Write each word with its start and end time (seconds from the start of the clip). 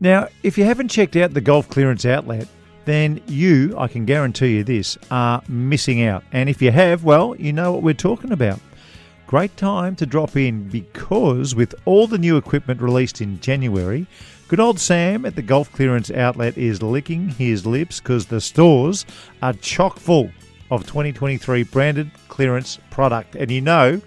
Now, 0.00 0.28
if 0.42 0.56
you 0.56 0.64
haven't 0.64 0.88
checked 0.88 1.14
out 1.16 1.34
the 1.34 1.42
Golf 1.42 1.68
Clearance 1.68 2.06
Outlet, 2.06 2.48
then 2.86 3.20
you, 3.26 3.74
I 3.76 3.86
can 3.86 4.06
guarantee 4.06 4.56
you 4.56 4.64
this, 4.64 4.96
are 5.10 5.42
missing 5.46 6.02
out. 6.02 6.24
And 6.32 6.48
if 6.48 6.62
you 6.62 6.70
have, 6.70 7.04
well, 7.04 7.36
you 7.36 7.52
know 7.52 7.72
what 7.72 7.82
we're 7.82 7.92
talking 7.92 8.32
about. 8.32 8.58
Great 9.26 9.54
time 9.58 9.94
to 9.96 10.06
drop 10.06 10.36
in 10.36 10.68
because 10.68 11.54
with 11.54 11.74
all 11.84 12.06
the 12.06 12.18
new 12.18 12.38
equipment 12.38 12.80
released 12.80 13.20
in 13.20 13.38
January, 13.40 14.06
good 14.48 14.58
old 14.58 14.80
Sam 14.80 15.26
at 15.26 15.36
the 15.36 15.42
Golf 15.42 15.70
Clearance 15.70 16.10
Outlet 16.10 16.56
is 16.56 16.82
licking 16.82 17.28
his 17.28 17.66
lips 17.66 18.00
because 18.00 18.24
the 18.24 18.40
stores 18.40 19.04
are 19.42 19.52
chock 19.52 19.98
full 19.98 20.30
of 20.70 20.86
2023 20.86 21.64
branded 21.64 22.10
clearance 22.28 22.78
product. 22.90 23.36
And 23.36 23.50
you 23.50 23.60
know 23.60 24.00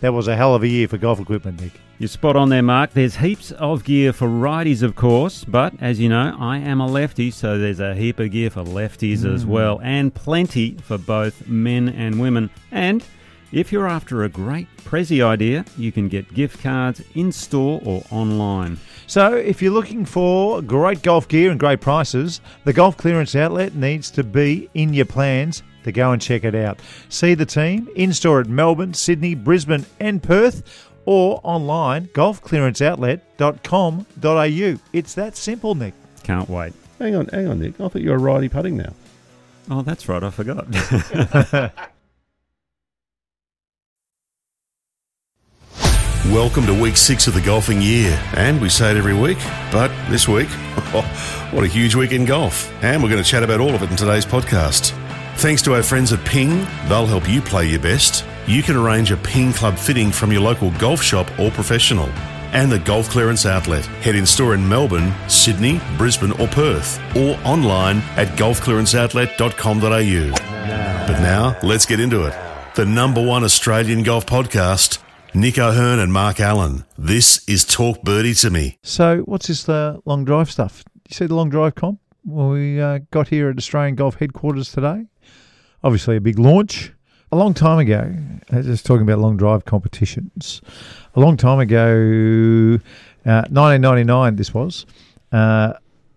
that 0.00 0.12
was 0.12 0.26
a 0.26 0.36
hell 0.36 0.56
of 0.56 0.64
a 0.64 0.68
year 0.68 0.88
for 0.88 0.98
golf 0.98 1.20
equipment, 1.20 1.60
Nick. 1.60 1.80
You're 1.98 2.08
spot 2.08 2.36
on 2.36 2.50
there, 2.50 2.62
Mark. 2.62 2.92
There's 2.92 3.16
heaps 3.16 3.52
of 3.52 3.82
gear 3.82 4.12
for 4.12 4.28
righties, 4.28 4.82
of 4.82 4.94
course, 4.96 5.44
but 5.44 5.72
as 5.80 5.98
you 5.98 6.10
know, 6.10 6.36
I 6.38 6.58
am 6.58 6.78
a 6.78 6.86
lefty, 6.86 7.30
so 7.30 7.56
there's 7.56 7.80
a 7.80 7.94
heap 7.94 8.20
of 8.20 8.32
gear 8.32 8.50
for 8.50 8.62
lefties 8.62 9.24
as 9.24 9.44
hmm. 9.44 9.50
well, 9.50 9.80
and 9.82 10.14
plenty 10.14 10.76
for 10.82 10.98
both 10.98 11.48
men 11.48 11.88
and 11.88 12.20
women. 12.20 12.50
And 12.70 13.02
if 13.50 13.72
you're 13.72 13.88
after 13.88 14.24
a 14.24 14.28
great 14.28 14.68
Prezi 14.84 15.24
idea, 15.24 15.64
you 15.78 15.90
can 15.90 16.08
get 16.08 16.34
gift 16.34 16.62
cards 16.62 17.00
in 17.14 17.32
store 17.32 17.80
or 17.82 18.02
online. 18.10 18.78
So, 19.06 19.34
if 19.34 19.62
you're 19.62 19.72
looking 19.72 20.04
for 20.04 20.60
great 20.60 21.00
golf 21.00 21.28
gear 21.28 21.50
and 21.50 21.58
great 21.58 21.80
prices, 21.80 22.42
the 22.64 22.74
Golf 22.74 22.98
Clearance 22.98 23.34
Outlet 23.34 23.74
needs 23.74 24.10
to 24.10 24.22
be 24.22 24.68
in 24.74 24.92
your 24.92 25.06
plans 25.06 25.62
to 25.86 25.92
go 25.92 26.10
and 26.12 26.20
check 26.20 26.44
it 26.44 26.54
out. 26.54 26.80
See 27.08 27.34
the 27.34 27.46
team 27.46 27.88
in 27.94 28.12
store 28.12 28.40
at 28.40 28.48
Melbourne, 28.48 28.92
Sydney, 28.92 29.34
Brisbane, 29.34 29.86
and 30.00 30.22
Perth, 30.22 30.85
or 31.06 31.40
online 31.42 32.08
golfclearanceoutlet.com.au. 32.08 34.80
It's 34.92 35.14
that 35.14 35.36
simple, 35.36 35.74
Nick. 35.74 35.94
Can't 36.22 36.50
wait. 36.50 36.72
Hang 36.98 37.14
on, 37.14 37.26
hang 37.28 37.48
on, 37.48 37.60
Nick. 37.60 37.80
I 37.80 37.88
thought 37.88 38.02
you 38.02 38.10
were 38.10 38.18
righty 38.18 38.48
putting 38.48 38.76
now. 38.76 38.92
Oh, 39.70 39.82
that's 39.82 40.08
right, 40.08 40.22
I 40.22 40.30
forgot. 40.30 40.66
Welcome 46.32 46.66
to 46.66 46.74
week 46.74 46.96
six 46.96 47.28
of 47.28 47.34
the 47.34 47.40
golfing 47.40 47.80
year. 47.80 48.20
And 48.34 48.60
we 48.60 48.68
say 48.68 48.90
it 48.90 48.96
every 48.96 49.14
week, 49.14 49.38
but 49.70 49.88
this 50.10 50.26
week, 50.26 50.48
what 51.52 51.64
a 51.64 51.68
huge 51.68 51.94
week 51.94 52.12
in 52.12 52.24
golf. 52.24 52.70
And 52.82 53.02
we're 53.02 53.08
going 53.08 53.22
to 53.22 53.28
chat 53.28 53.44
about 53.44 53.60
all 53.60 53.74
of 53.74 53.82
it 53.82 53.90
in 53.90 53.96
today's 53.96 54.26
podcast. 54.26 54.90
Thanks 55.36 55.62
to 55.62 55.74
our 55.74 55.82
friends 55.82 56.12
at 56.12 56.24
Ping, 56.24 56.66
they'll 56.88 57.06
help 57.06 57.28
you 57.28 57.40
play 57.40 57.68
your 57.68 57.80
best. 57.80 58.24
You 58.46 58.62
can 58.62 58.76
arrange 58.76 59.10
a 59.10 59.16
Ping 59.16 59.52
Club 59.52 59.76
fitting 59.76 60.12
from 60.12 60.30
your 60.30 60.40
local 60.40 60.70
golf 60.78 61.02
shop 61.02 61.26
or 61.36 61.50
professional. 61.50 62.08
And 62.52 62.70
the 62.70 62.78
Golf 62.78 63.10
Clearance 63.10 63.44
Outlet. 63.44 63.84
Head 63.84 64.14
in 64.14 64.24
store 64.24 64.54
in 64.54 64.68
Melbourne, 64.68 65.12
Sydney, 65.28 65.80
Brisbane, 65.98 66.30
or 66.40 66.46
Perth, 66.46 67.00
or 67.16 67.36
online 67.44 67.96
at 68.14 68.28
golfclearanceoutlet.com.au. 68.38 70.30
But 70.30 71.20
now, 71.20 71.58
let's 71.64 71.86
get 71.86 71.98
into 71.98 72.24
it. 72.24 72.34
The 72.76 72.86
number 72.86 73.20
one 73.20 73.42
Australian 73.42 74.04
golf 74.04 74.26
podcast, 74.26 74.98
Nick 75.34 75.58
O'Hearn 75.58 75.98
and 75.98 76.12
Mark 76.12 76.38
Allen. 76.38 76.84
This 76.96 77.46
is 77.48 77.64
Talk 77.64 78.02
Birdie 78.02 78.34
to 78.34 78.50
Me. 78.50 78.78
So, 78.84 79.22
what's 79.24 79.48
this 79.48 79.68
uh, 79.68 79.96
long 80.04 80.24
drive 80.24 80.52
stuff? 80.52 80.84
You 81.08 81.14
see 81.14 81.26
the 81.26 81.34
long 81.34 81.50
drive 81.50 81.74
comp? 81.74 81.98
Well, 82.24 82.50
we 82.50 82.80
uh, 82.80 83.00
got 83.10 83.26
here 83.26 83.50
at 83.50 83.58
Australian 83.58 83.96
Golf 83.96 84.14
Headquarters 84.20 84.70
today. 84.70 85.06
Obviously, 85.82 86.16
a 86.16 86.20
big 86.20 86.38
launch. 86.38 86.92
A 87.32 87.36
long 87.36 87.54
time 87.54 87.80
ago, 87.80 88.14
uh, 88.52 88.62
just 88.62 88.86
talking 88.86 89.02
about 89.02 89.18
long 89.18 89.36
drive 89.36 89.64
competitions, 89.64 90.62
a 91.14 91.20
long 91.20 91.36
time 91.36 91.58
ago, 91.58 92.78
uh, 93.26 93.42
1999, 93.50 94.36
this 94.36 94.54
was, 94.54 94.86
uh, 95.32 95.72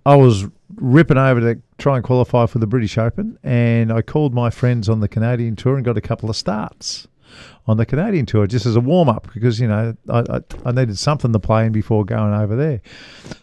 I 0.05 0.15
was 0.15 0.45
ripping 0.75 1.17
over 1.17 1.39
to 1.39 1.61
try 1.79 1.95
and 1.95 2.05
qualify 2.05 2.45
for 2.45 2.59
the 2.59 2.67
British 2.67 2.97
Open, 2.99 3.39
and 3.43 3.91
I 3.91 4.03
called 4.03 4.35
my 4.35 4.51
friends 4.51 4.87
on 4.87 4.99
the 4.99 5.07
Canadian 5.07 5.55
Tour 5.55 5.77
and 5.77 5.83
got 5.83 5.97
a 5.97 6.01
couple 6.01 6.29
of 6.29 6.35
starts 6.35 7.07
on 7.65 7.77
the 7.77 7.87
Canadian 7.87 8.27
Tour 8.27 8.45
just 8.45 8.67
as 8.67 8.75
a 8.75 8.81
warm 8.81 9.09
up 9.09 9.33
because, 9.33 9.59
you 9.59 9.67
know, 9.67 9.95
I, 10.09 10.19
I, 10.19 10.41
I 10.65 10.71
needed 10.71 10.97
something 10.99 11.33
to 11.33 11.39
play 11.39 11.65
in 11.65 11.71
before 11.71 12.05
going 12.05 12.35
over 12.35 12.55
there. 12.55 12.81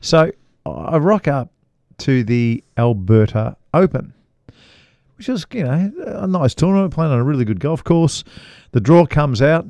So 0.01 0.31
I 0.65 0.99
rock 0.99 1.27
up 1.27 1.51
to 1.99 2.23
the 2.23 2.63
Alberta 2.79 3.57
Open 3.75 4.13
which 5.17 5.29
is 5.29 5.47
you 5.53 5.65
know 5.65 5.93
a 6.05 6.27
nice 6.27 6.55
tournament, 6.55 6.93
playing 6.93 7.13
on 7.13 7.19
a 7.19 7.25
really 7.25 7.45
good 7.45 7.61
golf 7.61 7.83
course. 7.83 8.25
The 8.73 8.81
draw 8.81 9.07
comes 9.07 9.41
out, 9.41 9.67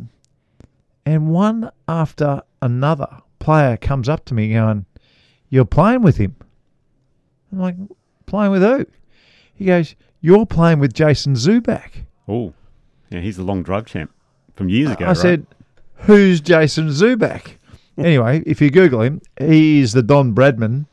and 1.05 1.29
one 1.29 1.71
after 1.89 2.43
another 2.61 3.09
player 3.39 3.77
comes 3.77 4.09
up 4.09 4.25
to 4.27 4.34
me 4.34 4.53
going, 4.53 4.87
"You're 5.49 5.65
playing 5.65 6.03
with 6.03 6.17
him." 6.17 6.34
I'm 7.53 7.61
like, 7.61 7.77
"Playing 8.27 8.53
with 8.53 8.62
who?" 8.62 8.87
He 9.55 9.67
goes, 9.67 9.95
"You're 10.21 10.47
playing 10.47 10.81
with 10.81 10.93
Jason 10.93 11.34
Zuback." 11.34 12.05
oh, 12.28 12.53
yeah, 13.11 13.21
he's 13.21 13.37
the 13.37 13.45
long 13.45 13.63
drive 13.63 13.87
champ 13.87 14.11
from 14.57 14.69
years 14.69 14.91
ago. 14.91 15.05
I 15.05 15.09
right? 15.09 15.17
said, 15.17 15.47
"Who's 15.95 16.41
Jason 16.41 16.89
Zuback?" 16.89 17.57
anyway, 17.99 18.43
if 18.47 18.61
you 18.61 18.71
Google 18.71 19.03
him, 19.03 19.23
he's 19.39 19.93
the 19.93 20.03
Don 20.03 20.34
Bradman 20.34 20.87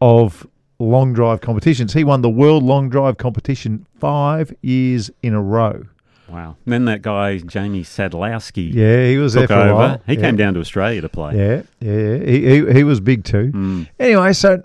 of 0.00 0.46
long 0.78 1.12
drive 1.12 1.40
competitions. 1.40 1.92
He 1.92 2.04
won 2.04 2.22
the 2.22 2.30
world 2.30 2.62
long 2.62 2.88
drive 2.88 3.18
competition 3.18 3.86
five 3.98 4.54
years 4.62 5.10
in 5.22 5.34
a 5.34 5.42
row. 5.42 5.84
Wow. 6.28 6.56
And 6.66 6.72
then 6.72 6.84
that 6.84 7.02
guy, 7.02 7.38
Jamie 7.38 7.82
Sadlowski, 7.82 8.72
Yeah, 8.72 9.06
he 9.06 9.16
was 9.16 9.32
took 9.32 9.48
there 9.48 9.62
for 9.62 9.68
a 9.68 9.74
while. 9.74 10.02
He 10.06 10.14
yeah. 10.14 10.20
came 10.20 10.36
down 10.36 10.54
to 10.54 10.60
Australia 10.60 11.00
to 11.00 11.08
play. 11.08 11.36
Yeah, 11.36 11.62
yeah, 11.80 12.18
he, 12.18 12.48
he, 12.48 12.72
he 12.74 12.84
was 12.84 13.00
big 13.00 13.24
too. 13.24 13.50
Mm. 13.52 13.88
Anyway, 13.98 14.32
so 14.34 14.62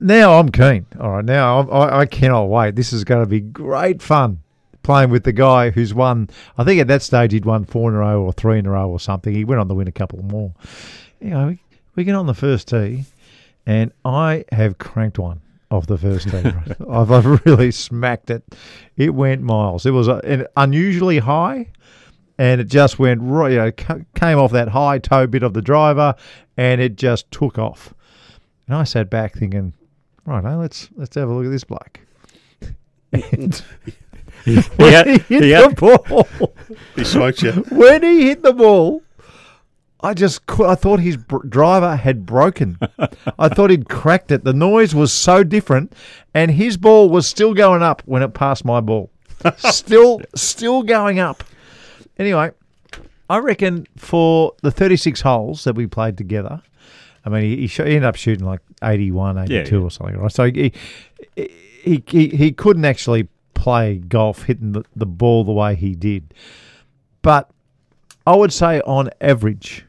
now 0.00 0.38
I'm 0.38 0.50
keen. 0.50 0.86
All 0.98 1.10
right, 1.10 1.24
now 1.24 1.60
I'm, 1.60 1.70
I, 1.70 1.98
I 2.00 2.06
cannot 2.06 2.44
wait. 2.44 2.76
This 2.76 2.92
is 2.92 3.04
going 3.04 3.22
to 3.22 3.28
be 3.28 3.40
great 3.40 4.00
fun 4.00 4.42
playing 4.82 5.10
with 5.10 5.24
the 5.24 5.32
guy 5.32 5.70
who's 5.70 5.92
won. 5.94 6.28
I 6.56 6.64
think 6.64 6.80
at 6.80 6.88
that 6.88 7.02
stage 7.02 7.32
he'd 7.32 7.44
won 7.44 7.66
four 7.66 7.90
in 7.90 7.94
a 7.94 7.98
row 7.98 8.22
or 8.22 8.32
three 8.32 8.58
in 8.58 8.66
a 8.66 8.70
row 8.70 8.88
or 8.88 8.98
something. 8.98 9.34
He 9.34 9.44
went 9.44 9.60
on 9.60 9.68
to 9.68 9.74
win 9.74 9.88
a 9.88 9.92
couple 9.92 10.22
more. 10.22 10.54
Anyway, 11.20 11.44
we, 11.44 11.60
we 11.94 12.04
get 12.04 12.14
on 12.14 12.26
the 12.26 12.34
first 12.34 12.68
tee, 12.68 13.04
and 13.66 13.92
I 14.04 14.44
have 14.50 14.78
cranked 14.78 15.18
one 15.18 15.42
off 15.72 15.86
the 15.86 15.98
first 15.98 16.28
tee. 16.30 16.36
I've, 16.90 17.10
I've 17.10 17.46
really 17.46 17.70
smacked 17.70 18.30
it. 18.30 18.44
It 18.96 19.14
went 19.14 19.42
miles. 19.42 19.86
It 19.86 19.90
was 19.92 20.08
a, 20.08 20.16
an 20.24 20.46
unusually 20.56 21.18
high 21.18 21.70
and 22.38 22.60
it 22.60 22.64
just 22.68 22.98
went 22.98 23.20
right. 23.22 23.52
You 23.52 23.58
know, 23.58 23.72
ca- 23.72 24.00
came 24.14 24.38
off 24.38 24.52
that 24.52 24.68
high 24.68 24.98
toe 24.98 25.26
bit 25.26 25.42
of 25.42 25.52
the 25.54 25.62
driver, 25.62 26.14
and 26.56 26.80
it 26.80 26.96
just 26.96 27.30
took 27.30 27.58
off. 27.58 27.92
And 28.66 28.74
I 28.76 28.84
sat 28.84 29.10
back 29.10 29.34
thinking, 29.34 29.74
right, 30.24 30.42
now 30.42 30.58
let's 30.60 30.88
let's 30.96 31.14
have 31.16 31.28
a 31.28 31.32
look 31.32 31.44
at 31.46 31.50
this 31.50 31.64
bloke. 31.64 32.00
And 33.12 33.54
when 34.76 34.92
had- 34.92 35.06
he 35.06 35.12
hit 35.18 35.42
he 35.44 35.50
the 35.50 35.52
had- 35.54 35.76
ball, 35.76 36.26
He 36.96 37.04
smoked 37.04 37.42
you. 37.42 37.52
when 37.70 38.02
he 38.02 38.28
hit 38.28 38.42
the 38.42 38.52
ball, 38.54 39.02
I 40.02 40.14
just 40.14 40.42
I 40.60 40.74
thought 40.74 41.00
his 41.00 41.16
br- 41.16 41.46
driver 41.46 41.96
had 41.96 42.26
broken. 42.26 42.78
I 43.38 43.48
thought 43.48 43.70
he'd 43.70 43.88
cracked 43.88 44.32
it. 44.32 44.44
The 44.44 44.52
noise 44.52 44.94
was 44.94 45.12
so 45.12 45.44
different, 45.44 45.94
and 46.34 46.50
his 46.50 46.76
ball 46.76 47.08
was 47.08 47.26
still 47.26 47.54
going 47.54 47.82
up 47.82 48.02
when 48.04 48.22
it 48.22 48.34
passed 48.34 48.64
my 48.64 48.80
ball. 48.80 49.10
still, 49.58 50.20
still 50.34 50.82
going 50.82 51.18
up. 51.18 51.44
Anyway, 52.18 52.50
I 53.30 53.38
reckon 53.38 53.86
for 53.96 54.52
the 54.62 54.70
36 54.70 55.20
holes 55.20 55.64
that 55.64 55.74
we 55.74 55.86
played 55.86 56.18
together, 56.18 56.62
I 57.24 57.28
mean, 57.28 57.42
he, 57.42 57.56
he, 57.56 57.66
sh- 57.66 57.76
he 57.76 57.82
ended 57.82 58.04
up 58.04 58.16
shooting 58.16 58.44
like 58.44 58.60
81, 58.82 59.38
82 59.38 59.54
yeah. 59.54 59.82
or 59.82 59.90
something, 59.90 60.18
right? 60.18 60.32
So 60.32 60.50
he, 60.50 60.72
he, 61.36 62.02
he, 62.06 62.28
he 62.28 62.52
couldn't 62.52 62.84
actually 62.84 63.28
play 63.54 63.96
golf 63.98 64.42
hitting 64.42 64.72
the, 64.72 64.84
the 64.96 65.06
ball 65.06 65.44
the 65.44 65.52
way 65.52 65.76
he 65.76 65.94
did. 65.94 66.34
But 67.22 67.50
I 68.26 68.34
would 68.36 68.52
say 68.52 68.80
on 68.80 69.10
average, 69.20 69.84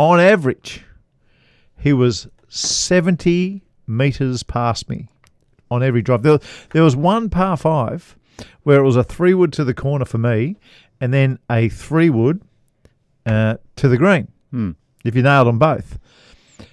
on 0.00 0.18
average, 0.18 0.82
he 1.76 1.92
was 1.92 2.26
70 2.48 3.62
metres 3.86 4.42
past 4.42 4.88
me 4.88 5.08
on 5.70 5.82
every 5.82 6.00
drive. 6.00 6.22
There, 6.22 6.38
there 6.70 6.82
was 6.82 6.96
one 6.96 7.28
par 7.28 7.58
five 7.58 8.16
where 8.62 8.80
it 8.80 8.82
was 8.82 8.96
a 8.96 9.04
three 9.04 9.34
wood 9.34 9.52
to 9.52 9.62
the 9.62 9.74
corner 9.74 10.06
for 10.06 10.16
me 10.16 10.56
and 11.02 11.12
then 11.12 11.38
a 11.50 11.68
three 11.68 12.08
wood 12.08 12.40
uh, 13.26 13.58
to 13.76 13.88
the 13.88 13.98
green. 13.98 14.28
Hmm. 14.50 14.70
if 15.04 15.14
you 15.14 15.22
nailed 15.22 15.46
them 15.46 15.58
both. 15.58 15.98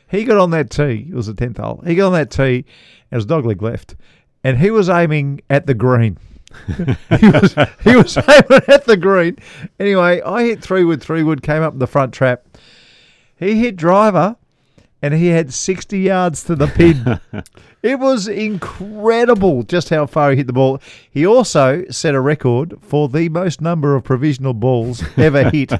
He 0.09 0.23
got 0.23 0.37
on 0.37 0.51
that 0.51 0.69
tee. 0.69 1.07
It 1.09 1.13
was 1.13 1.27
the 1.27 1.33
tenth 1.33 1.57
hole. 1.57 1.83
He 1.85 1.95
got 1.95 2.07
on 2.07 2.13
that 2.13 2.31
tee. 2.31 2.63
It 3.11 3.15
was 3.15 3.25
dogleg 3.25 3.61
left, 3.61 3.95
and 4.41 4.57
he 4.57 4.71
was 4.71 4.89
aiming 4.89 5.41
at 5.49 5.67
the 5.67 5.73
green. 5.73 6.17
he 6.67 7.29
was 7.29 7.53
he 7.83 7.95
was 7.95 8.17
aiming 8.29 8.63
at 8.69 8.85
the 8.85 8.97
green. 8.97 9.37
Anyway, 9.79 10.21
I 10.21 10.43
hit 10.43 10.61
three 10.61 10.85
wood. 10.85 11.03
Three 11.03 11.23
wood 11.23 11.43
came 11.43 11.61
up 11.61 11.73
in 11.73 11.79
the 11.79 11.87
front 11.87 12.13
trap. 12.13 12.45
He 13.39 13.59
hit 13.61 13.75
driver, 13.75 14.35
and 15.01 15.13
he 15.13 15.27
had 15.27 15.53
sixty 15.53 15.99
yards 15.99 16.43
to 16.45 16.55
the 16.55 16.67
pin. 16.67 17.19
it 17.83 17.99
was 17.99 18.27
incredible 18.27 19.63
just 19.63 19.89
how 19.89 20.05
far 20.05 20.31
he 20.31 20.37
hit 20.37 20.47
the 20.47 20.53
ball. 20.53 20.81
He 21.09 21.25
also 21.25 21.85
set 21.89 22.15
a 22.15 22.21
record 22.21 22.75
for 22.81 23.07
the 23.07 23.29
most 23.29 23.61
number 23.61 23.95
of 23.95 24.03
provisional 24.03 24.53
balls 24.53 25.03
ever 25.17 25.49
hit 25.49 25.71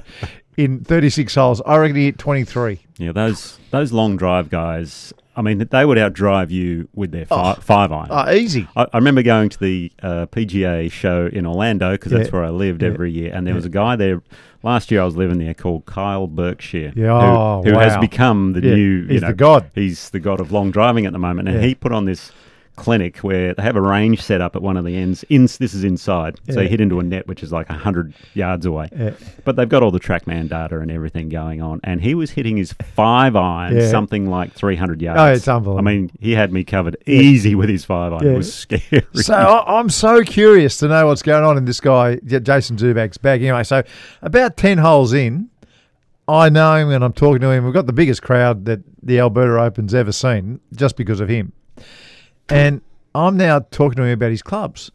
in 0.56 0.84
thirty 0.84 1.10
six 1.10 1.34
holes. 1.34 1.60
I 1.66 1.76
reckon 1.78 1.96
he 1.96 2.04
hit 2.06 2.18
twenty 2.18 2.44
three. 2.44 2.80
Yeah, 2.96 3.12
those 3.12 3.58
those 3.70 3.92
long 3.92 4.16
drive 4.16 4.50
guys. 4.50 5.12
I 5.38 5.42
mean, 5.42 5.58
they 5.70 5.84
would 5.84 5.98
outdrive 5.98 6.50
you 6.50 6.88
with 6.94 7.12
their 7.12 7.24
fi- 7.24 7.54
five 7.60 7.92
iron. 7.92 8.08
Oh, 8.10 8.30
easy. 8.32 8.66
I, 8.76 8.86
I 8.92 8.98
remember 8.98 9.22
going 9.22 9.48
to 9.50 9.58
the 9.60 9.92
uh, 10.02 10.26
PGA 10.26 10.90
show 10.90 11.26
in 11.32 11.46
Orlando 11.46 11.92
because 11.92 12.10
that's 12.10 12.32
where 12.32 12.42
I 12.44 12.50
lived 12.50 12.82
Yeah. 12.82 12.88
every 12.88 13.12
year, 13.12 13.30
and 13.32 13.46
there 13.46 13.54
was 13.54 13.64
a 13.64 13.68
guy 13.70 13.94
there. 13.94 14.20
Last 14.64 14.90
year 14.90 15.00
I 15.00 15.04
was 15.04 15.16
living 15.16 15.38
there 15.38 15.54
called 15.54 15.86
Kyle 15.86 16.26
Berkshire, 16.26 16.92
Yeah, 16.96 17.20
who, 17.20 17.36
oh, 17.38 17.62
who 17.64 17.78
has 17.78 17.94
wow. 17.94 18.00
become 18.00 18.52
the 18.54 18.60
Yeah, 18.60 18.74
new. 18.74 18.96
You 19.02 19.06
he's 19.06 19.22
know, 19.22 19.28
the 19.28 19.34
god. 19.34 19.70
He's 19.76 20.10
the 20.10 20.18
god 20.18 20.40
of 20.40 20.50
long 20.50 20.72
driving 20.72 21.06
at 21.06 21.12
the 21.12 21.18
moment, 21.20 21.48
and 21.48 21.60
Yeah. 21.60 21.66
he 21.68 21.74
put 21.76 21.92
on 21.92 22.04
this 22.06 22.32
clinic 22.78 23.18
where 23.18 23.52
they 23.54 23.62
have 23.62 23.76
a 23.76 23.80
range 23.80 24.22
set 24.22 24.40
up 24.40 24.56
at 24.56 24.62
one 24.62 24.76
of 24.76 24.84
the 24.84 24.96
ends. 24.96 25.24
In, 25.28 25.42
this 25.42 25.74
is 25.74 25.84
inside, 25.84 26.38
so 26.48 26.54
Yeah. 26.56 26.62
you 26.62 26.68
hit 26.68 26.80
into 26.80 27.00
a 27.00 27.02
net 27.02 27.26
which 27.26 27.42
is 27.42 27.52
like 27.52 27.68
hundred 27.68 28.14
yards 28.34 28.64
away. 28.64 28.88
Yeah. 28.96 29.10
But 29.44 29.56
they've 29.56 29.68
got 29.68 29.82
all 29.82 29.90
the 29.90 30.00
TrackMan 30.00 30.48
data 30.48 30.78
and 30.80 30.90
everything 30.90 31.28
going 31.28 31.60
on, 31.60 31.80
and 31.84 32.00
he 32.00 32.14
was 32.14 32.30
hitting 32.30 32.56
his 32.56 32.72
five 32.94 33.36
iron 33.36 33.76
Yeah. 33.76 33.90
something 33.90 34.30
like 34.30 34.52
three 34.52 34.76
hundred 34.76 35.02
yards. 35.02 35.20
Oh, 35.20 35.26
it's 35.26 35.48
unbelievable. 35.48 35.78
I 35.78 35.82
mean, 35.92 36.10
he 36.20 36.32
had 36.32 36.52
me 36.52 36.64
covered 36.64 36.96
easy 37.06 37.54
with 37.54 37.68
his 37.68 37.84
five 37.84 38.12
iron. 38.12 38.26
It 38.26 38.36
was 38.36 38.54
scary. 38.54 39.04
So 39.14 39.34
I, 39.34 39.78
I'm 39.78 39.90
so 39.90 40.22
curious 40.22 40.76
to 40.78 40.88
know 40.88 41.06
what's 41.08 41.22
going 41.22 41.44
on 41.44 41.56
in 41.58 41.64
this 41.64 41.80
guy, 41.80 42.16
Jason 42.16 42.76
Zuback's 42.76 43.18
bag. 43.18 43.42
Anyway, 43.42 43.64
so 43.64 43.82
about 44.22 44.56
10 44.56 44.78
holes 44.78 45.12
in, 45.12 45.50
I 46.28 46.48
know 46.50 46.74
him 46.76 46.90
and 46.90 47.02
I'm 47.02 47.12
talking 47.12 47.40
to 47.40 47.50
him. 47.50 47.64
We've 47.64 47.72
got 47.74 47.86
the 47.86 47.92
biggest 47.92 48.22
crowd 48.22 48.66
that 48.66 48.80
the 49.02 49.18
Alberta 49.18 49.60
Open's 49.62 49.94
ever 49.94 50.12
seen 50.12 50.60
just 50.74 50.96
because 50.96 51.20
of 51.20 51.28
him. 51.28 51.52
And 52.50 52.80
I'm 53.14 53.36
now 53.36 53.60
talking 53.60 53.96
to 53.96 54.02
him 54.02 54.12
about 54.12 54.30
his 54.30 54.42
clubs. 54.42 54.90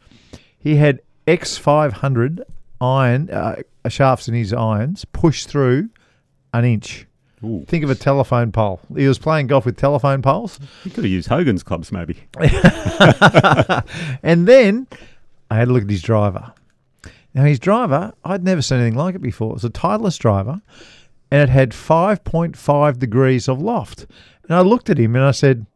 He 0.58 0.76
had 0.76 1.00
X500 1.26 2.42
iron 2.80 3.30
uh, 3.30 3.56
shafts 3.88 4.28
in 4.28 4.34
his 4.34 4.52
irons 4.52 5.04
pushed 5.06 5.48
through 5.48 5.90
an 6.52 6.64
inch. 6.64 7.06
Ooh. 7.42 7.64
Think 7.66 7.84
of 7.84 7.90
a 7.90 7.94
telephone 7.94 8.52
pole. 8.52 8.80
He 8.96 9.06
was 9.06 9.18
playing 9.18 9.48
golf 9.48 9.66
with 9.66 9.76
telephone 9.76 10.22
poles. 10.22 10.58
He 10.82 10.90
could 10.90 11.04
have 11.04 11.12
used 11.12 11.28
Hogan's 11.28 11.62
clubs, 11.62 11.92
maybe. 11.92 12.16
and 14.22 14.48
then 14.48 14.86
I 15.50 15.56
had 15.56 15.68
a 15.68 15.72
look 15.72 15.82
at 15.82 15.90
his 15.90 16.02
driver. 16.02 16.52
Now 17.34 17.44
his 17.44 17.58
driver, 17.58 18.14
I'd 18.24 18.44
never 18.44 18.62
seen 18.62 18.78
anything 18.78 18.96
like 18.96 19.14
it 19.14 19.20
before. 19.20 19.50
It 19.50 19.54
was 19.54 19.64
a 19.64 19.70
Titleist 19.70 20.20
driver, 20.20 20.62
and 21.30 21.42
it 21.42 21.48
had 21.50 21.72
5.5 21.72 22.98
degrees 22.98 23.48
of 23.48 23.60
loft. 23.60 24.06
And 24.44 24.56
I 24.56 24.60
looked 24.60 24.88
at 24.88 24.98
him 24.98 25.16
and 25.16 25.24
I 25.24 25.32
said, 25.32 25.66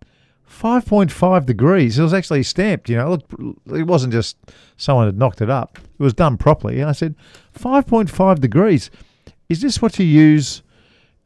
5.5 0.48 1.46
degrees. 1.46 1.98
It 1.98 2.02
was 2.02 2.14
actually 2.14 2.42
stamped. 2.42 2.88
You 2.88 2.96
know, 2.96 3.10
look, 3.10 3.58
it 3.78 3.84
wasn't 3.84 4.12
just 4.12 4.36
someone 4.76 5.06
had 5.06 5.18
knocked 5.18 5.40
it 5.40 5.50
up. 5.50 5.78
It 5.78 6.02
was 6.02 6.14
done 6.14 6.36
properly. 6.36 6.80
And 6.80 6.88
I 6.88 6.92
said, 6.92 7.14
5.5 7.58 8.40
degrees. 8.40 8.90
Is 9.48 9.60
this 9.60 9.80
what 9.80 9.98
you 9.98 10.06
use 10.06 10.62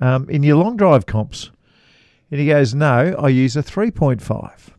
um, 0.00 0.28
in 0.28 0.42
your 0.42 0.56
long 0.56 0.76
drive 0.76 1.06
comps? 1.06 1.50
And 2.30 2.40
he 2.40 2.46
goes, 2.46 2.74
No, 2.74 3.14
I 3.18 3.28
use 3.28 3.56
a 3.56 3.62
3.5. 3.62 4.72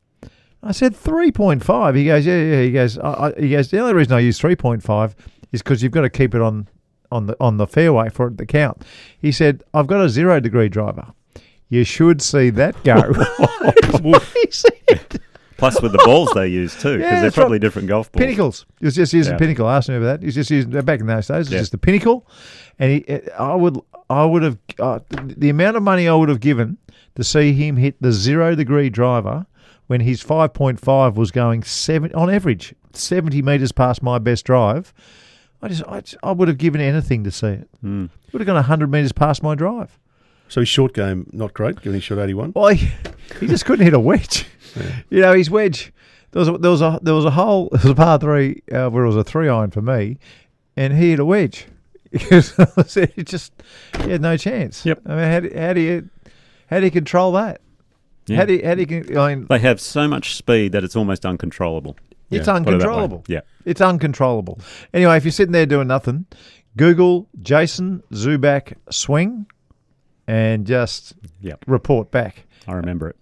I 0.63 0.71
said 0.71 0.95
3.5. 0.95 1.95
He 1.95 2.05
goes, 2.05 2.25
yeah, 2.25 2.41
yeah. 2.41 2.61
He 2.61 2.71
goes, 2.71 2.97
I, 2.97 3.11
I, 3.11 3.33
he 3.39 3.49
goes. 3.49 3.69
The 3.69 3.79
only 3.79 3.93
reason 3.93 4.13
I 4.13 4.19
use 4.19 4.39
3.5 4.39 5.13
is 5.51 5.61
because 5.61 5.83
you've 5.83 5.91
got 5.91 6.01
to 6.01 6.09
keep 6.09 6.33
it 6.33 6.41
on 6.41 6.67
on 7.11 7.27
the 7.27 7.37
on 7.39 7.57
the 7.57 7.67
fairway 7.67 8.09
for 8.09 8.27
it 8.27 8.37
to 8.37 8.45
count. 8.45 8.83
He 9.19 9.31
said, 9.31 9.63
I've 9.73 9.87
got 9.87 10.03
a 10.03 10.09
zero 10.09 10.39
degree 10.39 10.69
driver. 10.69 11.13
You 11.73 11.83
should 11.83 12.21
see 12.21 12.51
that 12.51 12.81
go. 12.83 12.95
Plus 15.57 15.81
with 15.81 15.93
the 15.93 16.01
balls 16.03 16.29
they 16.35 16.47
use 16.47 16.73
too, 16.73 16.97
because 16.97 16.99
Yeah, 16.99 17.09
they're 17.11 17.21
that's 17.23 17.35
probably 17.35 17.55
right. 17.55 17.61
different 17.61 17.87
golf 17.87 18.11
balls. 18.11 18.21
Pinnacles. 18.21 18.65
He 18.79 18.85
was 18.85 18.95
just 18.95 19.13
using 19.13 19.33
Yeah. 19.33 19.37
pinnacle. 19.37 19.65
I 19.67 19.77
asked 19.77 19.87
him 19.89 19.95
about 19.95 20.05
that. 20.05 20.19
He 20.19 20.25
was 20.25 20.35
just 20.35 20.51
using 20.51 20.71
back 20.81 20.99
in 20.99 21.05
those 21.07 21.27
days. 21.27 21.35
It 21.35 21.39
was 21.39 21.51
Yeah. 21.51 21.59
just 21.59 21.71
the 21.71 21.77
pinnacle, 21.77 22.27
and 22.79 22.91
he, 22.91 23.21
I 23.39 23.55
would, 23.55 23.79
I 24.09 24.25
would 24.25 24.43
have 24.43 24.57
uh, 24.79 24.99
the 25.09 25.49
amount 25.49 25.77
of 25.77 25.83
money 25.83 26.07
I 26.07 26.15
would 26.15 26.29
have 26.29 26.41
given 26.41 26.77
to 27.15 27.23
see 27.23 27.53
him 27.53 27.77
hit 27.77 27.95
the 28.01 28.11
zero 28.11 28.55
degree 28.55 28.89
driver 28.89 29.45
when 29.87 30.01
his 30.01 30.21
five 30.21 30.53
point 30.53 30.79
five 30.79 31.15
was 31.15 31.31
going 31.31 31.63
seven 31.63 32.13
on 32.13 32.29
average 32.29 32.75
seventy 32.93 33.41
meters 33.41 33.71
past 33.71 34.03
my 34.03 34.19
best 34.19 34.45
drive. 34.45 34.93
I 35.61 35.69
just, 35.69 35.83
I, 35.87 36.01
just- 36.01 36.17
I 36.23 36.33
would 36.33 36.49
have 36.49 36.57
given 36.57 36.81
anything 36.81 37.23
to 37.23 37.31
see 37.31 37.47
it. 37.47 37.69
Mm. 37.83 38.09
Would 38.33 38.41
have 38.41 38.47
gone 38.47 38.61
hundred 38.63 38.91
meters 38.91 39.13
past 39.13 39.41
my 39.41 39.55
drive. 39.55 39.97
So 40.53 40.61
his 40.61 40.69
short 40.69 40.93
game 40.93 41.27
not 41.33 41.55
great, 41.55 41.77
given 41.77 41.95
he 41.95 41.99
shot 41.99 42.19
81. 42.19 42.53
Well, 42.55 42.67
he, 42.67 42.91
he 43.39 43.47
just 43.47 43.65
couldn't 43.65 43.83
hit 43.83 43.95
a 43.95 43.99
wedge. 43.99 44.45
You 45.11 45.21
know, 45.21 45.33
his 45.33 45.51
wedge. 45.51 45.93
There 46.31 46.39
was 46.39 46.47
a, 46.49 46.57
there 46.57 46.71
was 46.71 46.81
a 46.81 46.99
there 47.03 47.13
was 47.13 47.25
a 47.25 47.29
hole. 47.29 47.69
There 47.71 47.81
was 47.83 47.91
a 47.91 47.93
par 47.93 48.17
three 48.17 48.63
uh, 48.71 48.89
where 48.89 49.03
it 49.03 49.07
was 49.07 49.15
a 49.15 49.23
three 49.23 49.47
iron 49.47 49.69
for 49.69 49.83
me, 49.83 50.17
and 50.75 50.91
he 50.97 51.11
hit 51.11 51.19
a 51.19 51.25
wedge. 51.25 51.67
it 52.11 53.27
just 53.27 53.53
he 54.01 54.09
had 54.09 54.21
no 54.21 54.35
chance. 54.35 54.83
Yep. 54.83 55.01
I 55.05 55.09
mean, 55.09 55.31
how 55.31 55.39
do, 55.41 55.51
how 55.55 55.73
do 55.73 55.79
you 55.79 56.09
how 56.71 56.79
do 56.79 56.85
you 56.85 56.91
control 56.91 57.33
that? 57.33 57.61
Yeah. 58.25 58.37
How 58.37 58.45
do 58.45 58.53
you, 58.53 58.65
how 58.65 58.73
do 58.73 58.81
you? 58.81 59.19
I 59.19 59.35
mean, 59.35 59.45
They 59.47 59.59
have 59.59 59.79
so 59.79 60.07
much 60.07 60.33
speed 60.35 60.71
that 60.71 60.83
it's 60.83 60.95
almost 60.95 61.23
uncontrollable. 61.23 61.95
it's 62.31 62.47
Put 62.47 62.53
it 62.53 62.55
uncontrollable. 62.55 63.25
Yeah. 63.27 63.41
It's 63.65 63.81
uncontrollable. 63.81 64.59
Anyway, 64.91 65.17
if 65.17 65.23
you're 65.23 65.31
sitting 65.31 65.53
there 65.53 65.67
doing 65.67 65.87
nothing, 65.87 66.25
Google 66.77 67.29
Jason 67.43 68.01
Zuback 68.11 68.73
swing, 68.89 69.45
and 70.27 70.65
just 70.65 71.13
Yep. 71.41 71.65
report 71.67 72.11
back. 72.11 72.45
I 72.67 72.73
remember 72.73 73.09
it. 73.09 73.15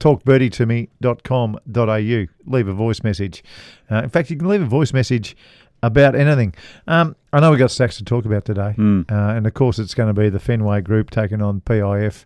talkbirdie2me.com.au. 0.00 2.26
Leave 2.46 2.68
a 2.68 2.72
voice 2.72 3.02
message. 3.02 3.42
Uh, 3.90 4.02
in 4.02 4.08
fact, 4.08 4.30
you 4.30 4.36
can 4.36 4.48
leave 4.48 4.62
a 4.62 4.66
voice 4.66 4.92
message 4.92 5.36
about 5.82 6.14
anything. 6.14 6.54
Um, 6.86 7.16
I 7.32 7.40
know 7.40 7.50
we've 7.50 7.58
got 7.58 7.70
stacks 7.70 7.96
to 7.98 8.04
talk 8.04 8.24
about 8.24 8.44
today. 8.44 8.74
Mm. 8.76 9.10
Uh, 9.10 9.36
and 9.36 9.46
of 9.46 9.54
course, 9.54 9.78
it's 9.78 9.94
going 9.94 10.14
to 10.14 10.20
be 10.20 10.28
the 10.28 10.38
Fenway 10.40 10.80
Group 10.82 11.10
taking 11.10 11.42
on 11.42 11.60
PIF 11.60 12.24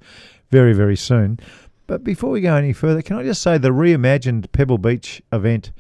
very, 0.51 0.73
very 0.75 0.97
soon. 0.97 1.39
But 1.87 2.03
before 2.03 2.31
we 2.31 2.41
go 2.41 2.55
any 2.55 2.73
further, 2.73 3.03
can 3.03 3.17
I 3.17 3.23
just 3.23 3.43
say 3.43 3.59
the 3.59 3.71
reimagined 3.71 4.51
Pebble 4.53 4.79
Beach 4.79 5.23
event 5.33 5.71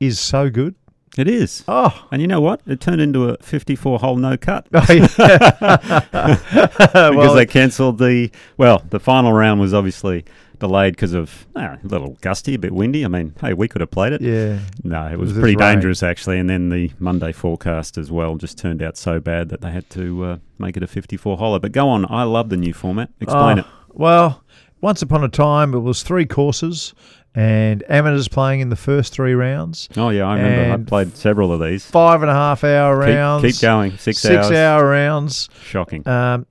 is 0.00 0.18
so 0.20 0.50
good? 0.50 0.74
It 1.16 1.28
is. 1.28 1.64
Oh, 1.66 2.06
And 2.10 2.20
you 2.20 2.28
know 2.28 2.40
what? 2.42 2.60
It 2.66 2.80
turned 2.80 3.00
into 3.00 3.30
a 3.30 3.36
54 3.38 3.98
hole 4.00 4.16
no 4.16 4.36
cut 4.36 4.66
oh 4.74 4.84
yeah. 4.92 5.06
because 6.10 7.14
well, 7.16 7.34
they 7.34 7.46
cancelled 7.46 7.98
the. 7.98 8.30
Well, 8.56 8.82
the 8.90 9.00
final 9.00 9.32
round 9.32 9.60
was 9.60 9.72
obviously 9.72 10.24
delayed 10.58 10.94
because 10.94 11.12
of 11.12 11.46
ah, 11.54 11.76
a 11.82 11.86
little 11.86 12.16
gusty, 12.20 12.54
a 12.54 12.58
bit 12.58 12.72
windy. 12.72 13.04
I 13.04 13.08
mean, 13.08 13.34
hey, 13.40 13.52
we 13.52 13.68
could 13.68 13.80
have 13.80 13.90
played 13.90 14.12
it. 14.14 14.20
yeah. 14.20 14.58
No, 14.84 15.06
it 15.06 15.18
was, 15.18 15.30
was 15.32 15.38
pretty 15.38 15.54
just 15.54 15.60
rain. 15.64 15.74
dangerous 15.76 16.02
actually. 16.02 16.38
And 16.38 16.48
then 16.50 16.68
the 16.70 16.90
Monday 16.98 17.32
forecast 17.32 17.96
as 17.98 18.10
well 18.10 18.36
just 18.36 18.58
turned 18.58 18.82
out 18.82 18.96
so 18.96 19.20
bad 19.20 19.48
that 19.50 19.60
they 19.60 19.70
had 19.70 19.88
to 19.90 20.24
uh, 20.24 20.36
make 20.58 20.76
it 20.76 20.82
a 20.82 20.86
54 20.86 21.38
holer. 21.38 21.60
But 21.60 21.72
go 21.72 21.88
on, 21.88 22.04
I 22.10 22.24
love 22.24 22.48
the 22.50 22.56
new 22.56 22.72
format. 22.74 23.10
Explain 23.20 23.58
Oh, 23.58 23.60
it. 23.60 23.66
Well, 23.90 24.42
once 24.82 25.00
upon 25.02 25.24
a 25.24 25.28
time, 25.28 25.72
it 25.74 25.78
was 25.80 26.02
three 26.02 26.26
courses 26.26 26.92
and 27.36 27.84
amateurs 27.90 28.28
playing 28.28 28.60
in 28.60 28.70
the 28.70 28.76
first 28.76 29.12
three 29.12 29.34
rounds. 29.34 29.88
Oh 29.96 30.08
yeah, 30.08 30.26
I 30.26 30.36
remember. 30.36 30.82
I 30.82 30.88
played 30.88 31.16
several 31.16 31.52
of 31.52 31.60
these. 31.60 31.84
Five 31.84 32.22
and 32.22 32.30
a 32.30 32.34
half 32.34 32.64
hour 32.64 32.98
Keep, 33.04 33.14
rounds. 33.14 33.42
keep 33.44 33.60
going. 33.60 33.92
Six, 33.98 34.18
Six 34.20 34.34
hours. 34.46 34.50
hour 34.52 34.88
rounds. 34.88 35.48
Shocking. 35.62 36.06
Um, 36.08 36.46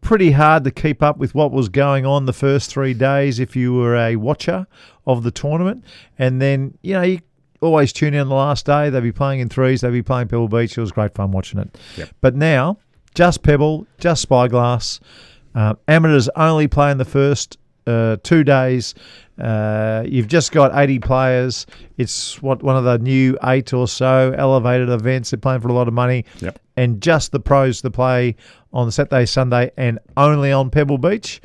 pretty 0.00 0.30
hard 0.30 0.62
to 0.64 0.70
keep 0.70 1.02
up 1.02 1.18
with 1.18 1.34
what 1.34 1.50
was 1.50 1.68
going 1.68 2.06
on 2.06 2.24
the 2.26 2.32
first 2.32 2.70
three 2.70 2.94
days 2.94 3.40
if 3.40 3.56
you 3.56 3.74
were 3.74 3.96
a 3.96 4.14
watcher 4.14 4.66
of 5.08 5.24
the 5.24 5.30
tournament. 5.32 5.84
And 6.18 6.40
then, 6.40 6.78
you 6.82 6.94
know, 6.94 7.02
you 7.02 7.18
always 7.60 7.92
tune 7.92 8.14
in 8.14 8.28
the 8.28 8.34
last 8.34 8.64
day. 8.64 8.90
They'd 8.90 9.02
be 9.02 9.10
playing 9.10 9.40
in 9.40 9.48
threes, 9.48 9.80
they'd 9.80 9.90
be 9.90 10.02
playing 10.02 10.28
Pebble 10.28 10.46
Beach. 10.48 10.78
It 10.78 10.80
was 10.80 10.92
great 10.92 11.14
fun 11.16 11.32
watching 11.32 11.58
it. 11.58 11.76
Yep. 11.96 12.10
But 12.20 12.36
now, 12.36 12.78
just 13.14 13.42
Pebble, 13.42 13.88
just 13.98 14.22
Spyglass. 14.22 15.00
Uh, 15.52 15.74
amateurs 15.88 16.28
only 16.36 16.68
play 16.68 16.92
in 16.92 16.98
the 16.98 17.04
first 17.04 17.58
uh, 17.88 18.18
two 18.22 18.44
days. 18.44 18.94
Uh, 19.38 20.04
you've 20.06 20.28
just 20.28 20.52
got 20.52 20.76
80 20.76 20.98
players. 21.00 21.66
It's 21.96 22.42
what 22.42 22.62
one 22.62 22.76
of 22.76 22.84
the 22.84 22.98
new 22.98 23.38
eight 23.44 23.72
or 23.72 23.86
so 23.86 24.34
elevated 24.36 24.88
events. 24.88 25.30
They're 25.30 25.38
playing 25.38 25.60
for 25.60 25.68
a 25.68 25.72
lot 25.72 25.88
of 25.88 25.94
money. 25.94 26.24
Yep. 26.40 26.58
And 26.76 27.00
just 27.00 27.32
the 27.32 27.40
pros 27.40 27.82
to 27.82 27.90
play 27.90 28.36
on 28.72 28.90
Saturday, 28.90 29.26
Sunday, 29.26 29.70
and 29.76 29.98
only 30.16 30.52
on 30.52 30.70
Pebble 30.70 30.98
Beach. 30.98 31.40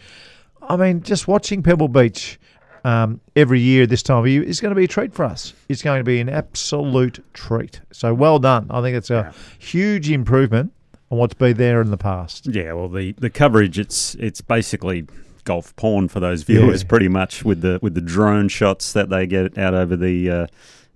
I 0.61 0.75
mean, 0.75 1.01
just 1.01 1.27
watching 1.27 1.63
Pebble 1.63 1.87
Beach 1.87 2.39
um, 2.83 3.19
every 3.35 3.59
year 3.59 3.85
this 3.85 4.03
time 4.03 4.17
of 4.17 4.27
year 4.27 4.43
is 4.43 4.59
going 4.59 4.71
to 4.71 4.75
be 4.75 4.85
a 4.85 4.87
treat 4.87 5.13
for 5.13 5.25
us. 5.25 5.53
It's 5.69 5.81
going 5.81 5.99
to 5.99 6.03
be 6.03 6.19
an 6.19 6.29
absolute 6.29 7.23
treat. 7.33 7.81
So 7.91 8.13
well 8.13 8.39
done. 8.39 8.67
I 8.69 8.81
think 8.81 8.95
it's 8.95 9.09
a 9.09 9.33
huge 9.59 10.09
improvement 10.09 10.73
on 11.09 11.17
what's 11.17 11.33
been 11.33 11.57
there 11.57 11.81
in 11.81 11.91
the 11.91 11.97
past. 11.97 12.47
Yeah, 12.47 12.73
well, 12.73 12.89
the, 12.89 13.13
the 13.13 13.29
coverage 13.29 13.79
it's 13.79 14.15
it's 14.15 14.41
basically 14.41 15.05
golf 15.43 15.75
porn 15.75 16.07
for 16.07 16.19
those 16.19 16.43
viewers, 16.43 16.81
Yeah. 16.81 16.87
pretty 16.87 17.07
much 17.07 17.43
with 17.43 17.61
the 17.61 17.79
with 17.81 17.93
the 17.95 18.01
drone 18.01 18.47
shots 18.47 18.93
that 18.93 19.09
they 19.09 19.25
get 19.27 19.57
out 19.57 19.73
over 19.73 19.95
the 19.95 20.29
uh, 20.29 20.47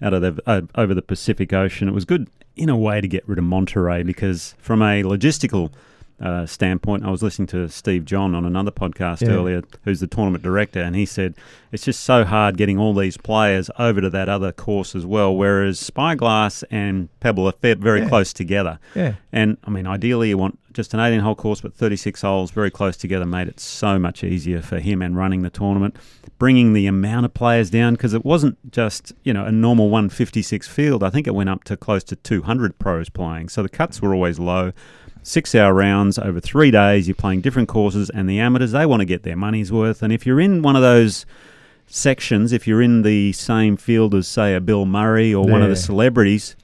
out 0.01 0.13
of 0.13 0.21
the 0.21 0.41
uh, 0.45 0.61
over 0.75 0.93
the 0.93 1.01
Pacific 1.01 1.53
Ocean. 1.53 1.87
It 1.87 1.93
was 1.93 2.05
good 2.05 2.27
in 2.55 2.69
a 2.69 2.77
way 2.77 3.01
to 3.01 3.07
get 3.07 3.27
rid 3.27 3.37
of 3.37 3.43
Monterey 3.43 4.03
because 4.03 4.55
from 4.57 4.81
a 4.81 5.03
logistical 5.03 5.71
uh, 6.19 6.47
standpoint, 6.47 7.05
I 7.05 7.11
was 7.11 7.21
listening 7.21 7.45
to 7.49 7.69
Steve 7.69 8.03
John 8.03 8.33
on 8.33 8.43
another 8.43 8.71
podcast 8.71 9.21
Yeah. 9.21 9.33
earlier, 9.35 9.61
who's 9.83 9.99
the 9.99 10.07
tournament 10.07 10.43
director, 10.43 10.79
and 10.81 10.95
he 10.95 11.05
said 11.05 11.35
it's 11.71 11.83
just 11.85 11.99
so 12.01 12.23
hard 12.23 12.57
getting 12.57 12.79
all 12.79 12.95
these 12.95 13.17
players 13.17 13.69
over 13.77 14.01
to 14.01 14.09
that 14.09 14.27
other 14.27 14.51
course 14.51 14.95
as 14.95 15.05
well. 15.05 15.35
Whereas 15.35 15.79
Spyglass 15.79 16.63
and 16.71 17.09
Pebble 17.19 17.47
are 17.47 17.53
very 17.61 18.01
Yeah. 18.01 18.09
close 18.09 18.33
together. 18.33 18.79
Yeah. 18.95 19.13
And 19.31 19.57
I 19.63 19.69
mean, 19.69 19.85
ideally, 19.85 20.29
you 20.29 20.39
want 20.39 20.57
just 20.77 20.93
an 20.93 21.01
18 21.01 21.19
hole 21.19 21.35
course, 21.35 21.59
but 21.59 21.73
36 21.73 22.21
holes 22.21 22.51
very 22.51 22.71
close 22.71 22.95
together 22.95 23.25
made 23.25 23.49
it 23.49 23.59
so 23.59 23.99
much 23.99 24.23
easier 24.23 24.61
for 24.61 24.79
him 24.79 25.01
and 25.01 25.17
running 25.17 25.41
the 25.41 25.49
tournament, 25.49 25.97
bringing 26.37 26.71
the 26.71 26.87
amount 26.87 27.25
of 27.25 27.33
players 27.33 27.69
down 27.69 27.95
because 27.95 28.13
it 28.13 28.23
wasn't 28.23 28.71
just, 28.71 29.11
you 29.23 29.33
know, 29.33 29.43
a 29.43 29.51
normal 29.51 29.89
156 29.89 30.67
field. 30.67 31.03
I 31.03 31.09
think 31.09 31.27
it 31.27 31.35
went 31.35 31.49
up 31.49 31.65
to 31.65 31.75
close 31.75 32.03
to 32.05 32.15
200 32.15 32.79
pros 32.79 33.09
playing. 33.09 33.49
So 33.49 33.63
the 33.63 33.69
cuts 33.69 34.01
were 34.01 34.13
always 34.13 34.39
low. 34.39 34.71
Six 35.23 35.53
hour 35.55 35.73
rounds 35.73 36.17
over 36.17 36.39
three 36.39 36.71
days, 36.71 37.07
you're 37.07 37.15
playing 37.15 37.41
different 37.41 37.67
courses, 37.67 38.09
and 38.09 38.29
the 38.29 38.39
amateurs, 38.39 38.71
they 38.71 38.85
want 38.85 39.01
to 39.01 39.05
get 39.05 39.23
their 39.23 39.35
money's 39.35 39.73
worth. 39.73 40.01
And 40.01 40.13
if 40.13 40.25
you're 40.25 40.39
in 40.39 40.61
one 40.61 40.77
of 40.77 40.81
those 40.81 41.25
sections, 41.87 42.53
if 42.53 42.65
you're 42.65 42.81
in 42.81 43.01
the 43.01 43.33
same 43.33 43.75
field 43.75 44.15
as, 44.15 44.27
say, 44.27 44.55
a 44.55 44.61
Bill 44.61 44.85
Murray 44.85 45.33
or 45.33 45.45
one 45.45 45.61
of 45.61 45.69
the 45.69 45.75
celebrities, 45.75 46.55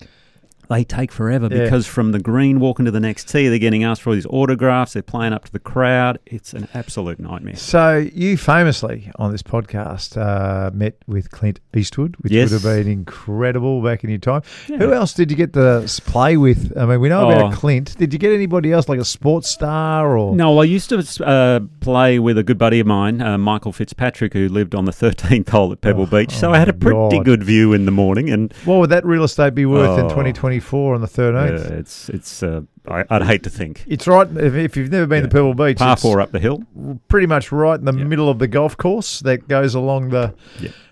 they 0.74 0.84
take 0.84 1.12
forever 1.12 1.48
yeah. 1.52 1.64
because 1.64 1.86
from 1.86 2.12
the 2.12 2.20
green 2.20 2.60
walking 2.60 2.86
to 2.86 2.92
the 2.92 3.00
next 3.00 3.30
tee, 3.30 3.48
they're 3.48 3.60
getting 3.60 3.84
asked 3.84 4.02
for 4.02 4.10
all 4.10 4.16
these 4.16 4.26
autographs, 4.28 4.94
they're 4.94 5.04
playing 5.04 5.34
up 5.34 5.46
to 5.46 5.52
the 5.52 5.60
crowd. 5.60 6.20
It's 6.26 6.54
an 6.54 6.68
absolute 6.74 7.20
nightmare. 7.20 7.56
So, 7.56 7.98
you 7.98 8.38
famously 8.38 9.12
on 9.18 9.32
this 9.32 9.44
podcast 9.44 10.18
uh, 10.18 10.72
met 10.74 10.96
with 11.08 11.32
Clint 11.32 11.60
Eastwood, 11.76 12.16
which 12.20 12.32
yes. 12.32 12.52
would 12.52 12.62
have 12.62 12.64
been 12.64 12.92
incredible 12.92 13.82
back 13.82 14.04
in 14.04 14.10
your 14.10 14.20
time. 14.20 14.42
Yeah. 14.68 14.78
Who 14.78 14.94
else 14.94 15.14
did 15.14 15.30
you 15.30 15.38
get 15.38 15.54
to 15.54 15.86
play 16.06 16.38
with? 16.38 16.76
I 16.78 16.86
mean, 16.86 17.00
we 17.00 17.10
know 17.10 17.30
oh. 17.30 17.32
about 17.32 17.54
Clint. 17.54 17.98
Did 17.98 18.14
you 18.14 18.20
get 18.20 18.32
anybody 18.32 18.72
else, 18.72 18.90
like 18.90 19.00
a 19.00 19.06
sports 19.06 19.50
star 19.50 20.18
or? 20.18 20.36
No, 20.36 20.60
I 20.60 20.64
used 20.64 20.90
to 20.90 21.26
uh, 21.26 21.60
play 21.82 22.20
with 22.20 22.38
a 22.38 22.44
good 22.44 22.58
buddy 22.58 22.80
of 22.80 22.88
mine, 22.88 23.22
uh, 23.22 23.38
Michael 23.38 23.72
Fitzpatrick, 23.72 24.34
who 24.34 24.50
lived 24.50 24.74
on 24.74 24.86
the 24.86 24.92
13th 24.92 25.50
hole 25.50 25.72
at 25.72 25.82
Pebble 25.82 26.04
oh, 26.04 26.06
Beach. 26.06 26.32
So, 26.32 26.50
oh 26.50 26.54
I 26.54 26.58
had 26.58 26.70
a 26.70 26.74
pretty 26.74 27.18
God. 27.18 27.26
good 27.26 27.44
view 27.44 27.74
in 27.74 27.86
the 27.86 27.92
morning. 27.92 28.30
And 28.30 28.52
What 28.66 28.80
would 28.80 28.90
that 28.90 29.06
real 29.06 29.24
estate 29.24 29.54
be 29.54 29.66
worth 29.66 30.00
in 30.00 30.06
oh. 30.06 30.10
twenty 30.10 30.34
twenty? 30.34 30.63
before 30.64 30.96
on 30.96 31.02
the 31.02 31.08
13th. 31.08 31.70
Yeah, 31.70 31.76
it's 31.76 32.10
it's. 32.10 32.42
Uh, 32.42 32.62
I, 32.88 33.06
would 33.10 33.24
hate 33.24 33.44
to 33.44 33.50
think. 33.50 33.86
It's 33.88 34.08
right 34.08 34.28
if, 34.28 34.56
if 34.56 34.76
you've 34.76 34.92
never 34.92 35.08
been 35.08 35.24
yeah. 35.24 35.30
to 35.30 35.34
Pebble 35.34 35.54
Beach. 35.54 35.78
Par 35.78 35.96
four 35.96 36.20
up 36.20 36.32
the 36.32 36.40
hill, 36.40 36.64
pretty 37.08 37.28
much 37.28 37.52
right 37.52 37.80
in 37.80 37.86
the 37.86 37.94
yeah. 37.94 38.04
middle 38.04 38.30
of 38.30 38.40
the 38.40 38.48
golf 38.48 38.76
course 38.76 39.20
that 39.22 39.48
goes 39.48 39.76
along 39.76 40.10
the 40.10 40.34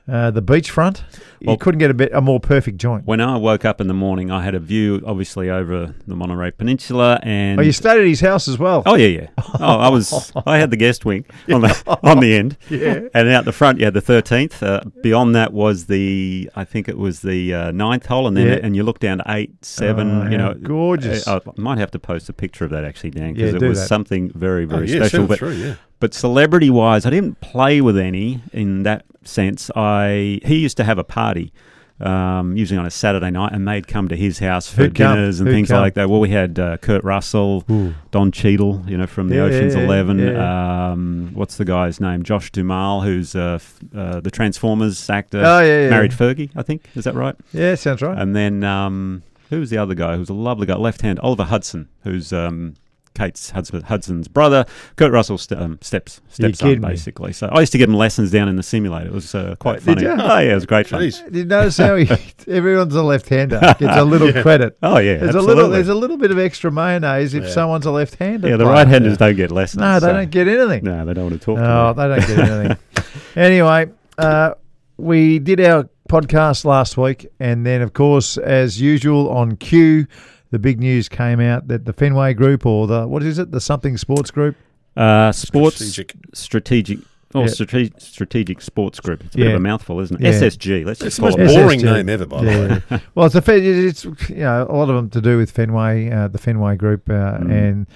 uh, 0.09 0.31
the 0.31 0.41
beachfront. 0.41 1.01
You 1.39 1.57
couldn't 1.57 1.79
get 1.79 1.89
a 1.89 1.93
bit 1.93 2.11
a 2.13 2.21
more 2.21 2.39
perfect 2.39 2.77
joint. 2.77 3.05
When 3.05 3.19
I 3.19 3.35
woke 3.37 3.65
up 3.65 3.81
in 3.81 3.87
the 3.87 3.93
morning, 3.95 4.29
I 4.29 4.43
had 4.43 4.53
a 4.53 4.59
view, 4.59 5.01
obviously, 5.05 5.49
over 5.49 5.95
the 6.05 6.15
Monterey 6.15 6.51
Peninsula, 6.51 7.19
and 7.23 7.59
Oh, 7.59 7.63
you 7.63 7.71
stayed 7.71 7.99
at 7.99 8.05
his 8.05 8.19
house 8.21 8.47
as 8.47 8.59
well. 8.59 8.83
Oh 8.85 8.95
yeah, 8.95 9.07
yeah. 9.07 9.27
Oh, 9.59 9.79
I 9.79 9.89
was. 9.89 10.31
I 10.45 10.57
had 10.57 10.69
the 10.69 10.77
guest 10.77 11.03
wing 11.05 11.25
on 11.51 11.61
the 11.61 11.99
on 12.03 12.19
the 12.19 12.35
end, 12.35 12.57
Yeah. 12.69 13.01
and 13.13 13.27
out 13.29 13.45
the 13.45 13.51
front 13.51 13.79
you 13.79 13.85
had 13.85 13.93
the 13.95 14.01
thirteenth. 14.01 14.61
Uh, 14.61 14.81
beyond 15.01 15.33
that 15.35 15.51
was 15.53 15.85
the, 15.87 16.49
I 16.55 16.63
think 16.65 16.87
it 16.87 16.97
was 16.97 17.21
the 17.21 17.53
uh, 17.53 17.71
ninth 17.71 18.05
hole, 18.05 18.27
and 18.27 18.37
then 18.37 18.47
Yeah. 18.47 18.59
and 18.61 18.75
you 18.75 18.83
look 18.83 18.99
down 18.99 19.17
to 19.19 19.23
eight, 19.29 19.65
seven. 19.65 20.27
Oh, 20.27 20.29
you 20.29 20.37
know, 20.37 20.53
gorgeous. 20.53 21.27
I, 21.27 21.37
I 21.37 21.39
might 21.57 21.79
have 21.79 21.91
to 21.91 21.99
post 21.99 22.29
a 22.29 22.33
picture 22.33 22.65
of 22.65 22.71
that 22.71 22.83
actually, 22.83 23.11
Dan, 23.11 23.35
Yeah, 23.35 23.47
because 23.47 23.63
it 23.63 23.67
was 23.67 23.79
that. 23.79 23.87
something 23.87 24.31
very 24.33 24.65
Oh, 24.65 24.67
very 24.67 24.87
yeah, 24.89 24.97
special. 24.97 25.09
send 25.09 25.23
it 25.23 25.27
But 25.29 25.39
through, 25.39 25.51
yeah. 25.53 25.75
But 26.01 26.13
celebrity 26.13 26.69
wise, 26.69 27.05
I 27.05 27.09
didn't 27.11 27.39
play 27.39 27.79
with 27.79 27.97
any 27.97 28.41
in 28.51 28.83
that 28.83 29.05
sense. 29.23 29.71
I 29.75 30.41
he 30.43 30.57
used 30.57 30.75
to 30.77 30.83
have 30.83 30.97
a 30.97 31.03
party. 31.05 31.53
Um, 31.99 32.57
usually 32.57 32.79
on 32.79 32.87
a 32.87 32.89
Saturday 32.89 33.29
night, 33.29 33.53
and 33.53 33.67
they'd 33.67 33.87
come 33.87 34.07
to 34.07 34.15
his 34.15 34.39
house 34.39 34.67
for 34.67 34.81
Who'd 34.85 34.95
come? 34.95 35.17
dinners 35.17 35.39
and 35.39 35.47
Who'd 35.47 35.53
things 35.55 35.67
come? 35.67 35.81
like 35.81 35.93
that. 35.93 36.09
Well, 36.09 36.19
we 36.19 36.29
had 36.31 36.57
uh, 36.57 36.77
Kurt 36.77 37.03
Russell, 37.03 37.63
Ooh. 37.69 37.93
Don 38.09 38.31
Cheadle, 38.31 38.83
you 38.87 38.97
know, 38.97 39.05
from 39.05 39.29
the 39.29 39.35
Yeah, 39.35 39.41
Ocean's 39.43 39.75
yeah, 39.75 39.81
Eleven. 39.83 40.17
yeah. 40.17 40.91
Um, 40.93 41.29
what's 41.35 41.57
the 41.57 41.65
guy's 41.65 41.99
name? 42.01 42.23
Josh 42.23 42.49
Duhamel, 42.51 43.01
who's 43.01 43.35
uh, 43.35 43.59
uh, 43.95 44.19
the 44.19 44.31
Transformers 44.31 45.07
actor. 45.11 45.43
Oh, 45.45 45.59
yeah, 45.59 45.83
yeah. 45.83 45.89
Married 45.91 46.09
Fergie, 46.11 46.49
I 46.55 46.63
think. 46.63 46.89
Is 46.95 47.03
that 47.03 47.13
right? 47.13 47.35
Yeah, 47.53 47.75
sounds 47.75 48.01
right. 48.01 48.17
And 48.17 48.35
then 48.35 48.63
um, 48.63 49.21
who 49.51 49.59
was 49.59 49.69
the 49.69 49.77
other 49.77 49.93
guy? 49.93 50.15
Who's 50.17 50.29
a 50.29 50.33
lovely 50.33 50.65
guy, 50.65 50.77
left 50.77 51.01
hand, 51.03 51.19
Oliver 51.19 51.43
Hudson, 51.43 51.87
who's 52.03 52.33
um, 52.33 52.73
Kate's 53.13 53.49
Hudson, 53.51 53.81
Hudson's 53.81 54.27
brother. 54.27 54.65
Kurt 54.95 55.11
Russell 55.11 55.37
st- 55.37 55.59
um, 55.59 55.77
steps 55.81 56.21
You're 56.37 56.49
stepson, 56.53 56.69
me. 56.69 56.87
basically. 56.87 57.33
So 57.33 57.47
I 57.47 57.59
used 57.59 57.71
to 57.73 57.77
give 57.77 57.89
him 57.89 57.95
lessons 57.95 58.31
down 58.31 58.47
in 58.47 58.55
the 58.55 58.63
simulator. 58.63 59.07
It 59.07 59.13
was 59.13 59.35
uh, 59.35 59.55
quite 59.59 59.83
Did 59.83 59.99
funny. 59.99 60.07
Oh 60.07 60.37
yeah, 60.39 60.51
it 60.51 60.55
was 60.55 60.65
great 60.65 60.87
fun. 60.87 61.01
Jeez. 61.01 61.23
Did 61.25 61.35
you 61.35 61.45
notice 61.45 61.77
how 61.77 61.95
he, 61.97 62.09
everyone's 62.47 62.95
a 62.95 63.03
left-hander 63.03 63.59
gets 63.79 63.81
a 63.97 64.03
little 64.05 64.31
credit? 64.41 64.77
Oh 64.81 64.97
yeah, 64.97 65.17
There's 65.17 65.35
a 65.35 65.41
little, 65.41 65.69
there's 65.69 65.89
a 65.89 65.93
little 65.95 66.17
bit 66.17 66.31
of 66.31 66.39
extra 66.39 66.71
mayonnaise 66.71 67.33
if 67.33 67.43
Yeah. 67.43 67.49
someone 67.49 67.83
a 67.83 67.91
left-hander. 67.91 68.47
yeah, 68.47 68.55
the 68.57 68.63
player. 68.63 68.75
right-handers 68.75 69.17
don't 69.17 69.35
get 69.35 69.51
lessons. 69.51 69.81
No, 69.81 69.99
they 69.99 70.07
so- 70.07 70.13
don't 70.13 70.31
get 70.31 70.47
anything. 70.47 70.83
No, 70.85 71.05
they 71.05 71.13
don't 71.13 71.25
want 71.29 71.39
to 71.39 71.45
talk. 71.45 71.57
No, 71.57 71.93
to 71.93 71.99
they 71.99 72.07
don't 72.07 72.27
get 72.37 72.49
anything. 72.49 72.77
anyway, 73.35 73.89
uh, 74.17 74.53
we 74.97 75.39
did 75.39 75.59
our 75.61 75.89
podcast 76.09 76.65
last 76.65 76.97
week, 76.97 77.27
and 77.39 77.65
then, 77.65 77.81
of 77.81 77.93
course, 77.93 78.37
as 78.37 78.79
usual 78.79 79.29
on 79.29 79.55
cue, 79.55 80.05
the 80.51 80.59
big 80.59 80.79
news 80.79 81.09
came 81.09 81.39
out 81.39 81.67
that 81.69 81.85
the 81.85 81.93
Fenway 81.93 82.33
Group, 82.33 82.65
or 82.65 82.85
the 82.87 83.07
what 83.07 83.23
is 83.23 83.39
it, 83.39 83.51
the 83.51 83.61
something 83.61 83.97
Sports 83.97 84.31
Group, 84.31 84.55
Uh, 84.95 85.31
sports 85.31 85.77
Strategic. 85.77 86.13
strategic. 86.33 86.99
Oh, 87.33 87.41
Yeah. 87.43 87.47
strate- 87.47 88.01
strategic 88.01 88.61
sports 88.61 88.99
group. 88.99 89.23
It's 89.23 89.35
a 89.35 89.37
bit 89.37 89.47
of 89.47 89.53
a 89.55 89.59
mouthful, 89.61 90.01
isn't 90.01 90.19
it? 90.19 90.21
Yeah. 90.21 90.31
SSG. 90.33 90.83
Let's 90.83 90.99
It's 91.01 91.15
just 91.15 91.17
the 91.17 91.21
call 91.21 91.29
most 91.29 91.39
it. 91.39 91.47
SSG. 91.47 91.63
boring 91.63 91.81
name 91.81 92.09
ever, 92.09 92.25
by 92.25 92.43
the 92.43 92.81
way. 92.91 92.99
Well, 93.15 93.25
it's 93.27 93.35
a 93.35 93.41
Fe- 93.41 93.65
it's 93.65 94.03
you 94.03 94.35
know 94.35 94.67
a 94.69 94.75
lot 94.75 94.89
of 94.89 94.95
them 94.97 95.09
to 95.11 95.21
do 95.21 95.37
with 95.37 95.49
Fenway, 95.49 96.11
uh, 96.11 96.27
the 96.27 96.37
Fenway 96.37 96.75
Group, 96.75 97.09
uh, 97.09 97.13
Mm. 97.39 97.51
and 97.51 97.87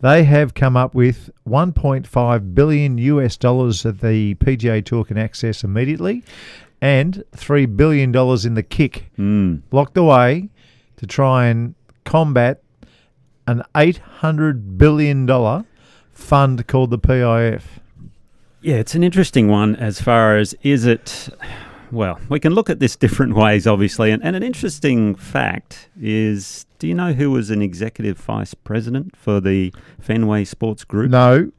they 0.00 0.22
have 0.22 0.54
come 0.54 0.76
up 0.76 0.94
with 0.94 1.28
1.5 1.44 2.54
billion 2.54 2.98
US 2.98 3.36
dollars 3.36 3.82
that 3.82 4.00
the 4.00 4.34
PGA 4.34 4.80
Tour 4.84 5.02
can 5.04 5.18
access 5.18 5.64
immediately, 5.64 6.22
and 6.80 7.24
three 7.34 7.66
billion 7.66 8.12
dollars 8.12 8.44
in 8.46 8.54
the 8.54 8.62
kick 8.62 9.10
Mm. 9.18 9.62
locked 9.72 9.96
away 9.96 10.50
to 10.98 11.06
try 11.06 11.46
and 11.46 11.74
combat 12.04 12.62
an 13.46 13.62
800 13.76 14.78
billion 14.78 15.26
dollar 15.26 15.64
fund 16.12 16.66
called 16.66 16.90
the 16.90 16.98
PIF. 16.98 17.62
Yeah, 18.62 18.76
it's 18.76 18.94
an 18.94 19.02
interesting 19.04 19.48
one 19.48 19.76
as 19.76 20.00
far 20.00 20.38
as 20.38 20.54
is 20.62 20.86
it. 20.86 21.28
Well, 21.92 22.18
we 22.28 22.40
can 22.40 22.54
look 22.54 22.70
at 22.70 22.80
this 22.80 22.96
different 22.96 23.34
ways, 23.36 23.66
obviously. 23.66 24.10
And, 24.10 24.24
and 24.24 24.34
an 24.34 24.42
interesting 24.42 25.14
fact 25.14 25.88
is 26.00 26.64
do 26.78 26.88
you 26.88 26.94
know 26.94 27.12
who 27.12 27.30
was 27.30 27.50
an 27.50 27.60
executive 27.62 28.16
vice 28.18 28.54
president 28.54 29.16
for 29.16 29.40
the 29.40 29.72
Fenway 30.00 30.44
Sports 30.44 30.84
Group? 30.84 31.10
No, 31.10 31.50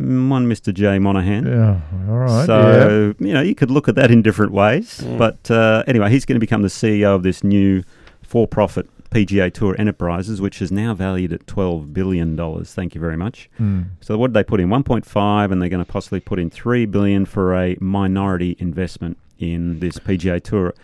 Mm, 0.00 0.30
One 0.30 0.48
Mr. 0.48 0.72
J. 0.72 0.98
Monahan. 0.98 1.46
yeah, 1.46 1.78
all 2.08 2.16
right, 2.16 2.38
yeah. 2.38 2.44
So, 2.46 3.14
you 3.18 3.34
know, 3.34 3.42
you 3.42 3.54
could 3.54 3.70
look 3.70 3.88
at 3.90 3.94
that 3.96 4.10
in 4.10 4.22
different 4.22 4.52
ways. 4.52 5.02
Mm. 5.04 5.18
But 5.18 5.50
uh, 5.50 5.84
anyway, 5.86 6.08
he's 6.08 6.24
going 6.24 6.36
to 6.36 6.40
become 6.40 6.62
the 6.62 6.68
CEO 6.68 7.14
of 7.14 7.22
this 7.22 7.44
new 7.44 7.82
for 8.22 8.48
profit 8.48 8.88
PGA 9.12 9.52
Tour 9.52 9.76
Enterprises, 9.78 10.40
which 10.40 10.62
is 10.62 10.72
now 10.72 10.94
valued 10.94 11.32
at 11.32 11.44
$12 11.46 11.92
billion. 11.92 12.64
Thank 12.64 12.94
you 12.94 13.00
very 13.00 13.16
much. 13.16 13.50
Hmm. 13.58 13.82
So, 14.00 14.16
what 14.16 14.28
did 14.28 14.34
they 14.34 14.44
put 14.44 14.60
in? 14.60 14.68
1.5, 14.68 15.52
and 15.52 15.60
they're 15.60 15.68
going 15.68 15.84
to 15.84 15.90
possibly 15.90 16.20
put 16.20 16.38
in 16.38 16.48
3 16.48 16.86
billion 16.86 17.26
for 17.26 17.54
a 17.54 17.76
minority 17.80 18.56
investment 18.58 19.18
in 19.38 19.80
this 19.80 19.98
PGA 19.98 20.42
Tour. 20.42 20.74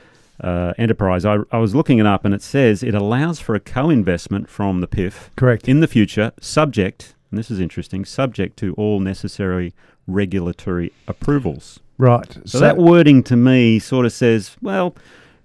Uh, 0.41 0.73
enterprise. 0.79 1.25
I, 1.25 1.39
I 1.51 1.59
was 1.59 1.75
looking 1.75 1.99
it 1.99 2.07
up, 2.07 2.25
and 2.25 2.33
it 2.33 2.43
says 2.43 2.85
it 2.85 2.95
allows 2.95 3.41
for 3.41 3.57
a 3.57 3.61
co-investment 3.61 4.49
from 4.49 4.81
the 4.81 4.87
PIF 4.87 5.35
correct. 5.35 5.69
in 5.69 5.81
the 5.81 5.89
future, 5.89 6.31
subject, 6.41 7.17
and 7.33 7.39
this 7.41 7.51
is 7.51 7.59
interesting, 7.59 8.05
subject 8.05 8.57
to 8.59 8.73
all 8.75 9.01
necessary 9.01 9.75
regulatory 10.07 10.93
approvals. 11.09 11.81
right. 11.99 12.39
So, 12.45 12.61
that 12.61 12.77
wording 12.77 13.25
to 13.25 13.35
me 13.35 13.81
sort 13.81 14.07
of 14.07 14.13
says, 14.13 14.57
well, 14.63 14.95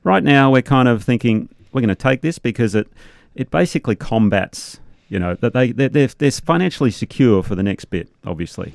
right 0.03 0.23
now 0.23 0.51
we're 0.51 0.61
kind 0.61 0.87
of 0.87 1.03
thinking 1.03 1.49
we're 1.73 1.81
going 1.81 1.89
to 1.89 1.95
take 1.95 2.21
this 2.21 2.39
because 2.39 2.75
it 2.75 2.87
it 3.35 3.49
basically 3.49 3.95
combats, 3.95 4.79
you 5.09 5.17
know, 5.19 5.35
that 5.35 5.53
they 5.53 5.71
they're, 5.71 5.89
they're, 5.89 6.07
they're 6.07 6.31
financially 6.31 6.91
secure 6.91 7.43
for 7.43 7.55
the 7.55 7.63
next 7.63 7.85
bit, 7.85 8.09
obviously, 8.25 8.73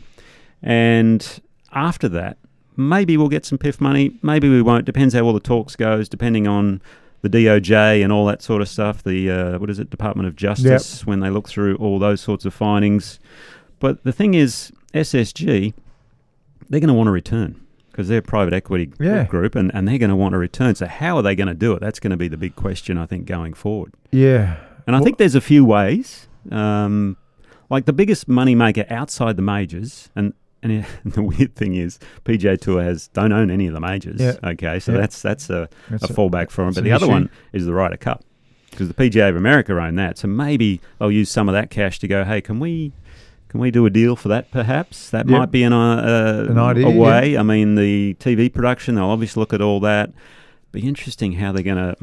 and 0.62 1.40
after 1.72 2.08
that, 2.08 2.38
maybe 2.76 3.16
we'll 3.16 3.28
get 3.28 3.44
some 3.44 3.58
PIF 3.58 3.80
money, 3.80 4.16
maybe 4.22 4.48
we 4.48 4.62
won't. 4.62 4.84
Depends 4.84 5.14
how 5.14 5.22
all 5.22 5.32
the 5.32 5.40
talks 5.40 5.76
goes, 5.76 6.08
depending 6.08 6.46
on 6.46 6.80
the 7.22 7.28
DOJ 7.28 8.02
and 8.02 8.12
all 8.12 8.24
that 8.26 8.42
sort 8.42 8.62
of 8.62 8.68
stuff. 8.68 9.02
The 9.02 9.30
uh, 9.30 9.58
what 9.58 9.70
is 9.70 9.78
it, 9.78 9.90
Department 9.90 10.28
of 10.28 10.36
Justice, 10.36 11.06
when 11.06 11.20
they 11.20 11.30
look 11.30 11.48
through 11.48 11.76
all 11.76 11.98
those 11.98 12.20
sorts 12.20 12.44
of 12.44 12.54
findings. 12.54 13.18
But 13.80 14.02
the 14.04 14.12
thing 14.12 14.34
is, 14.34 14.72
SSG, 14.94 15.72
they're 16.68 16.80
going 16.80 16.88
to 16.88 16.94
want 16.94 17.06
to 17.06 17.12
return 17.12 17.60
because 17.98 18.06
they're 18.08 18.18
a 18.20 18.22
private 18.22 18.54
equity 18.54 18.92
Yeah. 19.00 19.24
group 19.24 19.56
and, 19.56 19.72
and 19.74 19.88
they're 19.88 19.98
going 19.98 20.10
to 20.10 20.14
want 20.14 20.32
to 20.34 20.38
return. 20.38 20.76
So, 20.76 20.86
how 20.86 21.16
are 21.16 21.22
they 21.22 21.34
going 21.34 21.48
to 21.48 21.54
do 21.54 21.72
it? 21.72 21.80
That's 21.80 21.98
going 21.98 22.12
to 22.12 22.16
be 22.16 22.28
the 22.28 22.36
big 22.36 22.54
question, 22.54 22.96
I 22.96 23.06
think, 23.06 23.26
going 23.26 23.54
forward. 23.54 23.92
yeah. 24.12 24.58
And 24.86 24.94
I 24.94 25.00
Well- 25.00 25.04
think 25.04 25.18
there's 25.18 25.34
a 25.34 25.40
few 25.40 25.64
ways 25.64 26.28
Um, 26.52 27.16
like 27.68 27.84
the 27.86 27.92
biggest 27.92 28.28
money 28.28 28.54
maker 28.54 28.84
outside 28.88 29.36
the 29.36 29.42
majors, 29.42 30.10
and 30.16 30.32
and 30.62 30.84
the 31.04 31.22
weird 31.22 31.54
thing 31.56 31.74
is 31.74 31.98
PGA 32.24 32.56
Tour 32.58 32.82
has 32.84 33.08
don't 33.08 33.32
own 33.32 33.50
any 33.50 33.66
of 33.66 33.74
the 33.74 33.80
majors. 33.80 34.20
Yeah. 34.20 34.34
Okay, 34.44 34.78
so 34.78 34.92
Yeah. 34.92 34.98
that's 34.98 35.20
that's 35.20 35.50
a, 35.50 35.68
That's 35.90 36.04
a 36.08 36.12
a- 36.12 36.16
fallback 36.16 36.50
for 36.50 36.64
them. 36.64 36.72
But 36.74 36.84
the 36.84 36.92
other 36.92 37.06
issue. 37.06 37.12
one 37.12 37.30
is 37.52 37.66
the 37.66 37.74
Ryder 37.74 37.96
Cup 37.96 38.24
because 38.70 38.86
the 38.88 38.94
PGA 38.94 39.28
of 39.28 39.36
America 39.36 39.74
own 39.74 39.96
that. 39.96 40.16
So 40.18 40.28
maybe 40.28 40.80
they'll 41.00 41.10
use 41.12 41.30
some 41.30 41.48
of 41.48 41.52
that 41.52 41.68
cash 41.70 41.98
to 41.98 42.06
go. 42.08 42.22
Hey, 42.24 42.40
can 42.40 42.60
we? 42.60 42.92
Can 43.48 43.60
we 43.60 43.70
do 43.70 43.86
a 43.86 43.90
deal 43.90 44.14
for 44.16 44.28
that? 44.28 44.50
Perhaps 44.50 45.10
that 45.10 45.28
Yeah. 45.28 45.38
might 45.38 45.50
be 45.50 45.62
an, 45.62 45.72
uh, 45.72 46.46
An 46.50 46.58
idea, 46.58 46.86
a 46.86 46.90
way. 46.90 47.36
I 47.38 47.42
mean, 47.42 47.74
the 47.76 48.14
TV 48.14 48.48
production 48.52 48.94
they'll 48.96 49.04
obviously 49.06 49.40
look 49.40 49.52
at 49.54 49.60
all 49.62 49.80
that. 49.80 50.12
Be 50.70 50.86
interesting 50.86 51.32
how 51.32 51.52
they're 51.52 51.62
going 51.62 51.78
to, 51.78 51.96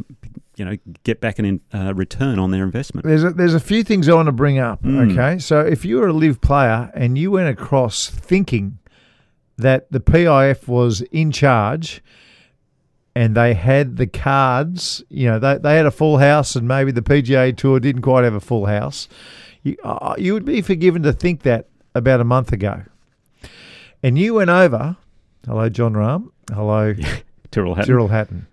you 0.56 0.66
know, 0.66 0.76
get 1.04 1.22
back 1.22 1.38
an 1.38 1.46
in, 1.46 1.62
uh, 1.72 1.94
return 1.94 2.40
on 2.40 2.50
their 2.50 2.64
investment. 2.64 3.06
There's 3.06 3.24
a, 3.24 3.30
there's 3.30 3.54
a 3.54 3.60
few 3.60 3.84
things 3.84 4.10
I 4.10 4.16
want 4.16 4.26
to 4.26 4.32
bring 4.32 4.58
up. 4.58 4.82
Mm. 4.82 5.12
Okay, 5.12 5.38
so 5.38 5.60
if 5.60 5.86
you 5.86 5.98
were 6.00 6.08
a 6.08 6.14
LIV 6.14 6.42
player 6.42 6.90
and 6.96 7.16
you 7.16 7.30
went 7.30 7.48
across 7.48 8.08
thinking 8.10 8.80
that 9.58 9.92
the 9.92 10.00
PIF 10.00 10.68
was 10.68 11.02
in 11.12 11.32
charge 11.32 12.02
and 13.16 13.36
they 13.36 13.54
had 13.54 13.98
the 13.98 14.08
cards, 14.08 15.04
you 15.10 15.28
know, 15.28 15.38
they, 15.40 15.58
they 15.60 15.76
had 15.78 15.86
a 15.86 15.92
full 15.92 16.18
house 16.18 16.56
and 16.56 16.68
maybe 16.68 16.92
the 16.92 17.02
PGA 17.04 17.56
Tour 17.56 17.80
didn't 17.80 18.02
quite 18.02 18.24
have 18.24 18.34
a 18.34 18.40
full 18.42 18.66
house, 18.66 19.08
you, 19.66 19.76
uh, 19.84 20.16
you 20.18 20.34
would 20.34 20.46
be 20.46 20.62
forgiven 20.62 21.02
to 21.04 21.12
think 21.12 21.42
that 21.42 21.68
about 21.96 22.22
a 22.22 22.24
month 22.24 22.54
ago. 22.54 22.84
And 24.04 24.18
you 24.18 24.36
went 24.36 24.52
over, 24.52 24.96
hello, 25.46 25.70
Jon 25.70 25.94
Rahm, 25.94 26.30
hello, 26.54 26.94
Tyrrell 27.52 27.74
Hatton. 27.74 27.88
Cyril 27.88 28.08
Hatton, 28.10 28.48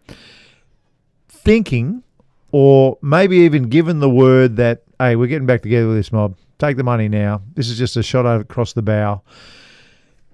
thinking 1.28 2.02
or 2.50 2.98
maybe 3.02 3.38
even 3.38 3.64
given 3.64 4.00
the 4.00 4.08
word 4.08 4.56
that, 4.56 4.82
hey, 4.98 5.16
we're 5.16 5.26
getting 5.26 5.46
back 5.46 5.62
together 5.62 5.86
with 5.86 5.96
this 5.96 6.12
mob. 6.12 6.36
Take 6.58 6.76
the 6.76 6.84
money 6.84 7.08
now. 7.08 7.42
This 7.54 7.68
is 7.68 7.76
just 7.76 7.96
a 7.96 8.02
shot 8.02 8.24
across 8.24 8.72
the 8.72 8.82
bow. 8.82 9.22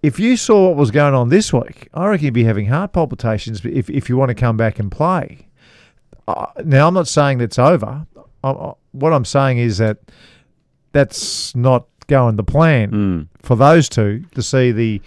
If 0.02 0.20
you 0.20 0.36
saw 0.36 0.68
what 0.68 0.76
was 0.76 0.92
going 0.92 1.14
on 1.14 1.28
this 1.28 1.52
week, 1.52 1.88
I 1.92 2.06
reckon 2.06 2.26
you'd 2.26 2.34
be 2.34 2.44
having 2.44 2.66
heart 2.66 2.92
palpitations 2.92 3.64
if, 3.64 3.90
if 3.90 4.08
you 4.08 4.16
want 4.16 4.28
to 4.28 4.34
come 4.34 4.56
back 4.56 4.78
and 4.78 4.92
play. 4.92 5.48
Uh, 6.28 6.46
now, 6.64 6.86
I'm 6.86 6.94
not 6.94 7.08
saying 7.08 7.38
that's 7.38 7.58
over. 7.58 8.06
I, 8.44 8.50
I, 8.50 8.74
what 8.92 9.12
I'm 9.12 9.24
saying 9.24 9.58
is 9.58 9.78
that 9.78 9.98
that's 10.92 11.54
not 11.54 11.86
going 12.06 12.36
the 12.36 12.44
plan 12.44 12.90
Mm. 12.90 13.26
for 13.42 13.54
those 13.56 13.88
two 13.88 14.24
to 14.34 14.42
see 14.42 14.72
the 14.72 15.00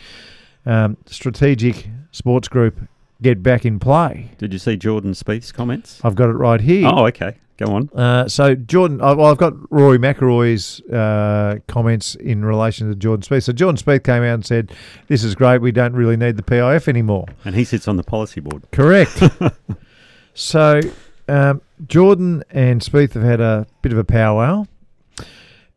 um, 0.66 0.98
strategic 1.08 1.88
sports 2.12 2.48
group 2.48 2.80
get 3.22 3.42
back 3.42 3.66
in 3.66 3.80
play. 3.80 4.32
Did 4.38 4.54
you 4.54 4.60
see 4.60 4.78
Jordan 4.78 5.14
Spieth's 5.14 5.52
comments? 5.52 6.00
I've 6.04 6.16
got 6.16 6.30
it 6.30 6.34
right 6.34 6.62
here. 6.62 6.88
Oh, 6.88 7.06
okay. 7.08 7.36
Go 7.58 7.74
on. 7.76 7.90
Uh, 7.96 8.28
so 8.28 8.56
Jordan, 8.56 9.00
uh, 9.02 9.14
well, 9.16 9.28
I've 9.32 9.38
got 9.38 9.54
Rory 9.72 10.00
McIlroy's 10.00 10.82
uh, 10.92 11.58
comments 11.68 12.16
in 12.16 12.44
relation 12.44 12.90
to 12.90 12.96
Jordan 12.96 13.24
Spieth. 13.24 13.44
So 13.44 13.54
Jordan 13.54 13.78
Spieth 13.78 14.04
came 14.04 14.24
out 14.24 14.34
and 14.34 14.46
said, 14.46 14.72
"This 15.08 15.24
is 15.24 15.36
great. 15.36 15.62
We 15.62 15.72
don't 15.72 15.94
really 15.94 16.18
need 16.18 16.38
the 16.38 16.44
PIF 16.44 16.88
anymore." 16.88 17.26
And 17.46 17.54
he 17.54 17.64
sits 17.64 17.88
on 17.88 17.98
the 17.98 18.04
policy 18.04 18.42
board. 18.42 18.64
Correct. 18.72 19.22
so 20.34 20.82
um, 21.28 21.62
Jordan 21.88 22.44
and 22.50 22.82
Spieth 22.82 23.14
have 23.14 23.24
had 23.24 23.42
a 23.42 23.68
bit 23.84 23.92
of 23.92 23.98
a 24.00 24.04
powwow, 24.04 24.66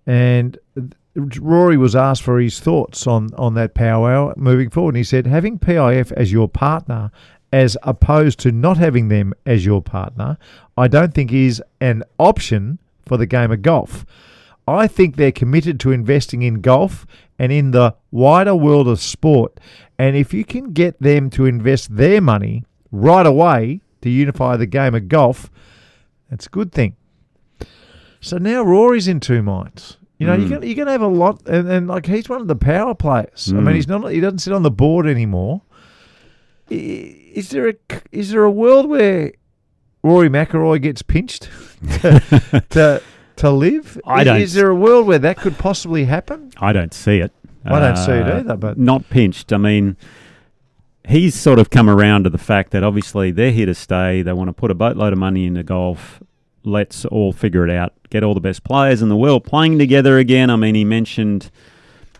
and 0.06 0.58
Rory 1.14 1.76
was 1.76 1.94
asked 1.94 2.23
for 2.23 2.40
his 2.40 2.61
thoughts 2.61 3.06
on 3.06 3.30
on 3.34 3.54
that 3.54 3.75
powwow 3.75 4.32
moving 4.37 4.70
forward. 4.70 4.94
And 4.94 4.99
he 4.99 5.04
said, 5.04 5.26
"Having 5.26 5.58
PIF 5.61 6.12
as 6.12 6.32
your 6.32 6.49
partner." 6.49 7.11
As 7.52 7.76
opposed 7.84 8.40
to 8.40 8.50
not 8.50 8.78
having 8.78 9.11
them 9.11 9.32
as 9.46 9.64
your 9.64 9.80
partner, 9.80 10.38
I 10.76 10.88
don't 10.88 11.14
think 11.14 11.32
is 11.32 11.62
an 11.80 12.02
option 12.18 12.80
for 13.06 13.16
the 13.16 13.26
game 13.26 13.52
of 13.52 13.62
golf. 13.62 14.04
I 14.66 14.88
think 14.88 15.14
they're 15.14 15.30
committed 15.30 15.78
to 15.80 15.92
investing 15.92 16.42
in 16.42 16.62
golf 16.62 17.06
and 17.38 17.52
in 17.52 17.70
the 17.70 17.94
wider 18.11 18.56
world 18.56 18.88
of 18.88 18.99
sport. 18.99 19.61
And 20.00 20.16
if 20.16 20.34
you 20.34 20.44
can 20.44 20.73
get 20.73 21.00
them 21.00 21.30
to 21.30 21.46
invest 21.46 21.96
their 21.96 22.20
money 22.20 22.64
right 22.90 23.25
away 23.25 23.80
to 24.00 24.11
unify 24.11 24.57
the 24.57 24.66
game 24.66 24.96
of 24.96 25.07
golf, 25.07 25.48
that's 26.28 26.46
a 26.46 26.50
good 26.50 26.72
thing. 26.72 26.96
So 28.20 28.38
now 28.38 28.64
Rory's 28.64 29.07
in 29.07 29.20
two 29.20 29.42
minds. 29.44 29.98
You 30.18 30.27
know, 30.29 30.37
Mm. 30.37 30.40
you're 30.40 30.48
gonna 30.61 30.66
you're 30.66 30.88
have 30.88 31.03
a 31.03 31.07
lot, 31.09 31.42
and, 31.46 31.68
and 31.68 31.88
like 31.88 32.07
he's 32.07 32.29
one 32.29 32.40
of 32.40 32.46
the 32.48 32.55
power 32.57 32.94
players. 32.94 33.48
I 33.50 33.55
mean, 33.57 33.64
Mm. 33.66 33.74
he's 33.74 33.88
not 33.88 34.07
he 34.12 34.20
doesn't 34.20 34.38
sit 34.38 34.53
on 34.53 34.62
the 34.62 34.70
board 34.70 35.07
anymore. 35.07 35.62
Is 36.70 37.50
there 37.50 37.68
a 37.68 37.74
is 38.12 38.31
there 38.31 38.44
a 38.44 38.50
world 38.50 38.88
where 38.88 39.33
Rory 40.03 40.29
McIlroy 40.29 40.81
gets 40.81 41.03
pinched 41.03 41.48
to 42.00 42.62
to, 42.70 43.03
to 43.37 43.50
LIV? 43.50 44.00
I 44.07 44.20
is, 44.20 44.24
don't 44.24 44.40
Is 44.40 44.55
there 44.55 44.68
a 44.70 44.74
world 44.74 45.07
where 45.07 45.18
that 45.18 45.37
could 45.38 45.59
possibly 45.59 46.05
happen? 46.05 46.50
I 46.59 46.72
don't 46.72 46.94
see 46.94 47.18
it. 47.18 47.33
I 47.66 47.81
don't 47.81 47.96
see 47.96 48.12
it 48.12 48.27
Uh, 48.31 48.37
either, 48.38 48.57
but- 48.57 48.79
not 48.79 49.09
pinched. 49.11 49.53
I 49.53 49.57
mean, 49.57 49.96
he's 51.09 51.35
sort 51.35 51.59
of 51.59 51.70
come 51.70 51.88
around 51.88 52.24
to 52.24 52.31
the 52.31 52.38
fact 52.38 52.72
that 52.72 52.85
obviously 52.85 53.31
they're 53.31 53.53
here 53.53 53.66
to 53.66 53.74
stay. 53.74 54.20
They 54.22 54.33
want 54.35 54.48
to 54.48 54.53
put 54.53 54.70
a 54.70 54.74
boatload 54.74 55.12
of 55.14 55.18
money 55.18 55.46
into 55.46 55.62
golf. 55.62 56.22
Let's 56.64 57.05
all 57.05 57.33
figure 57.33 57.66
it 57.66 57.70
out. 57.70 57.92
Get 58.11 58.22
all 58.22 58.35
the 58.35 58.40
best 58.40 58.64
players 58.64 59.03
in 59.03 59.09
the 59.09 59.16
world 59.16 59.44
playing 59.44 59.79
together 59.79 60.18
again. 60.18 60.50
I 60.50 60.57
mean, 60.57 60.74
he 60.74 60.85
mentioned 60.85 61.50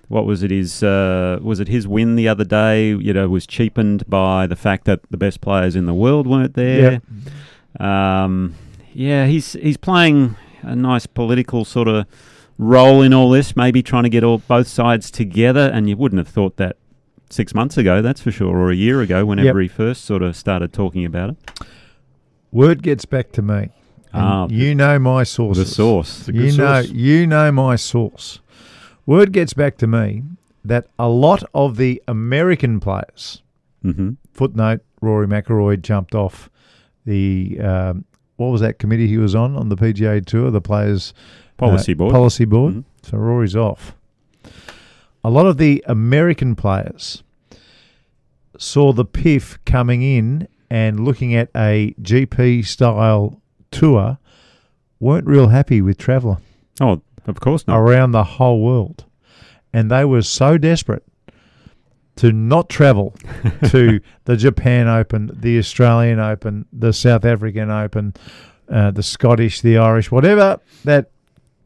what 0.09 0.27
was 0.27 0.43
it? 0.43 0.51
His 0.51 0.83
uh, 0.83 1.39
was 1.43 1.61
it 1.61 1.69
his 1.69 1.89
win 1.89 2.17
the 2.17 2.29
other 2.29 2.45
day? 2.45 2.89
You 2.89 3.13
know, 3.13 3.29
was 3.29 3.47
cheapened 3.47 4.09
by 4.09 4.47
the 4.47 4.57
fact 4.57 4.85
that 4.85 5.01
the 5.11 5.17
best 5.17 5.41
players 5.41 5.75
in 5.77 5.87
the 5.87 5.95
world 5.95 6.27
weren't 6.27 6.55
there. 6.55 7.01
Um, 7.81 8.55
yeah, 8.93 9.27
he's 9.27 9.55
he's 9.55 9.77
playing 9.77 10.37
a 10.63 10.77
nice 10.77 11.07
political 11.07 11.65
sort 11.65 11.89
of 11.89 12.07
role 12.59 13.03
in 13.03 13.13
all 13.13 13.31
this, 13.31 13.57
maybe 13.57 13.83
trying 13.83 14.05
to 14.05 14.09
get 14.09 14.23
all 14.23 14.39
both 14.39 14.69
sides 14.69 15.11
together. 15.11 15.71
And 15.73 15.89
you 15.89 15.97
wouldn't 15.97 16.19
have 16.19 16.29
thought 16.29 16.57
that 16.59 16.77
six 17.31 17.55
months 17.55 17.77
ago, 17.77 18.03
that's 18.03 18.21
for 18.21 18.31
sure, 18.31 18.57
or 18.57 18.71
a 18.71 18.77
year 18.77 19.01
ago, 19.01 19.25
whenever 19.25 19.61
he 19.61 19.69
first 19.69 20.05
sort 20.05 20.23
of 20.23 20.37
started 20.37 20.73
talking 20.73 21.05
about 21.05 21.31
it. 21.31 21.37
Word 22.53 22.83
gets 22.83 23.05
back 23.05 23.33
to 23.33 23.43
me. 23.43 23.71
And 24.15 24.23
Ah, 24.23 24.47
you 24.49 24.75
know 24.75 24.99
my 24.99 25.23
source. 25.25 25.59
The 25.59 25.67
source. 25.67 26.21
It's 26.21 26.29
a 26.29 26.33
good 26.33 26.53
You 26.53 26.57
know, 26.57 26.79
you 26.81 27.27
know 27.27 27.51
my 27.53 27.77
source. 27.77 28.39
Word 29.07 29.33
gets 29.33 29.53
back 29.55 29.77
to 29.79 29.87
me 29.87 30.23
that 30.65 30.87
a 30.99 31.09
lot 31.09 31.43
of 31.55 31.77
the 31.77 32.03
American 32.09 32.81
players, 32.81 33.43
hmm 33.83 34.11
footnote, 34.33 34.81
Rory 35.01 35.27
McIlroy 35.29 35.81
jumped 35.81 36.15
off 36.15 36.49
the 37.05 37.59
um, 37.61 38.05
what 38.37 38.49
was 38.49 38.61
that 38.63 38.79
committee 38.79 39.07
he 39.07 39.19
was 39.19 39.35
on 39.35 39.57
on 39.57 39.69
the 39.69 39.77
PGA 39.77 40.25
Tour, 40.25 40.51
the 40.51 40.61
players 40.61 41.13
Policy 41.57 41.93
uh, 41.93 41.97
board. 41.97 42.13
Policy 42.13 42.45
board. 42.47 42.75
Mhm. 42.75 42.85
So 43.03 43.17
Rory's 43.19 43.55
off. 43.55 43.95
A 45.23 45.31
lot 45.31 45.47
of 45.47 45.57
the 45.59 45.85
American 45.87 46.55
players 46.57 47.23
saw 48.59 48.93
the 48.93 49.05
PIF 49.05 49.59
coming 49.65 50.03
in 50.03 50.49
and 50.71 51.01
looking 51.05 51.35
at 51.35 51.49
a 51.57 51.95
GP 52.03 52.65
style 52.67 53.41
tour, 53.75 54.19
weren't 55.01 55.27
real 55.27 55.49
happy 55.49 55.81
with 55.83 55.99
Traveller 55.99 56.39
Oh, 56.81 57.03
of 57.27 57.41
course 57.41 57.67
not. 57.67 57.79
around 57.79 58.13
the 58.13 58.25
whole 58.25 58.61
world. 58.63 59.05
And 59.73 59.91
they 59.91 60.05
were 60.05 60.23
so 60.23 60.57
desperate 60.59 61.03
to 62.17 62.31
not 62.33 62.69
travel 62.69 63.15
to 63.71 64.01
the 64.25 64.37
Japan 64.37 64.87
Open, 64.89 65.31
the 65.35 65.59
Australian 65.59 66.21
Open, 66.21 66.65
the 66.73 66.93
South 66.93 67.25
African 67.25 67.71
Open, 67.71 68.15
uh, 68.69 68.91
the 68.93 69.03
Scottish, 69.03 69.61
the 69.63 69.77
Irish, 69.79 70.11
whatever 70.13 70.59
that 70.85 71.11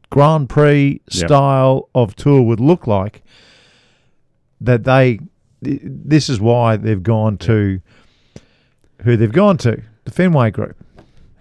Grand 0.09 0.49
Prix 0.49 1.01
Yep. 1.11 1.27
style 1.27 1.89
of 1.93 2.15
tour 2.15 2.41
would 2.41 2.59
look 2.59 2.87
like, 2.87 3.21
that 4.59 4.83
they, 4.83 5.19
this 5.61 6.29
is 6.29 6.39
why 6.41 6.77
they've 6.77 7.03
gone 7.03 7.37
to 7.37 7.79
who 9.03 9.15
they've 9.15 9.31
gone 9.31 9.57
to, 9.57 9.81
the 10.05 10.11
Fenway 10.11 10.49
Group. 10.51 10.75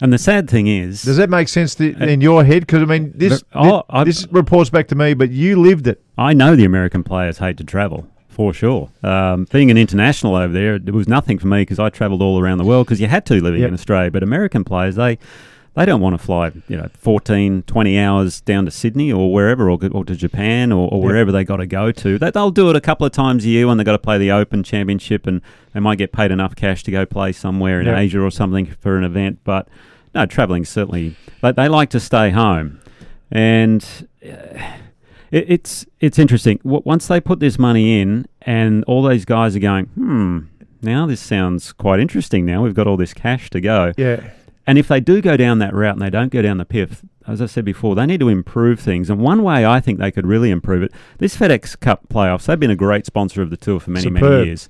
And 0.01 0.13
the 0.13 0.19
sad 0.19 0.49
thing 0.49 0.67
is, 0.69 1.03
Does 1.03 1.17
that 1.17 1.29
make 1.31 1.49
sense 1.49 1.75
to, 1.77 1.91
in 2.09 2.21
your 2.21 2.45
head? 2.45 2.61
Because 2.67 2.83
I 2.83 2.87
mean, 2.87 3.13
this 3.17 3.43
oh, 3.55 3.83
I- 3.91 4.05
this 4.05 4.27
reports 4.31 4.71
back 4.71 4.87
to 4.89 4.95
me, 4.95 5.15
but 5.15 5.31
you 5.31 5.61
lived 5.61 5.87
it. 5.89 6.01
I 6.17 6.33
know 6.35 6.55
the 6.57 6.65
American 6.65 7.03
players 7.03 7.39
hate 7.39 7.57
to 7.59 7.65
travel 7.65 8.07
for 8.29 8.55
sure. 8.55 8.91
Um, 9.03 9.47
being 9.51 9.71
an 9.73 9.77
international 9.77 10.37
over 10.37 10.53
there, 10.53 10.77
it 10.77 10.93
was 10.93 11.09
nothing 11.09 11.39
for 11.41 11.49
me 11.49 11.63
because 11.63 11.81
I 11.81 11.91
travelled 11.91 12.23
all 12.23 12.39
around 12.41 12.59
the 12.59 12.65
world 12.65 12.87
because 12.87 13.01
you 13.01 13.09
had 13.09 13.27
to 13.27 13.35
living 13.43 13.61
Yep. 13.61 13.69
in 13.69 13.75
Australia. 13.75 14.11
But 14.13 14.23
American 14.23 14.63
players, 14.63 14.95
they 14.95 15.19
they 15.79 15.87
don't 15.87 16.01
want 16.01 16.19
to 16.19 16.25
fly, 16.25 16.51
you 16.69 16.77
know, 16.77 16.89
14, 16.95 17.63
20 17.63 17.99
hours 17.99 18.41
down 18.41 18.65
to 18.67 18.71
Sydney 18.71 19.11
or 19.13 19.33
wherever, 19.33 19.71
or, 19.71 19.79
or 19.93 20.05
to 20.05 20.15
Japan 20.17 20.73
or, 20.73 20.89
or 20.93 20.99
Yep. 20.99 21.05
wherever 21.07 21.33
they 21.33 21.45
got 21.45 21.57
to 21.59 21.67
go 21.67 21.93
to. 21.93 22.19
They, 22.19 22.31
they'll 22.31 22.51
do 22.51 22.69
it 22.71 22.77
a 22.77 22.81
couple 22.81 23.07
of 23.07 23.13
times 23.13 23.45
a 23.45 23.49
year 23.49 23.67
when 23.67 23.79
they 23.79 23.85
got 23.85 23.93
to 23.93 23.99
play 23.99 24.19
the 24.19 24.31
Open 24.33 24.63
Championship, 24.63 25.27
and 25.27 25.41
they 25.73 25.81
might 25.81 25.99
get 25.99 26.13
paid 26.13 26.31
enough 26.31 26.55
cash 26.57 26.83
to 26.83 26.91
go 26.91 27.07
play 27.07 27.33
somewhere 27.33 27.81
in 27.81 27.87
Yep. 27.87 27.97
Asia 27.99 28.21
or 28.21 28.31
something 28.31 28.67
for 28.67 28.99
an 28.99 29.05
event. 29.05 29.39
But 29.45 29.69
no, 30.15 30.27
travelling 30.27 30.65
certainly. 30.65 31.17
But 31.41 31.57
they 31.57 31.69
like 31.69 31.91
to 31.91 32.01
stay 32.01 32.31
home, 32.31 32.81
and. 33.31 33.85
Uh, 34.25 34.59
it, 35.31 35.45
it's 35.51 35.85
it's 36.01 36.19
interesting. 36.19 36.59
W- 36.65 36.81
Once 36.87 37.07
they 37.07 37.21
put 37.21 37.39
this 37.39 37.59
money 37.59 38.01
in, 38.01 38.27
and 38.43 38.83
all 38.85 39.07
these 39.07 39.27
guys 39.27 39.55
are 39.55 39.59
going, 39.59 39.85
hmm, 39.89 40.39
now 40.81 41.05
this 41.07 41.21
sounds 41.21 41.71
quite 41.75 42.01
interesting. 42.01 42.47
Now 42.47 42.63
we've 42.63 42.73
got 42.73 42.87
all 42.87 42.97
this 42.97 43.13
cash 43.13 43.51
to 43.51 43.61
go, 43.61 43.93
Yeah. 43.99 44.31
And 44.69 44.77
if 44.79 44.87
they 44.87 45.01
do 45.01 45.23
go 45.23 45.37
down 45.37 45.59
that 45.61 45.73
route 45.75 45.95
and 45.95 46.03
they 46.03 46.11
don't 46.11 46.31
go 46.31 46.43
down 46.43 46.59
the 46.59 46.67
PIF, 46.67 47.03
as 47.27 47.41
I 47.41 47.47
said 47.47 47.65
before, 47.65 47.95
they 47.95 48.05
need 48.05 48.21
to 48.21 48.29
improve 48.29 48.79
things. 48.79 49.09
And 49.09 49.19
one 49.19 49.43
way 49.43 49.65
I 49.65 49.81
think 49.81 49.99
they 49.99 50.11
could 50.11 50.27
really 50.27 50.51
improve 50.51 50.83
it, 50.83 50.93
this 51.17 51.35
FedEx 51.37 51.81
Cup 51.81 52.07
playoffs, 52.11 52.45
they've 52.45 52.61
been 52.61 52.71
a 52.71 52.77
great 52.77 53.07
sponsor 53.07 53.41
of 53.41 53.49
the 53.49 53.57
tour 53.57 53.81
for 53.81 53.91
many, 53.91 54.11
many 54.11 54.27
years. 54.45 54.69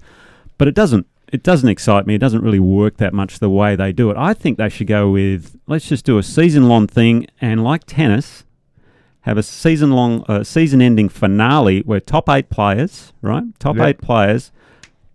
But 0.56 0.68
it 0.68 0.74
doesn't 0.74 1.06
it 1.32 1.42
doesn't 1.42 1.68
excite 1.68 2.06
me. 2.06 2.14
It 2.14 2.18
doesn't 2.20 2.42
really 2.42 2.61
work 2.61 2.96
that 2.98 3.12
much 3.12 3.38
the 3.40 3.50
way 3.50 3.76
they 3.76 3.92
do 3.92 4.08
it. 4.11 4.16
I 4.16 4.32
think 4.34 4.56
they 4.56 4.68
should 4.70 4.87
go 4.87 5.11
with 5.11 5.58
let's 5.66 5.87
just 5.88 6.04
do 6.06 6.16
a 6.16 6.22
season 6.22 6.68
long 6.68 6.87
thing 6.87 7.26
and 7.40 7.62
like 7.64 7.82
tennis, 7.84 8.44
have 9.22 9.37
a 9.37 9.42
season 9.42 9.90
long 9.90 10.24
uh, 10.28 10.44
season 10.44 10.80
ending 10.80 11.08
finale 11.08 11.80
where 11.80 12.00
top 12.00 12.28
eight 12.30 12.48
players, 12.50 13.12
right? 13.20 13.42
Top 13.58 13.76
Yep. 13.76 13.87
eight 13.87 13.98
players, 14.00 14.52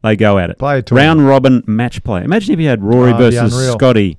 they 0.03 0.15
go 0.17 0.37
at 0.39 0.49
it. 0.49 0.59
Play 0.59 0.79
a 0.79 0.81
tournament. 0.81 1.07
Round 1.19 1.27
robin 1.27 1.63
match 1.65 2.03
play. 2.03 2.23
Imagine 2.23 2.53
if 2.53 2.59
you 2.59 2.67
had 2.67 2.83
Rory 2.83 3.13
Oh, 3.13 3.17
versus. 3.17 3.71
Scottie 3.71 4.17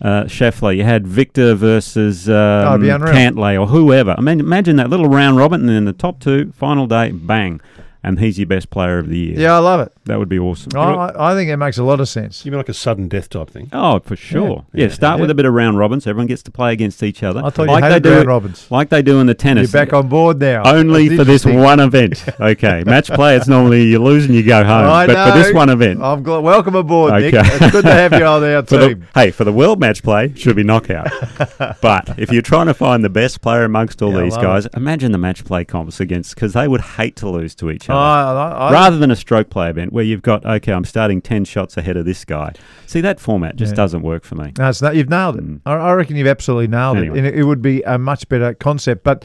uh, 0.00 0.24
Scheffler. 0.24 0.76
You 0.76 0.84
had 0.84 1.06
Viktor 1.06 1.54
versus 1.54 2.28
um, 2.28 2.34
be. 2.80 2.88
Cantlay 3.12 3.60
or 3.60 3.66
whoever. 3.66 4.14
I 4.16 4.20
mean, 4.20 4.40
imagine 4.40 4.76
that 4.76 4.90
little 4.90 5.08
round 5.08 5.36
robin, 5.36 5.60
and 5.60 5.68
then 5.68 5.84
the 5.84 5.92
top 5.92 6.20
two, 6.20 6.52
final 6.52 6.86
day, 6.86 7.10
bang, 7.12 7.60
and 8.06 8.18
he's 8.20 8.38
your 8.38 8.46
best 8.46 8.70
player 8.70 8.98
of 8.98 9.08
the 9.08 9.18
year. 9.18 9.38
Yeah, 9.38 9.54
I 9.54 9.58
love 9.58 9.80
it. 9.80 9.92
that 10.06 10.18
would 10.18 10.28
be 10.30 10.38
awesome. 10.38 10.72
I, 10.76 10.80
I 10.80 11.32
I 11.32 11.34
think 11.34 11.50
it 11.50 11.56
makes 11.58 11.76
a 11.76 11.82
lot 11.84 12.00
of 12.00 12.08
sense. 12.08 12.44
You 12.46 12.50
mean 12.52 12.58
like 12.58 12.68
a 12.70 12.74
sudden 12.74 13.08
death 13.08 13.28
type 13.28 13.50
thing? 13.50 13.68
Oh, 13.72 13.98
for 14.00 14.16
sure. 14.16 14.64
Yeah, 14.72 14.86
Yeah. 14.86 14.92
start 14.94 15.20
with 15.20 15.28
a 15.30 15.34
bit 15.34 15.44
of 15.44 15.52
round 15.52 15.76
robins. 15.78 16.04
so 16.04 16.10
everyone 16.10 16.28
gets 16.28 16.42
to 16.44 16.50
play 16.50 16.72
against 16.72 17.02
each 17.02 17.22
other. 17.22 17.42
I 17.44 17.50
thought 17.50 17.64
you 17.64 17.72
like 17.72 17.84
hated 17.84 18.02
they 18.04 18.08
do, 18.10 18.16
round 18.16 18.28
robins. 18.28 18.70
like 18.70 18.88
they 18.88 19.02
do 19.02 19.20
in 19.20 19.26
the 19.26 19.34
tennis. 19.34 19.72
You're 19.72 19.84
back 19.84 19.92
on 19.92 20.08
board 20.08 20.38
now. 20.40 20.62
Only 20.64 21.08
That's 21.08 21.18
for 21.20 21.24
this 21.24 21.44
interesting. 21.44 21.62
one 21.62 21.80
event. 21.80 22.24
Okay, 22.40 22.84
match 22.86 23.08
play. 23.08 23.34
It's 23.36 23.48
normally 23.48 23.84
you 23.84 23.98
lose 23.98 24.24
and 24.26 24.34
you 24.34 24.42
go 24.44 24.62
home, 24.62 24.88
I 24.88 25.06
but 25.06 25.30
for 25.32 25.38
this 25.38 25.48
know. 25.52 25.56
one 25.56 25.68
event, 25.70 26.00
I'm 26.02 26.22
glad. 26.22 26.38
Welcome 26.44 26.74
aboard, 26.76 27.12
Nick. 27.20 27.34
Okay. 27.34 27.48
It's 27.56 27.72
good 27.72 27.84
to 27.84 27.92
have 27.92 28.12
you 28.12 28.24
on 28.24 28.44
our 28.44 28.62
For 28.66 28.76
the, 28.76 28.88
team. 28.88 29.06
hey, 29.14 29.30
for 29.32 29.42
the 29.44 29.52
world 29.52 29.80
match 29.80 30.02
play, 30.02 30.32
should 30.34 30.54
be 30.54 30.62
knockout. 30.62 31.08
but 31.80 32.18
if 32.18 32.30
you're 32.30 32.42
trying 32.42 32.66
to 32.66 32.74
find 32.74 33.02
the 33.02 33.08
best 33.08 33.40
player 33.40 33.64
amongst 33.64 34.00
all 34.02 34.12
Yeah, 34.12 34.18
I 34.18 34.22
these 34.24 34.32
love 34.34 34.42
guys, 34.42 34.66
imagine 34.76 35.12
the 35.12 35.18
match 35.18 35.44
play 35.44 35.64
comps 35.64 35.98
against 36.00 36.34
because 36.34 36.52
they 36.52 36.68
would 36.68 36.80
hate 36.80 37.16
to 37.16 37.28
lose 37.28 37.54
to 37.56 37.70
each 37.70 37.88
I, 37.90 37.94
I, 37.96 38.68
I, 38.68 38.72
Rather 38.72 38.98
than 38.98 39.10
a 39.10 39.16
stroke 39.16 39.50
play 39.50 39.68
event 39.70 39.92
where 39.92 40.04
you've 40.04 40.22
got 40.22 40.44
okay, 40.44 40.72
I'm 40.72 40.84
starting 40.84 41.20
ten 41.20 41.44
shots 41.44 41.76
ahead 41.76 41.96
of 41.96 42.04
this 42.04 42.24
guy. 42.24 42.52
See 42.86 43.00
that 43.00 43.18
format 43.20 43.56
just 43.56 43.72
Yeah. 43.72 43.76
doesn't 43.76 44.02
work 44.02 44.24
for 44.24 44.34
me. 44.36 44.52
No, 44.58 44.68
it's 44.68 44.80
not, 44.82 44.94
you've 44.96 45.08
nailed 45.10 45.36
it. 45.36 45.44
Mm. 45.44 45.60
I, 45.66 45.72
I 45.74 45.92
reckon 45.94 46.16
you've 46.16 46.26
absolutely 46.26 46.68
nailed 46.68 46.98
Anyway. 46.98 47.16
it. 47.16 47.18
And 47.18 47.26
it, 47.26 47.38
it 47.38 47.42
would 47.44 47.62
be 47.62 47.82
a 47.82 47.98
much 47.98 48.28
better 48.28 48.54
concept. 48.54 49.04
But 49.04 49.24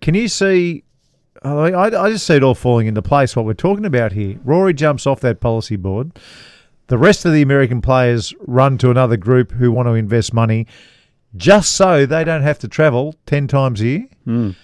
can 0.00 0.14
you 0.14 0.28
see? 0.28 0.84
I, 1.44 1.50
I 1.72 2.04
I 2.04 2.10
just 2.10 2.26
see 2.26 2.34
it 2.36 2.42
all 2.42 2.54
falling 2.54 2.86
into 2.86 3.02
place. 3.02 3.34
What 3.34 3.44
we're 3.44 3.54
talking 3.54 3.84
about 3.84 4.12
here. 4.12 4.38
Rory 4.44 4.74
jumps 4.74 5.06
off 5.06 5.20
that 5.20 5.40
policy 5.40 5.76
board. 5.76 6.12
The 6.88 6.98
rest 6.98 7.24
of 7.24 7.32
the 7.32 7.42
American 7.42 7.80
players 7.80 8.34
run 8.46 8.76
to 8.78 8.90
another 8.90 9.16
group 9.16 9.52
who 9.52 9.72
want 9.72 9.86
to 9.88 9.94
invest 9.94 10.34
money, 10.34 10.66
just 11.36 11.72
so 11.72 12.04
they 12.06 12.22
don't 12.22 12.42
have 12.42 12.58
to 12.60 12.68
travel 12.68 13.14
ten 13.26 13.48
times 13.48 13.80
a 13.80 13.86
year. 13.86 14.06
Mm. 14.26 14.56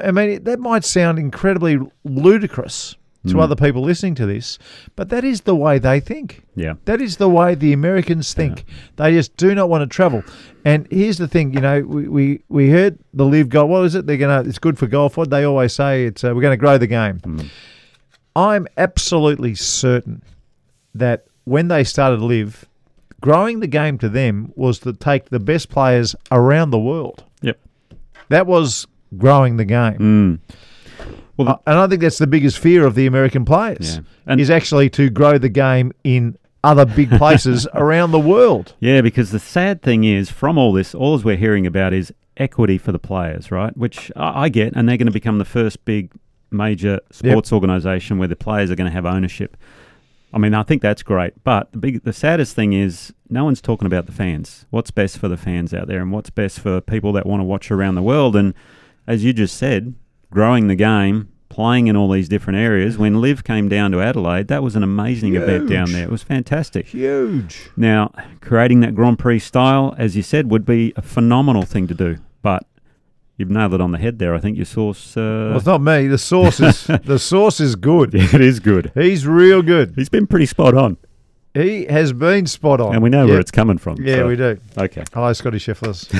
I 0.00 0.10
mean, 0.10 0.44
that 0.44 0.60
might 0.60 0.84
sound 0.84 1.18
incredibly 1.18 1.78
ludicrous 2.04 2.96
to 3.26 3.34
Mm. 3.34 3.40
other 3.42 3.56
people 3.56 3.80
listening 3.82 4.14
to 4.16 4.26
this, 4.26 4.58
but 4.96 5.08
that 5.08 5.24
is 5.24 5.42
the 5.42 5.54
way 5.56 5.78
they 5.78 5.98
think. 5.98 6.42
Yeah. 6.56 6.74
That 6.84 7.00
is 7.00 7.16
the 7.16 7.28
way 7.28 7.54
the 7.54 7.72
Americans 7.72 8.34
think. 8.34 8.64
They 8.96 9.12
just 9.12 9.34
do 9.38 9.54
not 9.54 9.70
want 9.70 9.80
to 9.82 9.86
travel. 9.86 10.22
And 10.66 10.86
here's 10.90 11.16
the 11.16 11.26
thing, 11.26 11.54
you 11.54 11.60
know, 11.60 11.80
we, 11.80 12.06
we, 12.06 12.42
we 12.50 12.70
heard 12.70 12.98
the 13.14 13.24
LIV 13.24 13.48
golf. 13.48 13.70
What 13.70 13.84
is 13.86 13.94
it? 13.94 14.06
They're 14.06 14.18
gonna. 14.18 14.46
It's 14.46 14.58
good 14.58 14.78
for 14.78 14.86
golf. 14.86 15.16
What 15.16 15.30
they 15.30 15.44
always 15.44 15.72
say, 15.72 16.04
it's 16.04 16.22
uh, 16.22 16.32
we're 16.34 16.42
going 16.42 16.52
to 16.52 16.58
grow 16.58 16.76
the 16.76 16.86
game. 16.86 17.20
Mm. 17.20 17.48
I'm 18.36 18.66
absolutely 18.76 19.54
certain 19.54 20.22
that 20.94 21.26
when 21.44 21.68
they 21.68 21.82
started 21.84 22.20
LIV, 22.20 22.66
growing 23.20 23.60
the 23.60 23.66
game 23.66 23.96
to 23.98 24.08
them 24.10 24.52
was 24.54 24.80
to 24.80 24.92
take 24.92 25.30
the 25.30 25.40
best 25.40 25.70
players 25.70 26.14
around 26.30 26.70
the 26.70 26.78
world. 26.78 27.24
Yep. 27.42 27.58
That 28.28 28.46
was 28.46 28.86
growing 29.18 29.56
the 29.56 29.64
game. 29.64 29.98
Mm. 29.98 30.38
Well, 31.36 31.48
Uh, 31.48 31.56
and 31.66 31.78
I 31.78 31.86
think 31.86 32.00
that's 32.00 32.18
the 32.18 32.26
biggest 32.26 32.58
fear 32.58 32.86
of 32.86 32.94
the 32.94 33.06
American 33.06 33.44
players 33.44 34.00
Yeah. 34.28 34.36
Is 34.36 34.50
actually 34.50 34.88
to 34.90 35.10
grow 35.10 35.36
the 35.38 35.48
game 35.48 35.92
in 36.04 36.36
other 36.62 36.86
big 36.86 37.10
places 37.10 37.66
around 37.74 38.12
the 38.12 38.18
world. 38.20 38.74
Yeah, 38.80 39.00
because 39.02 39.30
the 39.32 39.38
sad 39.38 39.82
thing 39.82 40.04
is, 40.04 40.30
from 40.30 40.56
all 40.56 40.72
this, 40.72 40.94
all 40.94 41.18
we're 41.18 41.36
hearing 41.36 41.66
about 41.66 41.92
is 41.92 42.12
equity 42.36 42.78
for 42.78 42.90
the 42.92 42.98
players, 42.98 43.50
right? 43.50 43.76
Which 43.76 44.10
I 44.16 44.44
I 44.44 44.48
get, 44.48 44.72
and 44.74 44.88
they're 44.88 44.96
going 44.96 45.06
to 45.06 45.12
become 45.12 45.38
the 45.38 45.44
first 45.44 45.84
big 45.84 46.12
major 46.50 47.00
sports 47.10 47.52
organisation 47.52 48.16
where 48.18 48.28
the 48.28 48.36
players 48.36 48.70
are 48.70 48.76
going 48.76 48.88
to 48.88 48.94
have 48.94 49.04
ownership. 49.06 49.56
I 50.32 50.38
mean, 50.38 50.54
I 50.54 50.62
think 50.64 50.82
that's 50.82 51.02
great, 51.02 51.32
but 51.44 51.70
the 51.72 51.78
big, 51.78 52.02
the 52.02 52.12
saddest 52.12 52.56
thing 52.56 52.72
is 52.72 53.12
no 53.28 53.44
one's 53.44 53.60
talking 53.60 53.86
about 53.86 54.06
the 54.06 54.12
fans. 54.12 54.66
What's 54.70 54.90
best 54.90 55.18
for 55.18 55.28
the 55.28 55.36
fans 55.36 55.72
out 55.74 55.86
there, 55.86 56.00
and 56.00 56.10
what's 56.12 56.30
best 56.30 56.58
for 56.60 56.80
people 56.80 57.12
that 57.12 57.26
want 57.26 57.40
to 57.40 57.44
watch 57.44 57.70
around 57.70 57.94
the 57.94 58.02
world? 58.02 58.34
And 58.34 58.54
as 59.06 59.24
you 59.24 59.32
just 59.32 59.56
said, 59.56 59.94
growing 60.30 60.68
the 60.68 60.74
game, 60.76 61.28
playing 61.48 61.86
in 61.86 61.96
all 61.96 62.10
these 62.10 62.28
different 62.28 62.58
areas. 62.58 62.98
When 62.98 63.20
LIV 63.20 63.44
came 63.44 63.68
down 63.68 63.92
to 63.92 64.00
Adelaide, 64.00 64.48
that 64.48 64.62
was 64.62 64.74
an 64.74 64.82
amazing 64.82 65.36
event 65.36 65.68
down 65.68 65.92
there. 65.92 66.04
It 66.04 66.10
was 66.10 66.22
fantastic. 66.22 66.86
Huge. 66.88 67.70
Now, 67.76 68.10
creating 68.40 68.80
that 68.80 68.94
Grand 68.94 69.18
Prix 69.18 69.38
style, 69.38 69.94
as 69.96 70.16
you 70.16 70.22
said, 70.22 70.50
would 70.50 70.64
be 70.64 70.92
a 70.96 71.02
phenomenal 71.02 71.62
thing 71.62 71.86
to 71.86 71.94
do. 71.94 72.16
But 72.42 72.66
you've 73.36 73.50
nailed 73.50 73.74
it 73.74 73.80
on 73.80 73.92
the 73.92 73.98
head 73.98 74.18
there. 74.18 74.34
I 74.34 74.38
think 74.40 74.56
your 74.56 74.66
source. 74.66 75.16
Uh, 75.16 75.46
Well, 75.50 75.56
it's 75.58 75.66
not 75.66 75.80
me. 75.80 76.08
The 76.08 76.18
source 76.18 76.58
is 76.60 76.84
the 77.04 77.18
source 77.18 77.60
is 77.60 77.76
good. 77.76 78.14
it 78.14 78.40
is 78.40 78.58
good. 78.58 78.90
He's 78.94 79.24
real 79.26 79.62
good. 79.62 79.92
He's 79.96 80.08
been 80.08 80.26
pretty 80.26 80.46
spot 80.46 80.74
on, 80.74 80.96
He 81.54 81.84
has 81.86 82.12
been 82.12 82.46
spot 82.46 82.80
on, 82.80 82.94
and 82.94 83.02
we 83.02 83.10
know 83.10 83.24
Yeah. 83.26 83.32
where 83.32 83.40
it's 83.40 83.52
coming 83.52 83.78
from. 83.78 83.96
Yeah, 84.00 84.16
so- 84.16 84.26
we 84.26 84.34
do. 84.34 84.58
Okay. 84.76 85.04
Hello, 85.12 85.32
Scotty 85.32 85.58
Schefflers. 85.58 86.10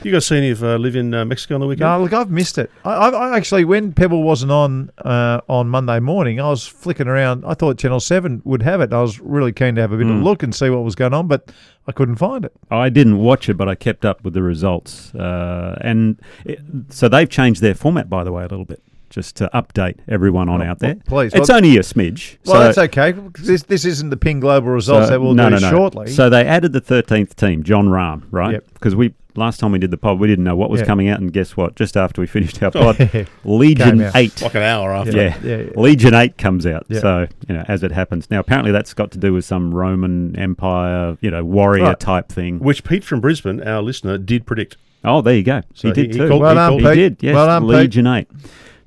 You 0.04 0.12
guys 0.12 0.26
seen 0.26 0.38
any 0.38 0.50
of 0.50 0.64
uh, 0.64 0.76
LIV 0.76 0.96
in 0.96 1.14
uh, 1.14 1.24
Mexico 1.24 1.54
on 1.54 1.60
the 1.60 1.66
weekend? 1.68 1.88
no, 1.88 2.00
look, 2.02 2.12
I've 2.12 2.30
missed 2.30 2.58
it. 2.58 2.70
I, 2.84 2.90
I, 2.94 3.08
I 3.10 3.36
actually, 3.36 3.64
when 3.64 3.92
Pebble 3.92 4.22
wasn't 4.24 4.50
on 4.50 4.90
uh, 4.98 5.40
on 5.48 5.68
Monday 5.68 6.00
morning, 6.00 6.40
I 6.40 6.48
was 6.48 6.66
flicking 6.66 7.06
around. 7.06 7.44
I 7.46 7.54
thought 7.54 7.78
Channel 7.78 8.00
Seven 8.00 8.42
would 8.44 8.62
have 8.62 8.80
it. 8.80 8.92
I 8.92 9.00
was 9.02 9.20
really 9.20 9.52
keen 9.52 9.74
to 9.76 9.80
have 9.82 9.92
a 9.92 9.96
bit 9.96 10.06
of 10.06 10.12
Mm. 10.14 10.22
a 10.22 10.24
look 10.24 10.42
and 10.42 10.52
see 10.54 10.68
what 10.70 10.82
was 10.82 10.94
going 10.96 11.14
on, 11.14 11.28
but 11.28 11.52
I 11.86 11.92
couldn't 11.92 12.16
find 12.16 12.44
it. 12.44 12.52
I 12.72 12.88
didn't 12.88 13.18
watch 13.18 13.48
it, 13.48 13.54
but 13.54 13.68
I 13.68 13.74
kept 13.76 14.04
up 14.04 14.24
with 14.24 14.34
the 14.34 14.42
results. 14.42 15.14
Uh, 15.14 15.78
and 15.82 16.20
it, 16.44 16.60
so 16.88 17.08
they've 17.08 17.28
changed 17.28 17.60
their 17.62 17.74
format, 17.74 18.08
by 18.10 18.24
the 18.24 18.32
way, 18.32 18.42
a 18.42 18.48
little 18.48 18.64
bit, 18.64 18.82
just 19.10 19.36
to 19.36 19.50
update 19.52 19.96
everyone 20.08 20.48
on 20.48 20.62
Oh, 20.62 20.64
out 20.64 20.78
there. 20.78 20.94
well, 20.94 21.24
please. 21.24 21.34
It's 21.34 21.48
Well- 21.48 21.58
only 21.58 21.76
a 21.76 21.80
smidge. 21.80 22.36
Well, 22.46 22.54
so, 22.56 22.60
that's 22.64 22.78
okay. 22.96 23.14
This 23.40 23.64
this 23.64 23.84
isn't 23.84 24.10
the 24.10 24.16
Ping 24.16 24.40
Global 24.40 24.70
results 24.70 25.06
so- 25.06 25.10
that 25.12 25.20
we'll 25.20 25.34
no, 25.34 25.50
do 25.50 25.56
no, 25.56 25.58
no. 25.60 25.70
shortly. 25.70 26.06
So 26.08 26.30
they 26.30 26.44
added 26.46 26.72
the 26.72 26.80
thirteenth 26.80 27.36
team, 27.36 27.62
Jon 27.62 27.88
Rahm, 27.88 28.22
right? 28.30 28.52
Yep. 28.52 28.64
Because 28.74 28.94
we 28.96 29.12
last 29.36 29.60
time 29.60 29.70
we 29.72 29.78
did 29.78 29.90
the 29.92 29.96
pod, 29.96 30.18
we 30.18 30.26
didn't 30.26 30.44
know 30.44 30.56
what 30.56 30.70
was 30.70 30.80
Yeah. 30.80 30.86
coming 30.86 31.08
out, 31.08 31.20
and 31.20 31.32
guess 31.32 31.56
what? 31.56 31.76
Just 31.76 31.96
after 31.96 32.20
we 32.20 32.26
finished 32.36 32.60
our 32.62 32.70
pod, 32.72 33.26
Legion. 33.44 34.10
Eight. 34.14 34.42
Like 34.42 34.54
an 34.54 34.62
hour 34.62 34.92
after. 34.92 35.12
Yeah. 35.16 35.36
Yeah, 35.42 35.56
yeah. 35.56 35.66
Legion 35.76 36.14
8 36.14 36.36
comes 36.36 36.66
out. 36.66 36.84
Yeah. 36.88 37.00
So, 37.00 37.26
you 37.48 37.54
know, 37.54 37.64
as 37.68 37.82
it 37.82 37.92
happens. 37.92 38.28
Now, 38.30 38.40
apparently 38.40 38.72
that's 38.72 38.92
got 38.92 39.10
to 39.12 39.18
do 39.18 39.32
with 39.32 39.44
some 39.44 39.72
Roman 39.74 40.36
Empire, 40.36 41.16
you 41.20 41.30
know, 41.30 41.44
warrior 41.44 41.84
Right. 41.84 42.00
type 42.00 42.28
thing. 42.28 42.58
Which 42.58 42.82
Pete 42.84 43.04
from 43.04 43.20
Brisbane, 43.20 43.62
our 43.62 43.82
listener, 43.82 44.18
did 44.18 44.46
predict. 44.46 44.76
Oh, 45.04 45.22
there 45.22 45.34
you 45.36 45.42
go. 45.44 45.62
So 45.74 45.88
he 45.88 45.94
did 45.94 46.06
he- 46.06 46.12
he 46.12 46.18
too. 46.18 46.28
called- 46.28 46.42
Well 46.42 46.54
done, 46.56 46.72
he 46.74 46.84
Pete. 46.84 46.94
did, 46.94 47.16
yes. 47.20 47.34
Well 47.34 47.46
done, 47.46 47.62
Pete. 47.62 47.70
Legion 47.70 48.06
8. 48.08 48.28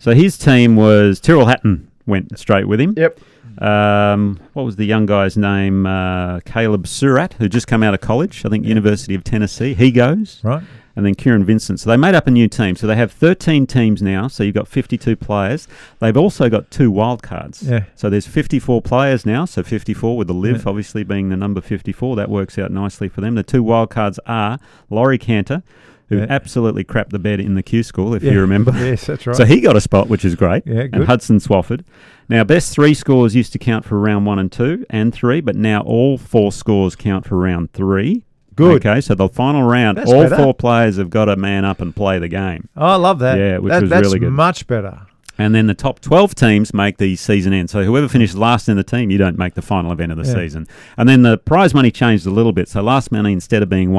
So 0.03 0.13
his 0.13 0.37
team 0.37 0.75
was 0.75 1.21
Tyrrell 1.21 1.45
Hatton 1.45 1.89
went 2.05 2.37
straight 2.37 2.67
with 2.67 2.81
him. 2.81 2.93
Yep. 2.97 3.19
Um, 3.59 4.37
what 4.51 4.63
was 4.63 4.75
the 4.75 4.83
young 4.83 5.05
guy's 5.05 5.37
name? 5.37 5.85
Uh, 5.85 6.41
Caleb 6.41 6.87
Surratt, 6.87 7.33
who 7.39 7.47
just 7.47 7.67
come 7.67 7.83
out 7.83 7.93
of 7.93 8.01
college, 8.01 8.43
I 8.45 8.49
think 8.49 8.65
University 8.65 9.15
of 9.15 9.23
Tennessee. 9.23 9.73
He 9.73 9.91
goes. 9.91 10.41
Right. 10.43 10.61
and 10.97 11.05
then 11.05 11.15
Kieran 11.15 11.45
Vincent. 11.45 11.79
So 11.79 11.89
they 11.89 11.95
made 11.95 12.15
up 12.15 12.27
a 12.27 12.31
new 12.31 12.49
team. 12.49 12.75
So 12.75 12.85
they 12.85 12.97
have 12.97 13.13
13 13.13 13.65
teams 13.65 14.01
now. 14.01 14.27
So 14.27 14.43
you've 14.43 14.55
got 14.55 14.67
52 14.67 15.15
players. 15.15 15.69
They've 15.99 16.17
also 16.17 16.49
got 16.49 16.69
two 16.69 16.91
wild 16.91 17.23
cards. 17.23 17.63
Yeah. 17.63 17.85
So 17.95 18.09
there's 18.09 18.27
54 18.27 18.81
players 18.81 19.25
now. 19.25 19.45
So 19.45 19.63
54 19.63 20.17
with 20.17 20.27
the 20.27 20.33
LIV, 20.33 20.57
Yeah. 20.57 20.63
obviously 20.69 21.03
being 21.05 21.29
the 21.29 21.37
number 21.37 21.61
54. 21.61 22.17
That 22.17 22.29
works 22.29 22.59
out 22.59 22.71
nicely 22.71 23.07
for 23.07 23.21
them. 23.21 23.35
The 23.35 23.43
two 23.43 23.63
wild 23.63 23.89
cards 23.89 24.19
are 24.27 24.59
Laurie 24.89 25.17
Cantor, 25.17 25.63
who 26.09 26.17
Yeah. 26.17 26.25
absolutely 26.29 26.83
crapped 26.83 27.09
the 27.09 27.19
bed 27.19 27.39
in 27.39 27.55
the 27.55 27.63
Q 27.63 27.83
school, 27.83 28.13
if 28.13 28.23
Yeah. 28.23 28.33
you 28.33 28.41
remember. 28.41 28.71
Yes, 28.75 29.05
that's 29.05 29.25
right. 29.25 29.35
So 29.35 29.45
he 29.45 29.61
got 29.61 29.75
a 29.75 29.81
spot, 29.81 30.09
which 30.09 30.23
is 30.25 30.35
great. 30.35 30.63
Yeah, 30.65 30.83
good. 30.83 30.95
And. 30.95 31.05
Hudson 31.05 31.37
Swafford. 31.39 31.81
Now, 32.29 32.43
best 32.43 32.73
three 32.73 32.93
scores 32.93 33.35
used 33.35 33.51
to 33.53 33.59
count 33.59 33.85
for 33.85 33.99
round 33.99 34.25
one 34.25 34.39
and 34.39 34.51
two 34.51 34.85
and 34.89 35.13
three, 35.13 35.41
but 35.41 35.55
now 35.55 35.81
all 35.81 36.17
four 36.17 36.51
scores 36.51 36.95
count 36.95 37.25
for 37.27 37.37
round 37.37 37.73
three. 37.73 38.23
Good. 38.55 38.85
Okay, 38.85 39.01
so 39.01 39.15
the 39.15 39.27
final 39.29 39.63
round, 39.63 39.97
That's 39.97 40.11
all 40.11 40.23
better. 40.23 40.35
four 40.35 40.53
players 40.53 40.97
have 40.97 41.09
got 41.09 41.25
to 41.25 41.35
man 41.35 41.65
up 41.65 41.81
and 41.81 41.95
play 41.95 42.19
the 42.19 42.27
game. 42.27 42.69
Oh, 42.77 42.85
I 42.85 42.95
love 42.95 43.19
that. 43.19 43.37
Yeah, 43.39 43.57
which 43.57 43.71
That- 43.71 43.81
was 43.81 43.89
that's 43.89 44.05
really 44.07 44.19
good. 44.19 44.31
much 44.31 44.67
better. 44.67 44.99
And 45.39 45.55
then 45.55 45.65
the 45.65 45.73
top 45.73 45.99
12 45.99 46.35
teams 46.35 46.71
make 46.75 46.97
the 46.97 47.15
season 47.15 47.53
end. 47.53 47.71
So 47.71 47.83
whoever 47.83 48.07
finishes 48.07 48.37
last 48.37 48.69
in 48.69 48.77
the 48.77 48.83
team, 48.83 49.09
you 49.09 49.17
don't 49.17 49.39
make 49.39 49.55
the 49.55 49.63
final 49.63 49.91
event 49.91 50.11
of 50.11 50.19
the 50.19 50.27
Yeah. 50.27 50.35
season. 50.35 50.67
And 50.95 51.09
then 51.09 51.23
the 51.23 51.39
prize 51.39 51.73
money 51.73 51.89
changed 51.89 52.27
a 52.27 52.29
little 52.29 52.51
bit. 52.51 52.69
So 52.69 52.83
last 52.83 53.11
money, 53.11 53.33
instead 53.33 53.63
of 53.63 53.69
being 53.69 53.89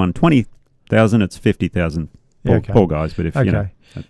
120,000, 0.91 1.23
it's 1.23 1.37
50,000. 1.37 2.09
Poor, 2.45 2.57
okay. 2.57 2.73
poor 2.73 2.87
guys, 2.87 3.15
but 3.15 3.27
if, 3.27 3.37
Okay. 3.37 3.47
you 3.47 3.53
know. 3.53 3.69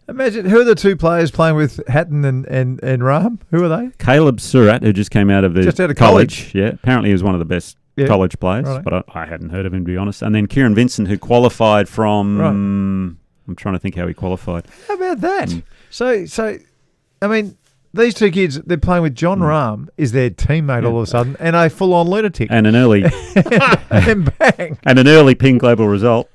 Imagine 0.08 0.46
who 0.46 0.60
are 0.60 0.64
the 0.64 0.74
two 0.74 0.96
players 0.96 1.30
playing 1.30 1.56
with 1.56 1.78
Hatton 1.88 2.24
and 2.24 2.46
and 2.46 2.82
and 2.82 3.02
Rahm? 3.02 3.38
Who 3.50 3.62
are 3.64 3.68
they? 3.68 3.90
Caleb 3.98 4.40
Surratt, 4.40 4.82
who 4.82 4.94
just 4.94 5.10
came 5.10 5.28
out 5.28 5.44
of 5.44 5.52
the 5.52 5.62
Just 5.62 5.78
out 5.78 5.90
of 5.90 5.96
college. 5.96 6.54
Yeah, 6.54 6.68
apparently 6.68 7.10
he 7.10 7.12
was 7.12 7.22
one 7.22 7.34
of 7.34 7.38
the 7.38 7.44
best 7.44 7.76
Yeah. 7.96 8.06
college 8.06 8.38
players, 8.40 8.64
Righto. 8.66 8.82
but 8.82 8.94
I, 9.14 9.22
I 9.22 9.26
hadn't 9.26 9.50
heard 9.50 9.66
of 9.66 9.74
him 9.74 9.84
to 9.84 9.90
be 9.92 9.96
honest. 9.98 10.22
And 10.22 10.34
then 10.34 10.46
Kieran 10.46 10.74
Vincent, 10.74 11.08
who 11.08 11.18
qualified 11.18 11.86
from 11.88 12.40
I'm 13.46 13.56
trying 13.56 13.74
to 13.74 13.78
think 13.78 13.94
how 13.94 14.06
he 14.06 14.14
qualified. 14.14 14.66
How 14.88 14.94
about 14.94 15.20
that? 15.20 15.48
Mm. 15.50 15.62
So, 15.90 16.24
so, 16.24 16.56
I 17.20 17.28
mean, 17.28 17.56
these 17.92 18.14
two 18.14 18.30
kids, 18.30 18.60
they're 18.62 18.78
playing 18.78 19.02
with 19.02 19.14
Jon 19.14 19.40
Rahm, 19.40 19.88
is 19.98 20.12
their 20.12 20.30
teammate 20.30 20.84
all 20.86 20.96
of 20.96 21.02
a 21.02 21.06
sudden, 21.06 21.36
and 21.38 21.54
a 21.54 21.68
full 21.68 21.92
on 21.92 22.08
lunatic. 22.08 22.48
And 22.50 22.66
an 22.66 22.74
early 22.74 23.04
and 23.90 24.32
bang. 24.38 24.78
and 24.84 24.98
an 24.98 25.06
early 25.08 25.34
Ping 25.34 25.58
Global 25.58 25.88
result. 25.88 26.30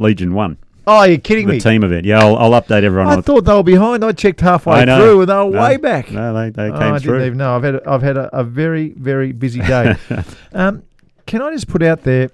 Legion 0.00 0.34
won 0.34 0.58
Oh, 0.86 1.02
you're 1.04 1.16
kidding 1.16 1.46
me? 1.46 1.52
the 1.52 1.56
me. 1.66 1.72
team 1.72 1.82
event. 1.82 2.04
Yeah, 2.04 2.18
I'll, 2.20 2.36
I'll 2.36 2.60
update 2.60 2.82
everyone. 2.82 3.06
I 3.08 3.14
on 3.14 3.22
thought 3.22 3.46
they 3.46 3.54
were 3.54 3.62
behind. 3.62 4.04
I 4.04 4.12
checked 4.12 4.42
halfway 4.42 4.74
I 4.80 4.84
know. 4.84 4.98
through 5.00 5.20
and 5.22 5.30
they 5.30 5.34
were 5.34 5.50
No, 5.50 5.62
way 5.62 5.76
back. 5.78 6.10
No, 6.10 6.34
they, 6.34 6.50
they 6.50 6.68
Oh, 6.70 6.78
came 6.78 6.92
I 6.92 6.98
through. 6.98 7.12
didn't 7.14 7.26
even 7.28 7.38
know. 7.38 7.56
I've 7.56 7.62
had 7.62 7.74
a, 7.76 7.82
I've 7.88 8.02
had 8.02 8.16
a, 8.18 8.36
a 8.38 8.44
very 8.44 8.90
very 8.90 9.32
busy 9.32 9.60
day. 9.60 9.94
um, 10.52 10.82
can 11.26 11.40
I 11.40 11.52
just 11.52 11.68
put 11.68 11.82
out 11.82 12.02
there? 12.02 12.28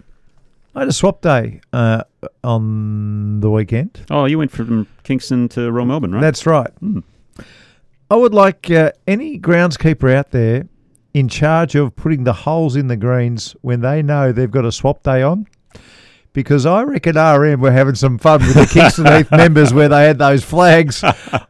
I 0.75 0.81
had 0.81 0.88
a 0.88 0.92
swap 0.92 1.20
day 1.20 1.61
uh, 1.73 2.03
on 2.42 3.38
the 3.40 3.51
weekend. 3.51 4.01
Oh, 4.11 4.25
you 4.25 4.38
went 4.38 4.51
from 4.51 4.87
Kingston 5.05 5.49
to 5.51 5.70
Royal 5.70 5.87
Melbourne, 5.87 6.12
right? 6.12 6.20
That's 6.20 6.44
right. 6.46 6.70
Hmm. 6.81 7.01
I 8.11 8.16
would 8.16 8.35
like 8.35 8.68
uh, 8.70 8.90
any 9.07 9.38
groundskeeper 9.38 10.12
out 10.12 10.33
there 10.33 10.66
in 11.14 11.29
charge 11.29 11.77
of 11.77 11.94
putting 11.94 12.25
the 12.25 12.33
holes 12.33 12.75
in 12.75 12.88
the 12.88 12.96
greens 12.96 13.55
when 13.62 13.81
they 13.81 14.03
know 14.03 14.33
they've 14.33 14.51
got 14.51 14.64
a 14.64 14.73
swap 14.73 15.03
day 15.05 15.23
on. 15.23 15.46
Because 16.33 16.64
I 16.66 16.83
reckon 16.83 17.16
RM 17.16 17.61
were 17.61 17.73
having 17.73 17.97
some 17.97 18.16
fun 18.19 18.40
with 18.40 18.55
the 18.55 18.66
Kingston 18.66 19.07
Heath 19.07 19.31
members 19.33 19.75
where 19.75 19.88
they 19.88 20.05
had 20.07 20.19
those 20.19 20.45
flags 20.45 21.03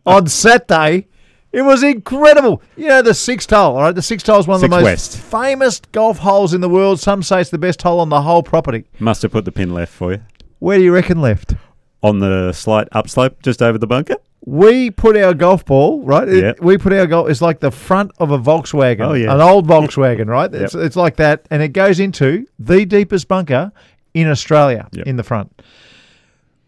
on 0.07 0.27
Saturday. 0.27 1.07
It 1.53 1.63
was 1.63 1.83
incredible. 1.83 2.63
You 2.77 2.89
know, 2.89 3.03
the 3.03 3.13
sixth 3.13 3.51
hole, 3.51 3.77
all 3.77 3.83
right? 3.83 3.95
The 3.95 4.01
sixth 4.03 4.27
hole 4.27 4.39
is 4.39 4.47
one 4.47 4.55
of 4.57 4.61
Six 4.61 4.71
the 4.71 4.77
most 4.77 4.85
West. 4.85 5.19
famous 5.19 5.81
golf 5.93 6.19
holes 6.19 6.55
in 6.55 6.61
the 6.61 6.69
world. 6.69 7.01
Some 7.01 7.23
say 7.23 7.41
it's 7.41 7.51
the 7.51 7.59
best 7.59 7.83
hole 7.83 7.99
on 8.01 8.09
the 8.09 8.23
whole 8.23 8.43
property. 8.43 8.85
Must 9.01 9.21
have 9.23 9.33
put 9.33 9.45
the 9.45 9.53
pin 9.53 9.75
left 9.75 9.93
for 9.93 10.13
you 10.13 10.21
Where 10.61 10.79
do 10.79 10.85
you 10.85 10.93
reckon 10.95 11.21
left? 11.21 11.55
on 12.03 12.19
the 12.21 12.51
slight 12.55 12.89
upslope 12.93 13.43
just 13.43 13.61
over 13.61 13.77
the 13.77 13.87
bunker. 13.87 14.15
We 14.47 14.91
put 14.91 15.19
our 15.19 15.35
golf 15.35 15.67
ball 15.67 16.03
right. 16.03 16.27
It- 16.27 16.43
Yep. 16.43 16.61
We 16.63 16.79
put 16.79 16.95
our 16.95 17.07
golf. 17.07 17.29
It's 17.29 17.43
like 17.43 17.61
the 17.61 17.71
front 17.71 18.13
of 18.19 18.31
a 18.31 18.39
Volkswagen. 18.39 19.01
Oh, 19.07 19.13
yeah. 19.13 19.35
an 19.35 19.41
old 19.43 19.67
Volkswagen, 19.69 20.27
right? 20.29 20.55
It's, 20.55 20.75
it's 20.75 20.97
like 20.97 21.17
that, 21.17 21.47
and 21.51 21.63
it 21.63 21.75
goes 21.75 22.01
into 22.01 22.47
the 22.59 22.87
deepest 22.87 23.29
bunker 23.29 23.71
in 24.15 24.29
Australia 24.29 24.89
Yep. 24.93 25.07
in 25.07 25.17
the 25.17 25.23
front. 25.23 25.61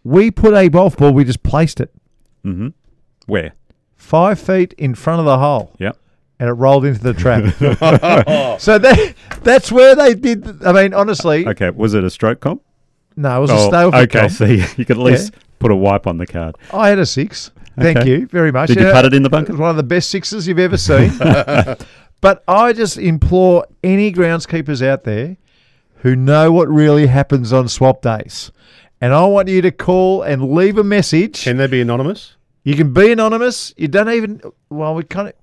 We 0.05 0.31
put 0.31 0.55
a 0.55 0.69
golf 0.69 0.97
ball. 0.97 1.13
We 1.13 1.25
just 1.25 1.43
placed 1.43 1.81
it 1.81 1.93
Mm-hmm. 2.45 2.69
Where? 3.27 3.53
five 3.97 4.41
feet 4.41 4.73
in 4.77 4.95
front 4.97 5.21
of 5.21 5.27
the 5.27 5.39
hole, 5.39 5.73
Yep. 5.79 5.97
and 6.41 6.49
it 6.49 6.53
rolled 6.55 6.85
into 6.85 7.01
the 7.01 7.15
trap. 7.15 7.45
so 8.61 8.79
that 8.79 9.15
that's 9.45 9.71
where 9.71 9.95
they 9.95 10.15
did. 10.15 10.65
I 10.65 10.73
mean, 10.73 10.93
honestly, 10.93 11.47
Okay, 11.47 11.71
was 11.71 11.95
it 11.95 12.03
a 12.03 12.11
stroke 12.11 12.41
comp? 12.41 12.63
no, 13.17 13.39
it 13.39 13.41
was 13.43 13.51
Oh, 13.53 13.57
a 13.67 13.69
stale. 13.69 13.95
okay, 14.03 14.29
so 14.29 14.45
you, 14.45 14.65
you 14.77 14.85
could 14.85 14.97
at 14.97 15.03
least 15.05 15.35
put 15.61 15.71
a 15.71 15.77
wipe 15.77 16.07
on 16.09 16.19
the 16.19 16.27
card. 16.27 16.57
I 16.73 16.89
had 16.89 16.99
a 16.99 17.07
six. 17.07 17.53
Thank 17.79 17.99
Okay. 17.99 18.11
you 18.11 18.27
very 18.27 18.51
much. 18.53 18.69
Did 18.69 18.79
you 18.81 18.87
Yeah, 18.87 18.93
put 18.93 19.05
it 19.07 19.15
in 19.15 19.23
the 19.23 19.29
It 19.29 19.33
was 19.33 19.47
bunker? 19.47 19.61
one 19.61 19.71
of 19.71 19.77
the 19.77 19.83
best 19.85 20.11
sixes 20.11 20.49
you've 20.49 20.59
ever 20.59 20.77
seen. 20.77 21.13
but 22.21 22.43
I 22.49 22.73
just 22.73 22.99
implore 22.99 23.67
any 23.85 24.13
groundskeepers 24.13 24.85
out 24.87 25.05
there 25.05 25.37
who 26.03 26.15
know 26.15 26.53
what 26.53 26.69
really 26.69 27.07
happens 27.07 27.53
on 27.53 27.69
swap 27.69 28.03
days. 28.03 28.53
And 29.01 29.13
I 29.13 29.25
want 29.27 29.49
you 29.49 29.63
to 29.63 29.71
call 29.73 30.23
and 30.23 30.53
leave 30.55 30.79
a 30.79 30.85
message. 30.85 31.43
Can 31.43 31.57
they 31.57 31.67
be 31.67 31.81
anonymous? 31.81 32.37
You 32.65 32.77
can 32.77 32.93
be 32.93 33.11
anonymous. 33.11 33.75
You 33.77 33.89
don't 33.89 34.11
even, 34.11 34.41
well, 34.71 34.95
we 34.95 35.03
kind 35.03 35.29
of, 35.29 35.35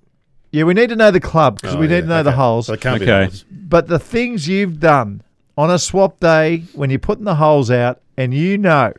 yeah, 0.51 0.63
we 0.63 0.73
need 0.73 0.89
to 0.89 0.95
know 0.95 1.11
the 1.11 1.19
club 1.19 1.59
because 1.61 1.75
Oh, 1.75 1.79
we 1.79 1.87
need 1.87 1.95
yeah, 1.95 2.01
to 2.01 2.07
know 2.07 2.23
the 2.23 2.29
okay. 2.29 2.37
holes. 2.37 2.67
So 2.67 2.71
they 2.73 2.77
can't 2.77 2.99
be 2.99 3.05
Okay. 3.05 3.11
anonymous. 3.11 3.43
But 3.51 3.87
the 3.87 3.99
things 3.99 4.47
you've 4.47 4.79
done 4.79 5.23
on 5.57 5.69
a 5.69 5.77
swap 5.77 6.19
day 6.21 6.63
when 6.73 6.89
you're 6.89 6.99
putting 6.99 7.25
the 7.25 7.35
holes 7.35 7.69
out 7.69 7.99
and 8.15 8.33
you 8.33 8.57
know 8.57 8.93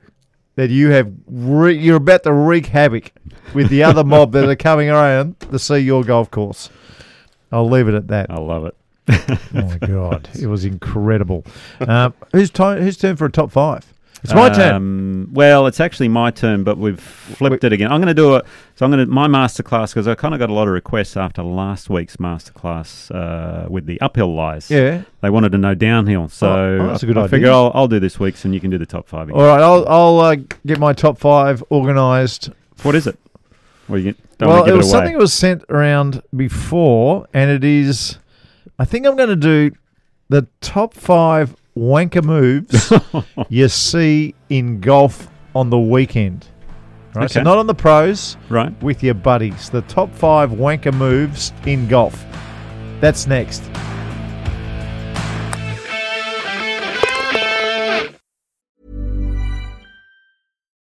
that 0.56 0.68
you 0.68 0.90
have 0.90 1.10
re- 1.26 1.76
you're 1.76 1.96
about 1.96 2.22
to 2.24 2.32
wreak 2.32 2.66
havoc 2.66 3.12
with 3.54 3.70
the 3.70 3.82
other 3.82 4.04
mob 4.04 4.32
that 4.32 4.46
are 4.48 4.56
coming 4.56 4.90
around 4.90 5.40
to 5.40 5.58
see 5.58 5.78
your 5.78 6.04
golf 6.04 6.30
course. 6.30 6.68
I'll 7.50 7.68
leave 7.68 7.88
it 7.88 7.94
at 7.94 8.08
that. 8.08 8.30
I 8.30 8.38
love 8.38 8.66
it. 8.66 8.76
Oh 9.54 9.62
my 9.62 9.76
god, 9.86 10.28
it 10.40 10.46
was 10.46 10.64
incredible. 10.64 11.44
Um, 11.80 12.14
who's 12.32 12.50
time? 12.50 12.80
Who's 12.82 12.96
turn 12.96 13.16
for 13.16 13.24
a 13.26 13.30
top 13.32 13.50
five? 13.50 13.84
It's 14.22 14.34
my 14.34 14.50
turn. 14.50 14.74
Um, 14.74 15.28
well, 15.32 15.66
it's 15.66 15.80
actually 15.80 16.08
my 16.08 16.30
turn, 16.30 16.62
but 16.62 16.76
we've 16.76 17.00
flipped 17.00 17.64
it 17.64 17.72
again. 17.72 17.90
I'm 17.90 18.00
going 18.02 18.14
to 18.14 18.22
do 18.22 18.36
it. 18.36 18.44
so 18.76 18.84
I'm 18.84 18.92
going 18.92 19.06
to 19.06 19.10
my 19.10 19.26
masterclass 19.26 19.88
because 19.94 20.06
I 20.06 20.14
kind 20.14 20.34
of 20.34 20.40
got 20.40 20.50
a 20.50 20.52
lot 20.52 20.68
of 20.68 20.74
requests 20.74 21.16
after 21.16 21.42
last 21.42 21.88
week's 21.88 22.16
masterclass 22.16 23.10
uh, 23.14 23.66
with 23.70 23.86
the 23.86 23.98
uphill 24.02 24.34
lies. 24.34 24.70
Yeah. 24.70 25.02
they 25.22 25.30
wanted 25.30 25.52
to 25.52 25.58
know 25.58 25.74
downhill, 25.74 26.28
so 26.28 26.78
Oh, 26.82 26.86
that's 26.88 27.02
a 27.02 27.06
good 27.06 27.16
I, 27.16 27.22
I 27.22 27.24
idea. 27.24 27.30
figure 27.30 27.50
I'll, 27.50 27.72
I'll 27.74 27.88
do 27.88 27.98
this 27.98 28.20
week's 28.20 28.44
and 28.44 28.52
you 28.52 28.60
can 28.60 28.68
do 28.70 28.76
the 28.76 28.84
top 28.84 29.08
five. 29.08 29.30
Again. 29.30 29.40
All 29.40 29.46
right. 29.46 29.62
I'll 29.62 29.88
I'll 29.88 30.20
uh, 30.20 30.36
get 30.66 30.78
my 30.78 30.92
top 30.92 31.16
five 31.18 31.64
organised. 31.70 32.50
What 32.82 32.94
is 32.94 33.06
it? 33.06 33.18
Well, 33.88 34.00
you 34.00 34.14
don't 34.36 34.48
well, 34.50 34.58
want 34.58 34.66
to 34.68 34.74
it 34.74 34.76
was 34.76 34.86
away. 34.86 34.92
something 34.98 35.12
that 35.14 35.18
was 35.18 35.32
sent 35.32 35.64
around 35.70 36.22
before, 36.36 37.26
and 37.32 37.50
it 37.50 37.64
is. 37.64 38.18
I 38.80 38.86
think 38.86 39.06
I'm 39.06 39.14
going 39.14 39.28
to 39.28 39.36
do 39.36 39.72
the 40.30 40.48
top 40.62 40.94
five 40.94 41.54
wanker 41.76 42.24
moves 42.24 42.90
you 43.50 43.68
see 43.68 44.34
in 44.48 44.80
golf 44.80 45.28
on 45.54 45.68
the 45.68 45.78
weekend. 45.78 46.48
Right, 47.14 47.30
so 47.30 47.42
not 47.42 47.58
on 47.58 47.66
the 47.66 47.74
pros, 47.74 48.38
right. 48.48 48.72
with 48.82 49.02
your 49.02 49.12
buddies. 49.12 49.68
The 49.68 49.82
top 49.82 50.14
five 50.14 50.52
wanker 50.52 50.94
moves 50.94 51.52
in 51.66 51.88
golf. 51.88 52.24
That's 53.00 53.26
next. 53.26 53.62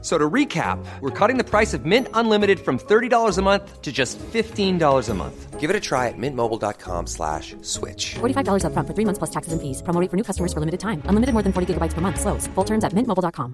F- 0.00 0.06
So 0.06 0.16
to 0.16 0.30
recap, 0.30 0.82
we're 1.02 1.10
cutting 1.10 1.36
the 1.36 1.44
price 1.44 1.74
of 1.74 1.84
Mint 1.84 2.08
Unlimited 2.14 2.58
from 2.58 2.78
$30 2.78 3.38
a 3.38 3.42
month 3.42 3.82
to 3.82 3.92
just 3.92 4.18
$15 4.32 5.10
a 5.10 5.14
month. 5.14 5.60
Give 5.60 5.68
it 5.68 5.76
a 5.76 5.80
try 5.80 6.08
at 6.08 6.14
mintmobile.com 6.16 7.06
slash 7.06 7.54
switch. 7.60 8.14
$45 8.20 8.64
upfront 8.64 8.86
for 8.86 8.94
three 8.94 9.04
months 9.04 9.18
plus 9.18 9.30
taxes 9.30 9.52
and 9.52 9.60
fees. 9.60 9.82
Promo 9.82 10.08
for 10.10 10.16
new 10.16 10.24
customers 10.24 10.54
for 10.54 10.60
limited 10.60 10.80
time. 10.80 11.02
Unlimited 11.04 11.34
more 11.34 11.42
than 11.42 11.52
40 11.52 11.74
gigabytes 11.74 11.92
per 11.92 12.00
month. 12.00 12.18
Slows. 12.18 12.46
Full 12.54 12.64
terms 12.64 12.82
at 12.82 12.94
mintmobile.com. 12.94 13.52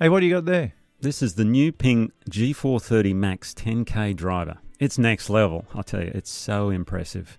Hey, 0.00 0.08
what 0.10 0.20
do 0.20 0.26
you 0.26 0.34
got 0.34 0.44
there? 0.44 0.74
This 1.00 1.22
is 1.22 1.34
the 1.34 1.44
new 1.44 1.72
Ping 1.72 2.12
G430 2.30 3.14
Max 3.14 3.54
10K 3.54 4.14
driver. 4.14 4.58
It's 4.78 4.98
next 4.98 5.30
level, 5.30 5.64
I'll 5.74 5.82
tell 5.82 6.02
you. 6.04 6.12
It's 6.14 6.30
so 6.30 6.68
impressive. 6.70 7.38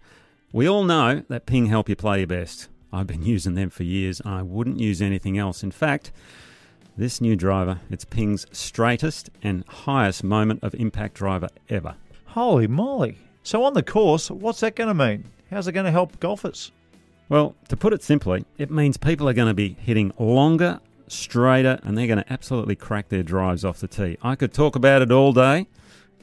We 0.52 0.68
all 0.68 0.84
know 0.84 1.24
that 1.30 1.46
Ping 1.46 1.68
help 1.68 1.88
you 1.90 1.96
play 1.96 2.18
your 2.20 2.28
best. 2.28 2.70
I've 2.92 3.08
been 3.08 3.24
using 3.24 3.56
them 3.56 3.70
for 3.70 3.84
years. 3.84 4.22
I 4.26 4.42
wouldn't 4.42 4.80
use 4.80 5.02
anything 5.02 5.38
else. 5.38 5.64
In 5.64 5.72
fact, 5.72 6.12
this 6.98 7.22
new 7.22 7.36
driver, 7.36 7.80
it's 7.90 8.06
Ping's 8.06 8.46
straightest 8.52 9.30
and 9.42 9.64
highest 9.68 10.24
moment 10.24 10.64
of 10.64 10.74
impact 10.76 11.16
driver 11.16 11.50
ever. 11.70 11.96
Holy 12.26 12.68
moly. 12.68 13.18
So 13.44 13.64
on 13.64 13.74
the 13.74 13.84
course, 13.84 14.30
what's 14.30 14.60
that 14.60 14.76
going 14.76 14.90
to 14.90 14.94
mean? 14.94 15.26
How's 15.50 15.68
it 15.68 15.72
going 15.72 15.86
to 15.86 15.92
help 15.92 16.20
golfers? 16.20 16.72
Well, 17.30 17.56
to 17.70 17.78
put 17.78 17.94
it 17.94 18.04
simply, 18.04 18.46
it 18.58 18.72
means 18.72 18.98
people 18.98 19.30
are 19.30 19.34
going 19.34 19.48
to 19.48 19.54
be 19.54 19.78
hitting 19.80 20.12
longer, 20.20 20.80
straighter, 21.08 21.80
and 21.84 21.98
they're 21.98 22.08
going 22.08 22.24
to 22.24 22.34
absolutely 22.34 22.76
crack 22.76 23.10
their 23.10 23.24
drives 23.24 23.64
off 23.64 23.80
the 23.80 23.88
tee. 23.88 24.18
I 24.22 24.36
could 24.36 24.54
talk 24.54 24.76
about 24.76 25.02
it 25.02 25.12
all 25.12 25.32
day. 25.32 25.68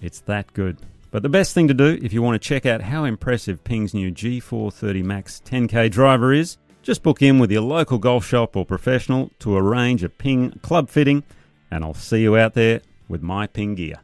It's 0.03 0.21
that 0.23 0.53
good. 0.53 0.79
But 1.11 1.23
the 1.23 1.29
best 1.29 1.55
thing 1.55 1.69
to 1.69 1.75
do 1.75 1.99
if 2.03 2.13
you 2.13 2.23
want 2.23 2.41
to 2.41 2.49
check 2.49 2.67
out 2.67 2.83
how 2.83 3.05
impressive 3.05 3.65
Ping's 3.65 3.95
new 3.95 4.11
G430 4.11 5.05
Max 5.05 5.41
10K 5.45 5.91
driver 5.91 6.33
is, 6.33 6.59
just 6.83 7.03
book 7.03 7.23
in 7.23 7.39
with 7.39 7.51
your 7.51 7.63
local 7.63 7.99
golf 7.99 8.25
shop 8.27 8.57
or 8.57 8.65
professional 8.65 9.31
to 9.41 9.57
arrange 9.57 10.05
a 10.05 10.09
Ping 10.09 10.53
club 10.63 10.89
fitting, 10.89 11.25
and 11.71 11.85
I'll 11.85 11.95
see 11.95 12.23
you 12.23 12.37
out 12.37 12.55
there 12.55 12.81
with 13.09 13.23
my 13.23 13.47
Ping 13.47 13.75
gear. 13.75 13.97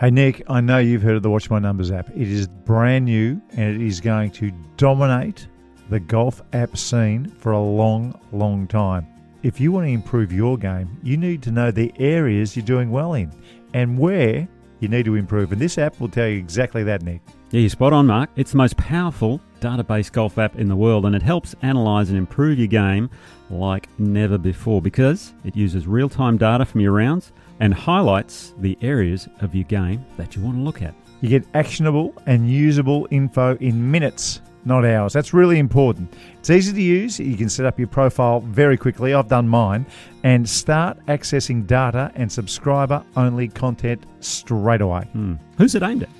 Hey, 0.00 0.10
Nick, 0.10 0.42
I 0.48 0.62
know 0.62 0.78
you've 0.78 1.02
heard 1.02 1.16
of 1.16 1.22
the 1.22 1.28
Watch 1.28 1.50
My 1.50 1.58
Numbers 1.58 1.90
app. 1.90 2.08
It 2.10 2.28
is 2.28 2.48
brand 2.48 3.04
new 3.04 3.38
and 3.50 3.76
it 3.76 3.86
is 3.86 4.00
going 4.00 4.30
to 4.30 4.50
dominate 4.78 5.46
the 5.90 6.00
golf 6.00 6.40
app 6.54 6.78
scene 6.78 7.26
for 7.26 7.52
a 7.52 7.60
long, 7.60 8.18
long 8.32 8.66
time. 8.66 9.06
If 9.42 9.58
you 9.58 9.72
want 9.72 9.86
to 9.86 9.92
improve 9.92 10.32
your 10.32 10.58
game, 10.58 10.98
you 11.02 11.16
need 11.16 11.42
to 11.44 11.50
know 11.50 11.70
the 11.70 11.90
areas 11.98 12.54
you're 12.54 12.64
doing 12.64 12.90
well 12.90 13.14
in 13.14 13.32
and 13.72 13.98
where 13.98 14.46
you 14.80 14.88
need 14.88 15.06
to 15.06 15.14
improve. 15.14 15.50
And 15.50 15.60
this 15.60 15.78
app 15.78 15.98
will 15.98 16.10
tell 16.10 16.28
you 16.28 16.38
exactly 16.38 16.82
that, 16.84 17.00
Nick. 17.00 17.22
Yeah, 17.50 17.60
you're 17.60 17.70
spot 17.70 17.94
on, 17.94 18.06
Mark. 18.06 18.28
It's 18.36 18.50
the 18.50 18.58
most 18.58 18.76
powerful 18.76 19.40
database 19.60 20.12
golf 20.12 20.36
app 20.36 20.56
in 20.56 20.68
the 20.68 20.76
world, 20.76 21.06
and 21.06 21.16
it 21.16 21.22
helps 21.22 21.54
analyze 21.62 22.10
and 22.10 22.18
improve 22.18 22.58
your 22.58 22.66
game 22.66 23.08
like 23.48 23.88
never 23.98 24.36
before 24.36 24.82
because 24.82 25.32
it 25.44 25.56
uses 25.56 25.86
real 25.86 26.10
time 26.10 26.36
data 26.36 26.66
from 26.66 26.82
your 26.82 26.92
rounds 26.92 27.32
and 27.60 27.72
highlights 27.72 28.52
the 28.58 28.76
areas 28.82 29.26
of 29.40 29.54
your 29.54 29.64
game 29.64 30.04
that 30.18 30.36
you 30.36 30.42
want 30.42 30.56
to 30.56 30.62
look 30.62 30.82
at. 30.82 30.94
You 31.22 31.30
get 31.30 31.46
actionable 31.54 32.14
and 32.26 32.50
usable 32.50 33.08
info 33.10 33.56
in 33.56 33.90
minutes 33.90 34.42
not 34.64 34.84
hours. 34.84 35.12
That's 35.12 35.32
really 35.32 35.58
important. 35.58 36.14
It's 36.38 36.50
easy 36.50 36.72
to 36.72 36.82
use. 36.82 37.18
You 37.18 37.36
can 37.36 37.48
set 37.48 37.66
up 37.66 37.78
your 37.78 37.88
profile 37.88 38.40
very 38.40 38.76
quickly. 38.76 39.14
I've 39.14 39.28
done 39.28 39.48
mine 39.48 39.86
and 40.22 40.48
start 40.48 40.98
accessing 41.06 41.66
data 41.66 42.12
and 42.14 42.30
subscriber 42.30 43.04
only 43.16 43.48
content 43.48 44.04
straight 44.20 44.80
away. 44.80 45.02
Hmm. 45.12 45.34
Who's 45.58 45.74
it 45.74 45.82
aimed 45.82 46.04
at? 46.04 46.10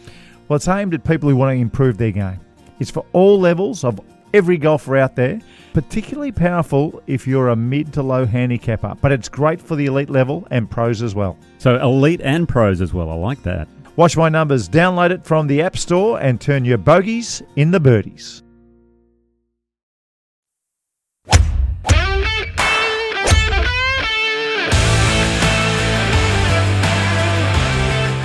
Well, 0.49 0.57
it's 0.57 0.69
aimed 0.69 0.95
at 0.95 1.05
people 1.05 1.29
who 1.29 1.37
want 1.37 1.57
to 1.57 1.61
improve 1.61 1.99
their 1.99 2.11
game. 2.11 2.41
It's 2.79 2.91
for 2.91 3.05
all 3.13 3.39
levels 3.39 3.85
of 3.85 4.01
every 4.35 4.57
golfer 4.57 4.97
out 4.97 5.17
there. 5.17 5.41
Particularly 5.73 6.33
powerful 6.33 7.01
if 7.07 7.27
you're 7.29 7.51
a 7.51 7.57
mid 7.57 7.93
to 7.93 8.03
low 8.03 8.27
handicapper, 8.27 8.97
but 9.01 9.13
it's 9.13 9.29
great 9.29 9.61
for 9.61 9.77
the 9.77 9.87
elite 9.87 10.11
level 10.11 10.47
and 10.51 10.69
pros 10.69 11.01
as 11.01 11.15
well. 11.15 11.39
So 11.59 11.77
elite 11.81 12.21
and 12.23 12.49
pros 12.49 12.81
as 12.81 12.93
well. 12.93 13.09
I 13.09 13.15
like 13.15 13.43
that. 13.45 13.69
Watch 13.97 14.17
my 14.17 14.29
numbers. 14.29 14.69
Download 14.69 15.11
it 15.11 15.25
from 15.25 15.47
the 15.47 15.63
App 15.63 15.77
Store 15.77 16.21
and 16.21 16.41
turn 16.41 16.65
your 16.65 16.79
bogeys 16.79 17.43
in 17.57 17.71
the 17.71 17.81
birdies. 17.81 18.43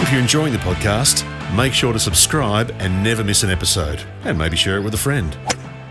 If 0.01 0.11
you're 0.11 0.21
enjoying 0.21 0.53
the 0.53 0.59
podcast, 0.59 1.25
make 1.55 1.73
sure 1.73 1.91
to 1.91 1.99
subscribe 1.99 2.71
and 2.79 3.03
never 3.03 3.23
miss 3.23 3.43
an 3.43 3.49
episode. 3.49 4.01
And 4.23 4.37
maybe 4.37 4.55
share 4.55 4.77
it 4.77 4.81
with 4.83 4.93
a 4.93 4.97
friend. 4.97 5.35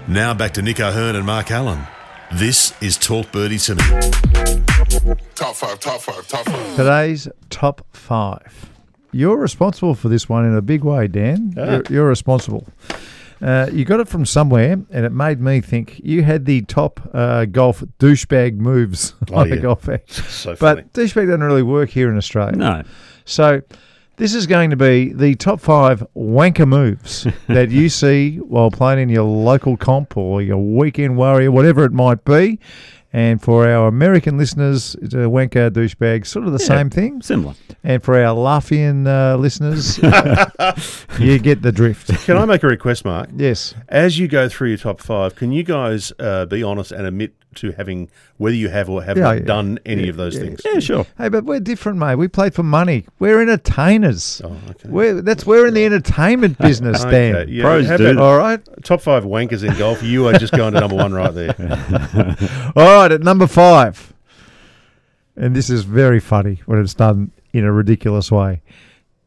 Now 0.06 0.34
back 0.34 0.52
to 0.54 0.62
Nick 0.62 0.80
O'Hearn 0.80 1.16
and 1.16 1.26
Mark 1.26 1.50
Allen. 1.50 1.80
This 2.32 2.74
is 2.82 2.96
Talk 2.96 3.30
Birdie 3.32 3.58
to 3.58 3.74
Me. 3.74 3.82
Top 5.34 5.56
five, 5.56 5.80
top 5.80 6.00
five, 6.00 6.26
top 6.28 6.46
five. 6.46 6.76
Today's 6.76 7.28
top 7.50 7.86
five. 7.92 8.70
You're 9.14 9.36
responsible 9.38 9.94
for 9.94 10.08
this 10.08 10.28
one 10.28 10.44
in 10.44 10.54
a 10.56 10.62
big 10.62 10.82
way, 10.82 11.06
Dan. 11.06 11.54
Ah. 11.56 11.64
You're, 11.70 11.82
you're 11.90 12.08
responsible. 12.08 12.66
Uh, 13.40 13.68
you 13.72 13.84
got 13.84 14.00
it 14.00 14.08
from 14.08 14.24
somewhere, 14.26 14.72
and 14.90 15.04
it 15.06 15.12
made 15.12 15.40
me 15.40 15.60
think 15.60 16.00
you 16.02 16.22
had 16.22 16.46
the 16.46 16.62
top 16.62 17.00
uh, 17.12 17.44
golf 17.44 17.82
douchebag 17.98 18.56
moves 18.56 19.14
Oh, 19.32 19.40
on 19.40 19.48
yeah. 19.50 19.54
a 19.56 19.58
golf 19.60 19.88
app. 19.88 20.08
So. 20.10 20.56
But 20.58 20.92
douchebag 20.94 21.26
doesn't 21.26 21.42
really 21.42 21.62
work 21.62 21.90
here 21.90 22.10
in 22.10 22.16
Australia. 22.16 22.56
No. 22.56 22.82
So 23.24 23.60
this 24.16 24.34
is 24.34 24.46
going 24.46 24.70
to 24.70 24.76
be 24.76 25.12
the 25.12 25.34
top 25.34 25.60
five 25.60 26.04
wanker 26.16 26.66
moves 26.66 27.26
that 27.48 27.70
you 27.70 27.88
see 27.88 28.36
while 28.38 28.70
playing 28.70 28.98
in 29.00 29.08
your 29.10 29.24
local 29.24 29.76
comp 29.76 30.16
or 30.16 30.40
your 30.42 30.58
weekend 30.58 31.16
warrior, 31.16 31.50
whatever 31.52 31.84
it 31.84 31.92
might 31.92 32.24
be. 32.24 32.58
And 33.14 33.40
for 33.40 33.68
our 33.68 33.86
American 33.86 34.36
listeners, 34.38 34.96
it's 35.00 35.14
a 35.14 35.18
wanker 35.18 35.70
douchebag, 35.70 36.26
sort 36.26 36.46
of 36.46 36.52
the 36.52 36.58
same 36.58 36.90
thing. 36.90 37.22
Similar. 37.22 37.54
And 37.84 38.02
for 38.02 38.20
our 38.20 38.34
Laffian 38.34 39.06
uh, 39.06 39.36
listeners, 39.36 39.98
you 41.20 41.38
get 41.38 41.62
the 41.62 41.70
drift. 41.70 42.08
Can 42.24 42.36
I 42.36 42.44
make 42.44 42.64
a 42.64 42.66
request, 42.66 43.04
Mark? 43.04 43.30
Yes. 43.36 43.76
As 43.88 44.18
you 44.18 44.26
go 44.26 44.48
through 44.48 44.70
your 44.70 44.78
top 44.78 45.00
five, 45.00 45.36
can 45.36 45.52
you 45.52 45.62
guys 45.62 46.12
uh, 46.18 46.46
be 46.46 46.64
honest 46.64 46.90
and 46.90 47.06
admit 47.06 47.34
to 47.56 47.72
having 47.72 48.08
whether 48.36 48.54
you 48.56 48.68
have 48.68 48.88
or 48.88 49.02
have 49.02 49.16
Yeah, 49.16 49.24
not 49.24 49.36
yeah. 49.38 49.44
done 49.44 49.78
any 49.86 50.04
Yeah, 50.04 50.10
of 50.10 50.16
those 50.16 50.34
yeah. 50.36 50.40
things? 50.42 50.60
Yeah, 50.64 50.78
sure. 50.80 51.06
Hey, 51.18 51.28
but 51.28 51.44
we're 51.44 51.60
different, 51.60 51.98
mate. 51.98 52.16
We 52.16 52.28
play 52.28 52.50
for 52.50 52.62
money. 52.62 53.06
We're 53.18 53.40
entertainers. 53.40 54.40
Oh, 54.44 54.56
okay. 54.70 54.88
We're, 54.88 55.22
that's 55.22 55.46
we're 55.46 55.66
in 55.66 55.74
the 55.74 55.84
entertainment 55.84 56.58
business, 56.68 57.02
Dan. 57.04 57.36
Okay, 57.36 57.50
yeah. 57.52 57.62
Pros 57.62 57.86
How 57.86 57.96
do. 57.96 58.18
All 58.20 58.36
right. 58.36 58.60
Top 58.82 59.00
five 59.00 59.24
wankers 59.24 59.68
in 59.68 59.76
golf. 59.78 60.02
You 60.02 60.26
are 60.28 60.32
just 60.34 60.52
going 60.52 60.74
to 60.74 60.80
number 60.80 60.96
one 60.96 61.12
right 61.12 61.32
there. 61.34 61.54
All 62.76 62.84
right, 63.00 63.12
at 63.12 63.22
number 63.22 63.46
five. 63.46 64.12
And 65.36 65.54
this 65.56 65.68
is 65.70 65.84
very 65.84 66.20
funny 66.20 66.60
when 66.66 66.78
it's 66.78 66.94
done 66.94 67.32
in 67.52 67.64
a 67.64 67.72
ridiculous 67.72 68.30
way. 68.30 68.62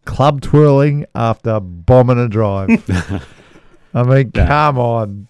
Club 0.06 0.40
twirling 0.42 1.06
after 1.14 1.60
bombing 1.60 2.18
a 2.18 2.30
drive. 2.30 2.70
I 3.94 4.04
mean, 4.04 4.32
come 4.32 4.78
on. 4.78 5.27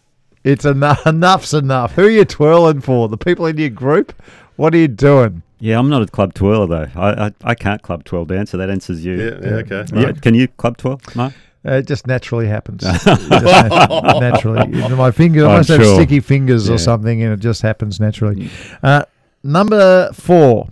It's 0.47 0.65
enough. 0.65 1.05
Enough's 1.05 1.53
enough. 1.53 1.93
Who 1.93 2.05
are 2.05 2.09
you 2.09 2.25
twirling 2.25 2.81
for? 2.81 3.07
The 3.09 3.17
people 3.17 3.45
in 3.47 3.57
your 3.57 3.69
group? 3.69 4.13
What 4.55 4.73
are 4.73 4.77
you 4.77 4.87
doing? 4.87 5.41
Yeah, 5.59 5.77
I'm 5.79 5.89
not 5.89 6.01
a 6.03 6.07
club 6.07 6.33
twirler 6.33 6.67
though. 6.67 6.87
I 6.99 7.25
I, 7.27 7.31
I 7.43 7.55
can't 7.55 7.81
club 7.81 8.03
twirl, 8.03 8.25
Dan. 8.25 8.45
So 8.45 8.57
that 8.57 8.69
answers 8.69 9.03
you. 9.03 9.13
Yeah, 9.13 9.25
yeah, 9.41 9.55
okay. 9.57 9.85
Yeah, 9.93 10.03
Right. 10.05 10.21
Can 10.21 10.35
you 10.35 10.47
club 10.47 10.77
twirl, 10.77 11.01
Mark? 11.15 11.33
Uh, 11.65 11.71
it 11.73 11.87
just 11.87 12.07
naturally 12.07 12.47
happens. 12.47 12.81
Just 13.03 13.05
nat- 13.07 14.19
naturally. 14.21 14.67
My 14.95 15.11
fingers, 15.11 15.43
I 15.43 15.49
I'm 15.51 15.57
must 15.57 15.69
have 15.69 15.85
sticky 15.85 16.21
fingers 16.21 16.69
Yeah. 16.69 16.75
or 16.75 16.77
something, 16.77 17.21
and 17.23 17.33
it 17.33 17.39
just 17.41 17.61
happens 17.61 17.99
naturally. 17.99 18.49
Uh, 18.81 19.03
number 19.43 20.09
four, 20.13 20.69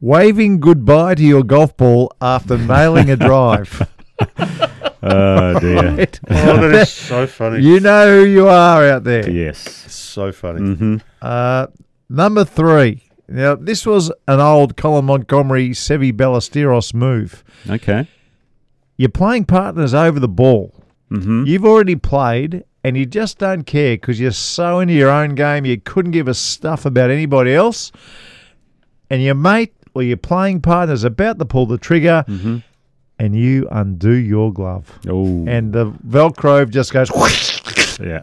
waving 0.00 0.58
goodbye 0.58 1.14
to 1.14 1.22
your 1.22 1.44
golf 1.44 1.76
ball 1.76 2.12
after 2.20 2.58
nailing 2.58 3.10
a 3.10 3.16
drive. 3.28 3.86
Oh 5.02 5.58
dear. 5.60 5.96
Right? 5.96 6.20
Oh, 6.30 6.56
that 6.60 6.74
is 6.74 6.92
so 6.92 7.26
funny. 7.26 7.62
You 7.64 7.80
know 7.80 8.18
who 8.18 8.26
you 8.26 8.48
are 8.48 8.84
out 8.86 9.04
there. 9.04 9.28
yes. 9.30 9.58
So 9.90 10.30
funny. 10.30 10.60
Mm-hmm. 10.60 10.96
Uh, 11.22 11.68
number 12.10 12.44
three. 12.44 13.02
Now, 13.26 13.54
this 13.54 13.86
was 13.86 14.12
an 14.28 14.40
old 14.40 14.76
Colin 14.76 15.06
Montgomerie 15.06 15.70
Seve 15.70 16.12
Ballesteros 16.12 16.92
move. 16.92 17.42
Okay. 17.68 18.08
You're 18.98 19.08
playing 19.08 19.46
partners 19.46 19.94
over 19.94 20.20
the 20.20 20.28
ball. 20.28 20.74
Mm-hmm. 21.10 21.44
You've 21.46 21.64
already 21.64 21.96
played 21.96 22.64
and 22.84 22.96
you 22.96 23.06
just 23.06 23.38
don't 23.38 23.64
care 23.64 23.94
because 23.96 24.20
you're 24.20 24.32
so 24.32 24.80
into 24.80 24.94
your 24.94 25.10
own 25.10 25.34
game 25.34 25.64
you 25.64 25.80
couldn't 25.80 26.10
give 26.12 26.28
a 26.28 26.34
stuff 26.34 26.84
about 26.84 27.10
anybody 27.10 27.54
else. 27.54 27.90
And 29.08 29.22
your 29.22 29.34
mate 29.34 29.72
or 29.94 30.02
your 30.02 30.16
playing 30.18 30.60
partner's 30.60 31.04
about 31.04 31.38
to 31.38 31.44
pull 31.46 31.64
the 31.66 31.78
trigger 31.78 32.24
Mm-hmm. 32.28 32.58
And 33.20 33.36
you 33.36 33.68
undo 33.70 34.12
your 34.12 34.52
glove. 34.52 34.98
Oh. 35.06 35.44
And 35.46 35.72
the 35.72 35.90
Velcro 36.08 36.68
just 36.68 36.92
goes 36.92 37.10
yeah. 38.00 38.22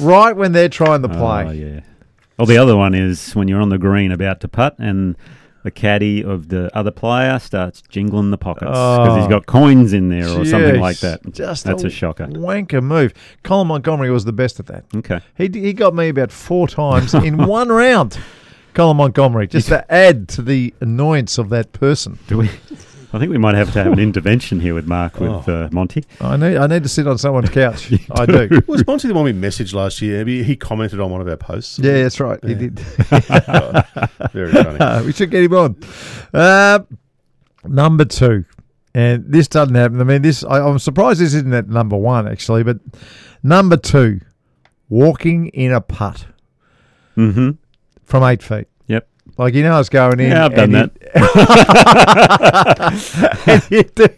right 0.00 0.36
when 0.36 0.52
they're 0.52 0.68
trying 0.68 1.02
to 1.02 1.08
play. 1.08 1.44
Oh, 1.46 1.50
yeah. 1.50 1.80
Well, 2.38 2.46
the 2.46 2.58
other 2.58 2.76
one 2.76 2.94
is 2.94 3.34
when 3.34 3.48
you're 3.48 3.60
on 3.60 3.70
the 3.70 3.78
green 3.78 4.12
about 4.12 4.40
to 4.42 4.48
putt 4.48 4.76
and 4.78 5.16
the 5.64 5.70
caddy 5.72 6.22
of 6.22 6.48
the 6.48 6.70
other 6.76 6.92
player 6.92 7.40
starts 7.40 7.82
jingling 7.88 8.30
the 8.30 8.38
pockets 8.38 8.70
because 8.70 9.16
he's 9.16 9.26
Oh. 9.26 9.28
got 9.30 9.46
coins 9.46 9.92
in 9.92 10.10
there 10.10 10.28
or 10.28 10.44
something 10.44 10.78
like 10.80 11.00
that. 11.00 11.20
Just 11.32 11.64
That's 11.64 11.82
a 11.82 11.90
shocker. 11.90 12.26
Wanker 12.26 12.80
move. 12.82 13.12
Colin 13.42 13.66
Montgomerie 13.66 14.10
was 14.10 14.24
the 14.24 14.32
best 14.32 14.60
at 14.60 14.66
that. 14.66 14.84
Okay. 14.94 15.20
He, 15.36 15.48
he 15.52 15.72
got 15.72 15.92
me 15.92 16.08
about 16.08 16.30
four 16.30 16.68
times 16.82 17.14
in 17.14 17.46
one 17.46 17.70
round. 17.70 18.16
Colin 18.74 18.98
Montgomerie, 18.98 19.48
just 19.48 19.68
to 19.70 19.92
add 19.92 20.28
to 20.28 20.42
the 20.42 20.72
annoyance 20.80 21.38
of 21.38 21.48
that 21.48 21.72
person. 21.72 22.18
Do 22.28 22.38
we? 22.38 22.50
I 23.12 23.18
think 23.18 23.30
we 23.30 23.38
might 23.38 23.54
have 23.54 23.72
to 23.72 23.82
have 23.82 23.92
an 23.92 23.98
intervention 23.98 24.60
here 24.60 24.74
with 24.74 24.86
Mark 24.86 25.20
with 25.20 25.48
uh, 25.48 25.68
Monty. 25.72 26.04
I 26.20 26.36
need 26.36 26.56
I 26.56 26.66
need 26.66 26.82
to 26.82 26.88
sit 26.88 27.06
on 27.06 27.18
someone's 27.18 27.50
couch. 27.50 27.92
I 28.10 28.26
do. 28.26 28.60
Was 28.66 28.86
Monty 28.86 29.08
the 29.08 29.14
one 29.14 29.24
we 29.24 29.32
messaged 29.32 29.74
last 29.74 30.02
year? 30.02 30.24
He 30.24 30.42
he 30.42 30.56
commented 30.56 31.00
on 31.00 31.10
one 31.10 31.20
of 31.20 31.28
our 31.28 31.36
posts. 31.36 31.78
Yeah, 31.78 32.02
that's 32.02 32.20
right. 32.20 32.42
He 32.44 32.54
did. 32.54 32.78
Very 34.32 34.52
funny. 34.52 34.78
Uh, 34.80 35.02
we 35.06 35.12
should 35.12 35.30
get 35.30 35.44
him 35.44 35.54
on. 35.54 35.76
Uh, 36.34 36.80
number 37.64 38.04
two, 38.04 38.44
and 38.94 39.24
this 39.26 39.48
doesn't 39.48 39.74
happen. 39.74 40.00
I 40.00 40.04
mean, 40.04 40.22
this 40.22 40.44
I, 40.44 40.60
I'm 40.60 40.78
surprised 40.78 41.20
this 41.20 41.34
isn't 41.34 41.52
at 41.54 41.68
number 41.68 41.96
one 41.96 42.26
actually, 42.28 42.62
but 42.64 42.78
number 43.42 43.76
two, 43.76 44.20
walking 44.88 45.48
in 45.48 45.72
a 45.72 45.80
putt 45.80 46.26
Mm-hmm. 47.16 47.52
from 48.04 48.22
eight 48.24 48.42
feet. 48.42 48.68
Like 49.38 49.52
you 49.54 49.62
know, 49.62 49.78
it's 49.78 49.90
going 49.90 50.18
in. 50.18 50.30
Yeah, 50.30 50.46
I've 50.46 50.54
done 50.54 50.74
and 50.74 50.90
You, 50.90 51.10
and 53.46 53.62
you 53.70 53.82
do 53.82 54.08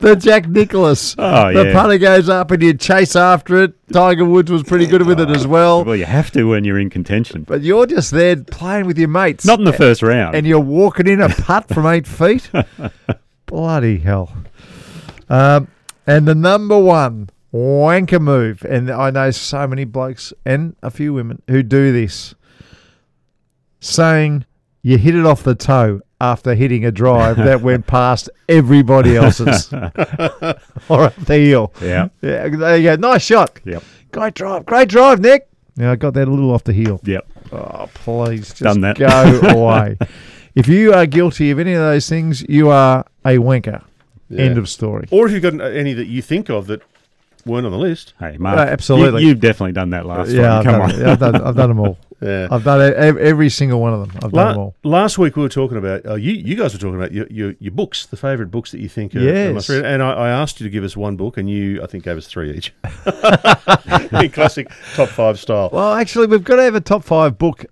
the 0.00 0.16
Jack 0.20 0.46
Nicklaus. 0.48 1.14
Oh, 1.16 1.50
the 1.52 1.64
yeah. 1.66 1.72
putter 1.72 1.96
goes 1.96 2.28
up 2.28 2.50
and 2.50 2.62
you 2.62 2.74
chase 2.74 3.16
after 3.16 3.62
it. 3.62 3.72
Tiger 3.90 4.26
Woods 4.26 4.50
was 4.50 4.62
pretty 4.62 4.86
good 4.86 5.06
with 5.06 5.18
it 5.18 5.30
as 5.30 5.46
well. 5.46 5.82
Well, 5.84 5.96
you 5.96 6.04
have 6.04 6.30
to 6.32 6.44
when 6.44 6.64
you're 6.64 6.78
in 6.78 6.90
contention. 6.90 7.44
But 7.44 7.62
you're 7.62 7.86
just 7.86 8.10
there 8.10 8.36
playing 8.36 8.84
with 8.86 8.98
your 8.98 9.08
mates. 9.08 9.46
Not 9.46 9.60
in 9.60 9.64
the 9.64 9.72
first 9.72 10.02
round. 10.02 10.34
and 10.36 10.46
you're 10.46 10.60
walking 10.60 11.06
in 11.06 11.22
a 11.22 11.30
putt 11.30 11.68
from 11.68 11.86
eight 11.86 12.06
feet. 12.06 12.50
Bloody 13.46 13.96
hell! 13.98 14.30
Um, 15.28 15.68
and 16.06 16.28
the 16.28 16.34
number 16.34 16.78
one 16.78 17.30
wanker 17.52 18.20
move, 18.20 18.64
and 18.68 18.90
I 18.90 19.10
know 19.10 19.30
so 19.30 19.66
many 19.66 19.84
blokes 19.84 20.32
and 20.44 20.76
a 20.82 20.90
few 20.90 21.14
women 21.14 21.40
who 21.48 21.62
do 21.62 21.92
this, 21.92 22.34
saying 23.80 24.44
you 24.82 24.98
hit 24.98 25.14
it 25.14 25.26
off 25.26 25.42
the 25.42 25.54
toe 25.54 26.00
after 26.20 26.54
hitting 26.54 26.84
a 26.84 26.90
drive 26.92 27.36
that 27.36 27.60
went 27.62 27.86
past 27.86 28.28
everybody 28.48 29.16
else's 29.16 29.72
or 29.72 31.04
up 31.04 31.16
the 31.16 31.36
heel. 31.36 31.72
yeah. 31.80 32.08
Yeah, 32.20 32.48
there 32.48 32.76
you 32.76 32.84
go. 32.84 32.96
Nice 32.96 33.22
shot. 33.22 33.58
Yep. 33.64 33.82
Great 34.12 34.34
drive. 34.34 34.66
Great 34.66 34.88
drive, 34.88 35.20
Nick. 35.20 35.48
Yeah, 35.76 35.92
I 35.92 35.96
got 35.96 36.14
that 36.14 36.28
a 36.28 36.30
little 36.30 36.50
off 36.52 36.64
the 36.64 36.72
heel. 36.72 37.00
Yep. 37.04 37.26
Oh, 37.52 37.88
please, 37.94 38.48
just 38.48 38.62
Done 38.62 38.80
that. 38.82 38.98
go 38.98 39.08
away. 39.48 39.96
If 40.54 40.68
you 40.68 40.92
are 40.92 41.06
guilty 41.06 41.50
of 41.50 41.58
any 41.58 41.72
of 41.72 41.80
those 41.80 42.08
things, 42.08 42.42
you 42.48 42.70
are 42.70 43.04
a 43.24 43.36
wanker. 43.36 43.82
Yeah. 44.28 44.44
End 44.44 44.58
of 44.58 44.68
story. 44.68 45.08
Or 45.10 45.26
if 45.26 45.32
you've 45.32 45.42
got 45.42 45.60
any 45.60 45.92
that 45.94 46.06
you 46.06 46.22
think 46.22 46.48
of 46.48 46.66
that 46.68 46.82
weren't 47.46 47.66
on 47.66 47.72
the 47.72 47.78
list. 47.78 48.14
Hey, 48.18 48.36
Mark. 48.38 48.58
Uh, 48.58 48.62
absolutely. 48.62 49.22
You, 49.22 49.30
have 49.30 49.40
definitely 49.40 49.72
done 49.72 49.90
that 49.90 50.06
last 50.06 50.30
yeah, 50.30 50.42
time. 50.42 50.58
I've 50.58 50.64
Come 50.64 50.72
done, 50.74 50.82
on. 50.82 51.08
I've, 51.08 51.18
done, 51.18 51.34
I've 51.36 51.56
done 51.56 51.68
them 51.70 51.80
all. 51.80 51.98
Yeah. 52.22 52.48
I've 52.50 52.64
done 52.64 52.80
e- 52.82 52.94
every 53.20 53.48
single 53.48 53.80
one 53.80 53.94
of 53.94 54.00
them. 54.00 54.10
I've 54.16 54.32
done 54.32 54.44
La- 54.46 54.48
them 54.52 54.58
all. 54.60 54.74
last 54.84 55.16
week 55.18 55.36
we 55.36 55.42
were 55.42 55.48
talking 55.48 55.78
about 55.78 56.04
uh, 56.04 56.14
you. 56.16 56.32
You 56.32 56.54
guys 56.54 56.74
were 56.74 56.78
talking 56.78 56.96
about 56.96 57.12
your 57.12 57.26
your, 57.30 57.54
your 57.60 57.72
books, 57.72 58.04
the 58.06 58.16
favourite 58.16 58.50
books 58.50 58.70
that 58.72 58.80
you 58.80 58.88
think 58.88 59.14
are, 59.14 59.20
are 59.20 59.22
Yes. 59.22 59.54
must 59.54 59.68
read. 59.70 59.84
And 59.86 60.02
I, 60.02 60.12
I 60.12 60.28
asked 60.28 60.60
you 60.60 60.64
to 60.66 60.70
give 60.70 60.84
us 60.84 60.96
one 60.96 61.16
book, 61.16 61.38
and 61.38 61.48
you 61.48 61.82
I 61.82 61.86
think 61.86 62.04
gave 62.04 62.16
us 62.18 62.26
three 62.26 62.52
each. 62.52 62.74
In 64.12 64.30
classic 64.30 64.70
top 64.94 65.08
five 65.08 65.38
style. 65.38 65.70
Well, 65.72 65.94
actually, 65.94 66.26
we've 66.26 66.44
got 66.44 66.56
to 66.56 66.62
have 66.62 66.74
a 66.74 66.80
top 66.80 67.04
five 67.04 67.38
book 67.38 67.64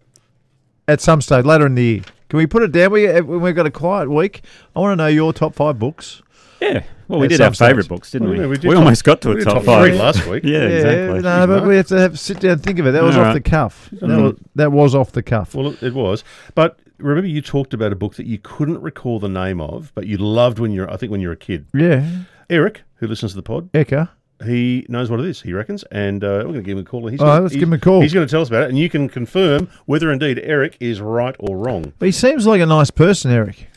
at 0.87 1.01
some 1.01 1.21
stage 1.21 1.45
later 1.45 1.67
in 1.67 1.75
the 1.75 1.83
year. 1.85 2.03
Can 2.29 2.39
we 2.39 2.47
put 2.47 2.63
it 2.63 2.73
down? 2.73 2.91
We 2.93 3.07
when 3.21 3.41
we've 3.41 3.55
got 3.55 3.67
a 3.67 3.71
quiet 3.71 4.11
week. 4.11 4.43
I 4.77 4.81
want 4.81 4.93
to 4.93 4.97
know 4.97 5.09
your 5.09 5.33
top 5.33 5.55
five 5.55 5.79
books. 5.79 6.23
Yeah. 6.61 6.85
Well, 7.09 7.21
we 7.21 7.29
did 7.29 7.39
some 7.39 7.45
have 7.45 7.57
favourite 7.57 7.89
books, 7.89 8.11
didn't 8.11 8.29
Well, 8.29 8.35
we? 8.37 8.41
yeah, 8.41 8.47
we 8.47 8.51
We, 8.51 8.57
did 8.59 8.69
top- 8.71 8.77
almost 8.79 9.05
got 9.05 9.21
to 9.23 9.31
a 9.33 9.35
did 9.37 9.45
top 9.45 9.55
top 9.55 9.65
five 9.65 9.89
three 9.89 9.99
last 9.99 10.27
week. 10.27 10.45
Yeah, 10.45 10.59
exactly. 10.61 11.21
No, 11.23 11.47
but 11.47 11.67
we 11.67 11.77
have 11.77 11.87
to 11.89 11.99
have, 11.99 12.19
sit 12.19 12.41
down 12.41 12.53
and 12.53 12.63
think 12.63 12.79
of 12.79 12.87
it. 12.87 12.93
That 12.93 13.03
was 13.03 13.17
All 13.17 13.23
off 13.23 13.27
right. 13.29 13.43
the 13.43 13.51
cuff. 13.51 13.89
That, 13.93 14.09
was, 14.23 14.35
that 14.57 14.73
was 14.73 14.95
off 14.95 15.13
the 15.13 15.23
cuff. 15.23 15.55
Well, 15.55 15.69
it- 15.73 15.83
it 15.83 15.95
was. 15.95 16.23
But 16.55 16.79
remember, 16.99 17.29
you 17.29 17.41
talked 17.41 17.73
about 17.75 17.93
a 17.93 17.97
book 17.97 18.15
that 18.17 18.27
you 18.27 18.39
couldn't 18.43 18.81
recall 18.83 19.19
the 19.21 19.29
name 19.29 19.61
of, 19.61 19.91
but 19.95 20.07
you 20.07 20.19
loved 20.19 20.59
when 20.59 20.71
you're 20.73 20.91
I 20.93 20.97
think 20.97 21.11
when 21.11 21.21
you 21.21 21.29
were 21.29 21.35
a 21.35 21.37
kid. 21.37 21.67
yeah, 21.75 22.07
Eric, 22.51 22.83
who 22.97 23.07
listens 23.07 23.33
to 23.33 23.37
the 23.37 23.43
pod, 23.43 23.73
Eka. 23.73 24.09
he 24.45 24.85
knows 24.89 25.11
what 25.11 25.19
it 25.21 25.27
is. 25.27 25.41
He 25.41 25.53
reckons, 25.55 25.85
and 25.85 26.23
uh, 26.23 26.27
we're 26.27 26.43
going 26.43 26.55
to 26.57 26.63
give 26.63 26.77
him 26.79 26.85
a 26.85 26.87
call. 26.87 27.07
He's 27.09 27.21
All 27.21 27.27
gonna, 27.27 27.37
right, 27.39 27.43
let's 27.45 27.55
he's- 27.55 27.61
give 27.61 27.69
him 27.69 27.73
a 27.75 27.79
call. 27.79 28.01
He's 28.03 28.13
going 28.13 28.27
to 28.27 28.31
tell 28.31 28.43
us 28.43 28.49
about 28.49 28.65
it, 28.65 28.69
and 28.69 28.79
you 28.79 28.91
can 28.91 29.09
confirm 29.09 29.69
whether 29.87 30.11
indeed 30.13 30.41
Eric 30.43 30.77
is 30.81 31.01
right 31.01 31.35
or 31.39 31.57
wrong. 31.57 31.93
But 31.99 32.07
he 32.07 32.13
seems 32.13 32.47
like 32.47 32.61
a 32.61 32.67
nice 32.67 32.91
person, 32.91 33.31
Eric. 33.31 33.69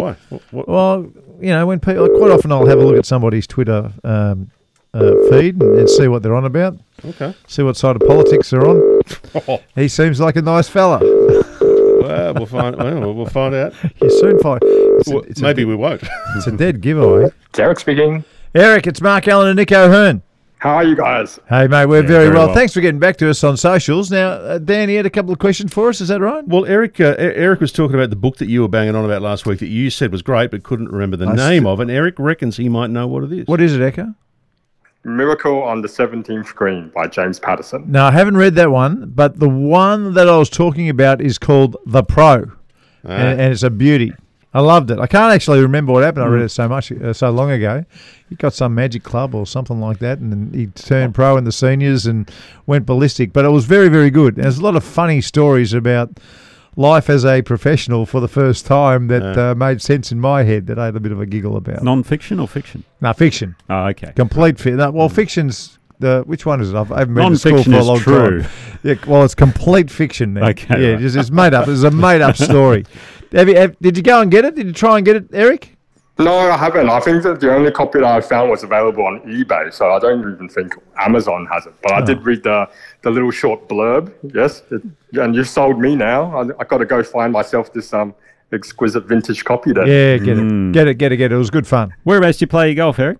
Why? 0.00 0.16
What, 0.30 0.42
what, 0.52 0.68
Well, 0.68 1.12
you 1.40 1.50
know, 1.50 1.66
when 1.66 1.80
people 1.80 2.08
quite 2.18 2.30
often 2.30 2.52
I'll 2.52 2.66
have 2.66 2.78
a 2.78 2.84
look 2.84 2.96
at 2.96 3.06
somebody's 3.06 3.46
Twitter 3.46 3.92
um, 4.04 4.50
uh, 4.94 5.12
feed 5.30 5.60
and, 5.62 5.78
and 5.78 5.88
see 5.88 6.08
what 6.08 6.22
they're 6.22 6.34
on 6.34 6.44
about, 6.44 6.76
okay. 7.04 7.34
see 7.46 7.62
what 7.62 7.76
side 7.76 7.96
of 7.96 8.02
politics 8.06 8.50
they're 8.50 8.66
on. 8.66 9.00
He 9.76 9.88
seems 9.88 10.20
like 10.20 10.36
a 10.36 10.42
nice 10.42 10.68
fella. 10.68 10.98
Well, 11.00 12.34
we'll 12.34 12.46
find. 12.46 12.76
Well, 12.76 13.14
we'll 13.14 13.26
find 13.26 13.54
out. 13.54 13.72
You 14.02 14.10
soon 14.10 14.38
find. 14.40 14.60
It's 14.64 15.08
a- 15.08 15.14
Well, 15.14 15.24
it's 15.24 15.40
maybe 15.40 15.62
de- 15.62 15.68
we 15.68 15.74
won't. 15.76 16.02
it's 16.36 16.46
a 16.46 16.52
dead 16.52 16.80
giveaway. 16.80 17.30
Eric 17.58 17.78
speaking. 17.80 18.24
Eric, 18.54 18.86
it's 18.86 19.00
Mark 19.00 19.28
Allen 19.28 19.48
and 19.48 19.56
Nick 19.56 19.70
O'Hearn. 19.72 20.22
How 20.60 20.74
are 20.74 20.84
you 20.84 20.94
guys? 20.94 21.40
Hey, 21.48 21.66
mate, 21.68 21.86
we're 21.86 22.02
very, 22.02 22.26
very 22.26 22.34
well. 22.34 22.48
well. 22.48 22.54
Thanks 22.54 22.74
for 22.74 22.82
getting 22.82 23.00
back 23.00 23.16
to 23.16 23.30
us 23.30 23.42
on 23.42 23.56
socials. 23.56 24.10
Now, 24.10 24.28
uh, 24.28 24.58
Dan, 24.58 24.90
you 24.90 24.98
had 24.98 25.06
a 25.06 25.10
couple 25.10 25.32
of 25.32 25.38
questions 25.38 25.72
for 25.72 25.88
us. 25.88 26.02
Is 26.02 26.08
that 26.08 26.20
right? 26.20 26.46
Well, 26.46 26.66
Eric, 26.66 27.00
uh, 27.00 27.14
Eric 27.18 27.60
was 27.60 27.72
talking 27.72 27.94
about 27.94 28.10
the 28.10 28.16
book 28.16 28.36
that 28.36 28.48
you 28.50 28.60
were 28.60 28.68
banging 28.68 28.94
on 28.94 29.06
about 29.06 29.22
last 29.22 29.46
week 29.46 29.60
that 29.60 29.68
you 29.68 29.88
said 29.88 30.12
was 30.12 30.20
great, 30.20 30.50
but 30.50 30.62
couldn't 30.62 30.90
remember 30.90 31.16
the 31.16 31.28
I 31.28 31.34
name 31.34 31.62
st- 31.62 31.66
of. 31.66 31.80
And 31.80 31.90
Eric 31.90 32.16
reckons 32.18 32.58
he 32.58 32.68
might 32.68 32.90
know 32.90 33.06
what 33.06 33.24
it 33.24 33.32
is. 33.32 33.46
What 33.46 33.62
is 33.62 33.74
it, 33.74 33.80
Echo? 33.80 34.14
Miracle 35.02 35.62
on 35.62 35.80
the 35.80 35.88
17th 35.88 36.54
Green 36.54 36.90
by 36.90 37.06
James 37.06 37.38
Patterson. 37.38 37.90
Now, 37.90 38.08
I 38.08 38.10
haven't 38.10 38.36
read 38.36 38.54
that 38.56 38.70
one, 38.70 39.10
but 39.14 39.40
the 39.40 39.48
one 39.48 40.12
that 40.12 40.28
I 40.28 40.36
was 40.36 40.50
talking 40.50 40.90
about 40.90 41.22
is 41.22 41.38
called 41.38 41.78
The 41.86 42.02
Pro, 42.02 42.52
and, 43.04 43.40
and 43.40 43.52
it's 43.52 43.62
a 43.62 43.70
beauty. 43.70 44.12
I 44.52 44.60
loved 44.60 44.90
it. 44.90 44.98
I 44.98 45.06
can't 45.06 45.32
actually 45.32 45.60
remember 45.60 45.92
what 45.92 46.02
happened. 46.02 46.24
I 46.24 46.28
read 46.28 46.42
it 46.42 46.48
so 46.48 46.68
much 46.68 46.90
uh, 46.90 47.12
so 47.12 47.30
long 47.30 47.52
ago. 47.52 47.84
He 48.28 48.34
got 48.34 48.52
some 48.52 48.74
magic 48.74 49.04
club 49.04 49.34
or 49.34 49.46
something 49.46 49.80
like 49.80 49.98
that, 50.00 50.18
and 50.18 50.52
he 50.54 50.66
turned 50.68 51.14
pro 51.14 51.36
in 51.36 51.44
the 51.44 51.52
seniors 51.52 52.06
and 52.06 52.28
went 52.66 52.84
ballistic. 52.84 53.32
But 53.32 53.44
it 53.44 53.50
was 53.50 53.64
very, 53.64 53.88
very 53.88 54.10
good. 54.10 54.34
And 54.36 54.44
there's 54.44 54.58
a 54.58 54.62
lot 54.64 54.74
of 54.74 54.82
funny 54.82 55.20
stories 55.20 55.72
about 55.72 56.18
life 56.76 57.08
as 57.10 57.24
a 57.24 57.42
professional 57.42 58.06
for 58.06 58.20
the 58.20 58.28
first 58.28 58.66
time 58.66 59.06
that 59.08 59.38
uh, 59.38 59.54
made 59.54 59.80
sense 59.82 60.10
in 60.10 60.18
my 60.20 60.42
head 60.42 60.66
that 60.66 60.78
I 60.78 60.86
had 60.86 60.96
a 60.96 61.00
bit 61.00 61.12
of 61.12 61.20
a 61.20 61.26
giggle 61.26 61.56
about. 61.56 61.82
Non-fiction 61.82 62.40
or 62.40 62.48
fiction? 62.48 62.82
no, 63.00 63.12
fiction, 63.12 63.54
Oh, 63.68 63.86
okay. 63.86 64.12
complete 64.16 64.58
fiction. 64.58 64.76
No, 64.78 64.90
well, 64.90 65.08
fiction's 65.08 65.78
the 65.98 66.22
which 66.26 66.46
one 66.46 66.60
is 66.60 66.70
it? 66.72 66.76
I've, 66.76 66.90
I 66.92 67.00
haven't 67.00 67.14
been 67.14 67.30
to 67.32 67.36
school 67.38 67.62
for 67.62 67.72
a 67.72 67.82
long 67.84 67.98
true. 67.98 68.42
time. 68.42 68.50
Yeah, 68.82 68.94
well, 69.06 69.22
it's 69.24 69.34
complete 69.34 69.90
fiction. 69.90 70.34
Then. 70.34 70.44
Okay, 70.50 70.66
yeah, 70.82 70.92
right. 70.94 71.02
it's, 71.02 71.14
it's 71.14 71.30
made 71.30 71.52
up. 71.54 71.68
It's 71.68 71.82
a 71.82 71.90
made 71.90 72.20
up 72.22 72.36
story. 72.50 72.86
Have 73.32 73.48
you, 73.48 73.56
have, 73.56 73.78
did 73.78 73.96
you 73.96 74.02
go 74.02 74.20
and 74.20 74.30
get 74.30 74.44
it? 74.44 74.56
Did 74.56 74.66
you 74.66 74.72
try 74.72 74.96
and 74.96 75.04
get 75.04 75.16
it, 75.16 75.26
Eric? 75.32 75.76
No, 76.18 76.36
I 76.36 76.56
haven't. 76.56 76.90
I 76.90 77.00
think 77.00 77.22
that 77.22 77.40
the 77.40 77.54
only 77.54 77.70
copy 77.70 78.00
that 78.00 78.06
I 78.06 78.20
found 78.20 78.50
was 78.50 78.62
available 78.62 79.06
on 79.06 79.20
eBay, 79.20 79.72
so 79.72 79.90
I 79.90 79.98
don't 79.98 80.20
even 80.20 80.48
think 80.48 80.74
Amazon 80.98 81.46
has 81.50 81.64
it. 81.66 81.72
But 81.82 81.92
I 81.92 82.02
did 82.02 82.22
read 82.26 82.42
the, 82.42 82.68
the 83.02 83.10
little 83.10 83.30
short 83.30 83.68
blurb. 83.68 84.12
Yes, 84.34 84.62
it, 84.70 84.82
and 85.14 85.34
you've 85.34 85.48
sold 85.48 85.78
me 85.78 85.96
now. 85.96 86.36
I, 86.36 86.42
I 86.60 86.64
got 86.64 86.78
to 86.78 86.84
go 86.84 87.02
find 87.02 87.32
myself 87.32 87.72
this 87.72 87.94
um 87.94 88.14
exquisite 88.52 89.06
vintage 89.06 89.44
copy. 89.44 89.72
Then. 89.72 89.86
Yeah, 89.86 90.18
get 90.18 90.38
it, 90.38 90.72
get 90.72 90.88
it, 90.88 90.94
get 90.98 91.12
it, 91.12 91.16
get 91.16 91.32
it. 91.32 91.36
It 91.36 91.38
was 91.38 91.50
good 91.50 91.66
fun. 91.66 91.94
Whereabouts 92.04 92.38
do 92.38 92.42
you 92.42 92.48
play 92.48 92.68
your 92.68 92.74
golf, 92.74 92.98
Eric? 92.98 93.18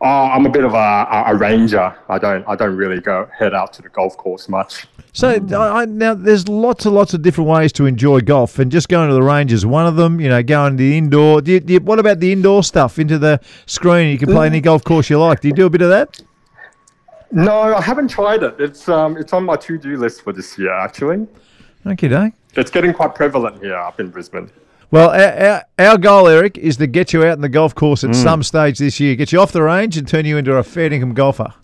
Oh, 0.00 0.06
I'm 0.06 0.46
a 0.46 0.50
bit 0.50 0.64
of 0.64 0.74
a, 0.74 1.24
a, 1.26 1.34
ranger. 1.36 1.94
I 2.08 2.18
don't 2.18 2.46
I 2.48 2.56
don't 2.56 2.76
really 2.76 3.00
go 3.00 3.28
head 3.36 3.54
out 3.54 3.72
to 3.74 3.82
the 3.82 3.88
golf 3.88 4.16
course 4.16 4.48
much. 4.48 4.86
So 5.12 5.28
I, 5.28 5.82
I, 5.82 5.84
now 5.86 6.14
there's 6.14 6.48
lots 6.48 6.86
and 6.86 6.94
lots 6.94 7.14
of 7.14 7.22
different 7.22 7.50
ways 7.50 7.72
to 7.72 7.86
enjoy 7.86 8.20
golf, 8.20 8.58
and 8.58 8.70
just 8.70 8.88
going 8.88 9.08
to 9.08 9.14
the 9.14 9.22
range 9.22 9.52
is 9.52 9.66
one 9.66 9.86
of 9.86 9.96
them. 9.96 10.20
You 10.20 10.28
know, 10.28 10.42
going 10.42 10.76
to 10.76 10.82
the 10.82 10.96
indoor. 10.96 11.40
Do 11.40 11.52
you, 11.52 11.60
do 11.60 11.74
you, 11.74 11.80
what 11.80 11.98
about 11.98 12.20
the 12.20 12.32
indoor 12.32 12.62
stuff? 12.62 12.98
Into 12.98 13.18
the 13.18 13.40
screen, 13.66 14.10
you 14.10 14.18
can 14.18 14.28
play 14.28 14.46
any 14.46 14.60
golf 14.60 14.84
course 14.84 15.10
you 15.10 15.18
like. 15.18 15.40
Do 15.40 15.48
you 15.48 15.54
do 15.54 15.66
a 15.66 15.70
bit 15.70 15.82
of 15.82 15.88
that? 15.88 16.22
No, 17.32 17.52
I 17.52 17.80
haven't 17.80 18.08
tried 18.08 18.42
it. 18.42 18.56
It's 18.58 18.88
um 18.88 19.16
it's 19.16 19.32
on 19.32 19.44
my 19.44 19.56
to 19.56 19.78
do 19.78 19.96
list 19.96 20.22
for 20.22 20.32
this 20.32 20.58
year 20.58 20.72
actually. 20.72 21.26
Okay, 21.86 22.08
day. 22.08 22.32
It's 22.56 22.70
getting 22.70 22.92
quite 22.92 23.14
prevalent 23.14 23.62
here 23.62 23.76
up 23.76 24.00
in 24.00 24.10
Brisbane. 24.10 24.50
Well, 24.90 25.10
our, 25.10 25.48
our, 25.48 25.64
our 25.78 25.98
goal, 25.98 26.26
Eric, 26.26 26.58
is 26.58 26.76
to 26.78 26.86
get 26.86 27.12
you 27.12 27.24
out 27.24 27.34
in 27.34 27.40
the 27.40 27.48
golf 27.48 27.74
course 27.74 28.02
at 28.02 28.10
mm. 28.10 28.14
some 28.14 28.42
stage 28.42 28.78
this 28.78 28.98
year, 28.98 29.14
get 29.14 29.30
you 29.32 29.40
off 29.40 29.52
the 29.52 29.62
range, 29.62 29.96
and 29.96 30.06
turn 30.06 30.24
you 30.24 30.36
into 30.36 30.54
a 30.56 30.64
fair 30.64 30.92
income 30.92 31.14
golfer. 31.14 31.54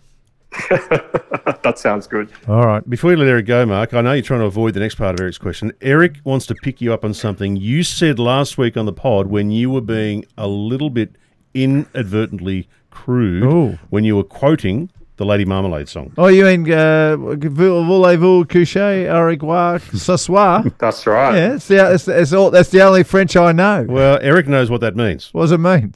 that 0.70 1.74
sounds 1.76 2.06
good. 2.06 2.30
All 2.48 2.64
right. 2.64 2.88
Before 2.88 3.10
you 3.10 3.16
let 3.16 3.28
Eric 3.28 3.46
go, 3.46 3.66
Mark, 3.66 3.94
I 3.94 4.00
know 4.00 4.12
you're 4.12 4.22
trying 4.22 4.40
to 4.40 4.46
avoid 4.46 4.74
the 4.74 4.80
next 4.80 4.94
part 4.94 5.14
of 5.14 5.20
Eric's 5.20 5.38
question. 5.38 5.72
Eric 5.80 6.18
wants 6.24 6.46
to 6.46 6.54
pick 6.54 6.80
you 6.80 6.92
up 6.92 7.04
on 7.04 7.12
something 7.12 7.56
you 7.56 7.82
said 7.82 8.18
last 8.18 8.56
week 8.58 8.76
on 8.76 8.86
the 8.86 8.92
pod 8.92 9.26
when 9.26 9.50
you 9.50 9.70
were 9.70 9.80
being 9.80 10.24
a 10.38 10.46
little 10.46 10.88
bit 10.90 11.16
inadvertently 11.52 12.68
crude 12.90 13.42
Ooh. 13.42 13.78
when 13.90 14.04
you 14.04 14.16
were 14.16 14.24
quoting 14.24 14.90
the 15.16 15.24
Lady 15.24 15.44
Marmalade 15.44 15.88
song. 15.88 16.12
Oh, 16.18 16.26
you 16.28 16.44
mean 16.44 16.70
uh, 16.70 17.16
voulez-vous 17.16 18.44
coucher 18.46 19.08
au 19.08 19.24
revoir 19.24 19.80
ce 19.80 20.16
soir? 20.16 20.64
That's 20.78 21.06
right. 21.06 21.34
yeah, 21.34 21.54
it's 21.54 21.68
the, 21.68 21.92
it's, 21.94 22.08
it's 22.08 22.32
all, 22.32 22.50
that's 22.50 22.68
the 22.70 22.82
only 22.82 23.02
French 23.02 23.36
I 23.36 23.52
know. 23.52 23.86
Well, 23.88 24.18
Eric 24.20 24.46
knows 24.48 24.70
what 24.70 24.80
that 24.82 24.94
means. 24.96 25.32
What 25.32 25.42
does 25.42 25.52
it 25.52 25.58
mean? 25.58 25.94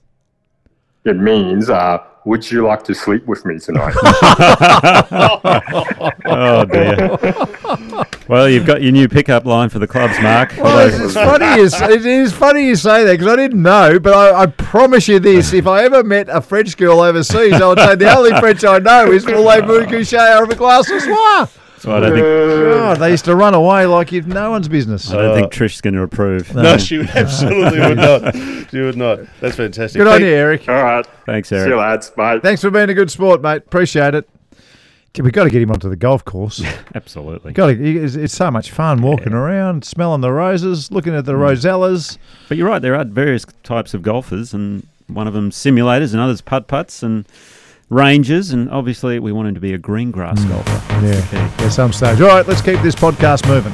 It 1.04 1.16
means, 1.18 1.70
uh, 1.70 1.98
would 2.24 2.50
you 2.50 2.66
like 2.66 2.82
to 2.84 2.94
sleep 2.94 3.26
with 3.26 3.44
me 3.44 3.58
tonight? 3.58 3.94
Oh 6.26 6.64
dear. 6.64 7.18
well, 8.28 8.48
you've 8.48 8.66
got 8.66 8.82
your 8.82 8.92
new 8.92 9.08
pickup 9.08 9.44
line 9.44 9.68
for 9.68 9.78
the 9.78 9.86
clubs, 9.86 10.14
Mark. 10.22 10.54
Well, 10.56 10.86
it's, 10.88 10.98
it's 10.98 11.14
funny. 11.14 11.60
you, 11.60 11.94
it 11.94 12.06
is 12.06 12.32
funny 12.32 12.66
you 12.66 12.76
say 12.76 13.04
that 13.04 13.12
because 13.12 13.26
I 13.26 13.36
didn't 13.36 13.62
know, 13.62 13.98
but 13.98 14.14
I, 14.14 14.42
I 14.42 14.46
promise 14.46 15.08
you 15.08 15.18
this: 15.18 15.52
if 15.52 15.66
I 15.66 15.84
ever 15.84 16.04
met 16.04 16.28
a 16.28 16.40
French 16.40 16.76
girl 16.76 17.00
overseas, 17.00 17.54
I 17.54 17.66
would 17.66 17.78
say 17.78 17.94
the 17.96 18.16
only 18.16 18.30
French 18.38 18.64
I 18.64 18.78
know 18.78 19.10
is 19.10 19.24
"voulez-vous 19.24 19.86
coucher 19.86 20.18
au 20.18 20.46
revoir 20.46 20.84
ce 20.84 21.00
soir." 21.00 21.48
So 21.80 21.96
I 21.96 22.00
don't 22.00 22.12
think 22.12 22.26
God, 22.26 22.98
they 22.98 23.10
used 23.10 23.24
to 23.24 23.34
run 23.34 23.54
away 23.54 23.86
like 23.86 24.12
you've 24.12 24.26
no 24.26 24.50
one's 24.50 24.68
business. 24.68 25.10
I 25.10 25.22
don't 25.22 25.34
think 25.34 25.50
Trish's 25.50 25.80
going 25.80 25.94
to 25.94 26.02
approve. 26.02 26.54
No, 26.54 26.76
she 26.76 27.00
absolutely 27.00 27.80
would 27.80 27.96
not. 27.96 28.34
She 28.70 28.80
would 28.80 28.98
not. 28.98 29.20
That's 29.40 29.56
fantastic. 29.56 29.98
Good 29.98 30.06
on 30.06 30.20
you, 30.20 30.26
Eric. 30.26 30.68
All 30.68 30.74
right. 30.74 31.06
Thanks, 31.24 31.48
See 31.48 31.56
you, 31.56 31.62
Eric. 31.62 31.78
lads. 31.78 32.10
Bye. 32.10 32.38
Thanks 32.40 32.60
for 32.60 32.70
being 32.70 32.90
a 32.90 32.94
good 32.94 33.10
sport, 33.10 33.40
mate. 33.40 33.62
Appreciate 33.66 34.14
it. 34.14 34.28
We've 35.18 35.32
got 35.32 35.44
to 35.44 35.50
get 35.50 35.62
him 35.62 35.70
onto 35.70 35.88
the 35.88 35.96
golf 35.96 36.22
course. 36.22 36.62
Absolutely. 36.94 37.54
Got 37.54 37.68
to, 37.68 37.82
it's, 37.82 38.14
it's 38.14 38.34
so 38.34 38.50
much 38.50 38.70
fun 38.70 39.00
walking 39.00 39.32
around, 39.32 39.82
smelling 39.82 40.20
the 40.20 40.32
roses, 40.32 40.92
looking 40.92 41.14
at 41.14 41.24
the 41.24 41.32
mm. 41.32 41.38
rosellas. 41.38 42.18
But 42.48 42.58
you're 42.58 42.68
right. 42.68 42.82
There 42.82 42.94
are 42.94 43.06
various 43.06 43.46
types 43.62 43.94
of 43.94 44.02
golfers, 44.02 44.52
and 44.52 44.86
one 45.06 45.26
of 45.26 45.32
them 45.32 45.50
simulators, 45.50 46.12
and 46.12 46.20
others 46.20 46.42
putt 46.42 46.68
putts 46.68 47.02
and 47.02 47.26
ranges, 47.90 48.52
and 48.52 48.70
obviously 48.70 49.18
we 49.18 49.32
want 49.32 49.48
him 49.48 49.54
to 49.54 49.60
be 49.60 49.74
a 49.74 49.78
green 49.78 50.10
grass 50.10 50.40
mm. 50.40 50.48
golfer. 50.48 50.70
That's. 51.02 51.32
Yeah, 51.32 51.66
at 51.66 51.70
some 51.70 51.92
stage. 51.92 52.20
All 52.20 52.28
right, 52.28 52.46
let's 52.46 52.62
keep 52.62 52.80
this 52.80 52.94
podcast 52.94 53.46
moving. 53.46 53.72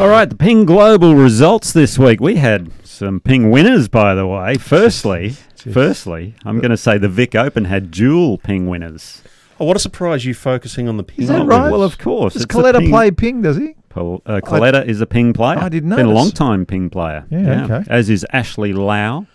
All 0.00 0.08
right, 0.08 0.30
the 0.30 0.34
Ping 0.34 0.64
Global 0.64 1.14
results 1.14 1.74
this 1.74 1.98
week. 1.98 2.22
We 2.22 2.36
had 2.36 2.70
some 2.84 3.20
Ping 3.20 3.50
winners, 3.50 3.86
by 3.86 4.14
the 4.14 4.26
way. 4.26 4.54
Firstly, 4.54 5.36
firstly, 5.72 6.34
I'm 6.44 6.58
going 6.60 6.70
to 6.70 6.76
say 6.76 6.98
the 6.98 7.08
Vic 7.08 7.34
Open 7.34 7.64
had 7.66 7.90
dual 7.90 8.38
Ping 8.38 8.68
winners. 8.68 9.22
Oh, 9.58 9.66
what 9.66 9.76
a 9.76 9.80
surprise 9.80 10.24
you 10.24 10.32
focusing 10.32 10.88
on 10.88 10.96
the 10.96 11.02
ping. 11.02 11.24
Is 11.24 11.28
that 11.28 11.44
right? 11.44 11.70
Well, 11.70 11.82
of 11.82 11.98
course. 11.98 12.32
Does 12.32 12.44
it's 12.44 12.54
Coletta 12.54 12.78
Ping- 12.78 12.90
play 12.90 13.10
ping, 13.10 13.42
does 13.42 13.58
he? 13.58 13.74
Pol- 13.90 14.22
uh, 14.24 14.40
Coletta 14.42 14.86
is 14.86 15.00
a 15.02 15.06
Ping 15.06 15.32
player. 15.34 15.58
I 15.58 15.68
didn't 15.68 15.90
know. 15.90 15.96
Been 15.96 16.06
a 16.06 16.12
long 16.12 16.30
time 16.30 16.64
Ping 16.64 16.88
player. 16.88 17.26
Yeah, 17.28 17.64
okay. 17.66 17.84
As 17.90 18.08
is 18.08 18.24
Ashley 18.32 18.72
Lau, 18.72 19.26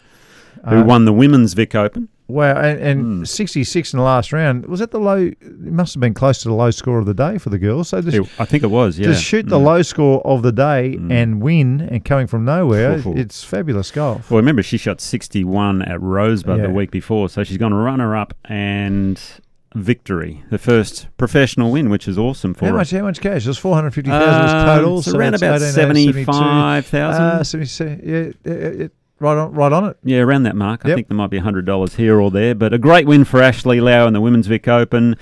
who 0.67 0.77
Uh, 0.77 0.83
won 0.83 1.05
the 1.05 1.13
women's 1.13 1.53
Vic 1.53 1.75
Open. 1.75 2.07
Wow, 2.27 2.57
and, 2.57 2.79
and 2.79 3.01
Hmm. 3.19 3.23
66 3.25 3.93
in 3.93 3.97
the 3.99 4.03
last 4.03 4.33
round. 4.33 4.65
Was 4.65 4.79
that 4.79 4.89
the 4.89 4.99
low? 4.99 5.17
It 5.17 5.59
must 5.59 5.93
have 5.93 6.01
been 6.01 6.15
close 6.15 6.39
to 6.41 6.47
the 6.47 6.55
low 6.55 6.71
score 6.71 6.97
of 6.97 7.05
the 7.05 7.13
day 7.13 7.37
for 7.37 7.51
the 7.51 7.59
girls. 7.59 7.89
So 7.89 8.01
just, 8.01 8.17
It- 8.17 8.27
I 8.39 8.45
think 8.45 8.63
it 8.63 8.71
was, 8.71 8.97
yeah. 8.97 9.07
to 9.07 9.13
shoot 9.13 9.47
the 9.47 9.59
Mm. 9.59 9.63
low 9.63 9.81
score 9.83 10.25
of 10.25 10.41
the 10.41 10.51
day 10.51 10.97
and 11.11 11.39
win 11.41 11.81
and 11.81 12.03
coming 12.03 12.25
from 12.25 12.43
nowhere, 12.43 12.99
it's 13.15 13.43
fabulous 13.43 13.91
golf. 13.91 14.31
Well, 14.31 14.39
remember 14.39 14.63
she 14.63 14.77
shot 14.77 15.01
61 15.01 15.83
at 15.83 16.01
Rosebud 16.01 16.57
Yeah. 16.57 16.67
the 16.67 16.73
week 16.73 16.89
before, 16.89 17.29
so 17.29 17.43
she's 17.43 17.57
gone 17.57 17.73
runner 17.75 18.15
up 18.15 18.33
and 18.45 19.21
victory, 19.75 20.41
the 20.49 20.57
first 20.57 21.07
professional 21.17 21.69
win, 21.71 21.89
which 21.89 22.07
is 22.07 22.17
awesome 22.17 22.53
for 22.55 22.65
How 22.65 22.71
her. 22.71 22.77
much? 22.77 22.91
How 22.91 23.01
much 23.03 23.19
cash? 23.21 23.43
It 23.45 23.49
was 23.49 23.57
450,000 23.59 24.41
was 24.43 24.51
Um, 24.53 24.65
total. 24.65 25.01
so 25.03 25.17
around 25.17 25.35
about 25.35 25.59
75,000. 25.61 27.21
Uh, 27.23 27.43
77, 27.43 28.01
yeah, 28.03 28.51
yeah, 28.51 28.69
yeah, 28.79 28.87
right 29.19 29.37
on, 29.37 29.51
right 29.53 29.71
on 29.73 29.85
it. 29.85 29.97
Yeah, 30.03 30.19
around 30.19 30.43
that 30.43 30.55
mark. 30.55 30.85
I 30.85 30.93
think 30.95 31.07
there 31.07 31.17
might 31.17 31.29
be 31.29 31.39
$100 31.39 31.95
here 31.95 32.19
or 32.19 32.31
there, 32.31 32.55
but 32.55 32.73
a 32.73 32.77
great 32.77 33.07
win 33.07 33.23
for 33.25 33.41
Ashley 33.41 33.79
Lau 33.81 34.07
in 34.07 34.13
the 34.13 34.21
Women's 34.21 34.47
Vic 34.47 34.67
Open. 34.67 35.15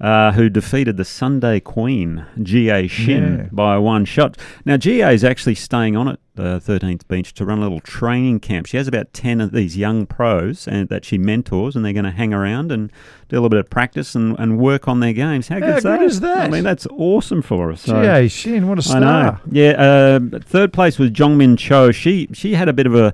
Uh, 0.00 0.30
who 0.30 0.48
defeated 0.48 0.96
the 0.96 1.04
Sunday 1.04 1.58
Queen, 1.58 2.24
Jiyai 2.38 2.88
Shin, 2.88 3.36
Yeah. 3.36 3.48
by 3.50 3.78
one 3.78 4.04
shot. 4.04 4.38
Now, 4.64 4.76
Jiyai 4.76 5.12
is 5.12 5.24
actually 5.24 5.56
staying 5.56 5.96
on 5.96 6.06
at 6.06 6.20
the 6.38 6.60
13th 6.60 7.06
Beach 7.08 7.34
to 7.34 7.44
run 7.44 7.58
a 7.58 7.62
little 7.62 7.80
training 7.80 8.40
camp. 8.40 8.66
She 8.66 8.76
has 8.76 8.88
about 8.88 9.12
10 9.12 9.40
of 9.40 9.52
these 9.52 9.76
young 9.76 10.06
pros 10.06 10.66
and 10.66 10.88
that 10.88 11.04
she 11.04 11.18
mentors, 11.18 11.76
and 11.76 11.84
they're 11.84 11.92
going 11.92 12.04
to 12.04 12.10
hang 12.10 12.32
around 12.32 12.72
and 12.72 12.90
do 13.28 13.36
a 13.36 13.38
little 13.38 13.48
bit 13.48 13.60
of 13.60 13.68
practice 13.68 14.14
and, 14.14 14.38
and 14.38 14.58
work 14.58 14.88
on 14.88 15.00
their 15.00 15.12
games. 15.12 15.48
How, 15.48 15.60
How 15.60 15.66
good's 15.66 15.82
good 15.84 16.00
that? 16.00 16.02
is 16.02 16.20
that? 16.20 16.38
I 16.38 16.48
mean, 16.48 16.64
that's 16.64 16.86
awesome 16.90 17.42
for 17.42 17.70
us. 17.72 17.82
So- 17.82 18.02
Gee, 18.22 18.28
Shin, 18.28 18.68
what 18.68 18.78
a 18.78 18.80
I 18.80 18.82
star. 18.82 19.02
I 19.02 19.22
know. 19.24 19.38
Yeah, 19.50 19.70
uh, 19.72 20.38
third 20.40 20.72
place 20.72 20.98
was 20.98 21.10
Jongmin 21.10 21.58
Cho. 21.58 21.90
She 21.92 22.28
she 22.32 22.54
had 22.54 22.68
a 22.68 22.72
bit 22.72 22.86
of 22.86 22.94
a 22.94 23.12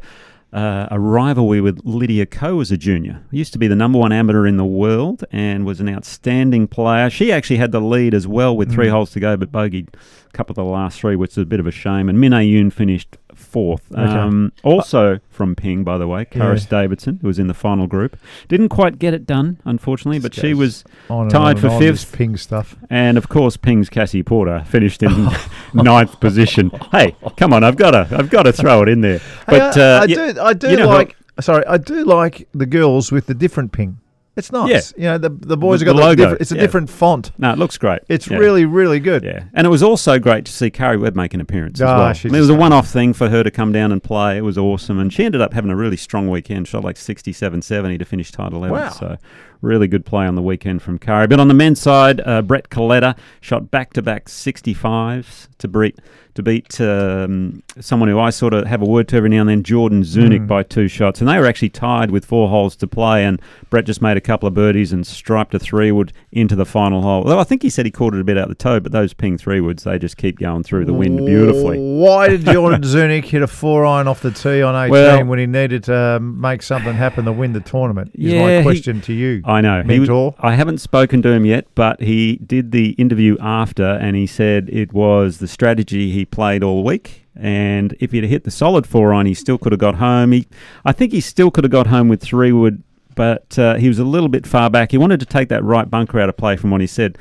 uh, 0.55 0.86
a 0.90 1.00
rivalry 1.00 1.61
with 1.61 1.80
Lydia 1.84 2.26
Ko 2.26 2.61
as 2.61 2.70
a 2.70 2.76
junior. 2.76 3.22
Used 3.32 3.52
to 3.55 3.59
be 3.59 3.66
the 3.66 3.74
number 3.74 3.98
one 3.98 4.12
amateur 4.12 4.46
in 4.46 4.57
the 4.57 4.64
world 4.64 5.24
and 5.32 5.66
was 5.66 5.80
an 5.80 5.88
outstanding 5.88 6.68
player. 6.68 7.11
She 7.11 7.32
actually 7.32 7.57
had 7.57 7.72
the 7.72 7.80
lead 7.80 8.14
as 8.14 8.26
well 8.28 8.57
with 8.57 8.70
Mm. 8.70 8.74
three 8.74 8.88
holes 8.88 9.11
to 9.12 9.20
go, 9.20 9.36
but 9.36 9.50
bogeyed 9.50 9.88
a 9.92 10.32
couple 10.32 10.52
of 10.52 10.57
the 10.57 10.64
last 10.64 11.00
three, 11.00 11.16
which 11.16 11.32
is 11.32 11.38
a 11.38 11.44
bit 11.44 11.59
of 11.61 11.66
a 11.66 11.72
shame. 11.72 12.09
And 12.09 12.20
Min 12.20 12.32
Yoon 12.32 12.72
finished 12.72 13.16
fourth. 13.35 13.91
Okay. 13.93 14.03
Um, 14.03 14.53
also 14.62 15.20
from 15.30 15.55
Ping, 15.55 15.85
by 15.85 15.99
the 15.99 16.07
way, 16.07 16.24
Karis 16.24 16.68
Davidson, 16.68 17.18
who 17.20 17.26
was 17.26 17.39
in 17.39 17.47
the 17.47 17.55
final 17.55 17.87
group. 17.87 18.16
Didn't 18.49 18.68
quite 18.68 18.99
get 18.99 19.14
it 19.14 19.26
done, 19.26 19.61
unfortunately, 19.64 20.20
but 20.20 20.35
she 20.35 20.55
was 20.55 20.85
tied 21.09 21.59
for 21.59 21.70
fifth. 21.78 22.12
Ping 22.12 22.37
stuff. 22.37 22.76
And 22.91 23.18
of 23.18 23.28
course, 23.28 23.57
Ping's 23.57 23.89
Cassie 23.89 24.22
Porter 24.22 24.64
finished 24.66 25.03
in 25.03 25.28
ninth 25.74 26.20
position. 26.20 26.70
Hey, 26.93 27.16
come 27.37 27.53
on, 27.53 27.64
I've 27.64 27.76
got 27.76 27.91
to, 27.93 28.16
I've 28.16 28.30
got 28.30 28.45
to 28.45 28.53
throw 28.53 28.82
it 28.82 28.89
in 28.89 29.01
there. 29.01 29.20
But 29.47 29.76
I, 29.76 29.80
uh, 29.80 30.01
I 30.01 30.05
yeah, 30.05 30.32
do, 30.32 30.41
I 30.41 30.53
do 30.53 30.70
you 30.70 30.76
know 30.76 30.89
like. 30.89 31.16
Sorry, 31.41 31.66
I 31.66 31.78
do 31.78 32.05
like 32.05 32.47
the 32.55 32.66
girls 32.66 33.11
with 33.11 33.26
the 33.26 33.35
different 33.35 33.72
ping. 33.72 33.99
It's 34.37 34.51
nice. 34.51 34.93
You 34.97 35.05
know, 35.05 35.18
the 35.18 35.28
the 35.30 35.57
boys 35.57 35.78
The- 35.80 35.87
have 35.87 35.95
got 35.97 36.01
the 36.01 36.09
logo, 36.24 36.37
It's 36.41 36.51
a 36.51 36.57
yeah. 36.57 36.61
different 36.61 36.91
font. 36.91 37.30
no, 37.39 37.53
it 37.53 37.59
looks 37.59 37.78
great. 37.78 38.01
It's 38.09 38.28
Yeah. 38.28 38.39
really, 38.39 38.64
really 38.64 38.99
good. 38.99 39.22
Yeah, 39.22 39.45
and 39.55 39.64
it 39.66 39.70
was 39.70 39.82
also 39.82 40.18
great 40.18 40.45
to 40.47 40.53
see 40.53 40.70
Carrie 40.70 40.97
Webb 40.97 41.14
make 41.14 41.35
an 41.35 41.41
appearance 41.41 41.80
as 41.80 41.87
Ah, 41.89 41.97
well. 41.99 42.07
I 42.09 42.14
mean, 42.24 42.35
it 42.35 42.41
was 42.41 42.51
a 42.51 42.55
one-off 42.55 42.89
thing 42.89 43.12
for 43.12 43.28
her 43.28 43.43
to 43.45 43.51
come 43.51 43.70
down 43.70 43.93
and 43.93 44.03
play. 44.03 44.37
It 44.37 44.43
was 44.43 44.59
awesome, 44.59 44.99
and 44.99 45.12
she 45.12 45.24
ended 45.24 45.41
up 45.41 45.55
having 45.55 45.70
a 45.70 45.76
really 45.76 45.97
strong 45.97 46.28
weekend. 46.28 46.66
Shot 46.66 46.82
like 46.82 46.97
67-70 46.97 47.97
to 47.99 48.05
finish 48.05 48.32
title 48.32 48.59
11. 48.59 48.76
Wow. 48.76 48.89
So 48.91 49.16
really 49.64 49.88
good 49.88 50.04
play 50.06 50.26
on 50.26 50.34
the 50.34 50.42
weekend 50.42 50.82
from 50.82 50.98
Carrie. 50.98 51.26
But 51.26 51.40
on 51.40 51.48
the 51.48 51.54
men's 51.54 51.80
side, 51.80 52.20
uh, 52.24 52.42
Brett 52.42 52.68
Coletta 52.70 53.16
shot 53.40 53.70
back-to-back 53.70 54.28
65s 54.28 55.48
to 55.58 55.68
beat 55.68 55.98
to 56.34 56.42
beat 56.42 56.80
um, 56.80 57.62
someone 57.78 58.08
who 58.08 58.18
I 58.18 58.30
sort 58.30 58.54
of 58.54 58.66
have 58.66 58.82
a 58.82 58.84
word 58.84 59.06
to 59.06 59.16
every 59.16 59.28
now 59.30 59.42
and 59.42 59.48
then, 59.48 59.62
Jordan 59.62 60.02
Zunic, 60.02 60.40
Hmm. 60.40 60.46
by 60.48 60.64
two 60.64 60.88
shots, 60.88 61.20
and 61.20 61.28
they 61.30 61.38
were 61.38 61.46
actually 61.46 61.68
tied 61.68 62.10
with 62.10 62.24
four 62.24 62.48
holes 62.48 62.74
to 62.78 62.88
play. 62.88 63.24
And 63.24 63.40
Brett 63.70 63.84
just 63.86 64.02
made 64.02 64.16
a 64.16 64.20
couple 64.20 64.48
of 64.48 64.52
birdies 64.54 64.92
and 64.92 65.06
striped 65.06 65.54
a 65.54 65.60
three 65.60 65.92
wood 65.92 66.12
into 66.32 66.56
the 66.56 66.64
final 66.66 67.02
hole. 67.02 67.22
Well, 67.22 67.38
I 67.38 67.44
think 67.44 67.62
he 67.62 67.70
said 67.70 67.84
he 67.84 67.92
caught 67.92 68.14
it 68.14 68.20
a 68.20 68.24
bit 68.24 68.36
out 68.36 68.48
the 68.48 68.56
toe, 68.56 68.80
but 68.80 68.90
those 68.90 69.14
ping 69.14 69.38
three 69.38 69.60
woods 69.60 69.84
they 69.84 69.96
just 69.96 70.16
keep 70.16 70.40
going 70.40 70.64
through 70.64 70.86
the 70.86 70.92
wind 70.92 71.24
beautifully. 71.24 71.78
Why 71.78 72.26
did 72.28 72.44
Jordan 72.52 72.82
Zunic 72.82 73.24
hit 73.26 73.42
a 73.42 73.46
four 73.46 73.86
iron 73.86 74.08
off 74.08 74.20
the 74.20 74.32
tee 74.32 74.60
on 74.60 74.74
18 74.74 74.90
Well- 74.90 75.24
when 75.26 75.38
he 75.38 75.46
needed 75.46 75.84
to 75.84 75.96
um, 75.96 76.40
make 76.40 76.62
something 76.62 76.94
happen 76.94 77.26
to 77.26 77.32
win 77.32 77.52
the 77.52 77.60
tournament? 77.60 78.10
Is 78.14 78.32
Yeah, 78.32 78.42
my 78.42 78.56
he- 78.56 78.62
question 78.64 79.00
to 79.02 79.12
you. 79.12 79.40
I 79.44 79.53
know. 79.61 79.82
He 79.82 79.98
was- 80.00 80.09
I 80.40 80.55
haven't 80.55 80.78
spoken 80.78 81.22
to 81.22 81.30
him 81.30 81.44
yet, 81.44 81.66
but 81.74 82.00
he 82.00 82.36
did 82.36 82.72
the 82.72 82.90
interview 82.90 83.36
after, 83.40 83.84
and 83.84 84.16
he 84.16 84.26
said 84.26 84.68
it 84.72 84.92
was 84.92 85.38
the 85.38 85.48
strategy 85.48 86.11
he 86.12 86.24
played 86.24 86.62
all 86.62 86.84
week. 86.84 87.22
And 87.36 87.96
if 88.00 88.12
he'd 88.12 88.24
hit 88.24 88.44
the 88.44 88.50
solid 88.50 88.86
four 88.86 89.12
iron, 89.12 89.26
he 89.26 89.34
still 89.34 89.59
could 89.59 89.72
have 89.72 89.80
got 89.80 89.96
home. 89.96 90.32
He, 90.32 90.46
I 90.84 90.92
think 90.92 91.12
he 91.12 91.20
still 91.20 91.50
could 91.50 91.64
have 91.64 91.70
got 91.72 91.88
home 91.88 92.09
with 92.09 92.20
three 92.22 92.52
wood, 92.52 92.82
but 93.16 93.59
uh, 93.59 93.74
he 93.74 93.88
was 93.88 93.98
a 93.98 94.05
little 94.05 94.28
bit 94.28 94.46
far 94.46 94.70
back. 94.70 94.92
He 94.92 94.98
wanted 94.98 95.18
to 95.20 95.26
take 95.26 95.48
that 95.48 95.64
right 95.64 95.90
bunker 95.90 96.20
out 96.20 96.28
of 96.28 96.36
play, 96.36 96.57
from 96.57 96.70
what 96.70 96.80
he 96.80 96.86
said. 96.86 97.18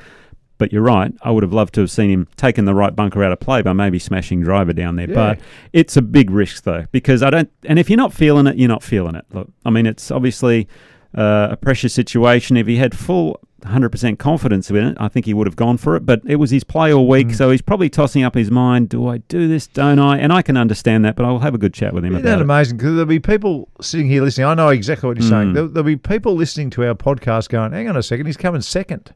But 0.60 0.72
you're 0.72 0.84
right. 0.84 1.12
I 1.24 1.32
would 1.32 1.42
have 1.44 1.52
loved 1.52 1.74
to 1.74 1.82
have 1.82 1.90
seen 1.90 2.12
him 2.12 2.28
taking 2.38 2.66
the 2.66 2.76
right 2.76 2.96
bunker 2.96 3.24
out 3.24 3.32
of 3.32 3.40
play 3.40 3.64
by 3.64 3.74
maybe 3.74 3.98
smashing 3.98 4.42
driver 4.44 4.72
down 4.72 4.96
there. 4.98 5.10
Yeah. 5.10 5.16
But 5.16 5.40
it's 5.74 5.98
a 5.98 6.02
big 6.02 6.30
risk 6.30 6.64
though, 6.64 6.86
because 6.92 7.24
I 7.24 7.32
don't. 7.32 7.50
And 7.66 7.80
if 7.80 7.90
you're 7.90 7.98
not 7.98 8.14
feeling 8.14 8.46
it, 8.46 8.56
you're 8.56 8.70
not 8.70 8.84
feeling 8.84 9.16
it. 9.16 9.26
Look, 9.34 9.50
I 9.66 9.72
mean, 9.72 9.88
it's 9.88 10.12
obviously 10.12 10.68
uh, 11.16 11.50
a 11.52 11.58
pressure 11.58 11.90
situation. 11.90 12.58
If 12.58 12.68
he 12.68 12.78
had 12.78 12.98
full 12.98 13.40
100% 13.62 14.20
confidence 14.20 14.70
in 14.70 14.76
it, 14.76 14.98
I 15.00 15.08
think 15.08 15.26
he 15.26 15.34
would 15.34 15.48
have 15.48 15.56
gone 15.56 15.78
for 15.78 15.96
it. 15.96 16.06
But 16.06 16.22
it 16.26 16.36
was 16.36 16.52
his 16.52 16.64
play 16.66 16.94
all 16.94 17.08
week, 17.08 17.28
Mm. 17.28 17.36
so 17.36 17.50
he's 17.50 17.62
probably 17.62 17.90
tossing 17.90 18.24
up 18.24 18.36
his 18.36 18.52
mind: 18.52 18.90
Do 18.90 19.08
I 19.08 19.20
do 19.20 19.48
this? 19.48 19.68
Don't 19.68 20.00
I? 20.00 20.18
And 20.18 20.34
I 20.34 20.42
can 20.42 20.58
understand 20.58 21.06
that, 21.06 21.16
but 21.16 21.26
I'll 21.26 21.40
have 21.40 21.56
a 21.56 21.58
good 21.58 21.74
chat 21.74 21.94
with 21.94 22.04
him 22.04 22.14
Isn't 22.14 22.26
that 22.26 22.42
amazing? 22.42 22.78
Because 22.78 22.92
there'll 22.96 23.06
be 23.06 23.20
people 23.20 23.70
sitting 23.80 24.08
here 24.10 24.22
listening. 24.22 24.48
I 24.48 24.54
know 24.54 24.70
exactly 24.70 25.08
what 25.08 25.18
you're 25.18 25.30
saying. 25.30 25.50
Mm. 25.50 25.54
There'll, 25.54 25.70
there'll 25.70 25.86
be 25.86 25.96
people 25.96 26.36
listening 26.36 26.70
to 26.72 26.86
our 26.88 26.94
podcast 26.96 27.50
going, 27.50 27.72
hang 27.72 27.88
on 27.88 27.96
a 27.96 28.04
second, 28.04 28.26
he's 28.26 28.38
coming 28.38 28.62
second. 28.62 29.14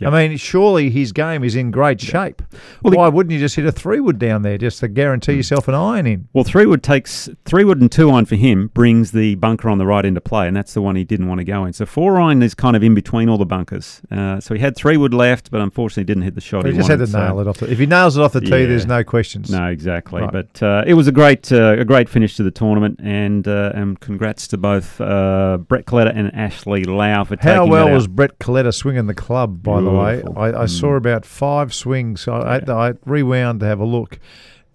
Yep. 0.00 0.12
I 0.12 0.28
mean, 0.28 0.36
surely 0.38 0.90
his 0.90 1.12
game 1.12 1.44
is 1.44 1.56
in 1.56 1.70
great 1.70 2.00
shape. 2.00 2.42
Well, 2.82 2.92
he- 2.92 2.96
Why 2.98 3.08
wouldn't 3.08 3.32
you 3.32 3.38
just 3.38 3.56
hit 3.56 3.66
a 3.66 3.72
three 3.72 4.00
wood 4.00 4.18
down 4.18 4.42
there 4.42 4.58
just 4.58 4.80
to 4.80 4.88
guarantee 4.88 5.34
yourself 5.34 5.68
an 5.68 5.74
iron 5.74 6.06
in? 6.06 6.28
Well, 6.32 6.44
three 6.44 6.66
wood 6.66 6.82
takes 6.82 7.28
three 7.44 7.64
wood 7.64 7.80
and 7.80 7.90
two 7.90 8.10
iron 8.10 8.24
for 8.24 8.36
him 8.36 8.68
brings 8.74 9.12
the 9.12 9.34
bunker 9.36 9.68
on 9.68 9.78
the 9.78 9.86
right 9.86 10.04
into 10.04 10.20
play, 10.20 10.46
and 10.48 10.56
that's 10.56 10.74
the 10.74 10.82
one 10.82 10.96
he 10.96 11.04
didn't 11.04 11.28
want 11.28 11.38
to 11.38 11.44
go 11.44 11.64
in. 11.64 11.72
So 11.72 11.86
four 11.86 12.20
iron 12.20 12.42
is 12.42 12.54
kind 12.54 12.76
of 12.76 12.82
in 12.82 12.94
between 12.94 13.28
all 13.28 13.38
the 13.38 13.46
bunkers. 13.46 14.00
Uh, 14.10 14.40
so 14.40 14.54
he 14.54 14.60
had 14.60 14.76
three 14.76 14.96
wood 14.96 15.12
left, 15.14 15.50
but 15.50 15.60
unfortunately 15.60 16.04
didn't 16.04 16.22
hit 16.22 16.34
the 16.34 16.40
shot 16.40 16.64
He 16.64 16.72
he, 16.72 16.76
just 16.78 16.88
wanted. 16.88 17.00
had 17.00 17.06
to 17.06 17.12
so- 17.12 17.18
nail 17.26 17.40
it 17.40 17.46
off. 17.46 17.58
The, 17.58 17.70
if 17.70 17.78
he 17.78 17.86
nails 17.86 18.16
it 18.16 18.22
off 18.22 18.32
the 18.32 18.40
tee, 18.40 18.48
Yeah. 18.50 18.66
there's 18.66 18.86
no 18.86 19.04
questions. 19.04 19.50
No, 19.50 19.66
exactly. 19.66 20.22
Right. 20.22 20.32
But 20.32 20.62
uh, 20.62 20.84
it 20.86 20.94
was 20.94 21.08
a 21.08 21.12
great, 21.12 21.50
uh, 21.52 21.76
a 21.78 21.84
great 21.84 22.08
finish 22.08 22.36
to 22.36 22.42
the 22.42 22.50
tournament, 22.50 22.98
and 23.02 23.46
uh, 23.46 23.72
and 23.74 23.98
congrats 24.00 24.46
to 24.48 24.56
both 24.58 25.00
uh, 25.00 25.58
Brett 25.68 25.84
Coletta 25.86 26.12
and 26.14 26.34
Ashley 26.34 26.84
Lau 26.84 27.24
for 27.24 27.36
How 27.40 27.66
well 27.66 27.90
was. 27.90 28.06
Brett 28.06 28.38
Coletta 28.38 28.72
swinging 28.72 29.06
the 29.06 29.14
club, 29.14 29.62
by 29.62 29.80
the 29.80 29.89
way? 29.90 30.22
I, 30.36 30.48
I 30.48 30.64
Mm. 30.64 30.68
saw 30.68 30.94
about 30.94 31.24
five 31.26 31.72
swings. 31.74 32.26
I, 32.28 32.62
I, 32.66 32.88
I 32.88 32.92
rewound 33.06 33.60
to 33.60 33.66
have 33.66 33.80
a 33.80 33.84
look. 33.84 34.18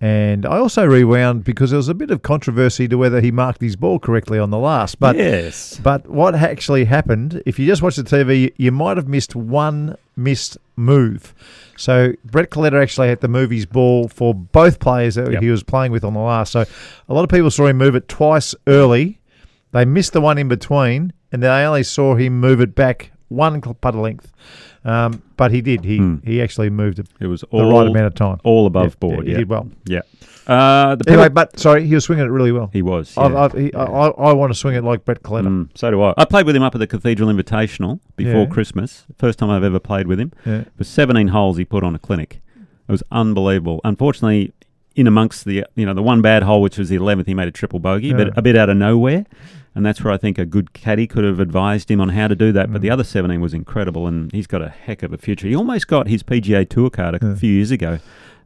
And 0.01 0.45
I 0.45 0.57
also 0.57 0.85
rewound 0.85 1.45
because 1.45 1.69
there 1.71 1.77
was 1.77 1.87
a 1.87 1.93
bit 1.93 2.11
of 2.11 2.21
controversy 2.21 2.87
to 2.89 2.97
whether 2.97 3.21
he 3.21 3.31
marked 3.31 3.61
his 3.61 3.75
ball 3.77 3.97
correctly 3.97 4.37
on 4.37 4.49
the 4.51 4.57
last. 4.57 4.99
But 4.99 5.15
yes, 5.15 5.79
But 5.81 6.07
what 6.09 6.35
actually 6.35 6.85
happened, 6.85 7.41
if 7.45 7.57
you 7.57 7.65
just 7.65 7.81
watch 7.81 7.95
the 7.95 8.03
TV, 8.03 8.53
you 8.57 8.71
might 8.73 8.97
have 8.97 9.07
missed 9.07 9.35
one 9.35 9.95
missed 10.17 10.57
move. 10.75 11.33
So 11.77 12.13
Brett 12.25 12.49
Coletta 12.51 12.81
actually 12.81 13.07
had 13.07 13.21
to 13.21 13.27
move 13.29 13.51
his 13.51 13.65
ball 13.65 14.09
for 14.09 14.33
both 14.35 14.79
players 14.79 15.15
that 15.15 15.31
Yep. 15.31 15.41
he 15.41 15.49
was 15.49 15.63
playing 15.63 15.91
with 15.93 16.03
on 16.03 16.13
the 16.13 16.19
last. 16.19 16.51
So 16.51 16.65
a 17.07 17.13
lot 17.13 17.23
of 17.23 17.29
people 17.29 17.49
saw 17.49 17.65
him 17.67 17.77
move 17.77 17.95
it 17.95 18.07
twice 18.09 18.53
early. 18.67 19.19
They 19.71 19.85
missed 19.85 20.13
the 20.13 20.21
one 20.21 20.37
in 20.37 20.47
between, 20.49 21.13
and 21.31 21.41
they 21.41 21.47
only 21.47 21.83
saw 21.83 22.15
him 22.15 22.39
move 22.39 22.59
it 22.61 22.75
back 22.75 23.11
one 23.29 23.59
putter 23.61 23.97
length. 23.97 24.31
Um, 24.85 25.21
but 25.35 25.51
he 25.51 25.61
did. 25.61 25.83
He 25.83 25.97
Hmm. 25.97 26.17
he 26.23 26.41
actually 26.41 26.69
moved 26.69 26.99
it 26.99 27.07
it 27.19 27.27
was 27.27 27.41
the 27.41 27.65
right 27.65 27.87
amount 27.87 28.05
of 28.05 28.13
time. 28.15 28.37
all 28.43 28.67
above 28.67 28.91
Yeah, 28.91 28.99
board. 28.99 29.17
yeah, 29.19 29.23
he 29.25 29.31
Yeah, 29.31 29.37
did 29.39 29.49
well. 29.49 29.67
Yeah. 29.87 30.01
Uh, 30.47 30.93
the 30.95 31.09
Anyway, 31.09 31.29
but 31.29 31.59
sorry, 31.59 31.87
he 31.87 31.95
was 31.95 32.03
swinging 32.03 32.25
it 32.25 32.29
really 32.29 32.51
well. 32.51 32.69
he 32.71 32.83
was. 32.83 33.15
Yeah. 33.17 33.35
I've, 33.35 33.53
he, 33.53 33.73
I, 33.73 33.83
I 33.83 34.07
I 34.29 34.33
want 34.33 34.51
to 34.53 34.57
swing 34.57 34.75
it 34.75 34.83
like 34.83 35.03
Brett 35.03 35.23
Coletta. 35.23 35.47
Mm, 35.47 35.69
so 35.73 35.89
do 35.89 36.03
I. 36.03 36.13
I 36.17 36.25
played 36.25 36.45
with 36.45 36.55
him 36.55 36.61
up 36.61 36.75
at 36.75 36.77
the 36.77 36.85
Cathedral 36.87 37.29
Invitational 37.33 37.99
before. 38.15 38.45
Christmas. 38.47 39.05
First 39.17 39.39
time 39.39 39.49
I've 39.49 39.63
ever 39.63 39.79
played 39.79 40.05
with 40.05 40.19
him. 40.19 40.31
Yeah. 40.45 40.65
For 40.77 40.83
17 40.83 41.29
holes, 41.29 41.57
he 41.57 41.65
put 41.65 41.83
on 41.83 41.95
a 41.95 41.99
clinic. 41.99 42.41
It 42.87 42.91
was 42.91 43.01
unbelievable. 43.11 43.81
Unfortunately, 43.83 44.53
in 44.95 45.07
amongst 45.07 45.45
the 45.45 45.65
you 45.75 45.85
know 45.87 45.95
the 45.95 46.03
one 46.03 46.21
bad 46.21 46.43
hole, 46.43 46.61
which 46.61 46.77
was 46.77 46.89
the 46.89 46.97
11th, 46.99 47.25
he 47.25 47.33
made 47.33 47.47
a 47.47 47.51
triple 47.51 47.79
bogey, 47.79 48.13
but 48.13 48.37
a 48.37 48.41
bit 48.43 48.55
out 48.55 48.69
of 48.69 48.77
nowhere. 48.77 49.25
And 49.75 49.85
that's 49.85 50.01
where 50.03 50.13
I 50.13 50.17
think 50.17 50.37
a 50.37 50.45
good 50.45 50.71
caddy 50.73 51.05
could 51.05 51.25
have 51.25 51.39
advised 51.41 51.91
him 51.91 51.99
on 51.99 52.09
how 52.09 52.29
to 52.29 52.35
do 52.35 52.51
that. 52.53 52.71
But 52.71 52.79
Mm. 52.79 52.83
the 52.83 52.89
other 52.91 53.03
17 53.03 53.41
was 53.41 53.53
incredible, 53.53 54.07
and 54.07 54.31
he's 54.31 54.47
got 54.47 54.61
a 54.61 54.69
heck 54.69 55.03
of 55.03 55.11
a 55.11 55.17
future. 55.17 55.47
He 55.49 55.55
almost 55.55 55.87
got 55.87 56.07
his 56.07 56.23
PGA 56.23 56.63
Tour 56.63 56.89
card 56.89 57.15
a 57.15 57.19
Yeah. 57.21 57.35
few 57.35 57.51
years 57.51 57.71
ago 57.71 57.99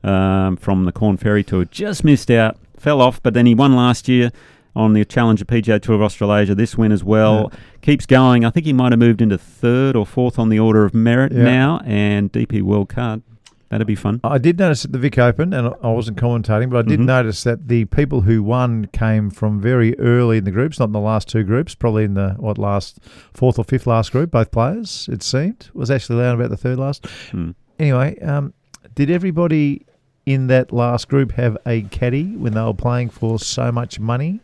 um, 0.04 0.56
from 0.58 0.86
the 0.86 0.92
Corn 0.92 1.18
Ferry 1.18 1.44
Tour. 1.44 1.66
Just 1.66 2.04
missed 2.04 2.32
out, 2.32 2.58
fell 2.78 3.00
off, 3.02 3.22
but 3.22 3.34
then 3.34 3.46
he 3.46 3.54
won 3.54 3.76
last 3.76 4.08
year 4.10 4.32
on 4.76 4.94
the 4.94 5.04
Challenger 5.06 5.44
PGA 5.46 5.78
Tour 5.80 5.96
of 5.96 6.02
Australasia. 6.02 6.56
This 6.56 6.78
win 6.78 6.92
as 6.92 7.04
well. 7.04 7.52
Keeps 7.82 8.06
going. 8.06 8.46
I 8.46 8.50
think 8.50 8.66
he 8.66 8.74
might 8.74 8.92
have 8.92 9.00
moved 9.00 9.22
into 9.22 9.38
third 9.38 9.96
or 9.96 10.06
fourth 10.06 10.40
on 10.40 10.50
the 10.50 10.58
order 10.60 10.86
of 10.86 10.94
merit 10.94 11.32
Yeah. 11.34 11.44
now, 11.44 11.82
and 11.86 12.32
DP 12.32 12.62
World 12.62 12.90
Card 12.90 13.22
That'd 13.70 13.86
be 13.86 13.96
fun. 13.96 14.20
I 14.24 14.40
did 14.40 14.58
notice 14.58 14.84
at 14.86 14.92
the 14.92 14.98
Vic 14.98 15.20
Open, 15.20 15.54
and 15.54 15.74
I 15.84 15.90
wasn't 15.92 16.18
commentating, 16.18 16.72
but 16.72 16.86
I 16.86 16.90
did 16.90 17.00
Mhm. 17.00 17.06
notice 17.06 17.44
that 17.44 17.68
the 17.68 17.86
people 17.86 18.22
who 18.22 18.42
won 18.42 18.88
came 18.92 19.30
from 19.30 19.62
very 19.62 19.98
early 20.00 20.40
in 20.40 20.44
the 20.44 20.52
groups, 20.52 20.80
not 20.80 20.86
in 20.86 20.92
the 20.94 21.00
last 21.00 21.28
two 21.28 21.44
groups, 21.44 21.76
probably 21.76 22.04
in 22.04 22.16
the 22.16 22.32
what 22.40 22.58
last 22.58 23.00
fourth 23.34 23.60
or 23.60 23.64
fifth 23.64 23.86
last 23.86 24.12
group. 24.12 24.32
Both 24.32 24.50
players, 24.52 25.08
it 25.12 25.22
seemed, 25.22 25.70
was 25.76 25.92
actually 25.92 26.20
around 26.20 26.36
about 26.36 26.50
the 26.50 26.58
third 26.58 26.80
last. 26.80 27.06
Hmm. 27.32 27.52
Anyway, 27.78 28.18
um, 28.22 28.54
did 28.96 29.12
everybody 29.12 29.86
in 30.26 30.48
that 30.48 30.74
last 30.74 31.08
group 31.08 31.34
have 31.34 31.56
a 31.66 31.84
caddy 31.84 32.36
when 32.36 32.54
they 32.54 32.62
were 32.62 32.74
playing 32.74 33.10
for 33.10 33.38
so 33.40 33.72
much 33.72 34.00
money? 34.00 34.40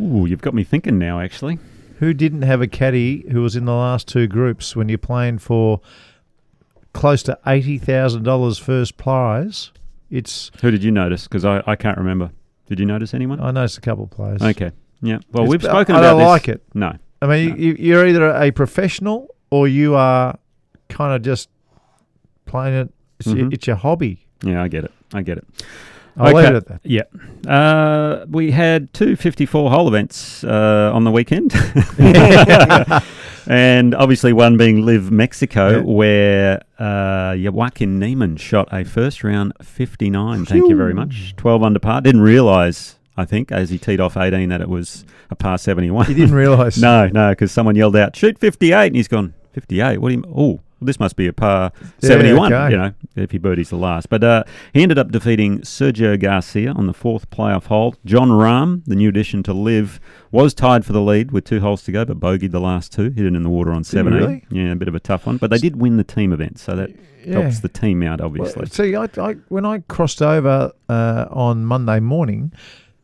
Ooh, 0.00 0.24
you've 0.26 0.40
got 0.42 0.54
me 0.54 0.62
thinking 0.62 0.98
now. 0.98 1.20
Actually, 1.20 1.58
Who 1.98 2.12
didn't 2.12 2.42
have 2.42 2.60
a 2.60 2.66
caddy 2.66 3.24
who 3.32 3.40
was 3.40 3.56
in 3.56 3.64
the 3.64 3.72
last 3.72 4.06
two 4.06 4.26
groups 4.26 4.76
when 4.76 4.88
you're 4.90 4.98
playing 4.98 5.38
for 5.38 5.80
close 6.96 7.22
to 7.24 7.38
eighty 7.46 7.78
thousand 7.78 8.22
dollars 8.24 8.58
first 8.58 8.96
prize? 8.96 9.70
It's 10.10 10.50
who 10.60 10.70
did 10.70 10.82
you 10.82 10.90
notice? 10.90 11.24
Because 11.28 11.44
I, 11.44 11.62
I 11.66 11.76
can't 11.76 11.98
remember. 11.98 12.30
Did 12.66 12.80
you 12.80 12.86
notice 12.86 13.14
anyone? 13.14 13.40
I 13.40 13.50
noticed 13.50 13.78
a 13.78 13.80
couple 13.80 14.04
of 14.04 14.10
players. 14.10 14.42
Okay. 14.42 14.70
Yeah. 15.02 15.18
Well, 15.32 15.44
It's- 15.44 15.50
we've 15.50 15.62
spoken 15.62 15.94
I 15.94 15.98
about 15.98 16.10
don't 16.12 16.18
this. 16.20 16.26
like 16.26 16.48
it. 16.48 16.62
No. 16.74 16.92
I 17.22 17.26
mean, 17.26 17.56
you, 17.60 17.76
you're 17.78 18.06
either 18.06 18.30
a 18.30 18.50
professional 18.50 19.34
or 19.50 19.68
you 19.68 19.94
are 19.94 20.38
kind 20.88 21.14
of 21.14 21.22
just 21.22 21.48
playing 22.46 22.74
it. 22.74 22.92
It's, 23.20 23.28
Mhm. 23.28 23.52
it's 23.52 23.66
your 23.66 23.76
hobby. 23.76 24.26
Yeah, 24.42 24.62
I 24.62 24.68
get 24.68 24.84
it. 24.84 24.92
I 25.14 25.22
get 25.22 25.38
it. 25.38 25.46
I'll 26.18 26.32
leave 26.34 26.46
it 26.46 26.54
at 26.54 26.66
that. 26.68 26.80
Yeah. 26.82 27.02
Uh, 27.50 28.24
we 28.28 28.50
had 28.50 28.92
two 28.94 29.16
54 29.16 29.70
hole 29.70 29.86
events 29.88 30.44
uh, 30.44 30.90
on 30.94 31.04
the 31.04 31.10
weekend. 31.10 31.52
and 33.48 33.94
obviously 33.94 34.32
one 34.32 34.56
being 34.56 34.84
LIV 34.84 35.10
Mexico, 35.10 35.78
Yeah. 35.78 35.82
where 35.82 36.62
uh, 36.78 37.36
Joaquin 37.38 37.98
Niemann 37.98 38.36
shot 38.36 38.68
a 38.72 38.84
first 38.84 39.22
round 39.24 39.52
59. 39.62 40.44
Thank 40.46 40.68
you 40.68 40.76
very 40.76 40.94
much. 40.94 41.34
12 41.36 41.62
under 41.62 41.78
par. 41.78 42.00
Didn't 42.00 42.20
realise, 42.22 42.96
I 43.16 43.24
think, 43.24 43.50
as 43.52 43.70
he 43.70 43.78
teed 43.78 44.00
off 44.00 44.16
18, 44.16 44.48
that 44.50 44.60
it 44.60 44.68
was 44.68 45.04
a 45.30 45.34
par 45.36 45.58
71. 45.58 46.06
He 46.06 46.14
didn't 46.14 46.34
realise. 46.44 46.78
no, 46.78 47.08
no, 47.08 47.30
because 47.30 47.52
someone 47.52 47.76
yelled 47.76 47.96
out, 47.96 48.14
shoot 48.16 48.38
58. 48.38 48.86
And 48.88 48.96
he's 48.96 49.08
gone, 49.08 49.34
58? 49.52 49.98
What 49.98 50.08
do 50.10 50.14
you 50.16 50.24
Oh, 50.34 50.60
this 50.82 51.00
must 51.00 51.16
be 51.16 51.26
a 51.26 51.32
par 51.32 51.72
Yeah, 51.80 51.88
71, 52.08 52.52
okay. 52.52 52.70
you 52.72 52.76
know, 52.78 52.92
if 53.14 53.30
he 53.30 53.38
birdies 53.38 53.70
the 53.70 53.76
last. 53.76 54.08
But 54.10 54.22
uh, 54.22 54.44
he 54.72 54.82
ended 54.82 54.98
up 54.98 55.10
defeating 55.10 55.60
Sergio 55.60 56.20
Garcia 56.20 56.72
on 56.72 56.86
the 56.86 56.92
fourth 56.92 57.30
playoff 57.30 57.64
hole. 57.66 57.94
Jon 58.04 58.28
Rahm, 58.28 58.82
the 58.84 58.94
new 58.94 59.08
addition 59.08 59.42
to 59.44 59.52
LIV, 59.52 59.98
was 60.30 60.52
tied 60.54 60.84
for 60.84 60.92
the 60.92 61.00
lead 61.00 61.30
with 61.32 61.44
two 61.44 61.60
holes 61.60 61.82
to 61.84 61.92
go, 61.92 62.04
but 62.04 62.20
bogeyed 62.20 62.50
the 62.50 62.60
last 62.60 62.92
two, 62.92 63.10
hit 63.10 63.24
it 63.26 63.34
in 63.34 63.42
the 63.42 63.48
water 63.50 63.72
on 63.72 63.84
17. 63.84 64.18
really? 64.20 64.44
Yeah, 64.50 64.72
a 64.72 64.76
bit 64.76 64.88
of 64.88 64.94
a 64.94 65.00
tough 65.00 65.26
one. 65.26 65.38
But 65.38 65.50
they 65.50 65.58
did 65.58 65.76
win 65.76 65.96
the 65.96 66.04
team 66.04 66.32
event, 66.32 66.58
so 66.58 66.76
that 66.76 66.90
Yeah. 67.24 67.40
helps 67.40 67.60
the 67.60 67.68
team 67.68 68.02
out, 68.02 68.20
Well, 68.20 68.26
obviously. 68.28 68.66
see, 68.66 68.94
I, 68.94 69.08
I, 69.18 69.34
when 69.48 69.64
I 69.64 69.78
crossed 69.88 70.20
over 70.22 70.72
uh, 70.88 71.26
on 71.30 71.64
Monday 71.64 72.00
morning, 72.00 72.52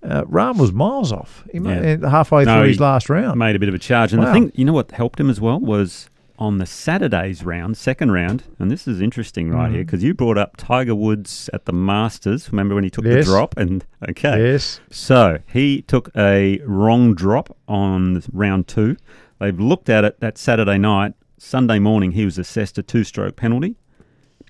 uh, 0.04 0.22
Rahm 0.24 0.58
was 0.58 0.72
miles 0.72 1.10
off. 1.12 1.44
He 1.52 1.58
Yeah. 1.58 2.08
halfway 2.08 2.44
No, 2.44 2.58
through 2.58 2.68
his 2.68 2.80
last 2.80 3.08
round. 3.08 3.38
made 3.38 3.56
a 3.56 3.58
bit 3.58 3.68
of 3.68 3.74
a 3.74 3.78
charge. 3.78 4.12
And 4.12 4.20
the 4.22 4.26
Wow. 4.26 4.32
thing, 4.32 4.52
you 4.54 4.64
know 4.64 4.72
what 4.72 4.90
helped 4.92 5.18
him 5.20 5.30
as 5.30 5.40
well 5.40 5.58
was 5.60 6.08
on 6.42 6.58
the 6.58 6.66
Saturday's 6.66 7.44
round, 7.44 7.76
second 7.76 8.10
round, 8.10 8.42
and 8.58 8.68
this 8.68 8.88
is 8.88 9.00
interesting 9.00 9.48
right 9.48 9.70
Mhm. 9.70 9.74
here 9.74 9.84
because 9.84 10.02
you 10.02 10.12
brought 10.12 10.36
up 10.36 10.56
Tiger 10.56 10.94
Woods 10.94 11.48
at 11.52 11.66
the 11.66 11.72
Masters. 11.72 12.50
Remember 12.50 12.74
when 12.74 12.82
he 12.82 12.90
took 12.90 13.04
Yes. 13.04 13.26
the 13.26 13.30
drop? 13.32 13.54
And 13.56 13.84
okay, 14.10 14.50
Yes. 14.50 14.80
so 14.90 15.38
he 15.46 15.82
took 15.82 16.10
a 16.16 16.60
wrong 16.66 17.14
drop 17.14 17.56
on 17.68 18.20
round 18.32 18.66
two. 18.66 18.96
They've 19.38 19.58
looked 19.58 19.88
at 19.88 20.04
it 20.04 20.18
that 20.18 20.36
Saturday 20.36 20.78
night. 20.78 21.12
Sunday 21.38 21.78
morning, 21.78 22.10
he 22.10 22.24
was 22.24 22.38
assessed 22.38 22.76
a 22.76 22.82
two-stroke 22.82 23.36
penalty, 23.36 23.76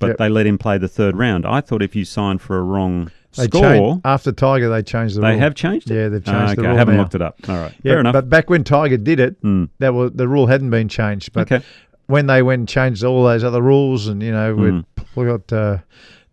but 0.00 0.06
Yep. 0.08 0.16
they 0.16 0.28
let 0.30 0.46
him 0.46 0.56
play 0.56 0.78
the 0.78 0.88
third 0.88 1.14
round. 1.18 1.44
I 1.44 1.60
thought 1.60 1.82
if 1.82 1.94
you 1.94 2.06
signed 2.06 2.40
for 2.40 2.56
a 2.56 2.62
wrong 2.62 3.10
They 3.36 3.44
score, 3.44 3.60
changed, 3.62 4.00
after 4.04 4.32
Tiger, 4.32 4.68
they 4.68 4.82
changed 4.82 5.16
the 5.16 5.20
they 5.22 5.30
rule. 5.30 5.38
have 5.40 5.54
changed 5.54 5.90
it. 5.90 5.94
Yeah, 5.94 6.08
they've 6.08 6.24
changed 6.24 6.52
okay, 6.52 6.62
the 6.62 6.66
I 6.66 6.70
rule 6.70 6.76
haven't 6.78 6.96
now. 6.96 7.02
looked 7.02 7.14
it 7.14 7.22
up. 7.22 7.36
All 7.48 7.56
right, 7.56 7.72
Yeah, 7.82 7.92
fair 7.92 8.00
enough. 8.00 8.12
But 8.12 8.28
back 8.28 8.50
when 8.50 8.62
Tiger 8.64 8.96
did 8.98 9.20
it, 9.20 9.42
Mm. 9.42 9.68
that 9.78 9.94
was 9.94 10.12
the 10.14 10.28
rule 10.28 10.46
hadn't 10.46 10.70
been 10.70 10.88
changed. 10.88 11.32
But 11.32 11.50
Okay. 11.50 11.64
when 12.06 12.26
they 12.26 12.42
went 12.42 12.60
and 12.60 12.68
changed 12.68 13.02
all 13.04 13.24
those 13.24 13.42
other 13.44 13.62
rules, 13.62 14.06
and 14.08 14.22
you 14.22 14.32
know, 14.32 14.54
Mm. 14.54 14.84
we 15.16 15.24
got 15.26 15.50
uh, 15.52 15.78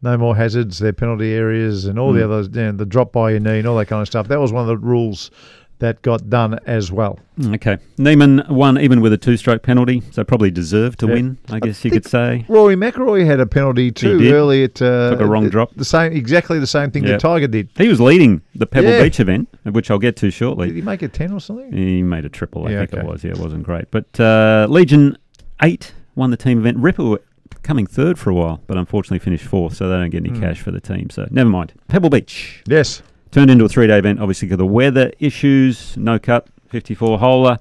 no 0.02 0.18
more 0.18 0.36
hazards, 0.36 0.80
their 0.80 0.94
penalty 0.94 1.32
areas, 1.34 1.86
and 1.86 1.98
all 2.00 2.12
the 2.14 2.22
Mm. 2.22 2.26
others, 2.26 2.50
you 2.54 2.62
know, 2.64 2.72
the 2.74 2.86
drop 2.86 3.12
by 3.14 3.32
your 3.32 3.40
knee 3.40 3.60
and 3.60 3.68
all 3.68 3.78
that 3.78 3.86
kind 3.88 4.02
of 4.02 4.08
stuff. 4.08 4.28
That 4.28 4.40
was 4.40 4.52
one 4.52 4.62
of 4.62 4.68
the 4.68 4.78
rules 4.78 5.32
that 5.80 6.02
got 6.02 6.30
done 6.30 6.60
as 6.66 6.92
well. 6.92 7.20
Okay. 7.44 7.78
Niemann 7.98 8.44
won 8.50 8.78
even 8.80 9.00
with 9.02 9.14
a 9.14 9.18
two 9.18 9.38
stroke 9.38 9.64
penalty, 9.64 10.04
so 10.12 10.24
probably 10.24 10.52
deserved 10.52 11.00
to 11.00 11.08
Yeah. 11.08 11.14
win, 11.14 11.38
I 11.50 11.60
guess 11.60 11.84
you 11.86 11.92
could 11.92 12.06
say. 12.06 12.46
Rory 12.50 12.76
McIlroy 12.76 13.26
had 13.26 13.40
a 13.40 13.46
penalty 13.46 13.92
too 13.92 14.20
early 14.32 14.64
at 14.66 14.82
uh, 14.82 15.12
Took 15.12 15.22
a 15.22 15.26
wrong 15.26 15.46
the, 15.46 15.50
drop. 15.50 15.74
The 15.76 15.86
same, 15.86 16.12
exactly 16.12 16.60
the 16.60 16.68
same 16.68 16.92
thing 16.92 17.04
Yeah. 17.04 17.12
that 17.14 17.22
Tiger 17.22 17.48
did. 17.48 17.70
He 17.78 17.88
was 17.88 18.02
leading 18.02 18.42
the 18.56 18.66
Pebble 18.68 18.90
Yeah. 18.90 19.04
Beach 19.04 19.20
event, 19.22 19.48
which 19.64 19.90
I'll 19.90 20.00
get 20.00 20.16
to 20.18 20.30
shortly. 20.32 20.68
Did 20.68 20.76
he 20.76 20.82
make 20.82 21.02
a 21.02 21.08
ten 21.08 21.32
or 21.32 21.40
something? 21.40 21.72
He 21.72 22.04
made 22.04 22.26
a 22.26 22.30
triple, 22.30 22.66
I 22.66 22.70
think 22.72 22.94
okay. 22.94 23.00
it 23.02 23.06
was. 23.08 23.24
Yeah, 23.24 23.32
it 23.32 23.38
wasn't 23.40 23.64
great. 23.64 23.90
But 23.90 24.20
uh, 24.20 24.68
Legion 24.70 25.18
8 25.62 25.94
won 26.16 26.32
the 26.32 26.38
team 26.38 26.60
event. 26.60 26.78
Ripper 26.78 27.18
coming 27.64 27.86
third 27.88 28.20
for 28.20 28.30
a 28.32 28.34
while, 28.34 28.62
but 28.68 28.78
unfortunately 28.78 29.20
finished 29.20 29.46
fourth, 29.46 29.76
so 29.76 29.88
they 29.90 29.96
don't 29.96 30.10
get 30.10 30.26
any 30.26 30.30
Hmm. 30.30 30.42
cash 30.42 30.60
for 30.62 30.72
the 30.72 30.80
team. 30.82 31.10
So 31.10 31.28
never 31.32 31.50
mind. 31.50 31.74
Pebble 31.88 32.10
Beach. 32.10 32.64
Yes. 32.68 33.02
Turned 33.32 33.52
into 33.52 33.66
a 33.66 33.70
three 33.70 33.88
day 33.88 33.98
event, 34.00 34.20
obviously, 34.20 34.48
because 34.48 34.56
of 34.56 34.60
the 34.60 34.66
weather 34.66 35.12
issues. 35.20 35.96
No 35.98 36.18
cut, 36.20 36.48
54 36.70 37.20
holer. 37.20 37.60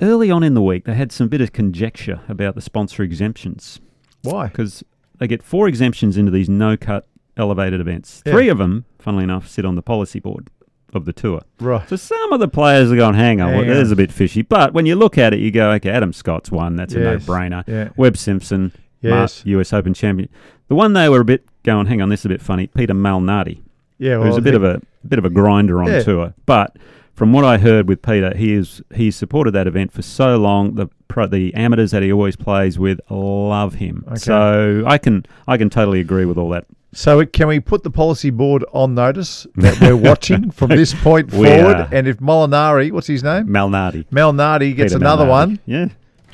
Early 0.00 0.30
on 0.30 0.42
in 0.42 0.54
the 0.54 0.62
week, 0.62 0.84
they 0.84 0.94
had 0.94 1.10
some 1.12 1.28
bit 1.28 1.40
of 1.40 1.52
conjecture 1.52 2.20
about 2.28 2.54
the 2.54 2.60
sponsor 2.60 3.02
exemptions 3.02 3.80
Why? 4.22 4.46
because 4.46 4.84
they 5.18 5.26
get 5.26 5.42
four 5.42 5.66
exemptions 5.66 6.16
into 6.16 6.30
these 6.30 6.48
no 6.48 6.76
cut 6.76 7.06
elevated 7.36 7.80
events. 7.80 8.22
Yeah. 8.24 8.32
Three 8.32 8.48
of 8.48 8.58
them, 8.58 8.84
funnily 8.98 9.24
enough, 9.24 9.48
sit 9.48 9.64
on 9.64 9.74
the 9.74 9.82
policy 9.82 10.20
board 10.20 10.50
of 10.94 11.04
the 11.04 11.12
tour. 11.12 11.42
Right. 11.60 11.86
So 11.88 11.96
some 11.96 12.32
of 12.32 12.38
the 12.40 12.48
players 12.48 12.90
are 12.92 12.96
going, 12.96 13.14
hang 13.14 13.40
on, 13.40 13.50
well, 13.52 13.60
on. 13.60 13.66
there's 13.66 13.90
a 13.90 13.96
bit 13.96 14.12
fishy. 14.12 14.42
But 14.42 14.72
when 14.72 14.86
you 14.86 14.94
look 14.94 15.18
at 15.18 15.34
it, 15.34 15.40
you 15.40 15.50
go, 15.50 15.72
okay, 15.72 15.90
Adam 15.90 16.12
Scott's 16.12 16.50
one. 16.50 16.76
That's 16.76 16.94
a 16.94 17.00
no 17.00 17.16
brainer. 17.18 17.64
Yeah. 17.66 17.90
Webb 17.96 18.16
Simpson, 18.16 18.72
Yes. 19.00 19.44
Mar- 19.44 19.60
US 19.60 19.72
Open 19.72 19.94
champion. 19.94 20.28
The 20.68 20.74
one 20.74 20.92
they 20.92 21.08
were 21.08 21.20
a 21.20 21.24
bit 21.24 21.44
going, 21.64 21.86
hang 21.86 22.00
on, 22.00 22.08
this 22.08 22.20
is 22.20 22.26
a 22.26 22.30
bit 22.30 22.40
funny. 22.40 22.68
Peter 22.68 22.94
Malnati, 22.94 23.60
Yeah. 23.98 24.18
Well, 24.18 24.28
who's 24.28 24.36
a 24.36 24.40
bit 24.42 24.54
of 24.54 24.64
a 24.64 24.80
bit 25.06 25.18
of 25.18 25.24
a 25.24 25.30
grinder 25.30 25.82
on 25.82 25.88
Yeah. 25.88 26.02
tour. 26.02 26.34
But 26.46 26.76
from 27.14 27.32
what 27.32 27.44
I 27.44 27.58
heard 27.58 27.88
with 27.88 28.00
Peter, 28.02 28.32
he 28.36 28.52
is 28.54 28.80
he's 28.94 29.16
supported 29.16 29.50
that 29.52 29.66
event 29.66 29.92
for 29.92 30.02
so 30.02 30.36
long. 30.36 30.74
The 30.76 30.88
pro, 31.08 31.26
the 31.26 31.52
amateurs 31.54 31.90
that 31.90 32.02
he 32.02 32.12
always 32.12 32.36
plays 32.36 32.78
with 32.78 33.00
love 33.10 33.74
him. 33.74 34.04
Okay. 34.06 34.16
So 34.18 34.84
I 34.86 34.98
can 34.98 35.26
I 35.46 35.56
can 35.56 35.68
totally 35.70 36.00
agree 36.00 36.24
with 36.24 36.38
all 36.38 36.50
that. 36.50 36.66
So 36.94 37.24
can 37.26 37.48
we 37.48 37.60
put 37.60 37.82
the 37.82 37.90
policy 37.90 38.30
board 38.30 38.64
on 38.72 38.94
notice 38.94 39.46
that 39.56 39.78
we're 39.80 39.94
watching 40.10 40.50
from 40.50 40.70
this 40.70 40.94
point 40.94 41.30
forward? 41.30 41.76
are. 41.76 41.88
And 41.92 42.08
if 42.08 42.16
Molinari, 42.18 42.90
what's 42.92 43.06
his 43.08 43.22
name? 43.22 43.46
Malnati 43.46 44.06
Malnati 44.08 44.74
gets 44.74 44.94
Peter 44.94 45.02
another 45.04 45.24
Malnati. 45.26 45.28
one. 45.28 45.58
Yeah. 45.66 45.88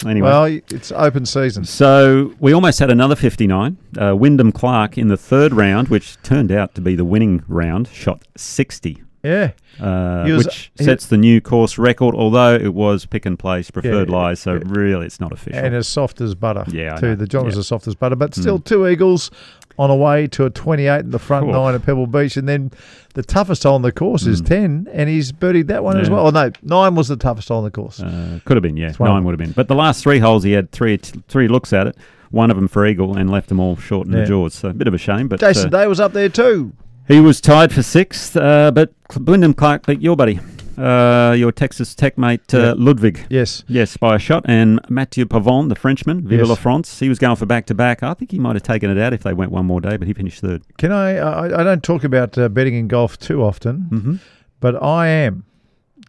Anyway. 0.06 0.28
Well, 0.28 0.44
it's 0.44 0.92
open 0.92 1.24
season. 1.26 1.64
So 1.64 2.34
we 2.40 2.52
almost 2.52 2.78
had 2.78 2.90
another 2.90 3.16
59. 3.16 3.76
Uh, 4.00 4.16
Wyndham 4.16 4.52
Clark 4.52 4.98
in 4.98 5.08
the 5.08 5.16
third 5.16 5.52
round, 5.52 5.88
which 5.88 6.20
turned 6.22 6.50
out 6.50 6.74
to 6.74 6.80
be 6.80 6.94
the 6.94 7.04
winning 7.04 7.42
round, 7.48 7.88
shot 7.88 8.26
60, 8.36 9.02
Yeah. 9.24 9.50
uh, 9.80 10.24
was- 10.28 10.44
which 10.46 10.70
sets 10.76 11.06
the 11.06 11.16
new 11.16 11.40
course 11.40 11.78
record, 11.78 12.14
although 12.14 12.54
it 12.54 12.74
was 12.74 13.06
pick 13.06 13.26
and 13.26 13.38
place, 13.38 13.70
preferred 13.70 14.08
Yeah, 14.08 14.14
lies, 14.16 14.40
so 14.40 14.54
yeah. 14.54 14.60
really 14.66 15.06
it's 15.06 15.18
not 15.20 15.32
official. 15.32 15.58
And 15.64 15.74
as 15.74 15.88
soft 15.88 16.20
as 16.20 16.34
butter. 16.34 16.64
Yeah, 16.68 16.96
Too. 16.96 17.16
The 17.16 17.26
John 17.26 17.44
was 17.46 17.54
Yeah. 17.54 17.60
as 17.60 17.66
soft 17.68 17.88
as 17.88 17.94
butter. 17.94 18.14
But 18.16 18.34
still, 18.34 18.58
Mm. 18.58 18.64
two 18.64 18.86
Eagles 18.86 19.30
on 19.76 19.90
a 19.90 19.96
way 19.96 20.28
to 20.28 20.44
a 20.44 20.50
28 20.50 21.00
in 21.00 21.10
the 21.10 21.18
front 21.18 21.46
Cool. 21.46 21.52
nine 21.54 21.74
at 21.74 21.84
Pebble 21.84 22.06
Beach. 22.06 22.36
And 22.36 22.48
then 22.48 22.70
the 23.14 23.22
toughest 23.24 23.64
hole 23.64 23.74
on 23.74 23.82
the 23.82 23.90
course 23.90 24.24
is 24.26 24.40
Mm. 24.40 24.46
10, 24.46 24.88
and 24.92 25.08
he's 25.08 25.32
birdied 25.32 25.66
that 25.66 25.82
one 25.82 25.96
as 25.98 26.08
well. 26.08 26.26
Oh, 26.26 26.30
no, 26.30 26.50
nine 26.62 26.94
was 26.94 27.08
the 27.08 27.16
toughest 27.16 27.48
hole 27.48 27.58
on 27.58 27.64
the 27.64 27.70
course. 27.72 27.98
Uh, 28.00 28.38
could 28.44 28.56
have 28.56 28.62
been, 28.62 28.76
yeah. 28.76 28.88
It's 28.90 28.98
one 29.00 29.08
of 29.10 29.14
Nine 29.16 29.24
would 29.24 29.32
have 29.32 29.38
been. 29.40 29.50
But 29.52 29.66
the 29.66 29.74
last 29.74 30.02
three 30.02 30.20
holes, 30.20 30.44
he 30.44 30.52
had 30.52 30.70
three 30.70 30.98
three 31.28 31.48
looks 31.48 31.72
at 31.72 31.88
it, 31.88 31.96
one 32.30 32.50
of 32.50 32.56
them 32.56 32.68
for 32.68 32.86
Eagle, 32.86 33.16
and 33.16 33.28
left 33.30 33.48
them 33.48 33.58
all 33.58 33.74
short 33.76 34.06
in 34.06 34.12
Yeah. 34.12 34.20
the 34.20 34.26
jaws. 34.26 34.54
So 34.54 34.68
a 34.68 34.72
bit 34.72 34.86
of 34.86 34.94
a 34.94 34.98
shame. 34.98 35.26
But 35.26 35.40
Jason 35.40 35.74
uh, 35.74 35.78
Day 35.80 35.86
was 35.88 35.98
up 35.98 36.12
there 36.12 36.28
too. 36.28 36.72
He 37.06 37.20
was 37.20 37.40
tied 37.40 37.72
for 37.72 37.82
sixth, 37.82 38.36
uh, 38.36 38.70
but 38.70 38.92
Wyndham 39.20 39.52
Clark 39.54 39.86
beat 39.86 40.00
your 40.00 40.16
buddy, 40.16 40.40
uh, 40.78 41.34
your 41.36 41.52
Texas 41.52 41.94
Tech 41.94 42.16
mate, 42.16 42.54
uh. 42.54 42.74
Ludvig. 42.78 43.26
Yes. 43.28 43.62
Yes, 43.68 43.96
by 43.98 44.16
a 44.16 44.18
shot. 44.18 44.44
And 44.46 44.80
Mathieu 44.88 45.26
Pavon, 45.26 45.68
the 45.68 45.74
Frenchman, 45.74 46.22
Viva 46.26 46.42
Yes. 46.42 46.48
la 46.48 46.54
France, 46.54 46.98
he 47.00 47.08
was 47.10 47.18
going 47.18 47.36
for 47.36 47.44
back 47.46 47.66
to 47.66 47.74
back. 47.74 48.02
I 48.02 48.14
think 48.14 48.30
he 48.30 48.38
might 48.38 48.56
have 48.56 48.62
taken 48.62 48.88
it 48.90 48.98
out 48.98 49.12
if 49.12 49.22
they 49.22 49.34
went 49.34 49.50
one 49.52 49.66
more 49.66 49.80
day, 49.82 49.98
but 49.98 50.08
he 50.08 50.14
finished 50.14 50.40
third. 50.40 50.62
Can 50.78 50.92
I? 50.92 51.16
I, 51.18 51.60
I 51.60 51.62
don't 51.64 51.82
talk 51.82 52.04
about 52.04 52.38
uh, 52.38 52.48
betting 52.48 52.74
in 52.74 52.88
golf 52.88 53.18
too 53.18 53.42
often, 53.42 53.86
Mm-hmm. 53.90 54.14
but 54.60 54.82
I 54.82 55.08
am 55.08 55.44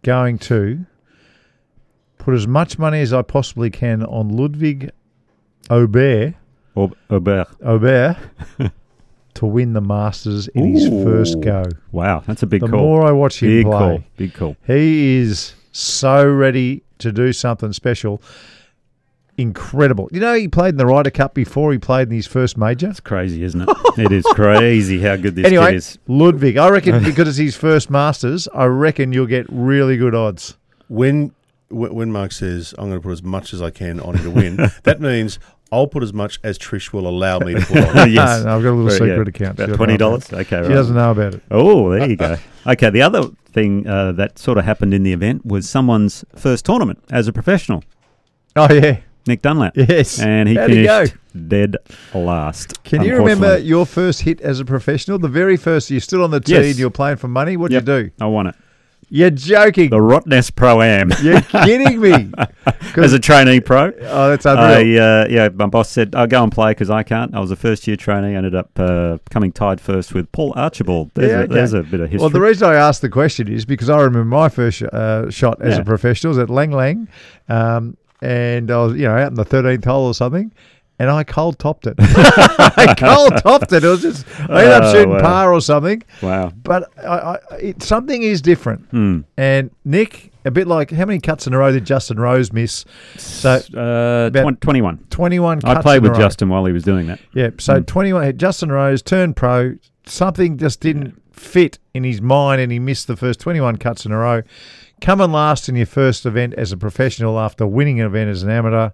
going 0.03 0.37
to 0.39 0.85
put 2.19 2.33
as 2.35 2.47
much 2.47 2.79
money 2.79 3.01
as 3.01 3.11
I 3.11 3.21
possibly 3.21 3.69
can 3.69 4.01
on 4.03 4.29
Ludvig 4.29 4.91
Åberg, 5.69 6.35
Åberg. 6.77 7.47
Åberg 7.61 8.17
to 9.35 9.45
win 9.45 9.73
the 9.73 9.81
Masters 9.81 10.47
in 10.49 10.73
his 10.73 10.87
first 10.87 11.41
go. 11.41 11.63
Wow, 11.91 12.23
that's 12.25 12.43
a 12.43 12.47
big 12.47 12.61
the 12.61 12.67
call. 12.67 12.79
more 12.79 13.05
I 13.05 13.11
watch 13.11 13.41
him 13.41 13.49
big 13.49 13.65
play, 13.65 13.71
call. 13.77 14.03
Big 14.17 14.33
call. 14.33 14.55
he 14.65 15.17
is 15.17 15.53
so 15.71 16.27
ready 16.27 16.83
to 16.99 17.11
do 17.11 17.31
something 17.33 17.73
special. 17.73 18.21
incredible. 19.37 20.07
You 20.11 20.21
know, 20.21 20.33
he 20.33 20.47
played 20.47 20.69
in 20.69 20.77
the 20.77 20.85
Ryder 20.85 21.09
Cup 21.11 21.33
before 21.33 21.71
he 21.73 21.77
played 21.77 22.07
in 22.07 22.15
his 22.15 22.27
first 22.27 22.57
major. 22.57 22.89
It's 22.89 23.01
crazy, 23.01 23.43
isn't 23.43 23.61
it? 23.61 23.69
it 23.97 24.11
is 24.11 24.25
crazy 24.31 25.01
how 25.01 25.17
good 25.17 25.35
this 25.35 25.45
Anyway, 25.45 25.71
kid 25.71 25.75
is. 25.75 25.99
Ludvig, 26.07 26.57
I 26.57 26.69
reckon 26.69 27.03
because 27.03 27.27
it's 27.27 27.37
his 27.37 27.55
first 27.57 27.89
Masters, 27.89 28.47
I 28.53 28.65
reckon 28.65 29.11
you'll 29.11 29.25
get 29.25 29.45
really 29.49 29.97
good 29.97 30.15
odds. 30.15 30.55
When 30.87 31.33
when 31.69 31.93
when 31.93 32.11
Mark 32.11 32.31
says 32.31 32.73
I'm 32.77 32.89
going 32.89 33.01
to 33.01 33.03
put 33.03 33.11
as 33.11 33.23
much 33.23 33.53
as 33.53 33.61
I 33.61 33.71
can 33.71 33.99
on 33.99 34.15
him 34.15 34.23
to 34.23 34.31
win, 34.31 34.55
that 34.83 35.01
means 35.01 35.39
I'll 35.71 35.87
put 35.87 36.03
as 36.03 36.13
much 36.13 36.39
as 36.43 36.57
Trish 36.57 36.93
will 36.93 37.07
allow 37.07 37.39
me 37.39 37.55
to 37.55 37.61
put 37.61 37.77
on. 37.77 38.11
yes. 38.11 38.43
No, 38.43 38.49
no, 38.49 38.55
I've 38.57 38.63
got 38.63 38.69
a 38.69 38.71
little 38.71 38.85
Very- 38.85 38.91
secret 39.11 39.27
yeah. 39.39 39.47
account. 39.47 39.57
She 39.57 39.63
About 39.63 39.75
twenty 39.75 39.97
dollars. 39.97 40.31
Okay, 40.31 40.41
it. 40.57 40.59
right. 40.61 40.67
She 40.67 40.73
doesn't 40.73 40.95
know 40.95 41.11
about 41.11 41.33
it. 41.35 41.43
Oh, 41.51 41.89
there 41.91 42.09
you 42.09 42.15
go. 42.15 42.37
Okay, 42.67 42.89
the 42.89 43.01
other 43.01 43.23
thing 43.47 43.87
uh, 43.87 44.11
that 44.13 44.37
sort 44.39 44.57
of 44.57 44.65
happened 44.65 44.93
in 44.93 45.03
the 45.03 45.13
event 45.13 45.45
was 45.45 45.69
someone's 45.69 46.23
first 46.35 46.65
tournament 46.65 46.99
as 47.09 47.27
a 47.27 47.33
professional, 47.33 47.83
Oh 48.55 48.71
yeah, 48.73 48.99
Nick 49.27 49.41
Dunlap. 49.41 49.73
yes. 49.75 50.19
And 50.19 50.47
he 50.49 50.55
How'd 50.55 50.69
he 50.69 50.85
finished 50.87 51.15
dead 51.49 51.75
last. 52.13 52.83
Can 52.83 53.03
you 53.03 53.15
remember 53.17 53.57
your 53.57 53.85
first 53.85 54.21
hit 54.21 54.39
as 54.41 54.59
a 54.59 54.65
professional? 54.65 55.19
The 55.19 55.27
very 55.27 55.57
first, 55.57 55.89
you 55.91 55.99
stood 55.99 56.21
on 56.21 56.31
the 56.31 56.39
tee 56.39 56.53
Yes. 56.53 56.65
and 56.67 56.75
you 56.79 56.85
were 56.85 56.89
playing 56.91 57.17
for 57.17 57.27
money. 57.27 57.57
What'd 57.57 57.73
Yep. 57.73 57.81
you 57.87 58.03
do? 58.03 58.11
I 58.21 58.27
won 58.27 58.47
it. 58.47 58.55
You're 59.09 59.29
joking. 59.29 59.89
The 59.91 59.97
Rottnest 59.97 60.55
Pro 60.55 60.81
Am. 60.81 61.11
You're 61.21 61.41
kidding 61.41 62.01
me. 62.01 62.31
As 62.97 63.13
a 63.13 63.19
trainee 63.19 63.59
pro. 63.59 63.91
Oh, 64.01 64.29
that's 64.29 64.45
I, 64.45 64.79
unreal. 64.79 65.03
uh, 65.03 65.25
yeah, 65.29 65.49
my 65.49 65.67
boss 65.67 65.89
said, 65.89 66.15
I'll 66.15 66.27
go 66.27 66.41
and 66.43 66.51
play 66.51 66.71
because 66.71 66.89
I 66.89 67.03
can't. 67.03 67.33
I 67.35 67.39
was 67.39 67.51
a 67.51 67.55
first 67.55 67.87
year 67.87 67.97
trainee. 67.97 68.33
I 68.33 68.37
ended 68.37 68.55
up 68.55 68.69
uh, 68.79 69.19
coming 69.29 69.51
tied 69.51 69.79
first 69.79 70.13
with 70.13 70.31
Paul 70.31 70.53
Archibald. 70.55 71.11
There's, 71.13 71.29
Yeah, 71.31 71.39
a, 71.39 71.43
okay. 71.43 71.53
there's 71.53 71.73
a 71.73 71.83
bit 71.83 71.99
of 71.99 72.09
history. 72.09 72.19
Well, 72.19 72.29
the 72.29 72.41
reason 72.41 72.67
I 72.67 72.75
asked 72.75 73.01
the 73.01 73.09
question 73.09 73.47
is 73.47 73.63
because 73.65 73.89
I 73.89 73.97
remember 74.01 74.25
my 74.25 74.49
first 74.49 74.81
uh, 74.81 75.29
shot 75.29 75.61
as 75.61 75.75
Yeah. 75.75 75.81
a 75.81 75.85
professional 75.85 76.31
was 76.31 76.39
at 76.39 76.49
Lang 76.49 76.71
Lang, 76.71 77.07
um, 77.47 77.97
and 78.21 78.71
I 78.71 78.77
was 78.77 78.93
you 78.93 79.03
know 79.03 79.15
out 79.15 79.27
in 79.27 79.35
the 79.35 79.45
thirteenth 79.45 79.85
hole 79.85 80.07
or 80.07 80.13
something, 80.15 80.51
and 80.99 81.09
I 81.09 81.23
cold 81.23 81.59
topped 81.59 81.87
it. 81.87 81.95
I 81.99 82.95
cold 82.97 83.37
topped 83.43 83.71
it. 83.73 83.83
It 83.83 83.87
was 83.87 84.01
just 84.01 84.25
I 84.49 84.63
ended 84.63 84.71
up 84.71 84.83
Oh, 84.83 84.91
shooting 84.93 85.09
wow. 85.11 85.21
par 85.21 85.53
or 85.53 85.61
something, 85.61 86.03
wow. 86.21 86.51
but 86.63 86.91
I, 86.97 87.07
I, 87.17 87.37
it, 87.59 87.83
something 87.83 88.21
is 88.23 88.41
different. 88.41 88.85
Hmm. 88.89 89.21
And 89.37 89.71
Nick, 89.83 90.31
a 90.45 90.51
bit 90.51 90.67
like 90.67 90.91
how 90.91 91.05
many 91.05 91.19
cuts 91.19 91.47
in 91.47 91.53
a 91.53 91.57
row 91.57 91.71
did 91.71 91.85
Justin 91.85 92.19
Rose 92.19 92.51
miss? 92.53 92.85
So 93.17 93.59
Uh, 93.75 94.27
about 94.27 94.41
twen- 94.43 94.55
21. 94.57 94.97
twenty-one. 95.09 95.61
I 95.65 95.81
played 95.81 96.01
with. 96.03 96.15
Justin 96.15 96.49
while 96.49 96.65
he 96.65 96.71
was 96.73 96.83
doing 96.83 97.07
that. 97.07 97.19
Yeah, 97.33 97.49
so 97.59 97.81
21, 97.81 98.37
Justin 98.37 98.71
Rose 98.71 99.01
turned 99.01 99.35
pro. 99.35 99.75
Something 100.05 100.57
just 100.57 100.81
didn't 100.81 101.19
fit 101.33 101.79
in 101.93 102.03
his 102.03 102.21
mind, 102.21 102.61
and 102.61 102.71
he 102.71 102.79
missed 102.79 103.07
the 103.07 103.15
first 103.17 103.39
21 103.39 103.77
cuts 103.77 104.05
in 104.05 104.11
a 104.11 104.17
row. 104.17 104.43
Coming 105.01 105.31
last 105.31 105.67
in 105.67 105.75
your 105.75 105.87
first 105.87 106.25
event 106.25 106.53
as 106.53 106.71
a 106.71 106.77
professional 106.77 107.37
after 107.39 107.65
winning 107.67 107.99
an 107.99 108.05
event 108.05 108.29
as 108.29 108.43
an 108.43 108.49
amateur, 108.49 108.91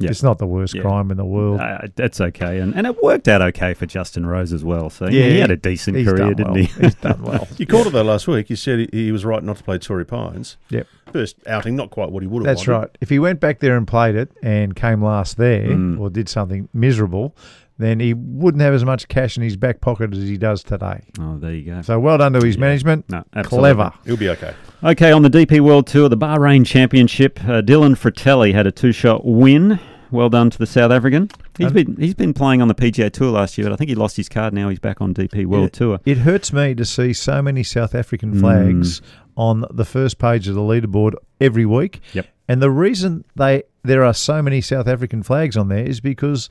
Yeah. 0.00 0.10
it's 0.10 0.22
not 0.22 0.38
the 0.38 0.46
worst 0.46 0.74
Yeah. 0.74 0.82
crime 0.82 1.10
in 1.10 1.16
the 1.16 1.24
world. 1.24 1.60
Uh, 1.60 1.88
that's 1.96 2.20
okay. 2.20 2.58
And, 2.60 2.74
and 2.76 2.86
it 2.86 3.02
worked 3.02 3.26
out 3.28 3.42
okay 3.42 3.74
for 3.74 3.84
Justin 3.86 4.26
Rose 4.26 4.52
as 4.52 4.62
well. 4.64 4.90
So, 4.90 5.08
yeah, 5.08 5.24
Yeah, 5.24 5.30
he 5.30 5.38
had 5.40 5.50
a 5.50 5.56
decent 5.56 5.96
He's 5.96 6.06
career, 6.08 6.34
didn't 6.34 6.46
well. 6.52 6.54
he? 6.54 6.64
He's 6.64 6.94
done 6.94 7.22
well. 7.22 7.48
You 7.58 7.66
called 7.66 7.88
it 7.88 7.90
though 7.92 8.02
last 8.02 8.28
week. 8.28 8.48
You 8.50 8.56
said 8.56 8.78
he, 8.78 8.88
he 8.92 9.12
was 9.12 9.24
right 9.24 9.42
not 9.42 9.56
to 9.56 9.64
play 9.64 9.78
Torrey 9.78 10.04
Pines. 10.04 10.56
Yep. 10.70 10.86
First 11.12 11.36
outing, 11.46 11.74
not 11.74 11.90
quite 11.90 12.10
what 12.12 12.22
he 12.22 12.26
would 12.28 12.44
have. 12.46 12.56
That's 12.56 12.66
wanted. 12.68 12.78
right. 12.80 12.98
If 13.00 13.08
he 13.08 13.18
went 13.18 13.40
back 13.40 13.58
there 13.60 13.76
and 13.76 13.86
played 13.88 14.14
it 14.14 14.30
and 14.42 14.76
came 14.76 15.02
last 15.02 15.36
there 15.36 15.66
Mm. 15.68 15.98
or 15.98 16.10
did 16.10 16.28
something 16.28 16.68
miserable, 16.72 17.34
then 17.78 17.98
he 18.00 18.12
wouldn't 18.14 18.60
have 18.62 18.74
as 18.74 18.84
much 18.84 19.08
cash 19.08 19.36
in 19.36 19.42
his 19.42 19.56
back 19.56 19.80
pocket 19.80 20.12
as 20.12 20.18
he 20.22 20.36
does 20.36 20.62
today. 20.62 21.00
Oh, 21.20 21.38
there 21.38 21.52
you 21.54 21.62
go. 21.74 21.82
So 21.82 21.98
well 21.98 22.18
done 22.18 22.32
to 22.34 22.44
his 22.44 22.56
Yeah. 22.56 22.60
management. 22.60 23.08
No, 23.08 23.24
absolutely. 23.34 23.58
Clever. 23.74 23.92
He'll 24.04 24.16
be 24.16 24.28
okay. 24.30 24.52
Okay, 24.82 25.10
on 25.10 25.22
the 25.22 25.28
DP 25.30 25.60
World 25.60 25.88
Tour, 25.88 26.08
the 26.08 26.16
Bahrain 26.16 26.64
Championship, 26.64 27.40
uh, 27.44 27.60
Dylan 27.62 27.96
Frittelli 27.96 28.54
had 28.54 28.66
a 28.66 28.70
two-shot 28.72 29.24
win. 29.24 29.80
Well 30.12 30.28
done 30.30 30.50
to 30.50 30.58
the 30.58 30.66
South 30.66 30.92
African. 30.92 31.28
He's 31.58 31.66
And- 31.66 31.74
been 31.74 31.96
he's 31.96 32.14
been 32.14 32.32
playing 32.32 32.62
on 32.62 32.68
the 32.68 32.74
PGA 32.74 33.10
Tour 33.10 33.32
last 33.32 33.58
year, 33.58 33.66
but 33.66 33.72
I 33.72 33.76
think 33.76 33.90
he 33.90 33.94
lost 33.96 34.16
his 34.16 34.28
card. 34.28 34.54
Now 34.54 34.68
he's 34.70 34.78
back 34.78 35.02
on 35.02 35.12
DP 35.12 35.44
World 35.44 35.66
it, 35.66 35.72
Tour. 35.74 35.98
It 36.06 36.18
hurts 36.18 36.50
me 36.52 36.74
to 36.76 36.84
see 36.84 37.12
so 37.12 37.42
many 37.42 37.62
South 37.62 37.94
African 37.94 38.34
Mm. 38.36 38.40
flags 38.40 39.02
on 39.36 39.64
the 39.70 39.84
first 39.84 40.18
page 40.18 40.48
of 40.48 40.54
the 40.54 40.60
leaderboard 40.62 41.14
every 41.40 41.66
week. 41.66 42.00
Yep. 42.14 42.26
And 42.48 42.62
the 42.62 42.70
reason 42.70 43.24
they 43.36 43.64
there 43.84 44.04
are 44.04 44.14
so 44.14 44.40
many 44.40 44.60
South 44.62 44.86
African 44.88 45.22
flags 45.22 45.56
on 45.56 45.68
there 45.68 45.84
is 45.84 46.00
because 46.00 46.48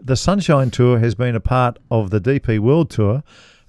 the 0.00 0.16
Sunshine 0.16 0.70
Tour 0.70 0.98
has 1.00 1.14
been 1.16 1.34
a 1.34 1.40
part 1.40 1.78
of 1.90 2.10
the 2.10 2.20
DP 2.20 2.58
World 2.60 2.90
Tour 2.90 3.22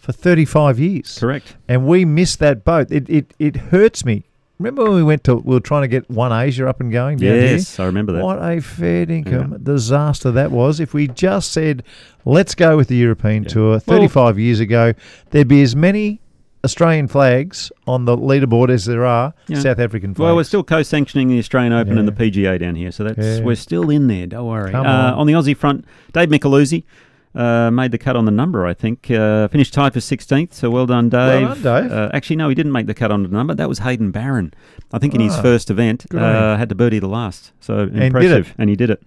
for 0.05 0.11
35 0.11 0.79
years. 0.79 1.17
Correct. 1.19 1.55
And 1.67 1.87
we 1.87 2.05
missed 2.05 2.37
that 2.39 2.63
boat. 2.63 2.91
It 2.91 3.09
it, 3.09 3.33
it 3.39 3.55
hurts 3.55 4.05
me. 4.05 4.23
Remember 4.59 4.83
when 4.83 4.93
we 4.93 5.03
went 5.03 5.23
to 5.25 5.35
we 5.35 5.55
were 5.55 5.59
trying 5.59 5.81
to 5.81 5.87
get 5.87 6.07
One 6.09 6.31
Asia 6.31 6.69
up 6.69 6.79
and 6.79 6.91
going 6.91 7.17
down 7.17 7.33
here? 7.33 7.53
Yes, 7.53 7.79
I 7.79 7.85
remember 7.85 8.13
that. 8.13 8.23
What 8.23 8.37
a 8.37 8.61
fair 8.61 9.09
income 9.09 9.57
disaster 9.63 10.31
that 10.31 10.51
was. 10.51 10.79
If 10.79 10.93
we 10.93 11.07
just 11.07 11.51
said, 11.51 11.83
let's 12.23 12.53
go 12.53 12.77
with 12.77 12.87
the 12.87 12.95
European 12.95 13.43
Yeah. 13.43 13.49
Tour 13.49 13.79
35 13.79 14.37
years 14.37 14.59
ago, 14.59 14.93
there'd 15.31 15.47
be 15.47 15.63
as 15.63 15.75
many 15.75 16.21
Australian 16.63 17.07
flags 17.07 17.71
on 17.87 18.05
the 18.05 18.15
leaderboard 18.15 18.69
as 18.69 18.85
there 18.85 19.05
are 19.05 19.33
Yeah. 19.47 19.59
South 19.59 19.79
African 19.79 20.13
flags. 20.13 20.23
Well, 20.25 20.35
we're 20.35 20.43
still 20.43 20.63
co-sanctioning 20.63 21.29
the 21.29 21.39
Australian 21.39 21.73
Open 21.73 21.97
and 21.97 22.07
the 22.07 22.11
PGA 22.11 22.59
down 22.59 22.75
here, 22.75 22.91
so 22.91 23.03
that's 23.03 23.39
Yeah. 23.39 23.43
we're 23.43 23.55
still 23.55 23.89
in 23.89 24.07
there. 24.07 24.27
Don't 24.27 24.47
worry. 24.47 24.71
Come 24.71 24.85
uh, 24.85 25.13
on. 25.15 25.25
the 25.27 25.33
Aussie 25.33 25.57
front, 25.57 25.83
Dave 26.13 26.29
Micheluzzi 26.29 26.83
uh, 27.35 27.69
made 27.71 27.91
the 27.91 27.97
cut 27.97 28.15
on 28.15 28.25
the 28.25 28.31
number. 28.31 28.65
I 28.65 28.73
think 28.73 29.11
uh, 29.11 29.47
finished 29.49 29.73
tied 29.73 29.93
for 29.93 29.99
16th. 29.99 30.53
So 30.53 30.69
well 30.69 30.85
done, 30.85 31.09
Dave. 31.09 31.41
Well 31.43 31.55
done, 31.55 31.83
Dave. 31.83 31.91
Uh, 31.91 32.09
actually, 32.13 32.37
no, 32.37 32.49
he 32.49 32.55
didn't 32.55 32.71
make 32.71 32.87
the 32.87 32.93
cut 32.93 33.11
on 33.11 33.23
the 33.23 33.29
number. 33.29 33.53
That 33.53 33.69
was 33.69 33.79
Haydn 33.79 34.11
Barron. 34.11 34.53
I 34.93 34.99
think 34.99 35.13
in 35.13 35.21
his 35.21 35.35
Ah, 35.35 35.41
first 35.41 35.69
event, 35.69 36.05
uh, 36.13 36.55
had 36.57 36.69
to 36.69 36.75
birdie 36.75 36.99
the 36.99 37.07
last. 37.09 37.51
So 37.59 37.79
impressive, 38.05 38.53
and 38.57 38.69
he 38.69 38.75
did 38.75 38.89
it. 38.89 39.03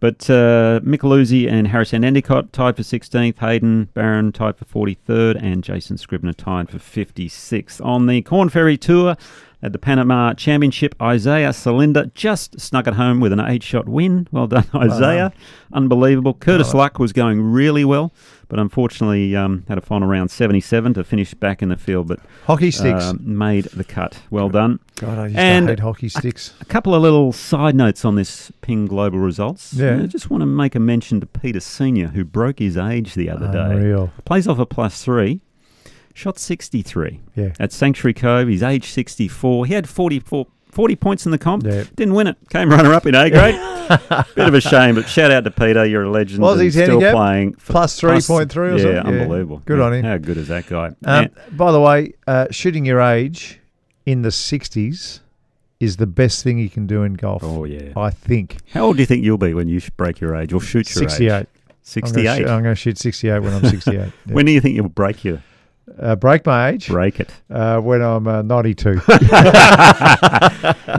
But 0.00 0.30
uh, 0.30 0.78
Micheluzzi 0.84 1.50
and 1.50 1.66
Harrison 1.66 2.04
Endicott 2.04 2.52
tied 2.52 2.76
for 2.76 2.82
16th, 2.82 3.38
Haydn 3.38 3.86
Barron 3.94 4.30
tied 4.30 4.56
for 4.56 4.64
43rd, 4.64 5.42
and 5.42 5.64
Jason 5.64 5.98
Scrivener 5.98 6.32
tied 6.32 6.70
for 6.70 6.78
56th. 6.78 7.84
On 7.84 8.06
the 8.06 8.22
Corn 8.22 8.48
Ferry 8.48 8.76
Tour 8.78 9.16
at 9.62 9.72
the 9.72 9.78
Panama 9.78 10.34
Championship, 10.34 10.94
Isaiah 11.02 11.48
Salinda 11.50 12.12
just 12.14 12.60
snuck 12.60 12.86
it 12.86 12.94
home 12.94 13.18
with 13.20 13.32
an 13.32 13.40
eight 13.40 13.62
shot 13.62 13.88
win. 13.88 14.28
Well 14.30 14.46
done, 14.46 14.64
Isaiah. 14.74 15.32
Unbelievable. 15.72 16.34
Curtis 16.34 16.74
Luck 16.74 16.98
was 16.98 17.12
going 17.12 17.42
really 17.42 17.84
well, 17.84 18.12
but 18.48 18.58
unfortunately 18.60 19.34
um, 19.34 19.64
had 19.68 19.76
a 19.76 19.80
final 19.80 20.06
round 20.08 20.30
77 20.30 20.94
to 20.94 21.02
finish 21.04 21.34
back 21.34 21.60
in 21.60 21.68
the 21.70 21.76
field, 21.76 22.06
but 22.08 22.20
hockey 22.46 22.70
sticks. 22.70 23.02
um, 23.04 23.18
made 23.22 23.64
the 23.64 23.84
cut. 23.84 24.20
Well 24.30 24.48
done. 24.48 24.78
God, 24.96 25.18
I 25.18 25.24
used 25.26 25.36
and- 25.38 25.66
to 25.66 25.72
hate 25.72 25.80
hockey 25.80 26.08
sticks. 26.08 26.54
A 26.60 26.64
couple 26.64 26.94
of 26.94 27.02
little 27.02 27.32
side 27.32 27.74
notes 27.74 28.04
on 28.04 28.14
this 28.14 28.52
Ping 28.62 28.86
Global 28.86 29.18
results. 29.18 29.74
Yeah. 29.74 30.00
I 30.02 30.06
just 30.06 30.30
want 30.30 30.40
to 30.42 30.46
make 30.46 30.74
a 30.76 30.80
mention 30.80 31.20
to 31.20 31.26
Peter 31.26 31.60
Senior, 31.60 32.08
who 32.08 32.24
broke 32.24 32.60
his 32.60 32.76
age 32.76 33.14
the 33.14 33.28
other 33.28 33.50
day. 33.50 33.58
Unreal. 33.76 34.12
Plays 34.24 34.46
off 34.48 34.58
a 34.58 34.66
plus 34.66 35.02
three, 35.04 35.40
shot 36.18 36.38
63 36.38 37.20
Yeah. 37.36 37.52
at 37.60 37.72
Sanctuary 37.72 38.12
Cove. 38.14 38.48
He's 38.48 38.62
age 38.62 38.90
64. 38.90 39.66
He 39.66 39.74
had 39.74 39.88
44, 39.88 40.46
40 40.70 40.96
points 40.96 41.24
in 41.24 41.30
the 41.32 41.38
comp. 41.38 41.64
Yeah. 41.64 41.84
Didn't 41.94 42.14
win 42.14 42.26
it. 42.26 42.36
Came 42.50 42.70
runner 42.70 42.92
up 42.92 43.06
in 43.06 43.14
A 43.14 43.30
grade. 43.30 43.54
Bit 44.34 44.48
of 44.48 44.54
a 44.54 44.60
shame, 44.60 44.96
but 44.96 45.08
shout 45.08 45.30
out 45.30 45.44
to 45.44 45.50
Peter. 45.50 45.84
You're 45.86 46.02
a 46.04 46.10
legend. 46.10 46.42
Was 46.42 46.58
still 46.72 47.00
playing 47.00 47.54
Plus 47.54 47.98
plus- 48.00 48.28
3.3 48.28 48.56
or 48.56 48.76
yeah, 48.76 48.82
something? 48.82 49.14
Yeah. 49.14 49.20
unbelievable. 49.22 49.62
Good 49.64 49.78
Yeah, 49.78 49.84
on 49.84 49.94
him. 49.94 50.04
How 50.04 50.18
good 50.18 50.36
is 50.36 50.48
that 50.48 50.66
guy? 50.66 50.90
Um, 51.04 51.30
by 51.52 51.72
the 51.72 51.80
way, 51.80 52.12
uh, 52.26 52.48
shooting 52.50 52.84
your 52.84 53.00
age 53.00 53.60
in 54.04 54.22
the 54.22 54.28
60s 54.30 55.20
is 55.80 55.96
the 55.96 56.06
best 56.06 56.42
thing 56.42 56.58
you 56.58 56.68
can 56.68 56.86
do 56.88 57.04
in 57.04 57.14
golf. 57.14 57.42
oh, 57.44 57.62
yeah. 57.64 57.92
I 57.96 58.10
think. 58.10 58.56
How 58.72 58.86
old 58.86 58.96
do 58.96 59.02
you 59.02 59.06
think 59.06 59.24
you'll 59.24 59.38
be 59.38 59.54
when 59.54 59.68
you 59.68 59.80
break 59.96 60.18
your 60.20 60.34
age 60.34 60.52
or 60.52 60.60
shoot 60.60 60.92
your 60.94 61.08
68. 61.08 61.32
age? 61.42 61.46
68. 61.82 62.28
I'm 62.40 62.62
going 62.62 62.64
to 62.64 62.74
shoot 62.74 62.98
68 62.98 63.38
when 63.40 63.54
I'm 63.54 63.64
68. 63.64 63.94
Yeah. 63.94 64.10
When 64.34 64.44
do 64.44 64.52
you 64.52 64.60
think 64.60 64.74
you'll 64.74 64.88
break 64.88 65.24
your 65.24 65.40
uh, 66.00 66.16
break 66.16 66.44
my 66.46 66.70
age 66.70 66.88
break 66.88 67.20
it? 67.20 67.30
uh, 67.50 67.80
when 67.80 68.02
I'm 68.02 68.26
uh, 68.26 68.42
92. 68.42 69.00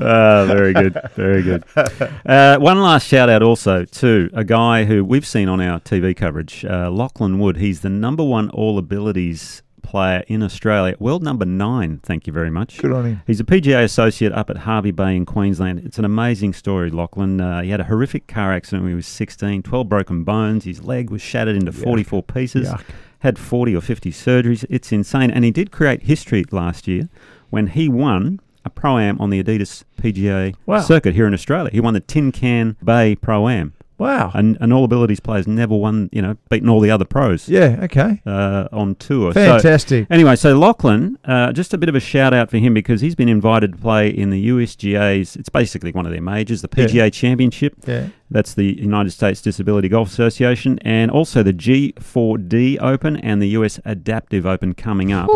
Ah, 0.02 0.46
very 0.48 0.74
good, 0.74 0.98
very 1.16 1.44
good. 1.44 1.64
Uh, 2.26 2.58
one 2.60 2.80
last 2.82 3.08
shout 3.08 3.30
out 3.30 3.42
also 3.42 3.86
to 3.86 4.30
a 4.34 4.44
guy 4.44 4.86
who 4.86 5.04
we've 5.04 5.26
seen 5.26 5.50
on 5.50 5.60
our 5.60 5.80
TV 5.80 6.16
coverage, 6.16 6.64
uh, 6.66 6.90
Lachlan 6.90 7.40
Wood. 7.40 7.58
He's 7.58 7.82
the 7.82 7.90
number 7.90 8.24
one 8.24 8.50
all 8.52 8.78
abilities 8.78 9.64
player 9.82 10.24
in 10.28 10.44
Australia, 10.44 10.96
world 11.00 11.24
number 11.24 11.46
nine. 11.46 12.00
Thank 12.04 12.28
you 12.28 12.34
very 12.34 12.52
much. 12.52 12.78
Good 12.78 12.92
on 12.92 13.06
him. 13.06 13.22
He's 13.26 13.40
a 13.40 13.44
PGA 13.44 13.84
associate 13.84 14.32
up 14.34 14.50
at 14.50 14.58
Hervey 14.60 14.92
Bay 14.92 15.16
in 15.16 15.26
Queensland. 15.26 15.80
It's 15.80 15.98
an 15.98 16.06
amazing 16.06 16.54
story, 16.54 16.92
Lachlan. 16.92 17.42
Uh, 17.42 17.62
he 17.62 17.70
had 17.70 17.80
a 17.80 17.86
horrific 17.86 18.28
car 18.28 18.54
accident 18.54 18.84
when 18.84 18.92
he 18.92 18.96
was 18.96 19.08
16, 19.08 19.64
12 19.64 19.90
broken 19.90 20.24
bones. 20.24 20.66
His 20.66 20.84
leg 20.84 21.10
was 21.10 21.22
shattered 21.22 21.56
into 21.56 21.72
44 21.72 22.22
pieces. 22.24 22.70
Yuck. 22.70 22.84
Had 23.20 23.38
40 23.38 23.76
or 23.76 23.82
50 23.82 24.12
surgeries. 24.12 24.66
It's 24.70 24.92
insane. 24.92 25.30
And 25.32 25.44
he 25.44 25.52
did 25.52 25.72
create 25.72 26.04
history 26.04 26.46
last 26.52 26.88
year 26.88 27.10
when 27.50 27.68
he 27.68 27.90
won 27.90 28.40
a 28.66 28.70
Pro 28.70 28.98
Am 28.98 29.20
on 29.20 29.30
the 29.30 29.42
Adidas 29.44 29.84
PGA 30.02 30.56
Wow. 30.66 30.82
circuit 30.82 31.16
here 31.16 31.28
in 31.28 31.34
Australia. 31.34 31.70
He 31.72 31.80
won 31.80 31.94
the 31.94 32.00
Tin 32.02 32.32
Can 32.32 32.76
Bay 32.84 33.16
Pro 33.16 33.48
Am. 33.50 33.74
Wow. 33.98 34.32
And, 34.34 34.58
and 34.62 34.72
all 34.72 34.86
abilities 34.86 35.20
players 35.20 35.46
never 35.46 35.76
won, 35.76 36.08
you 36.14 36.22
know, 36.22 36.38
beaten 36.50 36.70
all 36.70 36.80
the 36.80 36.90
other 36.90 37.04
pros 37.04 37.50
yeah, 37.50 37.80
okay. 37.84 38.22
uh, 38.26 38.70
on 38.72 38.96
tour. 38.96 39.34
So- 39.34 39.44
Fantastic. 39.44 40.08
Anyway, 40.10 40.38
so 40.38 40.58
Lachlan, 40.58 41.18
uh, 41.26 41.52
just 41.52 41.74
a 41.74 41.78
bit 41.78 41.90
of 41.90 41.96
a 41.96 42.00
shout 42.00 42.34
out 42.34 42.50
for 42.50 42.58
him 42.60 42.74
because 42.74 43.02
he's 43.02 43.16
been 43.16 43.28
invited 43.28 43.74
to 43.74 43.78
play 43.78 44.08
in 44.10 44.30
the 44.30 44.48
USGA's. 44.48 45.36
It's 45.36 45.50
basically 45.50 45.92
one 45.92 46.06
of 46.06 46.14
their 46.14 46.22
majors, 46.22 46.62
the 46.62 46.70
Yeah. 46.78 46.86
PGA 46.86 47.12
Championship. 47.12 47.74
yeah. 47.86 48.08
That's 48.32 48.54
the 48.54 48.80
United 48.80 49.10
States 49.12 49.42
Disability 49.42 49.90
Golf 49.90 50.10
Association, 50.10 50.78
and 50.84 51.10
also 51.10 51.42
the 51.42 51.54
G4D 51.54 52.78
Open 52.82 53.18
and 53.18 53.42
the 53.42 53.48
US 53.50 53.80
Adaptive 53.86 54.46
Open 54.46 54.74
coming 54.74 55.12
up. 55.12 55.30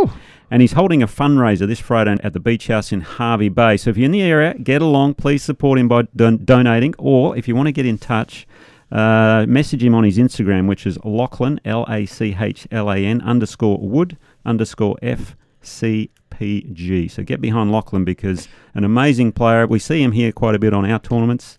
And 0.52 0.62
he's 0.62 0.74
holding 0.74 1.02
a 1.02 1.08
fundraiser 1.08 1.66
this 1.66 1.80
Friday 1.80 2.16
at 2.24 2.34
the 2.34 2.39
Beach 2.39 2.68
House 2.68 2.91
in 2.91 3.02
Hervey 3.02 3.50
Bay. 3.50 3.78
So 3.78 3.89
if 3.89 3.98
you're 3.98 4.06
in 4.06 4.12
the 4.12 4.22
area, 4.22 4.54
get 4.54 4.84
along. 4.84 5.16
Please 5.16 5.41
support 5.41 5.80
him 5.80 5.88
by 5.88 6.04
don- 6.16 6.46
donating, 6.46 6.94
or 7.00 7.36
if 7.36 7.48
you 7.48 7.56
want 7.56 7.68
to 7.68 7.72
get 7.72 7.88
in 7.88 7.98
touch, 7.98 8.46
uh, 8.91 9.46
message 9.48 9.84
him 9.84 9.96
on 9.96 10.04
his 10.04 10.20
Instagram, 10.20 10.68
which 10.68 10.86
is 10.86 11.00
Lachlan 11.04 11.60
L 11.66 11.88
A 11.89 12.06
C 12.06 12.36
H 12.39 12.68
L 12.72 12.91
A 12.91 12.98
N 12.98 13.22
underscore 13.22 13.80
Wood 13.80 14.18
underscore 14.46 14.96
F 15.02 15.36
C 15.64 16.12
P 16.30 16.70
G. 16.72 17.08
So 17.08 17.24
get 17.24 17.41
behind 17.41 17.72
Lachlan 17.72 18.06
because 18.06 18.48
an 18.76 18.84
amazing 18.84 19.32
player. 19.32 19.66
We 19.66 19.80
see 19.80 20.04
him 20.04 20.12
here 20.12 20.32
quite 20.32 20.54
a 20.54 20.60
bit 20.60 20.74
on 20.74 20.86
our 20.86 21.00
tournaments, 21.00 21.58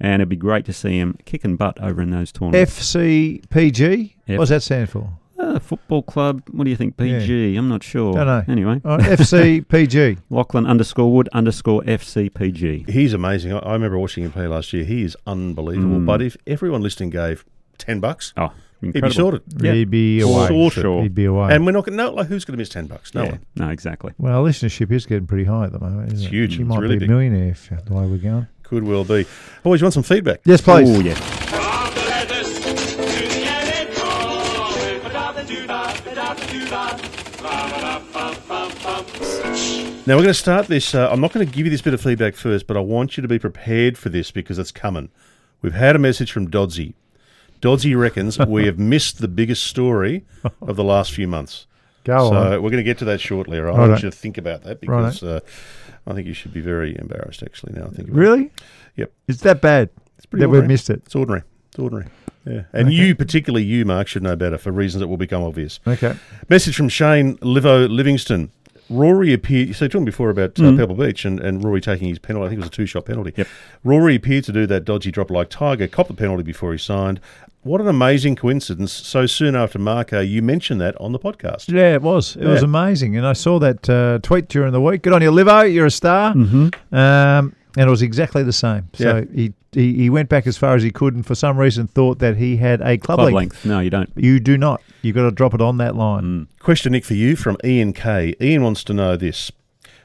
and 0.00 0.14
it'd 0.22 0.28
be 0.28 0.36
great 0.36 0.64
to 0.66 0.72
see 0.72 0.98
him 0.98 1.16
kicking 1.24 1.56
butt 1.56 1.80
over 1.82 2.00
in 2.02 2.10
those 2.10 2.32
tournaments. 2.32 2.72
FCPG. 2.94 4.14
F- 4.28 4.38
does 4.38 4.48
that 4.50 4.62
stand 4.62 4.90
for? 4.90 5.10
Uh, 5.38 5.58
football 5.58 6.02
club. 6.02 6.42
What 6.50 6.64
do 6.64 6.70
you 6.70 6.76
think? 6.76 6.96
PG. 6.96 7.56
I'm 7.56 7.68
not 7.68 7.82
sure. 7.82 8.14
Don't 8.14 8.26
know. 8.26 8.42
Anyway, 8.48 8.80
All 8.84 8.96
right, 8.98 9.18
FCPG. 9.18 10.18
Lachlan 10.30 10.66
underscore 10.66 11.12
Wood 11.12 11.28
underscore 11.32 11.82
FCPG. 11.82 12.88
He's 12.88 13.12
amazing. 13.12 13.52
I, 13.52 13.58
I 13.58 13.72
remember 13.74 13.98
watching 13.98 14.24
him 14.24 14.32
play 14.32 14.46
last 14.46 14.72
year. 14.72 14.84
He 14.84 15.02
is 15.02 15.16
unbelievable. 15.26 15.98
Mm. 15.98 16.06
But 16.06 16.22
if 16.22 16.36
everyone 16.46 16.80
listening 16.82 17.10
gave 17.10 17.44
ten 17.76 18.00
bucks, 18.00 18.32
Oh, 18.38 18.50
incredible. 18.80 18.92
he'd 18.92 19.02
be 19.02 19.10
sorted. 19.14 19.42
Yeah. 19.62 19.72
He'd 19.74 19.90
be 19.90 20.20
away. 20.22 20.48
Sorted. 20.48 20.82
Sure. 20.82 21.02
He'd 21.02 21.14
be 21.14 21.26
away. 21.26 21.54
And 21.54 21.66
we're 21.66 21.72
not 21.72 21.84
going. 21.84 21.96
No, 21.96 22.10
like 22.12 22.28
who's 22.28 22.46
going 22.46 22.54
to 22.54 22.58
miss 22.58 22.70
ten 22.70 22.86
bucks? 22.86 23.14
No 23.14 23.24
Yeah. 23.24 23.30
one. 23.32 23.40
No, 23.56 23.68
exactly. 23.68 24.14
well, 24.18 24.38
our 24.42 24.48
listenership 24.48 24.90
is 24.90 25.04
getting 25.04 25.26
pretty 25.26 25.44
high 25.44 25.64
at 25.66 25.72
the 25.72 25.78
moment. 25.80 26.12
Isn't 26.14 26.18
It's 26.18 26.26
it? 26.26 26.30
huge. 26.30 26.54
He 26.56 26.62
It's 26.62 26.68
might 26.68 26.80
really 26.80 26.98
be 26.98 27.04
a 27.04 27.08
millionaire 27.08 27.50
if 27.50 27.68
the 27.84 27.92
way 27.94 28.06
we're 28.06 28.16
going. 28.16 28.46
Could 28.68 28.84
well 28.84 29.04
be. 29.04 29.26
Boys, 29.62 29.80
you 29.80 29.84
want 29.84 29.94
some 29.94 30.02
feedback? 30.02 30.40
Yes, 30.44 30.60
please. 30.60 30.88
Oh, 30.90 31.00
yeah. 31.00 31.14
Now 40.08 40.14
we're 40.14 40.22
going 40.22 40.28
to 40.28 40.34
start 40.34 40.68
this. 40.68 40.94
Uh, 40.94 41.08
I'm 41.10 41.20
not 41.20 41.32
going 41.32 41.44
to 41.44 41.52
give 41.52 41.66
you 41.66 41.70
this 41.70 41.82
bit 41.82 41.92
of 41.92 42.00
feedback 42.00 42.36
first, 42.36 42.68
but 42.68 42.76
I 42.76 42.80
want 42.80 43.16
you 43.16 43.22
to 43.22 43.28
be 43.28 43.40
prepared 43.40 43.98
for 43.98 44.08
this 44.08 44.30
because 44.30 44.56
it's 44.56 44.70
coming. 44.70 45.10
We've 45.62 45.74
had 45.74 45.96
a 45.96 45.98
message 45.98 46.30
from 46.30 46.48
Dodsey. 46.48 46.94
Dodsey 47.60 47.98
reckons 47.98 48.38
we 48.46 48.66
have 48.66 48.78
missed 48.78 49.20
the 49.20 49.26
biggest 49.26 49.64
story 49.64 50.24
of 50.62 50.76
the 50.76 50.84
last 50.84 51.12
few 51.12 51.26
months. 51.26 51.66
Go 52.04 52.30
so 52.30 52.36
on. 52.36 52.50
we're 52.62 52.70
going 52.70 52.76
to 52.76 52.84
get 52.84 52.98
to 52.98 53.04
that 53.06 53.20
shortly. 53.20 53.58
All 53.58 53.64
right? 53.64 53.74
I 53.74 53.78
Righto. 53.78 53.90
want 53.90 54.02
you 54.04 54.10
to 54.10 54.16
think 54.16 54.38
about 54.38 54.62
that 54.62 54.80
because 54.80 55.24
uh, 55.24 55.40
I 56.06 56.14
think 56.14 56.26
you 56.26 56.34
should 56.34 56.52
be 56.52 56.60
very 56.60 56.96
embarrassed. 56.98 57.42
Actually, 57.42 57.72
now 57.72 57.86
I 57.86 57.88
think 57.88 58.08
about 58.08 58.18
it. 58.18 58.20
Really? 58.20 58.52
Yep. 58.96 59.12
It's 59.28 59.40
that 59.40 59.60
bad 59.60 59.90
It's 60.16 60.26
pretty 60.26 60.42
that 60.42 60.48
we've 60.48 60.66
missed 60.66 60.90
it. 60.90 61.02
It's 61.04 61.14
ordinary. 61.14 61.42
It's 61.68 61.78
ordinary. 61.78 62.06
Yeah, 62.44 62.62
and 62.72 62.92
you, 62.92 63.16
particularly 63.16 63.64
you, 63.64 63.84
Mark, 63.84 64.06
should 64.06 64.22
know 64.22 64.36
better 64.36 64.56
for 64.56 64.70
reasons 64.70 65.00
that 65.00 65.08
will 65.08 65.16
become 65.16 65.42
obvious. 65.42 65.80
Okay. 65.84 66.14
Message 66.48 66.76
from 66.76 66.88
Shane 66.88 67.36
Livo 67.38 67.90
Livingston. 67.90 68.52
Rory 68.88 69.32
appeared. 69.32 69.74
So, 69.74 69.88
talking 69.88 70.04
before 70.04 70.30
about 70.30 70.60
uh, 70.60 70.76
Pebble 70.76 70.94
Beach 70.94 71.24
and, 71.24 71.40
and 71.40 71.64
Rory 71.64 71.80
taking 71.80 72.06
his 72.08 72.20
penalty. 72.20 72.46
I 72.46 72.48
think 72.50 72.60
it 72.60 72.62
was 72.62 72.68
a 72.68 72.70
two 72.70 72.86
shot 72.86 73.04
penalty. 73.04 73.32
Yep. 73.36 73.48
Rory 73.82 74.14
appeared 74.14 74.44
to 74.44 74.52
do 74.52 74.64
that 74.66 74.84
dodgy 74.84 75.10
drop 75.10 75.28
like 75.28 75.50
Tiger, 75.50 75.88
copped 75.88 76.08
the 76.08 76.14
penalty 76.14 76.44
before 76.44 76.70
he 76.70 76.78
signed. 76.78 77.20
What 77.66 77.80
an 77.80 77.88
amazing 77.88 78.36
coincidence. 78.36 78.92
So 78.92 79.26
soon 79.26 79.56
after 79.56 79.78
Marco, 79.78 80.20
you 80.20 80.40
mentioned 80.40 80.80
that 80.80 80.98
on 81.00 81.12
the 81.12 81.18
podcast. 81.18 81.68
Yeah, 81.68 81.94
it 81.94 82.02
was. 82.02 82.36
It 82.36 82.46
was 82.46 82.62
amazing. 82.62 83.16
And 83.16 83.26
I 83.26 83.32
saw 83.32 83.58
that 83.58 83.90
uh, 83.90 84.18
tweet 84.22 84.48
during 84.48 84.72
the 84.72 84.80
week. 84.80 85.02
Good 85.02 85.12
on 85.12 85.20
you, 85.22 85.30
Livo. 85.32 85.72
You're 85.72 85.86
a 85.86 85.90
star. 85.90 86.32
Mm-hmm. 86.34 86.94
Um, 86.94 87.54
and 87.76 87.88
it 87.88 87.90
was 87.90 88.02
exactly 88.02 88.42
the 88.42 88.52
same. 88.52 88.88
So 88.94 89.16
Yeah. 89.18 89.24
he, 89.34 89.52
he 89.72 89.92
he 89.94 90.10
went 90.10 90.28
back 90.30 90.46
as 90.46 90.56
far 90.56 90.74
as 90.76 90.82
he 90.82 90.90
could, 90.90 91.14
and 91.14 91.26
for 91.26 91.34
some 91.34 91.58
reason 91.58 91.86
thought 91.86 92.20
that 92.20 92.36
he 92.38 92.56
had 92.56 92.80
a 92.80 92.96
club, 92.96 93.18
Club 93.18 93.32
length. 93.32 93.36
length. 93.64 93.66
No, 93.66 93.80
you 93.80 93.90
don't. 93.90 94.10
You 94.16 94.40
do 94.40 94.56
not. 94.56 94.80
You've 95.02 95.14
got 95.16 95.24
to 95.24 95.30
drop 95.30 95.52
it 95.52 95.60
on 95.60 95.76
that 95.78 95.94
line. 95.94 96.22
Mm. 96.22 96.46
Question, 96.60 96.92
Nick, 96.92 97.04
for 97.04 97.12
you 97.14 97.36
from 97.36 97.58
Ian 97.64 97.92
K. 97.92 98.34
Ian 98.40 98.62
wants 98.62 98.82
to 98.84 98.94
know 98.94 99.16
this. 99.16 99.52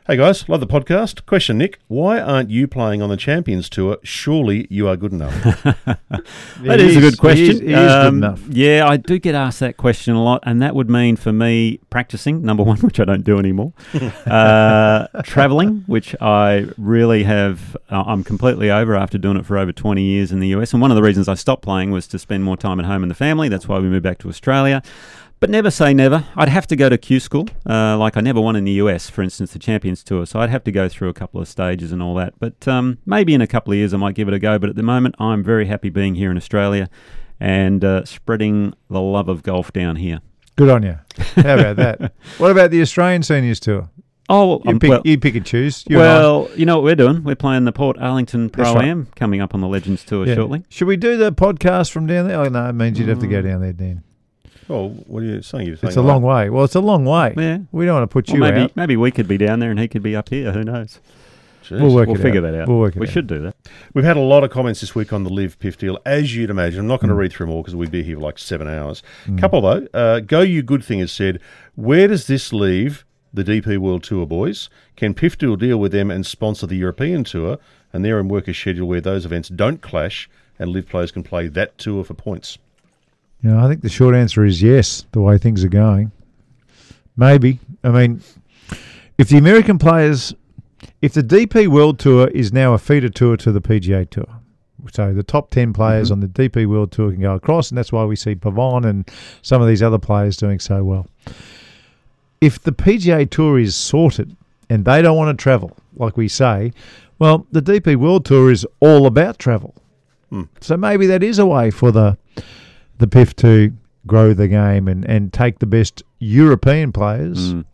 Hey 0.08 0.18
guys, 0.18 0.49
love 0.49 0.60
the 0.60 0.68
podcast. 0.68 1.28
Question, 1.28 1.60
Nick, 1.60 1.80
why 1.88 2.20
aren't 2.20 2.49
you 2.49 2.68
playing 2.68 3.04
on 3.04 3.10
the 3.10 3.16
Champions 3.16 3.70
Tour? 3.70 3.97
Surely 4.02 4.66
you 4.70 4.88
are 4.88 4.97
good 4.97 5.14
enough. 5.14 5.32
that 5.64 6.80
is, 6.80 6.97
a 6.97 7.02
good 7.02 7.20
question. 7.20 7.45
He 7.45 7.52
is, 7.52 7.60
he 7.60 7.68
is 7.68 7.74
good 7.76 8.08
Um, 8.08 8.18
enough. 8.18 8.41
Yeah, 8.49 8.88
I 8.89 8.97
do 8.97 9.20
get 9.20 9.36
asked 9.36 9.60
that 9.60 9.78
question 9.78 10.16
a 10.16 10.24
lot, 10.24 10.41
and 10.43 10.60
that 10.64 10.74
would 10.76 10.89
mean 10.89 11.18
for 11.18 11.32
me 11.32 11.80
practicing, 11.91 12.41
number 12.41 12.64
one, 12.72 12.78
which 12.80 12.99
I 12.99 13.06
don't 13.06 13.24
do 13.24 13.38
anymore, 13.38 13.74
uh, 14.26 15.06
traveling, 15.24 15.84
which 15.86 16.16
I 16.20 16.66
really 16.80 17.22
have, 17.24 17.78
uh, 17.91 18.04
I'm 18.06 18.24
completely 18.24 18.72
over 18.72 18.95
after 18.95 19.20
doing 19.20 19.38
it 19.38 19.45
for 19.45 19.58
over 19.60 19.72
20 19.72 20.02
years 20.02 20.32
in 20.32 20.39
the 20.39 20.47
US. 20.49 20.74
And 20.74 20.82
one 20.82 20.89
of 20.89 20.95
the 20.95 21.04
reasons 21.04 21.28
I 21.30 21.36
stopped 21.36 21.62
playing 21.62 21.91
was 21.91 22.08
to 22.08 22.18
spend 22.20 22.43
more 22.43 22.58
time 22.58 22.80
at 22.80 22.88
home 22.88 23.04
and 23.04 23.12
the 23.12 23.16
family. 23.16 23.49
That's 23.49 23.68
why 23.68 23.78
we 23.78 23.88
moved 23.88 24.04
back 24.04 24.18
to 24.20 24.30
Australia. 24.30 24.82
But 25.42 25.50
never 25.50 25.72
say 25.72 25.92
never. 25.94 26.24
I'd 26.36 26.50
have 26.50 26.68
to 26.68 26.76
go 26.76 26.88
to 26.88 27.00
Q 27.00 27.20
school, 27.20 27.48
uh, 27.68 27.98
like 27.98 28.16
I 28.16 28.22
never 28.22 28.39
won 28.39 28.56
in 28.56 28.64
the 28.64 28.74
US, 28.74 29.10
for 29.10 29.24
instance, 29.24 29.54
the 29.54 29.60
Champions 29.60 30.04
Tour. 30.04 30.28
So 30.28 30.39
I'd 30.39 30.52
have 30.52 30.64
to 30.66 30.72
go 30.72 30.88
through 30.88 31.10
a 31.10 31.14
couple 31.14 31.42
of 31.42 31.48
stages 31.48 31.92
and 31.92 32.02
all 32.02 32.14
that. 32.16 32.36
But 32.39 32.68
um, 32.68 33.00
maybe 33.08 33.34
in 33.34 33.42
a 33.42 33.48
couple 33.48 33.74
of 33.74 33.78
years 33.78 33.92
I 33.92 33.98
might 33.98 34.14
give 34.14 34.28
it 34.28 34.36
a 34.36 34.39
go. 34.39 34.60
But 34.60 34.70
at 34.70 34.76
the 34.76 34.84
moment, 34.84 35.16
I'm 35.18 35.44
very 35.44 35.66
happy 35.66 35.89
being 35.89 36.14
here 36.14 36.30
in 36.30 36.38
Australia 36.38 36.89
and 37.39 37.84
uh, 37.84 38.06
spreading 38.06 38.76
the 38.92 39.02
love 39.02 39.30
of 39.30 39.42
golf 39.42 39.74
down 39.74 39.96
here. 39.96 40.22
Good 40.58 40.70
on 40.70 40.84
you. 40.84 41.00
How 41.38 41.58
about 41.58 41.76
that? 41.78 42.14
what 42.38 42.52
about 42.52 42.70
the 42.70 42.82
Australian 42.82 43.24
Seniors 43.24 43.60
Tour? 43.60 43.89
Oh, 44.30 44.46
well, 44.48 44.62
You 44.64 44.72
um, 44.74 44.80
pick, 44.80 44.89
well, 44.92 45.02
you 45.04 45.18
pick 45.18 45.34
and 45.34 45.46
choose. 45.46 45.84
You 45.89 45.98
and 45.98 46.06
well, 46.06 46.50
you 46.56 46.68
know 46.68 46.76
what 46.76 46.84
we're 46.84 46.96
doing? 46.96 47.24
We're 47.24 47.36
playing 47.36 47.66
the 47.66 47.72
Port 47.72 47.98
Arlington 47.98 48.52
Pro 48.52 48.80
Am 48.80 49.08
coming 49.16 49.42
up 49.42 49.56
on 49.56 49.62
the 49.62 49.68
Legends 49.68 50.06
Tour 50.06 50.28
Yeah. 50.28 50.36
shortly. 50.36 50.64
Should 50.70 50.88
we 50.88 50.98
do 50.98 51.18
the 51.18 51.32
podcast 51.32 51.89
from 51.92 52.06
down 52.06 52.28
there? 52.28 52.39
Oh, 52.39 52.48
no, 52.48 52.70
it 52.70 52.74
means 52.74 53.00
you'd 53.00 53.10
have 53.10 53.20
to 53.22 53.26
Mm. 53.28 53.32
go 53.32 53.42
down 53.42 53.62
there, 53.62 53.74
Dan. 53.74 54.04
Oh, 54.72 54.90
what 55.08 55.22
are 55.24 55.26
you 55.26 55.42
saying? 55.42 55.68
You're 55.68 55.76
saying 55.78 55.90
It's 55.90 55.98
a 55.98 56.02
long 56.02 56.22
way. 56.22 56.50
Well, 56.50 56.64
it's 56.64 56.76
a 56.76 56.80
long 56.80 57.06
way. 57.06 57.34
Yeah. 57.38 57.60
We 57.72 57.86
don't 57.86 57.96
want 57.96 58.10
to 58.10 58.14
put 58.14 58.28
Well, 58.30 58.36
you 58.38 58.42
maybe 58.42 58.62
out. 58.62 58.76
maybe 58.76 58.96
we 58.98 59.12
could 59.12 59.28
be 59.28 59.38
down 59.38 59.60
there 59.60 59.70
and 59.72 59.80
he 59.80 59.88
could 59.88 60.02
be 60.04 60.16
up 60.16 60.30
here. 60.30 60.52
Who 60.52 60.64
knows? 60.64 61.00
Jeez. 61.64 61.80
We'll 61.82 61.94
work 61.94 62.08
we'll 62.08 62.18
it 62.20 62.22
figure 62.24 62.40
out. 62.46 62.52
that 62.52 62.62
out. 62.62 62.68
We'll 62.68 62.80
work 62.80 62.96
it 62.96 63.00
we 63.00 63.08
out. 63.08 63.14
should 63.14 63.28
do 63.28 63.40
that. 63.42 63.56
We've 63.94 64.04
had 64.06 64.18
a 64.18 64.22
lot 64.22 64.44
of 64.44 64.50
comments 64.50 64.82
this 64.82 64.96
week 64.96 65.14
on 65.14 65.24
the 65.24 65.30
LIV 65.30 65.60
PIF 65.60 65.78
deal, 65.78 66.00
as 66.06 66.36
you'd 66.36 66.50
imagine. 66.50 66.80
I'm 66.82 66.88
not 66.88 67.00
Hmm. 67.02 67.08
going 67.08 67.16
to 67.16 67.22
read 67.22 67.32
through 67.34 67.46
them 67.48 67.56
all 67.56 67.62
because 67.62 67.76
we'd 67.76 67.92
be 67.92 68.02
here 68.04 68.16
for 68.16 68.22
like 68.24 68.40
seven 68.40 68.68
hours. 68.68 69.04
Couple 69.38 69.62
though, 69.62 69.88
uh, 69.94 70.20
Go 70.22 70.42
You 70.42 70.64
Good 70.64 70.84
Thing 70.84 71.00
has 71.00 71.12
said, 71.12 71.40
where 71.76 72.08
does 72.08 72.28
this 72.28 72.52
leave 72.52 73.06
the 73.34 73.44
DP 73.44 73.78
World 73.78 74.04
Tour 74.04 74.26
boys? 74.26 74.70
Can 74.96 75.14
PIF 75.14 75.38
Deal 75.38 75.56
deal 75.56 75.78
with 75.78 75.92
them 75.92 76.10
and 76.10 76.26
sponsor 76.26 76.66
the 76.66 76.76
European 76.78 77.24
Tour, 77.24 77.58
and 77.94 78.04
they're 78.04 78.20
in 78.20 78.28
work 78.28 78.48
a 78.48 78.54
schedule 78.54 78.88
where 78.88 79.02
those 79.02 79.26
events 79.26 79.48
don't 79.50 79.82
clash, 79.82 80.30
and 80.58 80.72
LIV 80.72 80.88
players 80.90 81.12
can 81.12 81.24
play 81.24 81.48
that 81.48 81.78
tour 81.78 82.04
for 82.04 82.14
points? 82.16 82.58
You 83.44 83.50
know, 83.52 83.64
I 83.64 83.68
think 83.68 83.82
the 83.82 83.89
short 83.89 84.16
answer 84.16 84.46
is 84.46 84.62
yes, 84.62 85.06
the 85.12 85.22
way 85.22 85.38
things 85.38 85.64
are 85.64 85.70
going. 85.70 86.12
Maybe. 87.18 87.60
I 87.84 87.89
mean, 87.89 88.22
if 89.18 89.30
the 89.30 89.38
American 89.38 89.78
players, 89.78 90.34
if 91.02 91.14
the 91.14 91.24
DP 91.24 91.68
World 91.68 92.00
Tour 92.00 92.28
is 92.30 92.54
now 92.54 92.74
a 92.74 92.78
feeder 92.78 93.10
tour 93.10 93.38
to 93.38 93.52
the 93.52 93.62
PGA 93.62 94.10
Tour, 94.10 94.28
so 94.92 95.14
the 95.14 95.24
top 95.24 95.50
10 95.52 95.74
players 95.74 96.10
Mm-hmm. 96.10 96.14
on 96.24 96.32
the 96.32 96.50
DP 96.50 96.66
World 96.68 96.92
Tour 96.92 97.12
can 97.12 97.22
go 97.22 97.34
across, 97.36 97.70
and 97.70 97.78
that's 97.78 97.92
why 97.92 98.04
we 98.04 98.16
see 98.16 98.36
Pavon 98.36 98.86
and 98.86 99.10
some 99.42 99.62
of 99.62 99.68
these 99.68 99.82
other 99.84 100.00
players 100.00 100.38
doing 100.38 100.60
so 100.60 100.84
well. 100.84 101.08
If 102.42 102.62
the 102.64 102.72
PGA 102.72 103.30
Tour 103.30 103.60
is 103.60 103.76
sorted 103.76 104.36
and 104.70 104.86
they 104.86 105.02
don't 105.02 105.18
want 105.18 105.38
to 105.38 105.42
travel, 105.42 105.76
like 105.96 106.18
we 106.18 106.28
say, 106.28 106.74
well, 107.20 107.46
the 107.52 107.62
DP 107.62 107.96
World 107.96 108.26
Tour 108.26 108.52
is 108.52 108.66
all 108.80 109.06
about 109.06 109.38
travel. 109.38 109.76
So 110.62 110.78
maybe 110.78 111.06
that 111.08 111.22
is 111.24 111.39
a 111.39 111.46
way 111.46 111.70
for 111.72 111.92
the 111.92 112.18
the 113.02 113.08
PIF 113.08 113.34
to 113.38 113.74
grow 114.08 114.34
the 114.34 114.47
game 114.47 114.88
and, 114.88 115.06
and 115.06 115.32
take 115.34 115.60
the 115.60 115.66
best 115.66 116.04
European 116.20 116.91
players 116.91 117.54
Mm. 117.54 117.66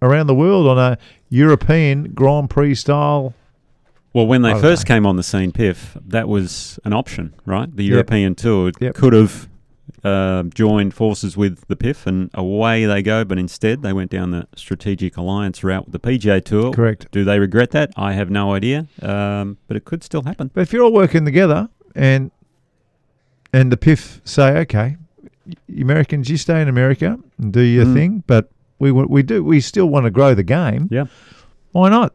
around 0.00 0.26
the 0.28 0.34
world 0.34 0.66
on 0.68 0.78
a 0.78 0.96
European 1.28 2.12
Grand 2.14 2.48
Prix 2.50 2.74
style. 2.76 3.34
Well, 4.12 4.26
when 4.26 4.42
they 4.42 4.52
I 4.52 4.60
first 4.60 4.86
came 4.86 5.04
on 5.04 5.16
the 5.16 5.22
scene, 5.22 5.52
PIF, 5.52 6.00
that 6.06 6.28
was 6.28 6.78
an 6.84 6.92
option, 6.94 7.34
right? 7.44 7.74
The 7.74 7.84
Yep. 7.84 7.90
European 7.90 8.34
Tour 8.34 8.70
Yep. 8.80 8.94
could 8.94 9.12
have 9.12 9.48
uh, 10.04 10.44
joined 10.54 10.94
forces 10.94 11.36
with 11.36 11.66
the 11.68 11.74
PIF, 11.76 12.06
and 12.06 12.30
away 12.34 12.84
they 12.86 13.02
go. 13.02 13.24
But 13.24 13.38
instead, 13.38 13.82
they 13.82 13.92
went 13.92 14.10
down 14.10 14.30
the 14.30 14.46
strategic 14.54 15.16
alliance 15.16 15.64
route 15.64 15.84
with 15.86 15.92
the 15.92 15.98
PGA 16.08 16.40
Tour. 16.44 16.72
Correct. 16.72 17.08
Do 17.10 17.24
they 17.24 17.38
regret 17.40 17.70
that? 17.72 17.92
I 17.96 18.12
have 18.12 18.30
no 18.30 18.52
idea, 18.54 18.86
um, 19.02 19.58
but 19.68 19.76
it 19.76 19.84
could 19.84 20.02
still 20.04 20.22
happen. 20.22 20.50
But 20.54 20.60
if 20.62 20.72
you're 20.72 20.84
all 20.84 20.92
working 20.92 21.24
together 21.24 21.68
and 21.94 22.30
and 23.56 23.72
the 23.72 23.76
PIF 23.76 24.20
say, 24.24 24.58
okay, 24.58 24.96
Americans, 25.80 26.28
you 26.28 26.36
stay 26.36 26.60
in 26.60 26.68
America 26.68 27.18
and 27.38 27.52
do 27.52 27.60
your 27.60 27.86
Mm. 27.86 27.94
thing, 27.94 28.22
but 28.26 28.50
we 28.78 28.92
we 28.92 29.22
do 29.22 29.42
we 29.42 29.60
still 29.60 29.86
want 29.86 30.04
to 30.04 30.10
grow 30.10 30.34
the 30.34 30.42
game. 30.42 30.88
Yeah. 30.90 31.06
Why 31.72 31.88
not? 31.88 32.12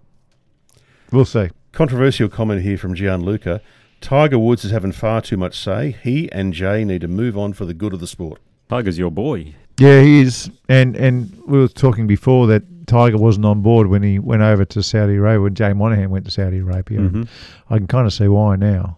We'll 1.12 1.26
see. 1.26 1.50
Controversial 1.72 2.30
comment 2.30 2.62
here 2.62 2.78
from 2.78 2.94
Gianluca. 2.96 3.62
Tiger 4.02 4.40
Woods 4.40 4.66
is 4.66 4.72
having 4.72 4.92
far 4.92 5.22
too 5.22 5.38
much 5.38 5.58
say. 5.58 5.96
He 6.04 6.32
and 6.32 6.54
Jay 6.54 6.84
need 6.84 7.02
to 7.02 7.08
move 7.08 7.38
on 7.38 7.54
for 7.54 7.66
the 7.66 7.74
good 7.74 7.94
of 7.94 8.00
the 8.00 8.08
sport. 8.08 8.40
Tiger's 8.70 8.98
your 8.98 9.12
boy. 9.12 9.54
Yeah, 9.80 10.02
he 10.02 10.22
is. 10.22 10.50
And 10.70 10.96
and 10.96 11.32
we 11.48 11.58
were 11.60 11.68
talking 11.68 12.08
before 12.08 12.48
that 12.48 12.64
Tiger 12.88 13.18
wasn't 13.18 13.46
on 13.46 13.62
board 13.62 13.88
when 13.88 14.04
he 14.04 14.20
went 14.20 14.42
over 14.42 14.66
to 14.66 14.84
Saudi 14.84 15.16
Arabia 15.16 15.42
when 15.42 15.56
Jay 15.56 15.74
Monahan 15.74 16.10
went 16.10 16.26
to 16.26 16.32
Saudi 16.32 16.60
Arabia. 16.60 17.00
Mhm. 17.00 17.28
I 17.70 17.78
can 17.78 17.88
kind 17.88 18.06
of 18.08 18.14
see 18.14 18.28
why 18.28 18.56
now. 18.58 18.98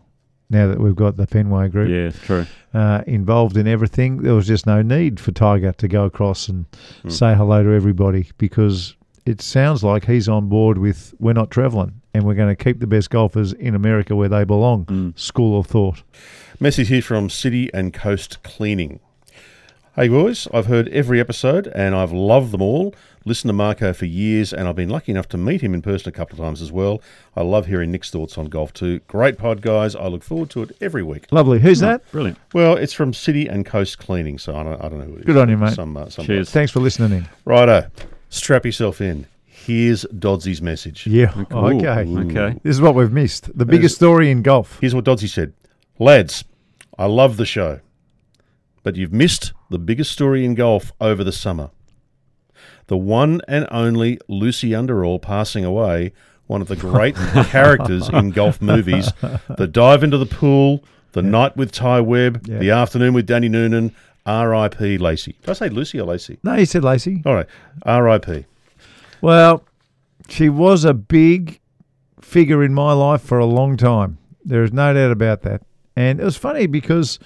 Now 0.53 0.67
that 0.67 0.79
we've 0.79 0.95
got 0.95 1.17
the 1.17 1.27
Fenway 1.27 1.67
Group 1.69 1.89
Yeah, 1.89 2.11
true. 2.25 2.45
uh, 2.73 3.01
involved 3.07 3.57
in 3.57 3.67
everything. 3.67 4.21
There 4.21 4.33
was 4.35 4.47
just 4.47 4.65
no 4.65 4.81
need 4.81 5.19
for 5.19 5.31
Tiger 5.31 5.73
to 5.73 5.87
go 5.87 6.05
across 6.05 6.47
and 6.47 6.65
Hmm. 7.01 7.09
say 7.09 7.35
hello 7.35 7.63
to 7.63 7.69
everybody 7.73 8.27
because 8.37 8.95
it 9.25 9.41
sounds 9.41 9.83
like 9.83 10.05
he's 10.05 10.29
on 10.29 10.47
board 10.49 10.77
with 10.77 11.13
we're 11.19 11.33
not 11.33 11.49
travelling 11.51 11.93
and 12.13 12.23
we're 12.23 12.33
going 12.35 12.55
to 12.55 12.63
keep 12.63 12.79
the 12.79 12.87
best 12.87 13.09
golfers 13.09 13.53
in 13.53 13.73
America 13.75 14.15
where 14.15 14.29
they 14.29 14.43
belong. 14.43 14.85
Hmm. 14.85 15.09
School 15.15 15.59
of 15.59 15.67
thought. 15.67 16.03
Message 16.59 16.87
here 16.89 17.01
from 17.01 17.29
City 17.29 17.69
and 17.73 17.93
Coast 17.93 18.41
Cleaning. 18.43 18.99
Hey 19.95 20.07
boys, 20.07 20.47
I've 20.51 20.65
heard 20.65 20.87
every 20.87 21.19
episode 21.19 21.67
and 21.67 21.93
I've 21.93 22.11
loved 22.11 22.49
them 22.49 22.63
all. 22.63 22.95
Listened 23.25 23.49
to 23.49 23.53
Marco 23.53 23.93
for 23.93 24.07
years 24.07 24.51
and 24.51 24.67
I've 24.67 24.75
been 24.75 24.89
lucky 24.89 25.11
enough 25.11 25.27
to 25.29 25.37
meet 25.37 25.61
him 25.61 25.75
in 25.75 25.83
person 25.83 26.09
a 26.09 26.11
couple 26.11 26.33
of 26.33 26.43
times 26.43 26.63
as 26.63 26.71
well. 26.71 26.99
I 27.35 27.43
love 27.43 27.67
hearing 27.67 27.91
Nick's 27.91 28.09
thoughts 28.09 28.35
on 28.35 28.47
golf 28.47 28.73
too. 28.73 29.01
Great 29.07 29.37
pod, 29.37 29.61
guys. 29.61 29.95
I 29.95 30.07
look 30.07 30.23
forward 30.23 30.49
to 30.49 30.63
it 30.63 30.75
every 30.81 31.03
week. 31.03 31.27
Lovely. 31.29 31.59
Who's 31.59 31.79
that? 31.81 32.11
Brilliant. 32.11 32.39
Well, 32.55 32.75
it's 32.75 32.91
from 32.91 33.13
City 33.13 33.45
and 33.47 33.67
Coast 33.67 33.99
Cleaning, 33.99 34.39
so 34.39 34.55
I 34.55 34.63
don't, 34.63 34.83
I 34.83 34.89
don't 34.89 34.97
know 34.97 35.05
who 35.05 35.13
it 35.13 35.19
is. 35.19 35.25
Good 35.25 35.37
on 35.37 35.47
you, 35.47 35.57
mate. 35.57 35.75
Some, 35.75 35.95
uh, 35.95 36.09
some 36.09 36.25
Cheers. 36.25 36.49
Thanks 36.49 36.71
for 36.71 36.79
listening 36.79 37.19
in. 37.19 37.29
Righto, 37.45 37.87
strap 38.29 38.65
yourself 38.65 38.99
in. 38.99 39.27
Here's 39.45 40.05
Dodsy's 40.05 40.63
message. 40.63 41.05
Yeah. 41.05 41.37
Ooh, 41.37 41.79
okay. 41.79 42.11
Okay. 42.11 42.59
This 42.63 42.75
is 42.75 42.81
what 42.81 42.95
we've 42.95 43.11
missed. 43.11 43.55
The 43.55 43.65
biggest 43.67 43.93
story 43.93 44.31
in 44.31 44.41
golf. 44.41 44.79
Here's 44.79 44.95
what 44.95 45.05
Dodsy 45.05 45.29
said 45.29 45.53
Lads, 45.99 46.45
I 46.97 47.05
love 47.05 47.37
the 47.37 47.45
show, 47.45 47.79
but 48.83 48.95
you've 48.95 49.13
missed 49.13 49.53
the 49.69 49.79
biggest 49.79 50.11
story 50.11 50.45
in 50.45 50.55
golf 50.55 50.91
over 51.01 51.23
the 51.23 51.31
summer. 51.31 51.69
The 52.87 52.97
one 52.97 53.41
and 53.47 53.67
only 53.71 54.19
Lucy 54.27 54.69
Underall 54.75 55.19
passing 55.21 55.63
away, 55.65 56.11
one 56.47 56.61
of 56.61 56.67
the 56.67 56.75
great 56.75 57.15
characters 57.45 58.09
in 58.09 58.31
golf 58.31 58.61
movies. 58.61 59.11
The 59.57 59.67
dive 59.67 60.03
into 60.03 60.17
the 60.17 60.25
pool, 60.25 60.83
the 61.13 61.21
night 61.21 61.55
with 61.55 61.71
Ty 61.71 62.01
Webb, 62.01 62.45
Yeah. 62.47 62.57
the 62.59 62.71
afternoon 62.71 63.13
with 63.13 63.25
Danny 63.25 63.47
Noonan, 63.49 63.95
R.I.P. 64.25 64.97
Lacey. 64.97 65.35
Did 65.41 65.49
I 65.49 65.53
say 65.53 65.69
Lucy 65.69 65.99
or 65.99 66.05
Lacey? 66.05 66.37
No, 66.43 66.55
you 66.55 66.65
said 66.65 66.83
Lacey. 66.83 67.21
All 67.25 67.33
right, 67.35 67.47
R.I.P. 67.85 68.45
Well, 69.21 69.63
she 70.29 70.49
was 70.49 70.83
a 70.85 70.93
big 70.93 71.59
figure 72.21 72.63
in 72.63 72.73
my 72.73 72.93
life 72.93 73.21
for 73.21 73.39
a 73.39 73.45
long 73.45 73.77
time. 73.77 74.17
There 74.45 74.63
is 74.63 74.73
no 74.73 74.93
doubt 74.93 75.11
about 75.11 75.41
that. 75.43 75.61
And 75.95 76.19
it 76.19 76.23
was 76.23 76.35
funny 76.37 76.67
because 76.67 77.19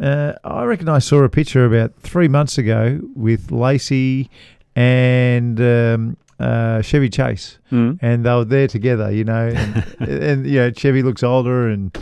uh, 0.00 0.32
I 0.44 0.64
reckon 0.64 0.88
I 0.88 0.98
saw 0.98 1.22
a 1.22 1.28
picture 1.28 1.64
about 1.64 1.94
three 2.00 2.28
months 2.28 2.58
ago 2.58 3.00
with 3.14 3.50
Lacey 3.50 4.30
and 4.74 5.60
um, 5.60 6.16
uh, 6.38 6.80
Chevy 6.82 7.08
Chase, 7.10 7.58
Mm. 7.70 7.98
and 8.02 8.24
they 8.24 8.30
were 8.30 8.44
there 8.44 8.66
together. 8.68 9.10
You 9.12 9.24
know, 9.24 9.48
and, 10.00 10.08
and 10.08 10.46
you 10.46 10.58
know 10.58 10.70
Chevy 10.70 11.02
looks 11.02 11.22
older, 11.22 11.68
and 11.68 11.94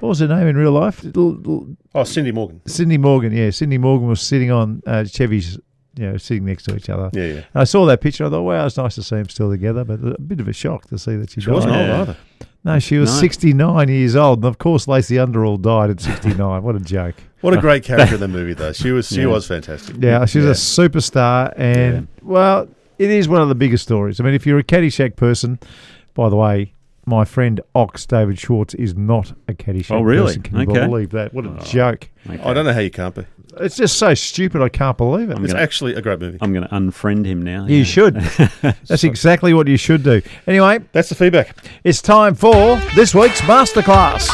what 0.00 0.10
was 0.10 0.18
her 0.20 0.28
name 0.28 0.46
in 0.46 0.56
real 0.56 0.72
life? 0.72 1.04
L- 1.16 1.40
l- 1.46 1.66
Oh, 1.94 2.04
Cindy 2.04 2.30
Morgan. 2.30 2.60
Cindy 2.66 2.98
Morgan. 2.98 3.32
Yeah, 3.32 3.48
Cindy 3.50 3.78
Morgan 3.78 4.06
was 4.08 4.20
sitting 4.20 4.50
on 4.50 4.82
uh, 4.86 5.04
Chevy's. 5.04 5.58
You 5.98 6.10
know, 6.10 6.16
sitting 6.18 6.44
next 6.44 6.64
to 6.64 6.76
each 6.76 6.90
other. 6.90 7.08
Yeah, 7.14 7.22
yeah. 7.24 7.34
And 7.36 7.44
I 7.54 7.64
saw 7.64 7.86
that 7.86 8.02
picture. 8.02 8.26
I 8.26 8.28
thought, 8.28 8.42
wow, 8.42 8.66
it's 8.66 8.76
nice 8.76 8.96
to 8.96 9.02
see 9.02 9.16
them 9.16 9.30
still 9.30 9.48
together, 9.50 9.82
but 9.82 9.98
a 10.04 10.20
bit 10.20 10.40
of 10.40 10.46
a 10.48 10.52
shock 10.52 10.84
to 10.88 10.98
see 10.98 11.16
that 11.16 11.30
she, 11.30 11.40
She 11.40 11.46
died. 11.46 11.54
wasn't 11.54 11.74
old 11.74 11.86
Yeah. 11.86 12.00
either. 12.02 12.16
No, 12.66 12.78
she 12.80 12.98
was 12.98 13.10
No. 13.14 13.20
69 13.20 13.88
years 13.88 14.16
old. 14.16 14.38
And 14.40 14.44
of 14.46 14.58
course, 14.58 14.86
Lacey 14.88 15.18
Underall 15.18 15.56
died 15.56 15.88
at 15.88 16.00
69. 16.00 16.62
what 16.62 16.74
a 16.76 16.80
joke. 16.80 17.14
What 17.40 17.54
a 17.54 17.60
great 17.60 17.84
character 17.84 18.14
in 18.16 18.20
the 18.20 18.28
movie, 18.38 18.54
though. 18.54 18.72
She 18.72 18.90
was 18.90 19.08
she 19.08 19.20
Yeah. 19.20 19.26
was 19.28 19.46
fantastic. 19.46 19.96
Yeah, 20.00 20.24
she's 20.26 20.44
a 20.44 20.50
superstar. 20.50 21.52
And, 21.56 22.08
well, 22.22 22.68
it 22.98 23.10
is 23.10 23.28
one 23.28 23.40
of 23.40 23.48
the 23.48 23.54
biggest 23.54 23.84
stories. 23.84 24.18
I 24.20 24.24
mean, 24.24 24.34
if 24.34 24.44
you're 24.46 24.58
a 24.58 24.64
Caddyshack 24.64 25.16
person, 25.16 25.58
by 26.14 26.28
the 26.28 26.36
way, 26.36 26.72
my 27.06 27.24
friend 27.24 27.60
Ox 27.74 28.04
David 28.04 28.38
Schwartz 28.38 28.74
is 28.74 28.94
not 28.96 29.32
a 29.48 29.54
Caddyshack 29.54 29.92
Oh, 29.92 30.02
really? 30.02 30.26
person. 30.26 30.42
Can 30.42 30.60
you 30.60 30.66
believe 30.66 31.10
that? 31.10 31.32
What 31.32 31.46
a 31.46 31.50
oh, 31.50 31.64
joke. 31.64 32.10
I 32.28 32.52
don't 32.52 32.66
know 32.66 32.72
how 32.72 32.80
you 32.80 32.90
can't 32.90 33.14
be. 33.14 33.24
It's 33.58 33.76
just 33.76 33.96
so 33.96 34.12
stupid. 34.12 34.60
I 34.60 34.68
can't 34.68 34.98
believe 34.98 35.30
it. 35.30 35.38
It's 35.38 35.52
gonna- 35.52 35.62
actually 35.62 35.94
a 35.94 36.02
great 36.02 36.18
movie. 36.20 36.38
I'm 36.40 36.52
going 36.52 36.66
to 36.66 36.74
unfriend 36.74 37.24
him 37.24 37.40
now. 37.42 37.66
You 37.66 37.78
yeah. 37.78 37.84
should. 37.84 38.14
That's 38.86 39.04
exactly 39.04 39.54
what 39.54 39.68
you 39.68 39.76
should 39.76 40.02
do. 40.02 40.20
Anyway, 40.46 40.80
That's 40.92 41.08
the 41.08 41.14
feedback. 41.14 41.56
it's 41.84 42.02
time 42.02 42.34
for 42.34 42.76
this 42.96 43.14
week's 43.14 43.40
masterclass. 43.42 44.28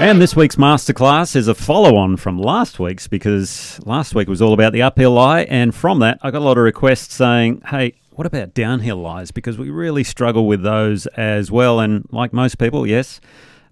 And 0.00 0.20
this 0.20 0.36
week's 0.36 0.56
masterclass 0.56 1.34
is 1.36 1.48
a 1.48 1.54
follow 1.54 1.96
on 1.96 2.16
from 2.16 2.38
last 2.38 2.78
week's 2.78 3.06
because 3.08 3.80
last 3.86 4.14
week 4.14 4.28
was 4.28 4.42
all 4.42 4.52
about 4.52 4.72
the 4.72 4.82
uphill 4.82 5.12
lie. 5.12 5.42
And 5.42 5.74
from 5.74 6.00
that, 6.00 6.18
I 6.22 6.30
got 6.30 6.38
a 6.38 6.44
lot 6.44 6.58
of 6.58 6.64
requests 6.64 7.14
saying, 7.14 7.62
hey, 7.68 7.94
what 8.10 8.26
about 8.26 8.54
downhill 8.54 8.96
lies? 8.98 9.30
Because 9.30 9.56
we 9.56 9.70
really 9.70 10.04
struggle 10.04 10.46
with 10.46 10.62
those 10.62 11.06
as 11.08 11.50
well. 11.50 11.80
And 11.80 12.06
like 12.10 12.32
most 12.32 12.58
people, 12.58 12.86
yes, 12.86 13.20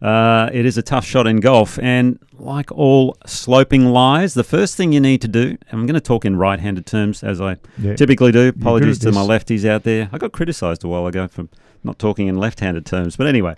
uh, 0.01 0.49
it 0.53 0.64
is 0.64 0.79
a 0.79 0.83
tough 0.83 1.05
shot 1.05 1.27
in 1.27 1.41
golf. 1.41 1.79
And 1.81 2.18
like 2.39 2.73
all 2.73 3.16
sloping 3.27 3.87
lies, 3.87 4.35
the 4.35 4.45
first 4.45 4.77
thing 4.77 4.93
you 4.93 5.01
need 5.01 5.20
to 5.23 5.29
do, 5.29 5.49
and 5.70 5.81
I'm 5.81 5.87
going 5.87 5.95
to 5.95 6.01
talk 6.01 6.25
in 6.25 6.37
right 6.37 6.59
handed 6.59 6.87
terms 6.87 7.23
as 7.23 7.41
I 7.41 7.57
Yeah. 7.79 7.95
typically 7.97 8.33
do. 8.33 8.49
Apologies 8.49 8.99
to 9.01 9.12
my 9.12 9.20
lefties 9.23 9.68
out 9.68 9.83
there. 9.85 10.09
I 10.12 10.18
got 10.18 10.33
criticised 10.33 10.83
a 10.85 10.89
while 10.89 11.07
ago 11.07 11.29
for 11.29 11.47
not 11.85 11.99
talking 11.99 12.28
in 12.28 12.37
left 12.37 12.61
handed 12.61 12.87
terms. 12.87 13.16
But 13.16 13.26
anyway, 13.26 13.57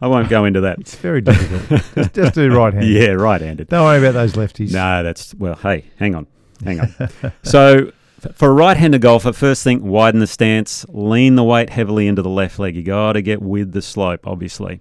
I 0.00 0.08
won't 0.08 0.28
go 0.28 0.44
into 0.44 0.60
that. 0.62 0.78
It's 0.80 0.94
very 0.96 1.20
difficult. 1.20 1.82
just, 1.94 2.14
just 2.14 2.34
do 2.34 2.52
right 2.52 2.72
hand. 2.72 2.86
Yeah, 2.88 3.10
right 3.10 3.40
handed. 3.40 3.68
Don't 3.68 3.84
worry 3.84 3.98
about 3.98 4.14
those 4.14 4.32
lefties. 4.34 4.72
No, 4.72 5.02
that's 5.02 5.34
well. 5.34 5.56
Hey, 5.56 5.84
hang 5.96 6.14
on, 6.14 6.26
hang 6.64 6.80
on. 6.80 6.94
so, 7.42 7.92
for 8.34 8.50
a 8.50 8.52
right-handed 8.52 9.00
golfer, 9.00 9.32
first 9.32 9.64
thing, 9.64 9.82
widen 9.82 10.20
the 10.20 10.26
stance, 10.26 10.86
lean 10.88 11.34
the 11.34 11.42
weight 11.42 11.70
heavily 11.70 12.06
into 12.06 12.22
the 12.22 12.28
left 12.30 12.58
leg. 12.58 12.76
You 12.76 12.82
got 12.82 13.14
to 13.14 13.22
get 13.22 13.42
with 13.42 13.72
the 13.72 13.82
slope, 13.82 14.26
obviously. 14.26 14.80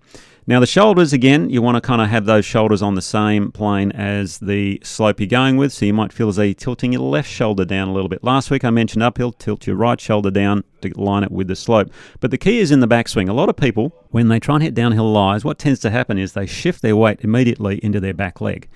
Now, 0.52 0.60
the 0.60 0.68
shoulders 0.68 1.14
again, 1.14 1.50
you 1.50 1.62
want 1.62 1.78
to 1.78 1.82
kind 1.82 2.02
of 2.02 2.10
have 2.10 2.26
those 2.26 2.44
shoulders 2.44 2.82
on 2.82 2.96
the 2.96 3.02
same 3.02 3.54
plane 3.54 3.94
as 3.94 4.38
the 4.40 4.82
slope 4.84 5.22
you're 5.22 5.28
going 5.28 5.56
with. 5.56 5.72
So 5.72 5.86
you 5.86 5.94
might 5.94 6.12
feel 6.12 6.28
as 6.28 6.36
though 6.36 6.44
you're 6.44 6.54
tilting 6.54 6.92
your 6.92 7.04
left 7.04 7.30
shoulder 7.30 7.64
down 7.64 7.88
a 7.88 7.94
little 7.94 8.10
bit. 8.10 8.22
Last 8.22 8.52
week 8.52 8.66
I 8.66 8.70
mentioned 8.70 9.02
uphill, 9.02 9.32
tilt 9.32 9.66
your 9.66 9.78
right 9.78 9.98
shoulder 9.98 10.30
down 10.30 10.66
to 10.82 10.90
line 11.00 11.24
it 11.24 11.32
with 11.32 11.48
the 11.48 11.56
slope. 11.56 11.90
But 12.20 12.32
the 12.32 12.38
key 12.38 12.60
is 12.60 12.70
in 12.70 12.82
the 12.82 12.88
backswing. 12.90 13.30
A 13.30 13.34
lot 13.34 13.48
of 13.48 13.56
people, 13.56 13.94
when 14.10 14.28
they 14.28 14.42
try 14.42 14.56
and 14.56 14.64
hit 14.66 14.74
downhill 14.74 15.10
lies, 15.10 15.46
what 15.46 15.58
tends 15.58 15.80
to 15.80 15.90
happen 15.90 16.18
is 16.18 16.34
they 16.34 16.48
shift 16.48 16.82
their 16.82 16.98
weight 16.98 17.22
immediately 17.22 17.80
into 17.82 18.02
their 18.02 18.14
back 18.14 18.42
leg. 18.42 18.68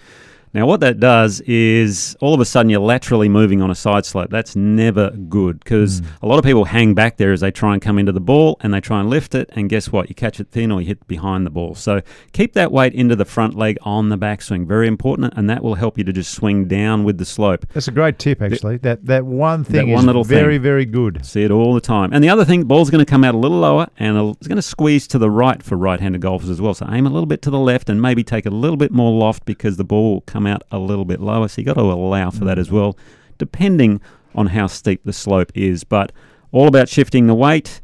Now, 0.56 0.66
what 0.66 0.80
that 0.80 1.01
does 1.01 1.41
is 1.41 2.16
all 2.22 2.34
of 2.34 2.39
a 2.39 2.45
sudden 2.45 2.70
you're 2.70 2.80
laterally 2.80 3.28
moving 3.28 3.62
on 3.62 3.70
a 3.70 3.76
side 3.76 4.06
slope. 4.06 4.30
That's 4.30 4.56
never 4.56 5.10
good 5.10 5.60
because 5.60 5.99
mm. 5.99 6.08
a 6.22 6.28
lot 6.28 6.39
of 6.39 6.45
people 6.45 6.64
hang 6.64 6.93
back 6.93 7.18
there 7.18 7.34
as 7.34 7.41
they 7.41 7.51
try 7.51 7.74
and 7.74 7.82
come 7.82 7.99
into 7.99 8.14
the 8.14 8.22
ball 8.22 8.56
and 8.62 8.74
they 8.74 8.80
try 8.80 9.01
and 9.01 9.10
lift 9.10 9.36
it. 9.36 9.49
And 9.51 9.70
guess 9.70 9.91
what? 9.91 10.08
You 10.08 10.16
catch 10.16 10.39
it 10.39 10.51
thin 10.51 10.72
or 10.72 10.80
you 10.80 10.88
hit 10.88 11.06
behind 11.10 11.45
the 11.45 11.49
ball. 11.49 11.76
So 11.76 12.01
keep 12.32 12.53
that 12.53 12.72
weight 12.72 12.93
into 12.93 13.18
the 13.18 13.26
front 13.26 13.56
leg 13.56 13.78
on 13.82 14.08
the 14.08 14.18
backswing. 14.18 14.66
Very 14.66 14.88
important. 14.88 15.34
And 15.36 15.49
that 15.49 15.62
will 15.62 15.76
help 15.76 15.97
you 15.97 16.06
to 16.06 16.14
just 16.14 16.34
swing 16.34 16.70
down 16.70 17.03
with 17.03 17.18
the 17.18 17.26
slope. 17.26 17.66
That's 17.74 17.89
a 17.89 17.91
great 17.91 18.18
tip, 18.18 18.41
actually. 18.41 18.78
That 18.78 19.06
that 19.08 19.26
one 19.26 19.66
thing 19.66 19.88
that 19.88 19.91
one 19.91 20.03
is 20.03 20.06
little 20.06 20.24
thing. 20.24 20.38
very, 20.38 20.58
very 20.58 20.86
good. 20.86 21.26
See 21.26 21.43
it 21.43 21.51
all 21.51 21.74
the 21.74 21.82
time. 21.82 22.14
And 22.14 22.24
the 22.24 22.30
other 22.30 22.45
thing, 22.45 22.64
ball's 22.64 22.89
going 22.89 23.03
to 23.03 23.10
come 23.10 23.26
out 23.26 23.36
a 23.36 23.38
little 23.38 23.60
lower 23.60 23.88
and 23.99 24.18
it's 24.38 24.47
going 24.47 24.56
to 24.56 24.62
squeeze 24.62 25.06
to 25.08 25.18
the 25.18 25.30
right 25.30 25.62
for 25.62 25.76
right-handed 25.76 26.22
golfers 26.22 26.49
as 26.49 26.62
well. 26.62 26.74
So 26.74 26.88
aim 26.89 27.06
a 27.06 27.10
little 27.10 27.26
bit 27.26 27.41
to 27.41 27.49
the 27.49 27.60
left 27.60 27.89
and 27.89 28.01
maybe 28.01 28.24
take 28.24 28.45
a 28.45 28.49
little 28.49 28.78
bit 28.78 28.93
more 28.93 29.12
loft 29.12 29.43
because 29.43 29.76
the 29.76 29.84
ball 29.84 30.14
will 30.14 30.22
come 30.22 30.45
out 30.46 30.64
a 30.72 30.78
little 30.80 31.06
bit 31.06 31.20
lower. 31.22 31.48
So 31.48 31.62
you've 31.62 31.68
got 31.68 31.76
to 31.76 31.82
allow 31.82 32.30
for 32.32 32.46
that 32.46 32.58
as 32.60 32.72
well, 32.72 32.98
depending 33.38 34.02
on 34.34 34.48
how 34.48 34.68
steep 34.68 35.02
the 35.06 35.14
slope 35.14 35.52
is. 35.56 35.84
But 35.84 36.12
all 36.52 36.68
about 36.68 36.89
shifting 36.89 37.28
the 37.28 37.36
weight, 37.36 37.82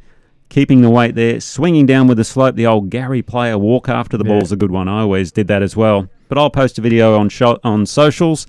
keeping 0.50 0.82
the 0.82 0.90
weight 0.90 1.16
there, 1.16 1.40
swinging 1.40 1.86
down 1.86 2.08
with 2.08 2.18
the 2.18 2.24
slope. 2.24 2.56
The 2.56 2.68
old 2.68 2.90
Gary 2.90 3.22
Player 3.22 3.58
walk 3.58 3.90
after 3.90 4.18
the 4.18 4.26
Yeah. 4.26 4.32
ball's 4.40 4.52
a 4.52 4.56
good 4.58 4.72
one. 4.72 4.88
I 4.88 5.02
always 5.02 5.32
did 5.32 5.48
that 5.48 5.62
as 5.62 5.76
well. 5.76 6.08
But 6.28 6.38
I'll 6.38 6.50
post 6.50 6.78
a 6.78 6.82
video 6.82 7.18
on 7.18 7.30
sho- 7.30 7.60
on 7.64 7.86
socials. 7.86 8.48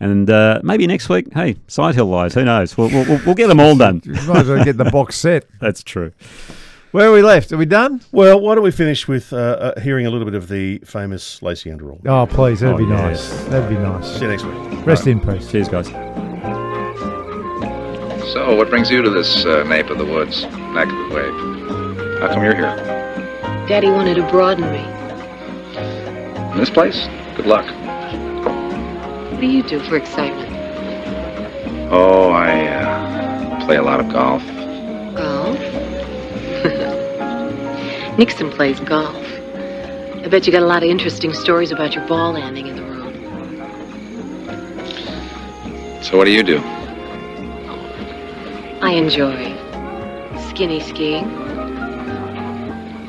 And 0.00 0.28
uh, 0.28 0.60
maybe 0.64 0.86
next 0.86 1.08
week, 1.08 1.32
hey, 1.32 1.56
side 1.68 1.94
hill 1.94 2.06
lies. 2.06 2.34
Who 2.34 2.44
knows? 2.44 2.76
We'll, 2.76 2.88
we'll, 2.88 3.20
we'll 3.24 3.34
get 3.34 3.46
them 3.46 3.60
all 3.60 3.76
done. 3.76 4.02
You 4.04 4.12
might 4.26 4.38
as 4.38 4.48
well 4.48 4.64
get 4.64 4.76
the 4.76 4.84
box 4.90 5.16
set. 5.16 5.46
That's 5.60 5.82
true. 5.82 6.12
Where 6.94 7.08
are 7.08 7.12
we 7.12 7.22
left? 7.22 7.50
Are 7.50 7.56
we 7.56 7.64
done? 7.66 8.02
Well, 8.12 8.40
why 8.40 8.54
don't 8.54 8.62
we 8.62 8.70
finish 8.70 9.08
with 9.08 9.32
uh, 9.32 9.36
uh, 9.36 9.80
hearing 9.80 10.06
a 10.06 10.10
little 10.10 10.24
bit 10.24 10.34
of 10.34 10.46
the 10.46 10.78
famous 10.84 11.42
Lacey 11.42 11.72
Underall? 11.72 11.98
Oh, 12.06 12.24
please. 12.24 12.60
That'd 12.60 12.76
Oh, 12.76 12.78
be 12.78 12.84
yes. 12.84 13.32
nice. 13.32 13.44
That'd 13.46 13.68
be 13.68 13.74
nice. 13.74 14.06
See 14.14 14.20
you 14.20 14.28
next 14.28 14.44
week. 14.44 14.86
Rest 14.86 15.08
in 15.08 15.18
peace. 15.18 15.50
Cheers, 15.50 15.68
guys. 15.68 15.88
So, 18.32 18.54
what 18.54 18.70
brings 18.70 18.92
you 18.92 19.02
to 19.02 19.10
this 19.10 19.44
uh, 19.44 19.64
nape 19.64 19.90
of 19.90 19.98
the 19.98 20.04
woods, 20.04 20.44
neck 20.44 20.86
of 20.86 21.08
the 21.08 21.14
wave? 21.16 22.20
How 22.20 22.28
come 22.32 22.44
you're 22.44 22.54
here? 22.54 22.76
Daddy 23.68 23.90
wanted 23.90 24.14
to 24.14 24.30
broaden 24.30 24.70
me. 24.70 24.84
In 26.52 26.58
this 26.58 26.70
place? 26.70 27.08
Good 27.34 27.46
luck. 27.46 27.66
What 29.32 29.40
do 29.40 29.46
you 29.48 29.64
do 29.64 29.80
for 29.80 29.96
excitement? 29.96 30.48
Oh, 31.92 32.30
I 32.30 32.68
uh, 32.68 33.64
play 33.66 33.78
a 33.78 33.82
lot 33.82 33.98
of 33.98 34.08
golf. 34.12 34.44
Golf? 35.16 35.73
Nixon 38.16 38.48
plays 38.48 38.78
golf. 38.78 39.26
I 40.24 40.28
bet 40.28 40.46
you 40.46 40.52
got 40.52 40.62
a 40.62 40.66
lot 40.66 40.84
of 40.84 40.88
interesting 40.88 41.32
stories 41.32 41.72
about 41.72 41.96
your 41.96 42.06
ball 42.06 42.34
landing 42.34 42.68
in 42.68 42.76
the 42.76 42.82
room. 42.82 43.12
So, 46.00 46.16
what 46.16 46.26
do 46.26 46.30
you 46.30 46.44
do? 46.44 46.58
I 48.80 48.92
enjoy 48.92 49.52
skinny 50.48 50.78
skiing? 50.78 51.28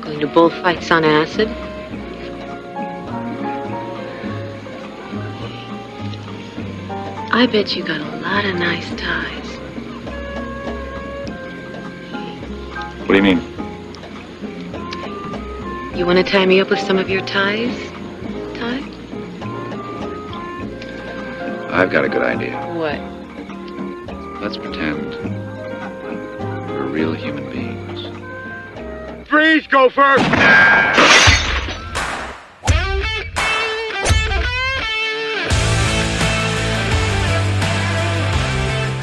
Going 0.02 0.20
to 0.22 0.28
bullfights 0.28 0.90
on 0.90 1.06
acid? 1.06 1.50
I 7.32 7.46
bet 7.52 7.76
you 7.76 7.84
got 7.84 8.02
a 8.02 8.18
lot 8.22 8.46
of 8.46 8.56
nice 8.56 8.90
ties. 8.96 9.46
What 13.02 13.10
do 13.10 13.16
you 13.18 13.22
mean? 13.22 13.56
You 15.96 16.06
want 16.06 16.18
to 16.18 16.30
tie 16.30 16.46
me 16.46 16.60
up 16.60 16.70
with 16.70 16.80
some 16.80 16.98
of 16.98 17.10
your 17.10 17.26
ties? 17.26 17.74
Ty? 18.58 18.80
I've 21.72 21.90
got 21.90 22.04
a 22.04 22.10
good 22.10 22.22
idea. 22.22 22.60
What? 22.74 23.00
Let's 24.42 24.58
pretend 24.58 25.14
we're 26.68 26.88
real 26.88 27.14
human 27.14 27.50
beings. 27.50 29.28
Freeze, 29.30 29.68
Gopher! 29.68 30.18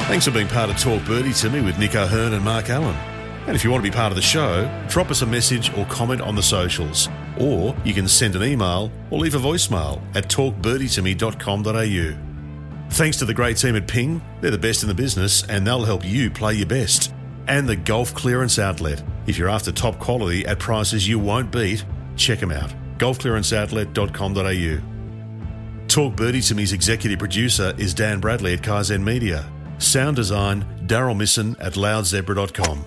Thanks 0.08 0.26
for 0.26 0.30
being 0.30 0.46
part 0.46 0.68
of 0.68 0.76
Talk 0.76 1.02
Birdie 1.06 1.32
to 1.32 1.48
me 1.48 1.62
with 1.62 1.78
Nick 1.78 1.96
O'Hern 1.96 2.34
and 2.34 2.44
Mark 2.44 2.68
Allen. 2.68 3.11
And 3.46 3.56
if 3.56 3.64
you 3.64 3.70
want 3.70 3.84
to 3.84 3.90
be 3.90 3.94
part 3.94 4.12
of 4.12 4.16
the 4.16 4.22
show, 4.22 4.70
drop 4.88 5.10
us 5.10 5.22
a 5.22 5.26
message 5.26 5.76
or 5.76 5.84
comment 5.86 6.20
on 6.20 6.36
the 6.36 6.42
socials. 6.42 7.08
Or 7.38 7.74
you 7.84 7.92
can 7.92 8.06
send 8.06 8.36
an 8.36 8.44
email 8.44 8.92
or 9.10 9.18
leave 9.18 9.34
a 9.34 9.38
voicemail 9.38 10.00
at 10.14 10.28
talkbirdie2me.com.au. 10.28 12.88
Thanks 12.90 13.16
to 13.16 13.24
the 13.24 13.34
great 13.34 13.56
team 13.56 13.74
at 13.74 13.88
Ping, 13.88 14.20
they're 14.40 14.50
the 14.50 14.58
best 14.58 14.82
in 14.82 14.88
the 14.88 14.94
business 14.94 15.44
and 15.48 15.66
they'll 15.66 15.84
help 15.84 16.04
you 16.04 16.30
play 16.30 16.54
your 16.54 16.66
best. 16.66 17.12
And 17.48 17.68
the 17.68 17.74
Golf 17.74 18.14
Clearance 18.14 18.58
Outlet. 18.58 19.02
If 19.26 19.38
you're 19.38 19.48
after 19.48 19.72
top 19.72 19.98
quality 19.98 20.46
at 20.46 20.58
prices 20.58 21.08
you 21.08 21.18
won't 21.18 21.50
beat, 21.50 21.84
check 22.16 22.38
them 22.38 22.52
out. 22.52 22.72
golfclearanceoutlet.com.au. 22.98 25.86
Talk 25.88 26.16
Birdie 26.16 26.40
to 26.42 26.54
me's 26.54 26.72
executive 26.72 27.18
producer 27.18 27.74
is 27.76 27.92
Dan 27.92 28.20
Bradley 28.20 28.54
at 28.54 28.62
Kaizen 28.62 29.02
Media. 29.02 29.44
Sound 29.78 30.16
design, 30.16 30.64
Daryl 30.86 31.16
Misson 31.16 31.56
at 31.60 31.72
loudzebra.com. 31.72 32.86